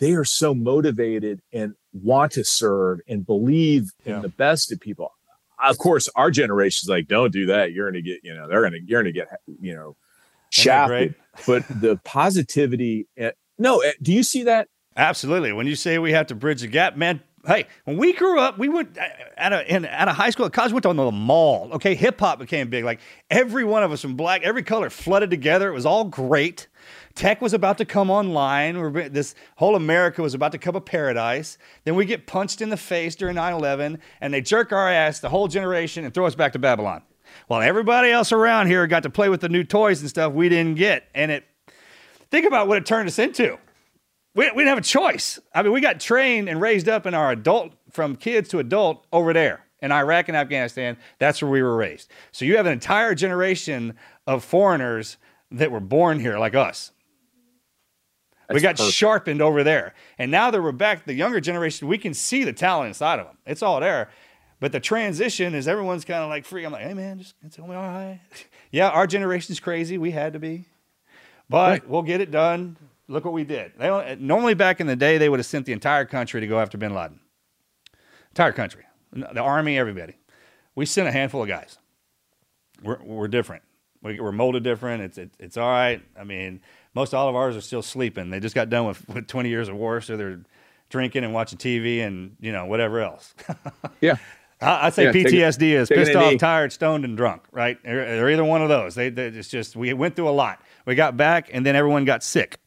they 0.00 0.12
are 0.12 0.24
so 0.24 0.54
motivated 0.54 1.40
and 1.52 1.74
want 1.92 2.32
to 2.32 2.44
serve 2.44 3.00
and 3.08 3.26
believe 3.26 3.90
Yeah. 4.04 4.16
in 4.16 4.22
the 4.22 4.28
best 4.28 4.70
of 4.72 4.80
people 4.80 5.12
of 5.62 5.78
course 5.78 6.08
our 6.14 6.30
generation's 6.30 6.88
like 6.88 7.08
don't 7.08 7.32
do 7.32 7.46
that 7.46 7.72
you're 7.72 7.90
gonna 7.90 8.02
get 8.02 8.20
you 8.22 8.34
know 8.34 8.48
they're 8.48 8.62
gonna 8.62 8.78
you're 8.84 9.02
gonna 9.02 9.12
get 9.12 9.28
you 9.60 9.74
know 9.74 9.96
shafted 10.50 11.14
but 11.46 11.62
the 11.68 12.00
positivity 12.04 13.06
eh, 13.16 13.30
no 13.58 13.80
eh, 13.80 13.92
do 14.02 14.12
you 14.12 14.22
see 14.22 14.44
that 14.44 14.68
Absolutely. 14.98 15.52
When 15.52 15.68
you 15.68 15.76
say 15.76 15.98
we 15.98 16.12
have 16.12 16.26
to 16.26 16.34
bridge 16.34 16.60
the 16.60 16.66
gap, 16.66 16.96
man. 16.96 17.22
Hey, 17.46 17.66
when 17.84 17.96
we 17.96 18.12
grew 18.12 18.40
up, 18.40 18.58
we 18.58 18.68
went 18.68 18.98
uh, 18.98 19.04
at 19.36 19.52
a 19.52 19.74
in, 19.74 19.84
at 19.84 20.08
a 20.08 20.12
high 20.12 20.30
school, 20.30 20.50
college, 20.50 20.72
went 20.72 20.82
to 20.82 20.92
the 20.92 21.12
mall. 21.12 21.70
Okay, 21.74 21.94
hip 21.94 22.18
hop 22.18 22.40
became 22.40 22.68
big. 22.68 22.84
Like 22.84 22.98
every 23.30 23.64
one 23.64 23.84
of 23.84 23.92
us 23.92 24.02
from 24.02 24.16
black, 24.16 24.42
every 24.42 24.64
color 24.64 24.90
flooded 24.90 25.30
together. 25.30 25.68
It 25.68 25.72
was 25.72 25.86
all 25.86 26.04
great. 26.04 26.66
Tech 27.18 27.42
was 27.42 27.52
about 27.52 27.78
to 27.78 27.84
come 27.84 28.10
online. 28.10 28.78
We're, 28.78 29.08
this 29.08 29.34
whole 29.56 29.74
America 29.74 30.22
was 30.22 30.34
about 30.34 30.52
to 30.52 30.58
come 30.58 30.76
a 30.76 30.80
paradise. 30.80 31.58
Then 31.84 31.96
we 31.96 32.04
get 32.04 32.26
punched 32.26 32.60
in 32.60 32.70
the 32.70 32.76
face 32.76 33.16
during 33.16 33.34
9 33.34 33.52
11, 33.52 33.98
and 34.20 34.32
they 34.32 34.40
jerk 34.40 34.72
our 34.72 34.88
ass, 34.88 35.18
the 35.18 35.28
whole 35.28 35.48
generation, 35.48 36.04
and 36.04 36.14
throw 36.14 36.26
us 36.26 36.34
back 36.34 36.52
to 36.52 36.58
Babylon. 36.58 37.02
While 37.48 37.60
everybody 37.60 38.10
else 38.10 38.32
around 38.32 38.68
here 38.68 38.86
got 38.86 39.02
to 39.02 39.10
play 39.10 39.28
with 39.28 39.40
the 39.40 39.48
new 39.48 39.64
toys 39.64 40.00
and 40.00 40.08
stuff 40.08 40.32
we 40.32 40.48
didn't 40.48 40.76
get. 40.76 41.08
And 41.14 41.30
it, 41.30 41.44
think 42.30 42.46
about 42.46 42.68
what 42.68 42.78
it 42.78 42.86
turned 42.86 43.08
us 43.08 43.18
into 43.18 43.58
we, 44.38 44.44
we 44.52 44.62
didn't 44.62 44.68
have 44.68 44.78
a 44.78 44.82
choice. 44.82 45.40
I 45.52 45.62
mean, 45.62 45.72
we 45.72 45.80
got 45.80 45.98
trained 45.98 46.48
and 46.48 46.60
raised 46.60 46.88
up 46.88 47.06
in 47.06 47.14
our 47.14 47.32
adult, 47.32 47.72
from 47.90 48.14
kids 48.14 48.48
to 48.50 48.60
adult 48.60 49.04
over 49.12 49.32
there 49.32 49.64
in 49.80 49.90
Iraq 49.90 50.28
and 50.28 50.36
Afghanistan. 50.36 50.96
That's 51.18 51.42
where 51.42 51.50
we 51.50 51.60
were 51.60 51.76
raised. 51.76 52.08
So 52.30 52.44
you 52.44 52.56
have 52.56 52.66
an 52.66 52.72
entire 52.72 53.16
generation 53.16 53.94
of 54.28 54.44
foreigners 54.44 55.16
that 55.50 55.72
were 55.72 55.80
born 55.80 56.20
here 56.20 56.38
like 56.38 56.54
us. 56.54 56.92
We 58.54 58.60
got 58.60 58.76
perfect. 58.76 58.94
sharpened 58.94 59.42
over 59.42 59.62
there. 59.62 59.94
And 60.18 60.30
now 60.30 60.50
that 60.50 60.62
we're 60.62 60.72
back, 60.72 61.04
the 61.04 61.14
younger 61.14 61.40
generation, 61.40 61.86
we 61.88 61.98
can 61.98 62.14
see 62.14 62.44
the 62.44 62.52
talent 62.52 62.88
inside 62.88 63.18
of 63.18 63.26
them. 63.26 63.36
It's 63.46 63.62
all 63.62 63.80
there. 63.80 64.10
But 64.60 64.72
the 64.72 64.80
transition 64.80 65.54
is 65.54 65.68
everyone's 65.68 66.04
kind 66.04 66.22
of 66.22 66.30
like 66.30 66.44
free. 66.44 66.64
I'm 66.64 66.72
like, 66.72 66.82
hey, 66.82 66.94
man, 66.94 67.18
just 67.18 67.34
it's 67.44 67.58
only 67.58 67.76
all 67.76 67.82
right. 67.82 68.20
yeah, 68.72 68.88
our 68.88 69.06
generation's 69.06 69.60
crazy. 69.60 69.98
We 69.98 70.10
had 70.10 70.32
to 70.32 70.38
be. 70.38 70.64
But 71.48 71.88
we'll 71.88 72.02
get 72.02 72.20
it 72.20 72.30
done. 72.30 72.76
Look 73.06 73.24
what 73.24 73.32
we 73.32 73.44
did. 73.44 73.72
They 73.78 73.86
don't, 73.86 74.04
eh, 74.04 74.16
normally, 74.18 74.54
back 74.54 74.80
in 74.80 74.86
the 74.86 74.96
day, 74.96 75.16
they 75.16 75.28
would 75.28 75.38
have 75.38 75.46
sent 75.46 75.64
the 75.64 75.72
entire 75.72 76.04
country 76.04 76.40
to 76.40 76.46
go 76.46 76.60
after 76.60 76.76
bin 76.76 76.94
Laden. 76.94 77.20
Entire 78.30 78.52
country, 78.52 78.84
the 79.12 79.40
army, 79.40 79.78
everybody. 79.78 80.14
We 80.74 80.84
sent 80.84 81.08
a 81.08 81.12
handful 81.12 81.42
of 81.42 81.48
guys. 81.48 81.78
We're, 82.82 83.02
we're 83.02 83.28
different. 83.28 83.62
We, 84.02 84.20
we're 84.20 84.32
molded 84.32 84.62
different. 84.62 85.02
It's, 85.02 85.18
it, 85.18 85.30
it's 85.38 85.56
all 85.56 85.70
right. 85.70 86.02
I 86.18 86.24
mean, 86.24 86.60
most 86.98 87.14
all 87.14 87.28
of 87.28 87.36
ours 87.36 87.56
are 87.56 87.60
still 87.60 87.82
sleeping. 87.82 88.30
They 88.30 88.40
just 88.40 88.56
got 88.56 88.68
done 88.68 88.86
with, 88.86 89.08
with 89.08 89.28
20 89.28 89.48
years 89.48 89.68
of 89.68 89.76
war, 89.76 90.00
so 90.00 90.16
they're 90.16 90.40
drinking 90.90 91.22
and 91.22 91.32
watching 91.32 91.58
TV 91.58 92.00
and 92.00 92.36
you 92.40 92.50
know 92.50 92.66
whatever 92.66 93.00
else. 93.00 93.34
yeah 94.00 94.16
I, 94.60 94.86
I'd 94.86 94.94
say 94.94 95.04
Yeah, 95.04 95.12
take 95.12 95.26
PTSD 95.26 95.62
is 95.62 95.88
taking 95.88 96.04
pissed 96.04 96.16
off, 96.16 96.32
knee. 96.32 96.38
tired, 96.38 96.72
stoned, 96.72 97.04
and 97.04 97.16
drunk. 97.16 97.42
Right? 97.52 97.78
They're, 97.84 98.28
either 98.30 98.44
one 98.44 98.62
of 98.62 98.68
those. 98.68 98.94
They, 98.94 99.10
they 99.10 99.26
it's 99.26 99.48
just 99.48 99.76
we 99.76 99.92
went 99.92 100.16
through 100.16 100.28
a 100.28 100.30
lot. 100.30 100.60
We 100.86 100.96
got 100.96 101.16
back, 101.16 101.50
and 101.52 101.64
then 101.64 101.76
everyone 101.76 102.04
got 102.04 102.24
sick. 102.24 102.58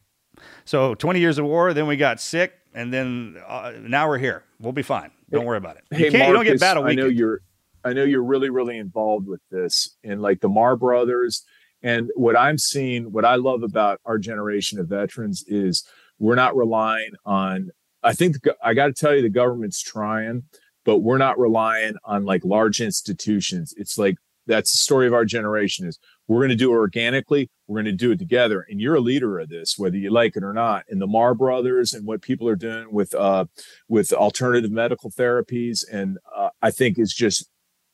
So 0.64 0.94
20 0.94 1.20
years 1.20 1.38
of 1.38 1.44
war, 1.44 1.74
then 1.74 1.86
we 1.86 1.96
got 1.96 2.20
sick, 2.20 2.54
and 2.72 2.92
then 2.92 3.36
uh, 3.46 3.72
now 3.78 4.08
we're 4.08 4.18
here. 4.18 4.44
We'll 4.60 4.72
be 4.72 4.82
fine. 4.82 5.10
Don't 5.30 5.44
worry 5.44 5.58
about 5.58 5.76
it. 5.76 5.84
hey 5.90 6.06
you, 6.06 6.10
can't, 6.10 6.28
you 6.28 6.34
don't 6.34 6.44
get 6.44 6.50
Marcus, 6.50 6.60
battle 6.60 6.84
I 6.84 6.94
know 6.94 7.06
you're 7.06 7.40
I 7.84 7.92
know 7.94 8.04
you're 8.04 8.22
really 8.22 8.50
really 8.50 8.76
involved 8.76 9.26
with 9.26 9.40
this 9.50 9.96
and 10.04 10.20
like 10.20 10.40
the 10.40 10.48
Mar 10.48 10.76
brothers 10.76 11.44
and 11.82 12.10
what 12.14 12.36
I'm 12.36 12.58
seeing 12.58 13.12
what 13.12 13.24
I 13.24 13.36
love 13.36 13.62
about 13.62 14.00
our 14.04 14.18
generation 14.18 14.78
of 14.78 14.88
veterans 14.88 15.44
is 15.46 15.84
we're 16.18 16.34
not 16.34 16.56
relying 16.56 17.12
on 17.24 17.70
I 18.02 18.12
think 18.12 18.36
I 18.62 18.74
got 18.74 18.86
to 18.86 18.92
tell 18.92 19.14
you 19.14 19.22
the 19.22 19.28
government's 19.28 19.80
trying 19.80 20.44
but 20.84 20.98
we're 20.98 21.18
not 21.18 21.38
relying 21.38 21.94
on 22.04 22.24
like 22.24 22.44
large 22.44 22.80
institutions. 22.80 23.72
It's 23.76 23.96
like 23.96 24.16
that's 24.48 24.72
the 24.72 24.78
story 24.78 25.06
of 25.06 25.14
our 25.14 25.24
generation 25.24 25.86
is 25.86 25.98
we're 26.26 26.40
going 26.40 26.48
to 26.48 26.56
do 26.56 26.72
it 26.72 26.76
organically 26.76 27.48
we're 27.68 27.76
going 27.76 27.96
to 27.96 28.04
do 28.04 28.10
it 28.10 28.18
together. 28.18 28.66
And 28.68 28.80
you're 28.80 28.96
a 28.96 29.00
leader 29.00 29.38
of 29.38 29.48
this 29.48 29.78
whether 29.78 29.96
you 29.96 30.10
like 30.10 30.36
it 30.36 30.44
or 30.44 30.52
not. 30.52 30.84
And 30.88 31.00
the 31.00 31.06
mar 31.06 31.34
brothers 31.34 31.92
and 31.92 32.06
what 32.06 32.22
people 32.22 32.48
are 32.48 32.56
doing 32.56 32.92
with 32.92 33.14
uh 33.14 33.46
with 33.88 34.12
alternative 34.12 34.70
medical 34.70 35.10
therapies 35.10 35.84
and 35.90 36.18
uh, 36.34 36.50
i 36.60 36.70
think 36.70 36.98
is 36.98 37.14
just 37.14 37.48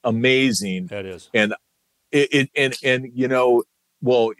amazing. 0.04 0.86
That 0.86 1.06
is. 1.06 1.30
and 1.34 1.54
it, 2.10 2.28
it 2.32 2.50
and 2.56 2.76
and 2.82 3.10
you 3.14 3.28
know 3.28 3.62
well 4.02 4.32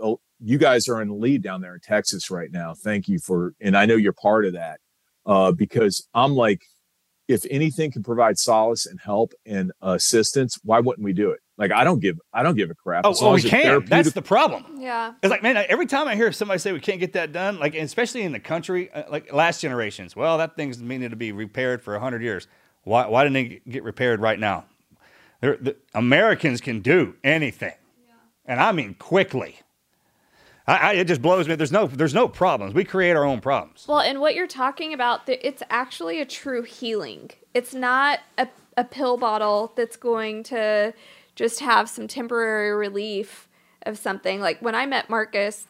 oh, 0.00 0.20
you 0.40 0.58
guys 0.58 0.88
are 0.88 1.00
in 1.02 1.08
the 1.08 1.14
lead 1.14 1.42
down 1.42 1.60
there 1.60 1.74
in 1.74 1.80
texas 1.80 2.30
right 2.30 2.50
now 2.52 2.74
thank 2.74 3.08
you 3.08 3.18
for 3.18 3.54
and 3.60 3.76
i 3.76 3.86
know 3.86 3.96
you're 3.96 4.12
part 4.12 4.44
of 4.44 4.52
that 4.54 4.80
uh 5.26 5.52
because 5.52 6.06
i'm 6.14 6.34
like 6.34 6.62
if 7.26 7.46
anything 7.50 7.90
can 7.90 8.02
provide 8.02 8.38
solace 8.38 8.84
and 8.86 9.00
help 9.00 9.32
and 9.46 9.72
assistance 9.80 10.58
why 10.64 10.80
wouldn't 10.80 11.04
we 11.04 11.12
do 11.12 11.30
it 11.30 11.40
like 11.56 11.72
i 11.72 11.84
don't 11.84 12.00
give 12.00 12.18
i 12.32 12.42
don't 12.42 12.56
give 12.56 12.70
a 12.70 12.74
crap 12.74 13.04
Oh, 13.06 13.10
as 13.10 13.22
long 13.22 13.30
oh 13.30 13.34
we 13.34 13.38
as 13.38 13.44
it's 13.44 13.50
can. 13.50 13.84
That's 13.86 14.12
the 14.12 14.22
problem. 14.22 14.64
Yeah. 14.80 15.12
It's 15.22 15.30
like, 15.30 15.42
man, 15.42 15.56
every 15.68 15.86
time 15.86 16.08
I 16.08 16.16
hear 16.16 16.30
somebody 16.32 16.58
say 16.58 16.72
we 16.72 16.80
can't 16.80 17.00
get 17.00 17.12
that 17.14 17.32
done, 17.32 17.58
like, 17.58 17.74
especially 17.74 18.22
in 18.22 18.32
the 18.32 18.40
country, 18.40 18.90
uh, 18.92 19.04
like 19.08 19.32
last 19.32 19.60
generations, 19.60 20.14
well, 20.16 20.36
that 20.38 20.56
thing's 20.56 20.80
needed 20.80 21.10
to 21.10 21.16
be 21.16 21.32
repaired 21.32 21.80
for 21.82 21.92
100 21.94 22.22
years. 22.22 22.46
Why, 22.82 23.06
why 23.06 23.24
didn't 23.24 23.36
it 23.52 23.68
get 23.70 23.82
repaired 23.82 24.20
right 24.20 24.38
now? 24.38 24.64
The 25.40 25.76
Americans 25.94 26.60
can 26.60 26.80
do 26.80 27.14
anything. 27.22 27.72
And 28.46 28.60
I 28.60 28.72
mean 28.72 28.94
quickly. 28.94 29.60
I, 30.66 30.76
I, 30.76 30.92
it 30.94 31.06
just 31.06 31.22
blows 31.22 31.46
me. 31.48 31.54
There's 31.54 31.72
no, 31.72 31.86
there's 31.86 32.14
no 32.14 32.28
problems. 32.28 32.74
We 32.74 32.84
create 32.84 33.16
our 33.16 33.24
own 33.24 33.40
problems. 33.40 33.84
Well, 33.88 34.00
and 34.00 34.20
what 34.20 34.34
you're 34.34 34.46
talking 34.46 34.94
about, 34.94 35.22
it's 35.28 35.62
actually 35.70 36.20
a 36.20 36.26
true 36.26 36.62
healing. 36.62 37.30
It's 37.52 37.74
not 37.74 38.20
a, 38.38 38.48
a 38.76 38.84
pill 38.84 39.16
bottle 39.16 39.72
that's 39.76 39.96
going 39.96 40.42
to 40.44 40.94
just 41.34 41.60
have 41.60 41.88
some 41.88 42.08
temporary 42.08 42.72
relief 42.72 43.48
of 43.82 43.98
something. 43.98 44.40
Like 44.40 44.60
when 44.60 44.74
I 44.74 44.86
met 44.86 45.10
Marcus, 45.10 45.66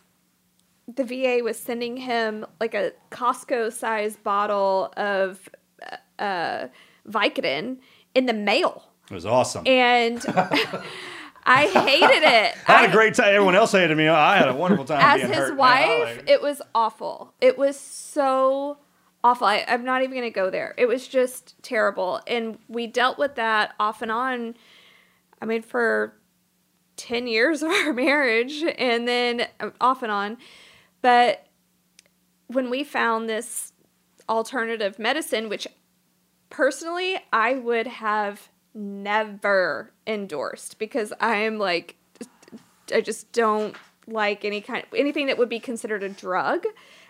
the 0.93 1.05
VA 1.05 1.43
was 1.43 1.59
sending 1.59 1.97
him 1.97 2.45
like 2.61 2.75
a 2.75 2.93
Costco 3.11 3.73
sized 3.73 4.23
bottle 4.23 4.93
of 4.97 5.49
uh, 6.19 6.69
Vicodin 7.09 7.79
in 8.15 8.27
the 8.27 8.33
mail. 8.33 8.91
It 9.11 9.15
was 9.15 9.27
awesome. 9.27 9.67
And 9.67 10.25
I 11.47 11.67
hated 11.67 12.23
it. 12.23 12.57
I 12.67 12.73
had 12.81 12.91
a 12.91 12.93
great 12.93 13.15
time. 13.15 13.29
Everyone 13.29 13.55
else 13.55 13.73
hated 13.73 13.97
me. 13.97 14.09
I 14.09 14.37
had 14.39 14.49
a 14.49 14.55
wonderful 14.55 14.85
time 14.85 15.01
as 15.01 15.21
being 15.21 15.29
his 15.29 15.39
hurt. 15.39 15.57
wife, 15.57 16.17
like- 16.19 16.29
it 16.31 16.41
was 16.43 16.63
awful. 16.75 17.35
It 17.41 17.59
was 17.59 17.79
so 17.79 18.79
awful. 19.23 19.47
I, 19.47 19.65
I'm 19.67 19.85
not 19.85 20.03
even 20.03 20.13
going 20.13 20.31
to 20.31 20.35
go 20.35 20.51
there. 20.51 20.75
It 20.77 20.87
was 20.87 21.07
just 21.09 21.55
terrible. 21.63 22.21
And 22.27 22.59
we 22.69 22.87
dealt 22.87 23.19
with 23.19 23.35
that 23.37 23.73
off 23.79 24.03
and 24.03 24.11
on, 24.11 24.55
I 25.41 25.47
mean, 25.47 25.63
for 25.63 26.15
10 26.97 27.27
years 27.27 27.63
of 27.65 27.71
our 27.71 27.93
marriage 27.93 28.63
and 28.79 29.07
then 29.09 29.47
uh, 29.61 29.71
off 29.81 30.03
and 30.03 30.13
on. 30.13 30.37
But 31.03 31.47
when 32.47 32.71
we 32.71 32.85
found 32.85 33.29
this 33.29 33.73
alternative 34.29 34.99
medicine, 34.99 35.49
which 35.49 35.67
personally 36.51 37.19
I 37.33 37.55
would 37.55 37.87
have 37.87 38.49
never 38.75 39.93
endorsed 40.07 40.79
because 40.79 41.13
I 41.21 41.37
am 41.37 41.59
like, 41.59 41.97
I 42.93 43.01
just 43.01 43.33
don't 43.33 43.75
like 44.07 44.45
any 44.45 44.61
kind 44.61 44.85
anything 44.95 45.27
that 45.27 45.39
would 45.39 45.49
be 45.49 45.61
considered 45.61 46.03
a 46.03 46.09
drug. 46.09 46.65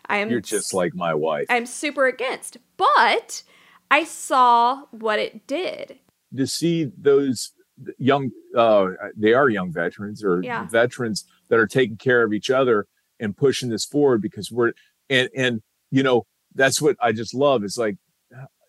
I 0.06 0.18
am 0.18 0.30
You're 0.30 0.40
just 0.40 0.74
like 0.74 0.94
my 0.94 1.14
wife. 1.14 1.46
I'm 1.48 1.66
super 1.66 2.06
against. 2.06 2.58
But 2.76 3.42
I 3.90 4.04
saw 4.04 4.82
what 4.90 5.18
it 5.18 5.46
did. 5.46 5.98
to 6.36 6.46
see 6.46 6.90
those 6.96 7.52
young 7.98 8.30
uh 8.56 8.86
they 9.16 9.32
are 9.32 9.48
young 9.48 9.72
veterans 9.72 10.22
or 10.22 10.42
Yeah. 10.42 10.68
veterans 10.68 11.24
that 11.48 11.58
are 11.58 11.66
taking 11.66 11.96
care 11.96 12.22
of 12.22 12.32
each 12.32 12.48
other 12.48 12.86
and 13.18 13.36
pushing 13.36 13.68
this 13.68 13.84
forward 13.84 14.22
because 14.22 14.50
we're 14.52 14.72
and 15.10 15.28
and 15.36 15.60
you 15.90 16.04
know 16.04 16.24
that's 16.54 16.80
what 16.80 16.96
I 17.00 17.10
just 17.10 17.34
love 17.34 17.64
is 17.64 17.76
like 17.76 17.96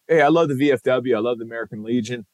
hey 0.07 0.21
I 0.23 0.29
love 0.29 0.47
the 0.49 0.55
VFW 0.55 1.15
I 1.15 1.19
love 1.19 1.37
the 1.37 1.45
American 1.45 1.83
Legion 1.83 2.25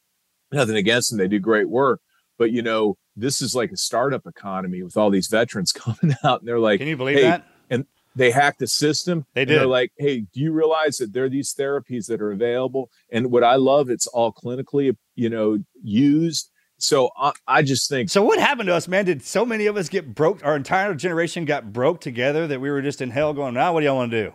nothing 0.52 0.76
against 0.76 1.10
them 1.10 1.18
they 1.19 1.28
do 1.28 1.40
great 1.40 1.69
work 1.69 2.02
but 2.38 2.52
you 2.52 2.61
know 2.61 2.98
this 3.15 3.41
is 3.41 3.53
like 3.56 3.72
a 3.72 3.78
startup 3.78 4.26
economy 4.26 4.82
with 4.84 4.98
all 4.98 5.10
these 5.10 5.28
veterans 5.28 5.72
coming 5.73 6.15
out 6.23 6.40
and 6.41 6.48
they're 6.48 6.60
like 6.60 6.80
Can 6.80 6.88
you 6.88 6.98
believe 6.98 7.18
hey, 7.18 7.23
that? 7.23 7.45
and 7.69 7.86
they 8.15 8.32
hacked 8.32 8.60
the 8.60 8.68
system 8.68 9.26
They 9.34 9.41
and 9.44 9.52
they're 9.52 9.65
like 9.65 9.91
hey 9.98 10.22
do 10.34 10.40
you 10.40 10.52
realize 10.52 10.98
that 10.98 11.14
there 11.14 11.26
are 11.26 11.30
these 11.30 11.53
therapies 11.53 12.07
that 12.07 12.22
are 12.22 12.32
available 12.32 12.90
and 13.11 13.32
what 13.32 13.44
i 13.44 13.56
love 13.56 13.90
it's 13.90 14.07
all 14.07 14.32
clinically 14.34 14.95
you 15.15 15.30
know 15.30 15.57
used 15.84 16.49
so 16.78 17.10
i, 17.18 17.32
I 17.48 17.61
just 17.61 17.88
think 17.90 18.10
So 18.10 18.23
what 18.23 18.40
happened 18.40 18.68
to 18.68 18.73
us, 18.76 18.88
man? 18.88 19.06
Did 19.06 19.22
so 19.23 19.45
many 19.45 19.68
of 19.68 19.78
us 19.78 19.88
get 19.88 20.15
broke? 20.15 20.44
Our 20.44 20.56
entire 20.56 20.95
generation 20.95 21.45
got 21.45 21.72
broke 21.72 22.02
together 22.02 22.48
that 22.48 22.60
we 22.60 22.72
were 22.72 22.82
just 22.82 23.02
in 23.03 23.11
hell 23.11 23.34
going, 23.34 23.53
now 23.53 23.72
what 23.73 23.82
do 23.82 23.86
y'all 23.86 23.98
want 23.98 24.10
to 24.11 24.23
do? 24.30 24.34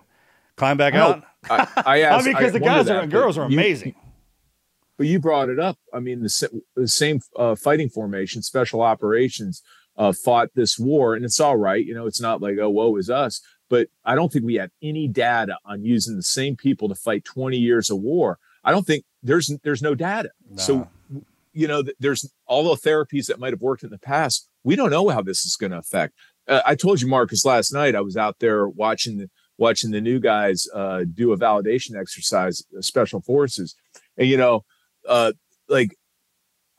Climb 0.56 0.76
back 0.76 0.94
I 0.94 0.98
out? 0.98 1.24
I, 1.50 1.66
I 1.84 2.00
asked, 2.02 2.24
mean, 2.24 2.36
because 2.36 2.52
the 2.52 2.60
guys 2.60 2.86
that, 2.86 2.96
are, 2.96 3.00
and 3.02 3.10
girls 3.10 3.36
are 3.36 3.50
you- 3.50 3.58
amazing. 3.58 3.94
But 4.96 5.06
you 5.06 5.18
brought 5.18 5.48
it 5.48 5.58
up. 5.58 5.78
I 5.92 6.00
mean 6.00 6.22
the, 6.22 6.62
the 6.74 6.88
same 6.88 7.20
uh, 7.36 7.54
fighting 7.54 7.88
formation 7.88 8.42
special 8.42 8.82
operations 8.82 9.62
uh, 9.96 10.12
fought 10.12 10.50
this 10.54 10.78
war 10.78 11.14
and 11.14 11.24
it's 11.24 11.40
all 11.40 11.56
right 11.56 11.84
you 11.84 11.94
know 11.94 12.06
it's 12.06 12.20
not 12.20 12.42
like 12.42 12.58
oh 12.58 12.70
woe 12.70 12.96
is 12.96 13.10
us. 13.10 13.40
But 13.68 13.88
i 14.04 14.14
don't 14.14 14.32
think 14.32 14.44
we 14.44 14.54
have 14.56 14.70
any 14.82 15.08
data 15.08 15.58
on 15.64 15.84
using 15.84 16.16
the 16.16 16.22
same 16.22 16.56
people 16.56 16.88
to 16.88 16.94
fight 16.94 17.24
20 17.24 17.56
years 17.56 17.90
of 17.90 17.98
war. 17.98 18.38
I 18.64 18.70
don't 18.70 18.86
think 18.86 19.04
there's 19.22 19.50
there's 19.62 19.82
no 19.82 19.94
data. 19.94 20.30
So 20.56 20.88
you 21.52 21.66
know 21.66 21.82
there's 21.98 22.30
all 22.46 22.64
the 22.64 22.88
therapies 22.88 23.26
that 23.26 23.38
might 23.38 23.52
have 23.52 23.62
worked 23.62 23.82
in 23.82 23.90
the 23.90 23.98
past 23.98 24.48
we 24.62 24.74
don't 24.74 24.90
know 24.90 25.08
how 25.08 25.22
this 25.22 25.46
is 25.46 25.56
going 25.56 25.72
to 25.72 25.78
affect. 25.78 26.14
Uh, 26.48 26.60
i 26.66 26.74
told 26.74 27.00
you 27.00 27.08
marcus 27.08 27.44
last 27.44 27.72
night 27.72 27.96
i 27.96 28.00
was 28.00 28.16
out 28.16 28.36
there 28.38 28.68
watching 28.68 29.16
the 29.16 29.30
watching 29.58 29.90
the 29.90 30.00
new 30.00 30.18
guys 30.18 30.66
uh, 30.74 31.04
do 31.14 31.32
a 31.32 31.38
validation 31.38 31.98
exercise 31.98 32.62
uh, 32.76 32.80
special 32.80 33.20
forces. 33.20 33.74
And 34.16 34.28
you 34.28 34.36
know 34.36 34.64
uh, 35.08 35.32
like 35.68 35.90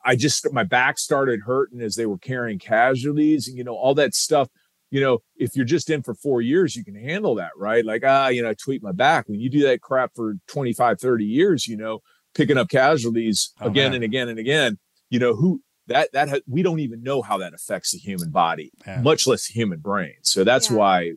I 0.04 0.16
just 0.16 0.50
my 0.52 0.64
back 0.64 0.98
started 0.98 1.40
hurting 1.44 1.80
as 1.80 1.94
they 1.96 2.06
were 2.06 2.18
carrying 2.18 2.58
casualties 2.58 3.48
and 3.48 3.56
you 3.56 3.64
know 3.64 3.74
all 3.74 3.94
that 3.94 4.14
stuff. 4.14 4.48
You 4.90 5.02
know, 5.02 5.18
if 5.36 5.54
you're 5.54 5.66
just 5.66 5.90
in 5.90 6.02
for 6.02 6.14
four 6.14 6.40
years, 6.40 6.74
you 6.74 6.82
can 6.82 6.94
handle 6.94 7.34
that, 7.34 7.50
right? 7.58 7.84
Like, 7.84 8.02
ah, 8.06 8.28
you 8.28 8.42
know, 8.42 8.48
I 8.48 8.54
tweak 8.54 8.82
my 8.82 8.92
back. 8.92 9.28
When 9.28 9.38
you 9.38 9.50
do 9.50 9.60
that 9.64 9.82
crap 9.82 10.12
for 10.16 10.36
25, 10.48 10.98
30 10.98 11.24
years, 11.26 11.66
you 11.68 11.76
know, 11.76 12.00
picking 12.34 12.56
up 12.56 12.70
casualties 12.70 13.52
Oh, 13.60 13.66
again 13.68 13.90
man. 13.90 13.96
and 13.96 14.04
again 14.04 14.28
and 14.30 14.38
again, 14.38 14.78
you 15.10 15.18
know, 15.18 15.34
who 15.34 15.60
that 15.88 16.10
that 16.12 16.28
ha- 16.30 16.40
we 16.46 16.62
don't 16.62 16.80
even 16.80 17.02
know 17.02 17.20
how 17.20 17.36
that 17.38 17.52
affects 17.52 17.92
the 17.92 17.98
human 17.98 18.30
body, 18.30 18.70
Yeah. 18.86 19.02
much 19.02 19.26
less 19.26 19.46
the 19.48 19.52
human 19.54 19.80
brain. 19.80 20.14
So 20.22 20.42
that's 20.44 20.70
Yeah. 20.70 20.76
why 20.76 21.12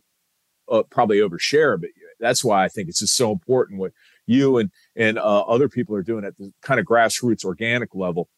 uh, 0.70 0.84
probably 0.90 1.18
overshare, 1.20 1.80
but 1.80 1.90
that's 2.20 2.44
why 2.46 2.64
I 2.64 2.68
think 2.70 2.88
it's 2.90 3.00
just 3.00 3.16
so 3.16 3.32
important 3.32 3.80
what 3.80 3.92
you 4.26 4.58
and 4.58 4.72
and 4.96 5.18
uh, 5.18 5.42
other 5.42 5.70
people 5.70 5.96
are 5.96 6.04
doing 6.04 6.24
at 6.26 6.38
the 6.38 6.52
kind 6.62 6.80
of 6.80 6.86
grassroots 6.86 7.46
organic 7.46 7.94
level 7.94 8.30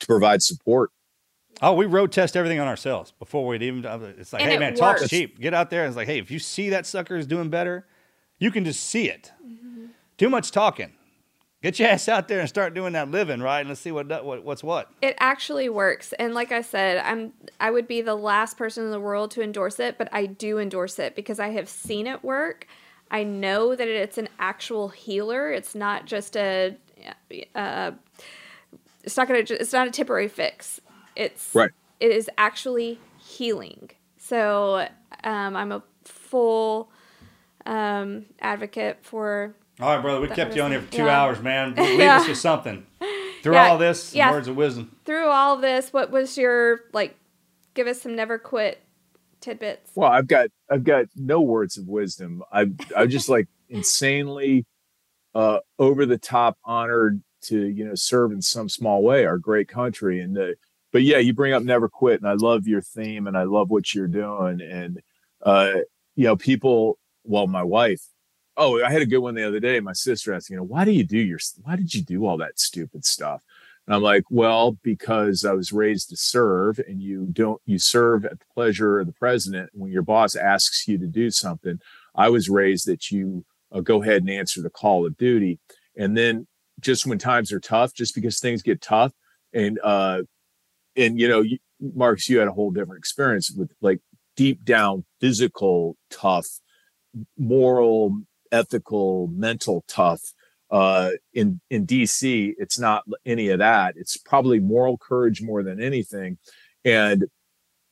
to 0.00 0.06
provide 0.06 0.42
support. 0.42 0.90
Oh, 1.62 1.74
we 1.74 1.86
road 1.86 2.12
test 2.12 2.36
everything 2.36 2.60
on 2.60 2.68
ourselves 2.68 3.12
before 3.18 3.46
we'd 3.46 3.62
even. 3.62 3.84
It's 4.18 4.32
like, 4.32 4.42
And 4.42 4.50
hey 4.50 4.56
it 4.56 4.60
man, 4.60 4.74
talk's 4.74 5.08
cheap. 5.08 5.38
Get 5.38 5.52
out 5.52 5.70
there 5.70 5.82
and 5.82 5.88
it's 5.88 5.96
like, 5.96 6.06
hey, 6.06 6.18
if 6.18 6.30
you 6.30 6.38
see 6.38 6.70
that 6.70 6.86
sucker 6.86 7.16
is 7.16 7.26
doing 7.26 7.50
better, 7.50 7.86
you 8.38 8.50
can 8.50 8.64
just 8.64 8.84
see 8.84 9.10
it. 9.10 9.32
Mm-hmm. 9.44 9.86
Too 10.16 10.30
much 10.30 10.52
talking. 10.52 10.92
Get 11.62 11.78
your 11.78 11.88
ass 11.90 12.08
out 12.08 12.28
there 12.28 12.40
and 12.40 12.48
start 12.48 12.74
doing 12.74 12.94
that 12.94 13.10
living, 13.10 13.40
right? 13.40 13.60
And 13.60 13.68
let's 13.68 13.80
see 13.80 13.92
what 13.92 14.24
what 14.24 14.44
what's 14.44 14.64
what. 14.64 14.90
It 15.02 15.16
actually 15.18 15.68
works. 15.68 16.12
And 16.14 16.34
like 16.34 16.52
I 16.52 16.62
said, 16.62 17.02
I'm 17.04 17.32
I 17.58 17.70
would 17.70 17.86
be 17.86 18.00
the 18.00 18.14
last 18.14 18.56
person 18.56 18.84
in 18.84 18.90
the 18.90 19.00
world 19.00 19.30
to 19.32 19.42
endorse 19.42 19.78
it, 19.78 19.98
but 19.98 20.08
I 20.12 20.26
do 20.26 20.58
endorse 20.58 20.98
it 20.98 21.14
because 21.14 21.38
I 21.38 21.48
have 21.48 21.68
seen 21.68 22.06
it 22.06 22.24
work. 22.24 22.66
I 23.10 23.24
know 23.24 23.74
that 23.74 23.88
it's 23.88 24.18
an 24.18 24.28
actual 24.38 24.88
healer. 24.88 25.50
It's 25.50 25.74
not 25.74 26.06
just 26.06 26.36
a 26.36 26.76
uh, 27.54 27.92
it's 29.02 29.16
not 29.16 29.26
going 29.28 29.44
to 29.44 29.54
it's 29.60 29.72
not 29.72 29.88
a 29.88 29.90
temporary 29.90 30.28
fix. 30.28 30.80
It's 31.16 31.50
Right. 31.54 31.70
it 31.98 32.10
is 32.12 32.30
actually 32.38 32.98
healing. 33.18 33.90
So 34.18 34.86
um, 35.24 35.56
I'm 35.56 35.72
a 35.72 35.82
full 36.04 36.90
um, 37.66 38.26
advocate 38.40 38.98
for 39.02 39.54
All 39.80 39.94
right, 39.94 40.02
brother, 40.02 40.20
we 40.20 40.28
kept 40.28 40.54
you 40.54 40.62
on 40.62 40.70
here 40.70 40.80
for 40.82 40.92
two 40.92 41.04
yeah. 41.04 41.20
hours, 41.22 41.40
man. 41.40 41.74
Leave 41.74 41.98
Yeah. 41.98 42.16
us 42.18 42.28
with 42.28 42.38
something. 42.38 42.86
Through 43.42 43.54
Yeah, 43.54 43.68
all 43.68 43.78
this, 43.78 44.14
yeah. 44.14 44.30
words 44.30 44.48
of 44.48 44.56
wisdom. 44.56 44.94
through 45.06 45.28
all 45.28 45.56
this. 45.56 45.92
What 45.92 46.10
was 46.10 46.36
your 46.36 46.80
like? 46.92 47.16
Give 47.74 47.86
us 47.86 48.02
some 48.02 48.14
never 48.14 48.36
quit 48.38 48.82
tidbits. 49.40 49.90
Well, 49.94 50.10
I've 50.10 50.26
got 50.26 50.50
I've 50.70 50.84
got 50.84 51.06
no 51.16 51.40
words 51.40 51.76
of 51.78 51.86
wisdom. 51.88 52.42
I 52.52 52.66
I 52.96 53.06
just 53.06 53.28
like 53.28 53.48
insanely 53.68 54.66
uh 55.34 55.58
over 55.78 56.06
the 56.06 56.18
top 56.18 56.58
honored 56.64 57.22
to 57.42 57.66
you 57.66 57.84
know 57.84 57.94
serve 57.94 58.32
in 58.32 58.42
some 58.42 58.68
small 58.68 59.02
way 59.02 59.24
our 59.24 59.38
great 59.38 59.68
country 59.68 60.20
and 60.20 60.36
the 60.36 60.54
but 60.92 61.02
yeah 61.02 61.18
you 61.18 61.32
bring 61.32 61.52
up 61.52 61.62
never 61.62 61.88
quit 61.88 62.20
and 62.20 62.28
I 62.28 62.34
love 62.34 62.66
your 62.66 62.82
theme 62.82 63.26
and 63.26 63.36
I 63.36 63.44
love 63.44 63.70
what 63.70 63.94
you're 63.94 64.08
doing 64.08 64.60
and 64.60 65.00
uh 65.42 65.72
you 66.16 66.24
know 66.24 66.36
people 66.36 66.98
well 67.24 67.46
my 67.46 67.62
wife 67.62 68.02
oh 68.56 68.82
I 68.82 68.90
had 68.90 69.02
a 69.02 69.06
good 69.06 69.18
one 69.18 69.34
the 69.34 69.46
other 69.46 69.60
day 69.60 69.80
my 69.80 69.92
sister 69.92 70.34
asked 70.34 70.50
you 70.50 70.56
know 70.56 70.64
why 70.64 70.84
do 70.84 70.90
you 70.90 71.04
do 71.04 71.18
your 71.18 71.38
why 71.62 71.76
did 71.76 71.94
you 71.94 72.02
do 72.02 72.26
all 72.26 72.36
that 72.38 72.58
stupid 72.58 73.04
stuff 73.04 73.42
and 73.90 73.96
I'm 73.96 74.02
like, 74.02 74.22
well, 74.30 74.78
because 74.84 75.44
I 75.44 75.52
was 75.52 75.72
raised 75.72 76.10
to 76.10 76.16
serve 76.16 76.78
and 76.78 77.02
you 77.02 77.26
don't, 77.32 77.60
you 77.66 77.76
serve 77.80 78.24
at 78.24 78.38
the 78.38 78.44
pleasure 78.54 79.00
of 79.00 79.08
the 79.08 79.12
president. 79.12 79.70
When 79.72 79.90
your 79.90 80.02
boss 80.02 80.36
asks 80.36 80.86
you 80.86 80.96
to 80.98 81.08
do 81.08 81.28
something, 81.28 81.80
I 82.14 82.28
was 82.28 82.48
raised 82.48 82.86
that 82.86 83.10
you 83.10 83.44
uh, 83.72 83.80
go 83.80 84.00
ahead 84.00 84.22
and 84.22 84.30
answer 84.30 84.62
the 84.62 84.70
call 84.70 85.04
of 85.04 85.16
duty. 85.16 85.58
And 85.96 86.16
then 86.16 86.46
just 86.78 87.04
when 87.04 87.18
times 87.18 87.50
are 87.50 87.58
tough, 87.58 87.92
just 87.92 88.14
because 88.14 88.38
things 88.38 88.62
get 88.62 88.80
tough 88.80 89.12
and, 89.52 89.80
uh, 89.82 90.22
and 90.94 91.18
you 91.18 91.26
know, 91.26 91.40
you, 91.40 91.58
Marcus, 91.80 92.28
you 92.28 92.38
had 92.38 92.46
a 92.46 92.52
whole 92.52 92.70
different 92.70 93.00
experience 93.00 93.50
with 93.50 93.72
like 93.80 93.98
deep 94.36 94.64
down 94.64 95.04
physical 95.20 95.96
tough, 96.10 96.46
moral, 97.36 98.20
ethical, 98.52 99.26
mental 99.32 99.82
tough 99.88 100.32
uh 100.70 101.10
in 101.34 101.60
in 101.70 101.86
dc 101.86 102.54
it's 102.58 102.78
not 102.78 103.02
any 103.26 103.48
of 103.48 103.58
that. 103.58 103.94
It's 103.96 104.16
probably 104.16 104.60
moral 104.60 104.98
courage 104.98 105.42
more 105.42 105.62
than 105.62 105.80
anything. 105.80 106.38
And 106.84 107.24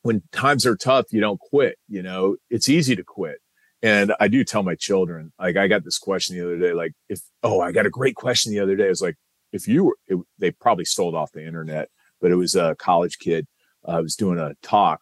when 0.02 0.22
times 0.32 0.64
are 0.66 0.76
tough 0.76 1.06
you 1.10 1.20
don't 1.20 1.40
quit 1.40 1.76
you 1.88 2.02
know? 2.02 2.36
It's 2.50 2.68
easy 2.68 2.94
to 2.96 3.04
quit. 3.04 3.38
And 3.82 4.12
i 4.20 4.28
do 4.28 4.44
tell 4.44 4.62
my 4.62 4.74
children 4.74 5.32
like 5.38 5.56
i 5.56 5.68
got 5.68 5.84
this 5.84 5.98
question 5.98 6.36
the 6.36 6.44
other 6.44 6.58
day 6.58 6.72
like 6.72 6.92
if 7.08 7.20
oh 7.42 7.60
i 7.60 7.72
got 7.72 7.86
a 7.86 7.90
great 7.90 8.14
question 8.14 8.52
the 8.52 8.60
other 8.60 8.76
day. 8.76 8.86
It 8.86 8.90
was 8.90 9.02
like 9.02 9.16
if 9.52 9.66
you 9.68 9.84
were 9.84 9.96
it, 10.06 10.18
they 10.38 10.50
probably 10.50 10.84
stole 10.84 11.10
it 11.10 11.14
off 11.16 11.32
the 11.32 11.46
internet 11.46 11.88
but 12.20 12.30
it 12.30 12.36
was 12.36 12.54
a 12.54 12.76
college 12.78 13.18
kid 13.18 13.46
uh, 13.84 14.00
was 14.02 14.16
doing 14.16 14.38
a 14.38 14.54
talk 14.62 15.00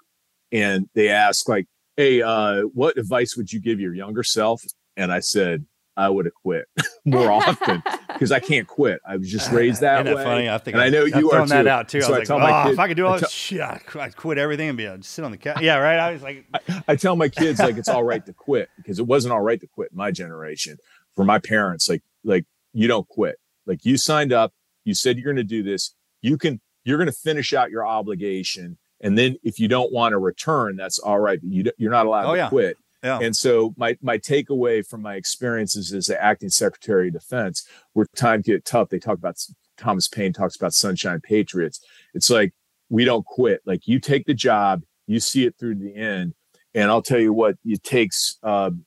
and 0.53 0.89
they 0.95 1.09
asked 1.09 1.49
like 1.49 1.67
hey 1.97 2.23
uh 2.23 2.63
what 2.75 2.99
advice 2.99 3.37
would 3.37 3.53
you 3.53 3.61
give 3.61 3.81
your 3.81 3.95
younger 3.95 4.23
self? 4.23 4.63
And 4.97 5.13
i 5.13 5.21
said 5.21 5.67
i 5.97 6.09
would 6.09 6.25
have 6.27 6.35
quit 6.35 6.67
more 7.05 7.31
often 7.43 7.83
because 8.09 8.33
i 8.33 8.39
can't 8.41 8.67
quit 8.67 9.01
i 9.07 9.17
was 9.17 9.31
just 9.31 9.51
raised 9.53 9.81
that 9.81 10.01
Isn't 10.01 10.07
that 10.07 10.17
way 10.17 10.25
funny? 10.25 10.49
I 10.51 10.59
think 10.59 10.75
and 10.75 10.83
i 10.83 10.89
know 10.89 11.03
I've 11.05 11.17
you 11.17 11.31
are 11.31 11.47
thrown 11.47 11.49
that 11.49 11.63
too. 11.63 11.69
out 11.69 11.89
too. 11.89 12.01
so 12.03 12.13
I 12.13 12.17
i 12.17 12.19
was 12.21 12.29
tell 12.29 12.39
like, 12.39 12.51
my 12.51 12.61
oh, 12.61 12.65
kids 12.65 12.73
if 12.75 12.79
I 12.81 12.89
could 12.89 12.97
do 12.97 13.07
I 13.07 13.09
all 13.11 13.15
tell- 13.19 13.21
this 13.29 13.33
shit, 13.33 13.61
I'd, 13.61 14.17
quit 14.17 14.39
everything 14.39 14.69
and 14.69 14.77
be 14.79 14.87
uh, 14.87 14.97
just 14.99 15.13
sit 15.13 15.25
on 15.25 15.31
the 15.31 15.37
couch. 15.37 15.61
Yeah, 15.61 15.77
right. 15.79 15.99
I 15.99 16.13
was 16.13 16.23
like, 16.23 16.45
I 16.89 16.97
tell 16.97 17.17
my 17.17 17.29
kids 17.29 17.59
like 17.61 17.77
it's 17.77 17.89
all 17.89 18.05
right 18.05 18.25
to 18.27 18.33
quit 18.33 18.69
because 18.77 18.99
it 18.99 19.07
wasn't 19.07 19.33
all 19.33 19.41
right 19.41 19.61
to 19.61 19.67
quit 19.67 19.91
in 19.93 19.97
my 19.97 20.11
generation. 20.11 20.79
For 21.15 21.25
my 21.25 21.39
parents, 21.39 21.89
like 21.89 22.03
like 22.25 22.45
you 22.73 22.89
don't 22.89 23.09
quit. 23.09 23.39
Like 23.67 23.85
you 23.85 23.97
signed 23.97 24.33
up, 24.33 24.53
you 24.85 24.95
said 24.95 25.17
you're 25.17 25.25
going 25.25 25.37
to 25.37 25.45
do 25.45 25.63
this. 25.63 25.95
You 26.23 26.37
can 26.37 26.61
you're 26.85 26.99
going 26.99 27.07
to 27.09 27.13
finish 27.13 27.53
out 27.55 27.71
your 27.71 27.87
obligation, 27.87 28.79
and 29.01 29.17
then 29.17 29.37
if 29.43 29.59
you 29.59 29.69
don't 29.69 29.93
want 29.93 30.13
to 30.13 30.19
return, 30.19 30.77
that's 30.77 30.99
all 30.99 31.19
right. 31.19 31.39
You 31.43 31.71
you're 31.79 31.91
not 31.91 32.07
allowed 32.07 32.27
Oh, 32.27 32.33
to 32.33 32.37
yeah. 32.39 32.49
quit. 32.49 32.79
Yeah. 33.03 33.19
And 33.21 33.37
so 33.37 33.75
my 33.77 33.97
my 34.03 34.19
takeaway 34.19 34.87
from 34.87 35.03
my 35.03 35.15
experiences 35.17 35.93
as 35.93 36.07
the 36.07 36.23
acting 36.23 36.49
secretary 36.51 37.09
of 37.09 37.15
defense, 37.15 37.67
where 37.93 38.07
times 38.17 38.47
get 38.47 38.65
tough, 38.65 38.89
they 38.89 38.99
talk 38.99 39.19
about 39.19 39.37
Thomas 39.77 40.09
Paine 40.09 40.33
talks 40.33 40.57
about 40.57 40.73
sunshine 40.73 41.21
patriots. 41.21 41.81
It's 42.15 42.31
like 42.31 42.53
we 42.89 43.05
don't 43.05 43.27
quit. 43.27 43.61
Like 43.67 43.87
you 43.87 44.01
take 44.01 44.27
the 44.27 44.35
job, 44.35 44.83
you 45.07 45.21
see 45.21 45.45
it 45.45 45.55
through 45.59 45.77
the 45.77 45.95
end, 45.95 46.35
and 46.75 46.91
I'll 46.91 47.03
tell 47.03 47.21
you 47.21 47.33
what, 47.33 47.57
it 47.65 47.83
takes. 47.83 48.39
Um, 48.43 48.85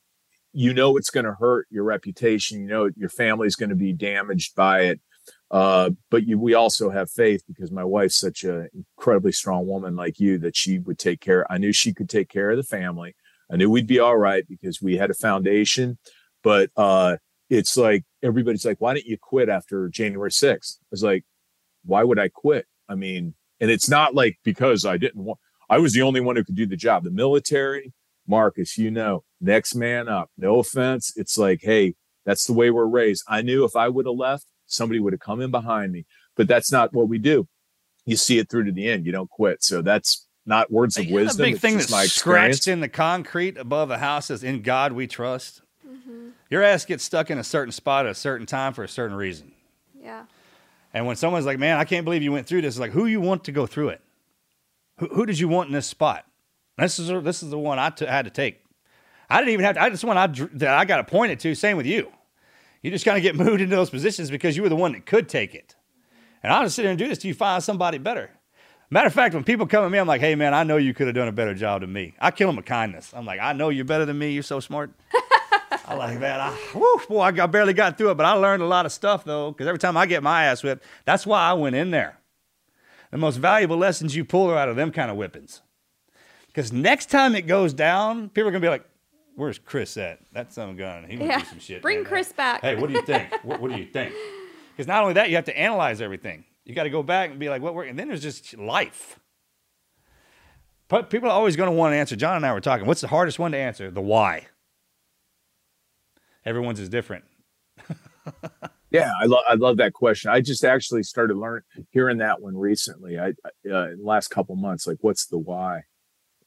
you 0.51 0.73
know 0.73 0.97
it's 0.97 1.11
going 1.11 1.27
to 1.27 1.33
hurt 1.33 1.67
your 1.69 1.83
reputation. 1.83 2.61
You 2.61 2.67
know 2.67 2.89
your 2.97 3.09
family's 3.09 3.55
going 3.55 3.69
to 3.69 3.75
be 3.75 3.93
damaged 3.93 4.55
by 4.55 4.81
it, 4.81 4.99
Uh, 5.51 5.91
but 6.11 6.27
you, 6.27 6.37
we 6.37 6.53
also 6.53 6.89
have 6.89 7.09
faith 7.09 7.43
because 7.47 7.71
my 7.71 7.83
wife's 7.83 8.19
such 8.19 8.43
an 8.43 8.69
incredibly 8.73 9.31
strong 9.31 9.67
woman 9.67 9.95
like 9.95 10.19
you 10.19 10.37
that 10.39 10.55
she 10.55 10.79
would 10.79 10.99
take 10.99 11.21
care. 11.21 11.51
I 11.51 11.57
knew 11.57 11.71
she 11.71 11.93
could 11.93 12.09
take 12.09 12.29
care 12.29 12.51
of 12.51 12.57
the 12.57 12.63
family. 12.63 13.15
I 13.51 13.57
knew 13.57 13.69
we'd 13.69 13.87
be 13.87 13.99
all 13.99 14.17
right 14.17 14.47
because 14.47 14.81
we 14.81 14.97
had 14.97 15.09
a 15.09 15.15
foundation. 15.15 15.97
But 16.43 16.69
uh, 16.77 17.17
it's 17.49 17.75
like 17.77 18.03
everybody's 18.23 18.65
like, 18.65 18.79
why 18.79 18.93
didn't 18.93 19.07
you 19.07 19.17
quit 19.17 19.49
after 19.49 19.89
January 19.89 20.31
6th? 20.31 20.77
I 20.81 20.85
was 20.91 21.03
like, 21.03 21.23
why 21.83 22.03
would 22.03 22.19
I 22.19 22.29
quit? 22.29 22.65
I 22.87 22.95
mean, 22.95 23.33
and 23.59 23.69
it's 23.69 23.89
not 23.89 24.15
like 24.15 24.37
because 24.43 24.85
I 24.85 24.97
didn't 24.97 25.23
want, 25.23 25.39
I 25.69 25.79
was 25.79 25.93
the 25.93 26.01
only 26.01 26.21
one 26.21 26.35
who 26.35 26.43
could 26.43 26.55
do 26.55 26.65
the 26.65 26.75
job. 26.75 27.03
The 27.03 27.11
military, 27.11 27.93
Marcus, 28.27 28.77
you 28.77 28.91
know, 28.91 29.23
next 29.41 29.75
man 29.75 30.07
up. 30.07 30.29
No 30.37 30.59
offense. 30.59 31.13
It's 31.15 31.37
like, 31.37 31.59
hey, 31.61 31.95
that's 32.25 32.45
the 32.45 32.53
way 32.53 32.69
we're 32.69 32.85
raised. 32.85 33.23
I 33.27 33.41
knew 33.41 33.65
if 33.65 33.75
I 33.75 33.89
would 33.89 34.05
have 34.05 34.15
left, 34.15 34.45
somebody 34.67 34.99
would 34.99 35.13
have 35.13 35.19
come 35.19 35.41
in 35.41 35.51
behind 35.51 35.91
me, 35.91 36.05
but 36.35 36.47
that's 36.47 36.71
not 36.71 36.93
what 36.93 37.09
we 37.09 37.17
do. 37.17 37.47
You 38.05 38.15
see 38.15 38.39
it 38.39 38.49
through 38.49 38.65
to 38.65 38.71
the 38.71 38.87
end. 38.87 39.05
You 39.05 39.11
don't 39.11 39.29
quit. 39.29 39.63
So 39.63 39.81
that's 39.81 40.27
not 40.49 40.69
words 40.71 40.97
of 40.97 41.05
You 41.05 41.15
wisdom. 41.15 41.37
The 41.37 41.43
big 41.43 41.53
it's 41.53 41.61
thing 41.61 41.77
that's 41.77 41.91
my 41.91 42.03
experience. 42.03 42.57
scratched 42.57 42.67
in 42.67 42.81
the 42.81 42.89
concrete 42.89 43.57
above 43.57 43.91
a 43.91 43.97
house 43.97 44.29
is 44.29 44.43
"In 44.43 44.61
God 44.61 44.91
We 44.91 45.07
Trust." 45.07 45.61
Mm-hmm. 45.87 46.29
Your 46.49 46.63
ass 46.63 46.83
gets 46.83 47.03
stuck 47.03 47.29
in 47.31 47.37
a 47.37 47.43
certain 47.43 47.71
spot 47.71 48.05
at 48.05 48.11
a 48.11 48.15
certain 48.15 48.45
time 48.45 48.73
for 48.73 48.83
a 48.83 48.87
certain 48.89 49.15
reason. 49.15 49.53
Yeah. 50.01 50.25
And 50.93 51.05
when 51.05 51.15
someone's 51.15 51.45
like, 51.45 51.59
"Man, 51.59 51.77
I 51.77 51.85
can't 51.85 52.03
believe 52.03 52.23
you 52.23 52.31
went 52.31 52.47
through 52.47 52.63
this," 52.63 52.73
it's 52.75 52.79
like, 52.79 52.91
who 52.91 53.05
you 53.05 53.21
want 53.21 53.45
to 53.45 53.51
go 53.51 53.65
through 53.65 53.89
it? 53.89 54.01
Who, 54.97 55.07
who 55.07 55.25
did 55.25 55.39
you 55.39 55.47
want 55.47 55.67
in 55.67 55.73
this 55.73 55.87
spot? 55.87 56.25
This 56.77 56.99
is 56.99 57.07
this 57.23 57.43
is 57.43 57.49
the 57.51 57.59
one 57.59 57.77
I 57.79 57.91
t- 57.91 58.05
had 58.05 58.25
to 58.25 58.31
take. 58.31 58.63
I 59.29 59.37
didn't 59.37 59.53
even 59.53 59.65
have 59.65 59.75
to. 59.75 59.83
I 59.83 59.89
just 59.89 60.03
one 60.03 60.17
I 60.17 60.27
dr- 60.27 60.57
that 60.59 60.73
I 60.73 60.85
got 60.85 60.99
appointed 60.99 61.39
to. 61.41 61.53
Same 61.55 61.77
with 61.77 61.85
you. 61.85 62.11
You 62.81 62.89
just 62.89 63.05
kind 63.05 63.17
of 63.17 63.23
get 63.23 63.35
moved 63.45 63.61
into 63.61 63.75
those 63.75 63.89
positions 63.89 64.31
because 64.31 64.57
you 64.57 64.63
were 64.63 64.69
the 64.69 64.75
one 64.75 64.93
that 64.93 65.05
could 65.05 65.29
take 65.29 65.53
it. 65.53 65.75
And 66.41 66.51
I'll 66.53 66.63
just 66.63 66.75
sit 66.75 66.83
there 66.83 66.91
and 66.91 66.97
do 66.97 67.07
this 67.07 67.19
till 67.19 67.27
you 67.27 67.35
find 67.35 67.61
somebody 67.61 67.97
better. 67.97 68.31
Matter 68.91 69.07
of 69.07 69.13
fact, 69.13 69.35
when 69.35 69.43
people 69.43 69.67
come 69.67 69.85
at 69.85 69.91
me, 69.91 69.99
I'm 69.99 70.07
like, 70.07 70.21
"Hey, 70.21 70.33
man, 70.35 70.53
I 70.53 70.63
know 70.63 70.77
you 70.77 70.93
could 70.95 71.07
have 71.07 71.15
done 71.15 71.27
a 71.27 71.31
better 71.31 71.53
job 71.53 71.81
than 71.81 71.93
me." 71.93 72.15
I 72.19 72.31
kill 72.31 72.49
them 72.49 72.55
with 72.55 72.65
kindness. 72.65 73.13
I'm 73.15 73.25
like, 73.25 73.39
"I 73.39 73.53
know 73.53 73.69
you're 73.69 73.85
better 73.85 74.05
than 74.05 74.17
me. 74.17 74.31
You're 74.31 74.41
so 74.43 74.59
smart." 74.59 74.91
I 75.85 75.93
like 75.95 76.19
that. 76.19 76.39
I, 76.39 76.51
whew, 76.73 77.01
boy, 77.07 77.21
I 77.21 77.31
barely 77.47 77.73
got 77.73 77.97
through 77.97 78.11
it, 78.11 78.15
but 78.15 78.25
I 78.25 78.33
learned 78.33 78.61
a 78.63 78.67
lot 78.67 78.85
of 78.85 78.91
stuff 78.91 79.23
though. 79.25 79.51
Because 79.51 79.67
every 79.67 79.79
time 79.79 79.95
I 79.97 80.05
get 80.05 80.23
my 80.23 80.45
ass 80.45 80.63
whipped, 80.63 80.83
that's 81.05 81.25
why 81.25 81.41
I 81.41 81.53
went 81.53 81.75
in 81.75 81.91
there. 81.91 82.17
The 83.11 83.17
most 83.17 83.37
valuable 83.37 83.77
lessons 83.77 84.15
you 84.15 84.23
pull 84.25 84.49
are 84.51 84.57
out 84.57 84.69
of 84.69 84.75
them 84.75 84.91
kind 84.91 85.09
of 85.09 85.17
whippings. 85.17 85.61
Because 86.47 86.71
next 86.71 87.07
time 87.09 87.35
it 87.35 87.43
goes 87.47 87.73
down, 87.73 88.29
people 88.29 88.47
are 88.49 88.51
gonna 88.51 88.61
be 88.61 88.69
like, 88.69 88.85
"Where's 89.35 89.59
Chris 89.59 89.97
at? 89.97 90.19
That 90.33 90.51
son 90.53 90.69
of 90.69 90.75
a 90.75 90.77
gun. 90.79 91.05
He 91.07 91.17
went 91.17 91.29
Yeah. 91.29 91.39
through 91.39 91.49
some 91.49 91.59
shit." 91.59 91.81
Bring. 91.83 92.03
Chris 92.05 92.33
back. 92.33 92.61
Hey, 92.61 92.75
what 92.75 92.87
do 92.87 92.93
you 92.95 93.01
think? 93.03 93.31
what, 93.43 93.59
what 93.61 93.71
do 93.71 93.77
you 93.77 93.85
think? 93.85 94.13
Because 94.75 94.87
not 94.87 95.01
only 95.03 95.13
that, 95.13 95.29
you 95.29 95.35
have 95.35 95.45
to 95.45 95.57
analyze 95.57 96.01
everything. 96.01 96.43
You 96.69 96.75
got 96.75 96.83
to 96.83 96.91
go 96.91 97.01
back 97.01 97.31
and 97.31 97.39
be 97.39 97.49
like, 97.49 97.63
"What 97.63 97.73
worked?" 97.73 97.89
And 97.89 97.97
then 97.97 98.09
there's 98.09 98.21
just 98.21 98.55
life. 98.55 99.19
But 100.87 101.09
people 101.09 101.27
are 101.27 101.33
always 101.33 101.55
going 101.55 101.67
to 101.67 101.75
want 101.75 101.93
to 101.93 101.97
answer. 101.97 102.15
John 102.15 102.35
and 102.35 102.45
I 102.45 102.53
were 102.53 102.61
talking. 102.61 102.85
What's 102.85 103.01
the 103.01 103.07
hardest 103.07 103.39
one 103.39 103.53
to 103.53 103.57
answer? 103.57 103.89
The 103.89 104.01
why. 104.01 104.47
Everyone's 106.45 106.79
is 106.79 106.87
different. 106.89 107.25
Yeah, 108.91 109.11
I 109.21 109.25
love 109.25 109.43
I 109.47 109.53
love 109.53 109.77
that 109.77 109.93
question. 109.93 110.31
I 110.31 110.41
just 110.41 110.65
actually 110.65 111.03
started 111.03 111.37
learning 111.37 111.61
hearing 111.91 112.17
that 112.17 112.41
one 112.41 112.57
recently. 112.57 113.19
I 113.19 113.27
I, 113.27 113.69
uh, 113.71 113.87
in 113.89 113.99
the 113.99 114.03
last 114.03 114.29
couple 114.29 114.55
months, 114.55 114.87
like 114.87 114.97
what's 115.01 115.27
the 115.27 115.37
why? 115.37 115.83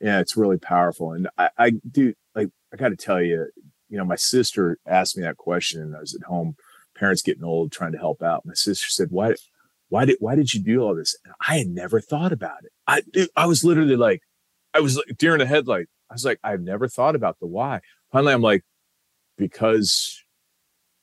Yeah, 0.01 0.19
it's 0.19 0.37
really 0.37 0.59
powerful. 0.59 1.13
And 1.13 1.29
I, 1.39 1.51
I 1.57 1.71
do 1.89 2.15
like 2.35 2.49
I 2.73 2.77
got 2.77 2.89
to 2.89 2.97
tell 2.97 3.23
you, 3.23 3.47
you 3.89 3.97
know, 3.97 4.05
my 4.05 4.17
sister 4.17 4.77
asked 4.89 5.17
me 5.17 5.23
that 5.23 5.37
question, 5.37 5.83
and 5.83 5.95
I 5.95 6.01
was 6.01 6.17
at 6.17 6.27
home, 6.27 6.57
parents 6.97 7.23
getting 7.23 7.45
old, 7.45 7.71
trying 7.71 7.93
to 7.93 7.99
help 7.99 8.25
out. 8.25 8.45
My 8.45 8.55
sister 8.55 8.89
said, 8.91 9.13
"Why, 9.13 9.35
why 9.93 10.07
did 10.07 10.17
why 10.21 10.35
did 10.35 10.55
you 10.55 10.63
do 10.63 10.81
all 10.81 10.95
this?" 10.95 11.15
And 11.25 11.35
I 11.47 11.59
had 11.59 11.69
never 11.69 12.01
thought 12.01 12.33
about 12.33 12.65
it. 12.65 12.73
I 12.87 13.03
dude, 13.13 13.29
I 13.37 13.47
was 13.47 13.63
literally 13.63 13.97
like, 13.97 14.23
I 14.73 14.81
was 14.81 14.97
like 14.97 15.19
deer 15.19 15.35
in 15.35 15.39
the 15.39 15.47
headlight. 15.47 15.87
I 16.11 16.15
was 16.15 16.25
like, 16.25 16.39
I've 16.43 16.63
never 16.63 16.89
thought 16.89 17.15
about 17.15 17.39
the 17.41 17.47
why. 17.47 17.81
Finally, 18.11 18.33
I'm 18.33 18.43
like, 18.43 18.63
because 19.37 20.23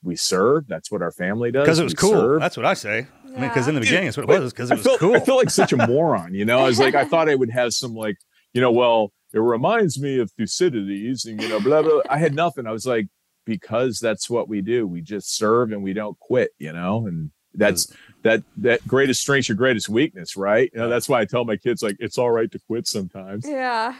we 0.03 0.15
serve. 0.15 0.67
That's 0.67 0.91
what 0.91 1.01
our 1.01 1.11
family 1.11 1.51
does. 1.51 1.63
Because 1.65 1.79
it 1.79 1.83
was 1.83 1.93
We 1.93 1.97
cool. 1.97 2.11
serve. 2.11 2.41
That's 2.41 2.57
what 2.57 2.65
I 2.65 2.73
say. 2.73 3.07
I 3.25 3.29
mean, 3.29 3.41
because 3.49 3.67
in 3.67 3.75
the 3.75 3.81
beginning, 3.81 4.07
it's 4.07 4.17
what 4.17 4.29
it 4.29 4.39
was. 4.39 4.51
Because 4.53 4.71
I 4.71 4.75
it 4.75 4.77
was 4.77 4.85
felt, 4.85 4.99
cool. 4.99 5.15
I 5.15 5.19
felt 5.19 5.37
like 5.37 5.49
such 5.49 5.73
a 5.73 5.77
moron, 5.87 6.33
you 6.33 6.45
know. 6.45 6.59
I 6.59 6.63
was 6.63 6.79
like, 6.79 6.95
I 6.95 7.05
thought 7.05 7.29
I 7.29 7.35
would 7.35 7.51
have 7.51 7.73
some 7.73 7.93
like, 7.93 8.17
you 8.53 8.61
know, 8.61 8.71
well, 8.71 9.11
it 9.33 9.39
reminds 9.39 9.99
me 10.01 10.19
of 10.19 10.31
Thucydides, 10.31 11.25
and 11.25 11.41
you 11.41 11.47
know, 11.49 11.59
blah 11.59 11.83
blah. 11.83 12.01
I 12.09 12.17
had 12.17 12.33
nothing. 12.33 12.65
I 12.65 12.71
was 12.71 12.87
like, 12.87 13.07
because 13.45 13.99
that's 13.99 14.29
what 14.29 14.49
we 14.49 14.61
do. 14.61 14.87
We 14.87 15.01
just 15.01 15.35
serve 15.35 15.71
and 15.71 15.83
we 15.83 15.93
don't 15.93 16.17
quit, 16.19 16.51
you 16.57 16.73
know. 16.73 17.05
And 17.05 17.31
that's 17.53 17.91
that 18.23 18.43
that 18.57 18.85
greatest 18.87 19.21
strength, 19.21 19.47
your 19.49 19.55
greatest 19.55 19.89
weakness, 19.89 20.35
right? 20.35 20.69
You 20.73 20.79
know, 20.79 20.89
that's 20.89 21.07
why 21.07 21.21
I 21.21 21.25
tell 21.25 21.45
my 21.45 21.55
kids 21.55 21.81
like, 21.81 21.97
it's 21.99 22.17
all 22.17 22.31
right 22.31 22.51
to 22.51 22.59
quit 22.67 22.87
sometimes. 22.87 23.47
Yeah. 23.47 23.95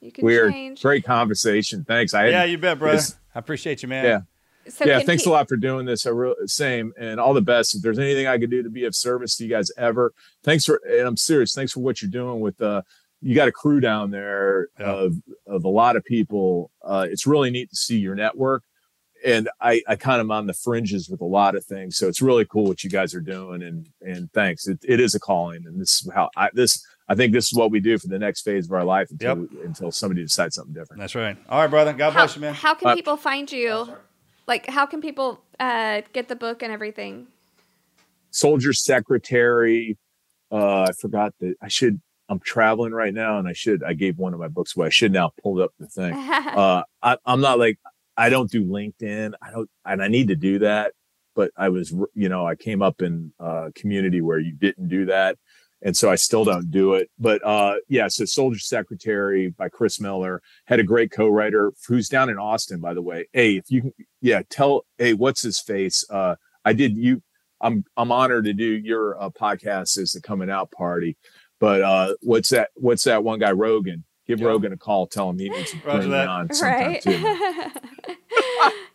You 0.00 0.12
can 0.12 0.24
Weird, 0.24 0.52
change. 0.52 0.82
great 0.82 1.04
conversation. 1.04 1.84
Thanks. 1.84 2.14
I 2.14 2.28
yeah, 2.28 2.44
you 2.44 2.58
bet, 2.58 2.78
brother. 2.78 3.00
I 3.34 3.38
appreciate 3.38 3.82
you, 3.82 3.88
man. 3.88 4.04
Yeah. 4.04 4.20
So 4.70 4.84
yeah, 4.84 5.00
thanks 5.00 5.24
he- 5.24 5.30
a 5.30 5.32
lot 5.32 5.48
for 5.48 5.56
doing 5.56 5.86
this. 5.86 6.06
I 6.06 6.10
really 6.10 6.34
same 6.46 6.92
and 6.98 7.18
all 7.20 7.34
the 7.34 7.40
best. 7.42 7.74
If 7.74 7.82
there's 7.82 7.98
anything 7.98 8.26
I 8.26 8.36
could 8.38 8.50
do 8.50 8.62
to 8.62 8.70
be 8.70 8.84
of 8.84 8.94
service 8.94 9.36
to 9.36 9.44
you 9.44 9.50
guys 9.50 9.70
ever, 9.76 10.12
thanks 10.42 10.64
for 10.64 10.80
and 10.88 11.06
I'm 11.06 11.16
serious. 11.16 11.54
Thanks 11.54 11.72
for 11.72 11.80
what 11.80 12.02
you're 12.02 12.10
doing 12.10 12.40
with 12.40 12.60
uh 12.60 12.82
you 13.22 13.34
got 13.34 13.48
a 13.48 13.52
crew 13.52 13.80
down 13.80 14.10
there 14.10 14.68
of 14.78 15.14
of 15.46 15.64
a 15.64 15.68
lot 15.68 15.96
of 15.96 16.04
people. 16.04 16.70
Uh 16.82 17.06
it's 17.08 17.26
really 17.26 17.50
neat 17.50 17.70
to 17.70 17.76
see 17.76 17.98
your 17.98 18.14
network. 18.16 18.64
And 19.26 19.48
I 19.60 19.82
I 19.88 19.96
kind 19.96 20.20
of 20.22 20.30
on 20.30 20.46
the 20.46 20.54
fringes 20.54 21.08
with 21.10 21.20
a 21.20 21.24
lot 21.26 21.54
of 21.56 21.64
things. 21.64 21.96
So 21.98 22.08
it's 22.08 22.22
really 22.22 22.46
cool 22.46 22.64
what 22.64 22.82
you 22.84 22.88
guys 22.90 23.14
are 23.14 23.20
doing 23.20 23.62
and 23.62 23.88
and 24.00 24.32
thanks. 24.32 24.66
It 24.68 24.78
it 24.84 25.00
is 25.00 25.14
a 25.14 25.20
calling 25.20 25.64
and 25.66 25.78
this 25.80 26.00
is 26.02 26.10
how 26.14 26.30
I 26.36 26.48
this 26.54 26.82
I 27.08 27.14
think 27.14 27.32
this 27.32 27.46
is 27.52 27.54
what 27.58 27.70
we 27.70 27.80
do 27.80 27.98
for 27.98 28.06
the 28.08 28.18
next 28.18 28.42
phase 28.42 28.66
of 28.66 28.72
our 28.72 28.84
life 28.84 29.10
until 29.10 29.46
until 29.64 29.90
somebody 29.92 30.22
decides 30.22 30.54
something 30.54 30.72
different. 30.74 31.00
That's 31.00 31.14
right. 31.14 31.36
All 31.48 31.60
right, 31.60 31.70
brother. 31.70 31.92
God 31.92 32.12
How, 32.12 32.20
bless 32.20 32.36
you, 32.36 32.40
man. 32.42 32.54
how 32.54 32.74
can 32.74 32.88
Uh, 32.88 32.94
people 32.94 33.16
find 33.16 33.50
you? 33.50 33.88
Like, 34.46 34.66
how 34.68 34.86
can 34.86 35.00
people 35.00 35.40
uh, 35.58 36.02
get 36.12 36.28
the 36.28 36.36
book 36.36 36.62
and 36.62 36.72
everything? 36.72 37.26
soldier 38.30 38.72
secretary. 38.72 39.96
Uh, 40.52 40.82
I 40.82 40.92
forgot 40.92 41.32
that 41.40 41.54
I 41.62 41.68
should. 41.68 42.00
I'm 42.28 42.40
traveling 42.40 42.92
right 42.92 43.14
now, 43.14 43.38
and 43.38 43.48
I 43.48 43.52
should. 43.52 43.82
I 43.84 43.94
gave 43.94 44.18
one 44.18 44.34
of 44.34 44.40
my 44.40 44.48
books 44.48 44.76
away. 44.76 44.86
I 44.88 44.90
should 44.90 45.12
now 45.12 45.32
pull 45.42 45.62
up 45.62 45.72
the 45.78 45.86
thing. 45.86 46.14
Uh, 46.56 46.82
I, 47.02 47.16
I'm 47.24 47.40
not 47.40 47.58
like 47.58 47.78
I 48.16 48.28
don't 48.30 48.50
do 48.50 48.64
LinkedIn. 48.64 49.34
I 49.42 49.50
don't, 49.50 49.68
and 49.84 50.02
I 50.02 50.08
need 50.08 50.28
to 50.28 50.36
do 50.36 50.60
that. 50.60 50.92
But 51.34 51.50
I 51.56 51.68
was, 51.68 51.94
you 52.14 52.30
know, 52.30 52.46
I 52.46 52.54
came 52.54 52.80
up 52.80 53.02
in 53.02 53.32
a 53.38 53.70
community 53.74 54.22
where 54.22 54.38
you 54.38 54.52
didn't 54.52 54.88
do 54.88 55.04
that, 55.06 55.36
and 55.82 55.94
so 55.94 56.10
I 56.10 56.14
still 56.14 56.44
don't 56.44 56.70
do 56.70 56.94
it. 56.94 57.10
But 57.18 57.44
uh, 57.44 57.74
yeah, 57.88 58.08
so 58.08 58.24
Soldier 58.24 58.58
Secretary 58.58 59.48
by 59.50 59.68
Chris 59.68 60.00
Miller 60.00 60.40
had 60.64 60.80
a 60.80 60.82
great 60.82 61.10
co-writer 61.10 61.72
who's 61.86 62.08
down 62.08 62.30
in 62.30 62.38
Austin, 62.38 62.80
by 62.80 62.94
the 62.94 63.02
way. 63.02 63.28
Hey, 63.34 63.56
if 63.56 63.70
you 63.70 63.82
can, 63.82 63.92
yeah, 64.22 64.42
tell. 64.48 64.86
Hey, 64.96 65.12
what's 65.12 65.42
his 65.42 65.60
face? 65.60 66.04
Uh, 66.08 66.36
I 66.64 66.72
did 66.72 66.96
you. 66.96 67.22
I'm 67.60 67.84
I'm 67.98 68.12
honored 68.12 68.46
to 68.46 68.54
do 68.54 68.64
your 68.64 69.20
uh, 69.22 69.28
podcast 69.28 69.98
as 69.98 70.12
the 70.12 70.22
coming 70.22 70.50
out 70.50 70.70
party. 70.70 71.18
But 71.60 71.82
uh, 71.82 72.14
what's 72.20 72.48
that? 72.48 72.70
What's 72.76 73.04
that 73.04 73.24
one 73.24 73.40
guy 73.40 73.52
Rogan? 73.52 74.04
Give 74.26 74.40
Rogan 74.40 74.72
a 74.72 74.76
call. 74.76 75.06
Tell 75.06 75.30
him 75.30 75.38
he 75.38 75.48
needs 75.48 75.70
to 75.70 75.76
Roger 75.78 75.98
bring 75.98 76.10
me 76.10 76.16
that. 76.16 76.28
on 76.28 76.48
sometime 76.52 76.92
Right. 76.92 77.02
too. 77.02 77.36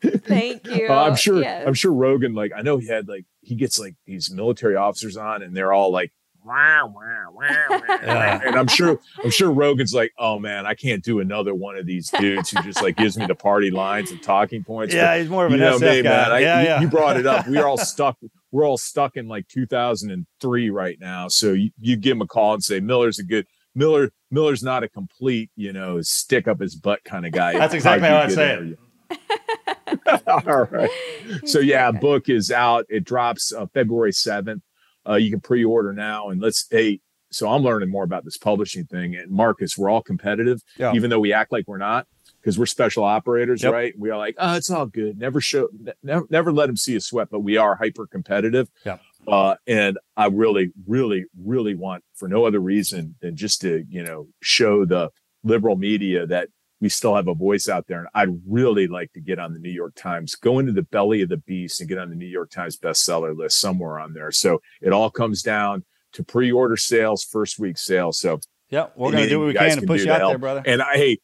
Thank 0.20 0.68
you. 0.76 0.88
Uh, 0.90 0.94
I'm 1.08 1.16
sure. 1.16 1.42
Yes. 1.42 1.66
I'm 1.68 1.74
sure 1.74 1.94
Rogan. 1.94 2.34
Like 2.34 2.52
I 2.56 2.62
know 2.62 2.78
he 2.78 2.88
had 2.88 3.08
like 3.08 3.26
he 3.42 3.56
gets 3.56 3.80
like 3.80 3.96
these 4.06 4.32
military 4.32 4.76
officers 4.76 5.18
on, 5.18 5.42
and 5.42 5.56
they're 5.56 5.74
all 5.74 5.92
like, 5.92 6.12
"Wah, 6.44 6.86
wah, 6.86 6.92
wah, 7.32 7.48
wah, 7.70 7.80
wah." 7.88 8.40
and 8.44 8.56
I'm 8.56 8.68
sure. 8.68 9.00
I'm 9.24 9.32
sure 9.32 9.52
Rogan's 9.52 9.94
like, 9.94 10.12
oh 10.18 10.40
man, 10.40 10.66
I 10.66 10.74
can't 10.74 11.04
do 11.04 11.20
another 11.20 11.54
one 11.54 11.78
of 11.78 11.86
these 11.86 12.10
dudes 12.10 12.50
who 12.52 12.62
just 12.64 12.82
like 12.82 12.98
gives 12.98 13.18
me 13.18 13.26
the 13.26 13.36
party 13.36 13.72
lines 13.72 14.12
and 14.12 14.22
talking 14.22 14.64
points. 14.64 14.94
Yeah, 14.94 15.14
But 15.14 15.20
he's 15.22 15.30
more 15.30 15.46
of 15.46 15.52
you 15.52 15.56
an 15.56 15.62
know 15.62 15.78
SF 15.78 15.82
me, 15.98 16.02
guy. 16.04 16.10
man. 16.10 16.32
I, 16.32 16.40
Yeah, 16.40 16.62
you, 16.62 16.68
yeah. 16.68 16.82
you 16.82 16.88
brought 16.90 17.18
it 17.18 17.26
up. 17.26 17.48
We're 17.48 17.66
all 17.66 17.78
stuck. 17.78 18.18
We're 18.52 18.66
all 18.66 18.78
stuck 18.78 19.16
in 19.16 19.28
like 19.28 19.48
2003 19.48 20.70
right 20.72 20.98
now. 21.00 21.28
So 21.30 21.54
you, 21.54 21.72
you 21.80 21.96
give 21.96 22.18
him 22.18 22.22
a 22.22 22.28
call 22.28 22.54
and 22.54 22.64
say 22.64 22.80
Miller's 22.82 23.18
a 23.20 23.24
good 23.24 23.46
Miller. 23.76 24.12
Miller's 24.30 24.64
not 24.64 24.84
a 24.84 24.90
complete, 24.90 25.50
you 25.56 25.74
know, 25.74 26.02
stick 26.02 26.48
up 26.48 26.60
his 26.62 26.76
butt 26.76 27.04
kind 27.04 27.26
of 27.26 27.32
guy. 27.32 27.54
That's 27.54 27.74
exactly 27.74 28.08
How'd 28.08 28.18
how 28.18 28.24
I'd 28.24 28.30
get 28.30 28.36
say 28.36 28.54
interview? 28.54 28.76
All 30.28 30.68
right. 30.72 30.90
So 31.46 31.60
yeah, 31.60 31.92
book 31.92 32.28
is 32.28 32.52
out. 32.52 32.86
It 32.90 33.04
drops 33.06 33.54
uh, 33.54 33.66
February 33.74 34.12
7th. 34.12 34.62
Uh, 35.08 35.16
you 35.16 35.32
can 35.32 35.40
pre-order 35.40 35.94
now 35.94 36.28
and 36.30 36.42
let's 36.42 36.66
hey, 36.70 37.00
so 37.32 37.50
I'm 37.50 37.64
learning 37.64 37.90
more 37.90 38.04
about 38.04 38.26
this 38.26 38.38
publishing 38.38 38.86
thing. 38.86 39.16
And 39.16 39.32
Marcus, 39.32 39.78
we're 39.78 39.90
all 39.90 40.02
competitive, 40.02 40.62
Yeah. 40.78 40.92
even 40.94 41.10
though 41.10 41.20
we 41.22 41.32
act 41.32 41.52
like 41.54 41.66
we're 41.68 41.78
not, 41.78 42.06
because 42.42 42.60
we're 42.60 42.66
special 42.66 43.06
operators, 43.06 43.64
Yep. 43.64 43.72
right? 43.72 43.94
We 43.98 44.10
are 44.10 44.18
like, 44.18 44.36
oh, 44.40 44.56
it's 44.56 44.70
all 44.70 44.86
good. 44.88 45.18
Never 45.18 45.40
show, 45.40 45.70
ne- 45.80 45.94
never, 46.04 46.26
never 46.30 46.52
let 46.52 46.68
them 46.68 46.76
see 46.76 46.96
a 46.98 47.02
sweat, 47.02 47.30
but 47.32 47.40
we 47.40 47.56
are 47.56 47.76
hyper 47.76 48.06
competitive. 48.08 48.68
Yeah. 48.86 48.98
Uh, 49.28 49.56
and 49.68 49.98
I 50.18 50.28
really, 50.28 50.72
really, 50.88 51.26
really 51.42 51.76
want 51.76 52.04
for 52.16 52.28
no 52.28 52.46
other 52.46 52.60
reason 52.60 53.16
than 53.22 53.36
just 53.36 53.62
to, 53.62 53.86
you 53.88 54.04
know, 54.04 54.28
show 54.42 54.86
the 54.86 55.10
liberal 55.44 55.76
media 55.76 56.26
that 56.28 56.50
we 56.80 56.90
still 56.90 57.16
have 57.16 57.28
a 57.28 57.36
voice 57.36 57.70
out 57.70 57.86
there. 57.88 58.00
And 58.00 58.08
I'd 58.14 58.42
really 58.48 58.88
like 58.88 59.14
to 59.14 59.22
get 59.22 59.38
on 59.38 59.54
the 59.54 59.60
New 59.60 59.70
York 59.70 59.94
Times, 59.96 60.36
go 60.36 60.58
into 60.58 60.72
the 60.72 60.82
belly 60.82 61.22
of 61.22 61.30
the 61.30 61.38
beast 61.38 61.80
and 61.80 61.88
get 61.88 62.00
on 62.00 62.10
the 62.10 62.16
New 62.16 62.26
York 62.26 62.50
Times 62.50 62.78
bestseller 62.78 63.38
list 63.38 63.60
somewhere 63.60 64.00
on 64.00 64.14
there. 64.14 64.32
So 64.32 64.60
it 64.82 64.92
all 64.92 65.12
comes 65.12 65.44
down 65.44 65.86
to 66.14 66.24
pre-order 66.24 66.76
sales, 66.76 67.24
first 67.24 67.60
week 67.60 67.78
sales. 67.78 68.20
So 68.20 68.40
yeah, 68.70 68.88
we're 68.96 69.12
gonna 69.12 69.30
do 69.30 69.40
what 69.40 69.48
we 69.48 69.54
can 69.54 69.80
to 69.80 69.86
push 69.86 70.06
you 70.06 70.12
out 70.12 70.30
there, 70.30 70.38
brother. 70.38 70.64
And 70.66 70.82
I, 70.82 70.96
hey, 70.96 71.20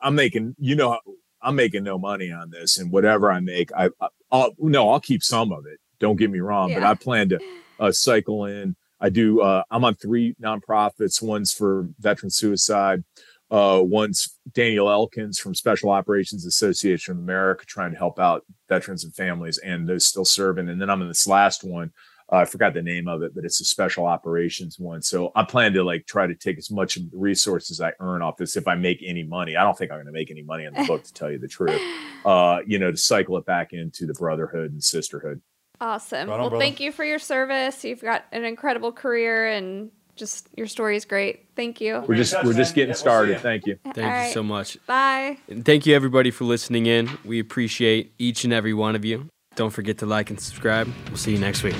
I'm 0.00 0.14
making, 0.14 0.54
you 0.58 0.76
know, 0.76 0.98
I'm 1.40 1.56
making 1.56 1.84
no 1.84 1.98
money 1.98 2.30
on 2.30 2.50
this, 2.50 2.78
and 2.78 2.92
whatever 2.92 3.32
I 3.32 3.40
make, 3.40 3.72
I, 3.72 3.88
I'll 4.30 4.52
no, 4.58 4.90
I'll 4.90 5.00
keep 5.00 5.22
some 5.22 5.52
of 5.52 5.64
it. 5.66 5.80
Don't 6.00 6.16
get 6.16 6.30
me 6.30 6.40
wrong, 6.40 6.70
yeah. 6.70 6.80
but 6.80 6.86
I 6.86 6.94
plan 6.94 7.28
to 7.28 7.38
uh, 7.78 7.92
cycle 7.92 8.46
in. 8.46 8.74
I 9.00 9.08
do. 9.08 9.40
Uh, 9.40 9.62
I'm 9.70 9.84
on 9.84 9.94
three 9.94 10.34
nonprofits. 10.42 11.22
One's 11.22 11.52
for 11.52 11.88
veteran 11.98 12.30
suicide. 12.30 13.04
Uh, 13.50 13.80
one's 13.82 14.38
Daniel 14.52 14.88
Elkins 14.90 15.38
from 15.38 15.54
Special 15.54 15.90
Operations 15.90 16.46
Association 16.46 17.12
of 17.12 17.18
America, 17.18 17.66
trying 17.66 17.90
to 17.90 17.98
help 17.98 18.20
out 18.20 18.44
veterans 18.68 19.04
and 19.04 19.14
families, 19.14 19.58
and 19.58 19.88
those 19.88 20.06
still 20.06 20.24
serving. 20.24 20.68
And 20.68 20.80
then 20.80 20.88
I'm 20.88 21.02
in 21.02 21.08
this 21.08 21.26
last 21.26 21.64
one. 21.64 21.90
Uh, 22.32 22.36
I 22.36 22.44
forgot 22.44 22.74
the 22.74 22.82
name 22.82 23.08
of 23.08 23.22
it, 23.22 23.34
but 23.34 23.44
it's 23.44 23.60
a 23.60 23.64
special 23.64 24.06
operations 24.06 24.78
one. 24.78 25.02
So 25.02 25.32
I 25.34 25.42
plan 25.42 25.72
to 25.72 25.82
like 25.82 26.06
try 26.06 26.28
to 26.28 26.34
take 26.34 26.58
as 26.58 26.70
much 26.70 26.96
of 26.96 27.10
the 27.10 27.16
resources 27.16 27.80
I 27.80 27.92
earn 27.98 28.22
off 28.22 28.36
this 28.36 28.56
if 28.56 28.68
I 28.68 28.76
make 28.76 29.02
any 29.04 29.24
money. 29.24 29.56
I 29.56 29.64
don't 29.64 29.76
think 29.76 29.90
I'm 29.90 29.96
going 29.96 30.06
to 30.06 30.12
make 30.12 30.30
any 30.30 30.42
money 30.42 30.64
on 30.66 30.74
the 30.74 30.84
book, 30.84 31.02
to 31.02 31.12
tell 31.12 31.30
you 31.30 31.38
the 31.38 31.48
truth. 31.48 31.80
Uh, 32.22 32.58
you 32.66 32.78
know, 32.78 32.90
to 32.90 32.98
cycle 32.98 33.38
it 33.38 33.46
back 33.46 33.72
into 33.72 34.04
the 34.04 34.12
brotherhood 34.12 34.72
and 34.72 34.84
sisterhood. 34.84 35.40
Awesome. 35.80 36.28
Right 36.28 36.34
on, 36.34 36.40
well, 36.40 36.50
brother. 36.50 36.62
thank 36.62 36.80
you 36.80 36.92
for 36.92 37.04
your 37.04 37.18
service. 37.18 37.84
You've 37.84 38.02
got 38.02 38.24
an 38.32 38.44
incredible 38.44 38.92
career 38.92 39.48
and 39.48 39.90
just 40.16 40.48
your 40.56 40.66
story 40.66 40.96
is 40.96 41.04
great. 41.04 41.46
Thank 41.56 41.80
you. 41.80 42.04
We're 42.06 42.16
just 42.16 42.34
we're 42.44 42.52
just 42.52 42.74
getting 42.74 42.94
started. 42.94 43.40
Thank 43.40 43.66
you. 43.66 43.78
Thank 43.94 43.98
All 43.98 44.26
you 44.26 44.32
so 44.32 44.42
much. 44.42 44.78
Bye. 44.86 45.38
And 45.48 45.64
thank 45.64 45.86
you 45.86 45.96
everybody 45.96 46.30
for 46.30 46.44
listening 46.44 46.86
in. 46.86 47.08
We 47.24 47.40
appreciate 47.40 48.12
each 48.18 48.44
and 48.44 48.52
every 48.52 48.74
one 48.74 48.94
of 48.94 49.04
you. 49.04 49.28
Don't 49.56 49.70
forget 49.70 49.98
to 49.98 50.06
like 50.06 50.30
and 50.30 50.38
subscribe. 50.38 50.92
We'll 51.08 51.16
see 51.16 51.32
you 51.32 51.38
next 51.38 51.62
week. 51.62 51.76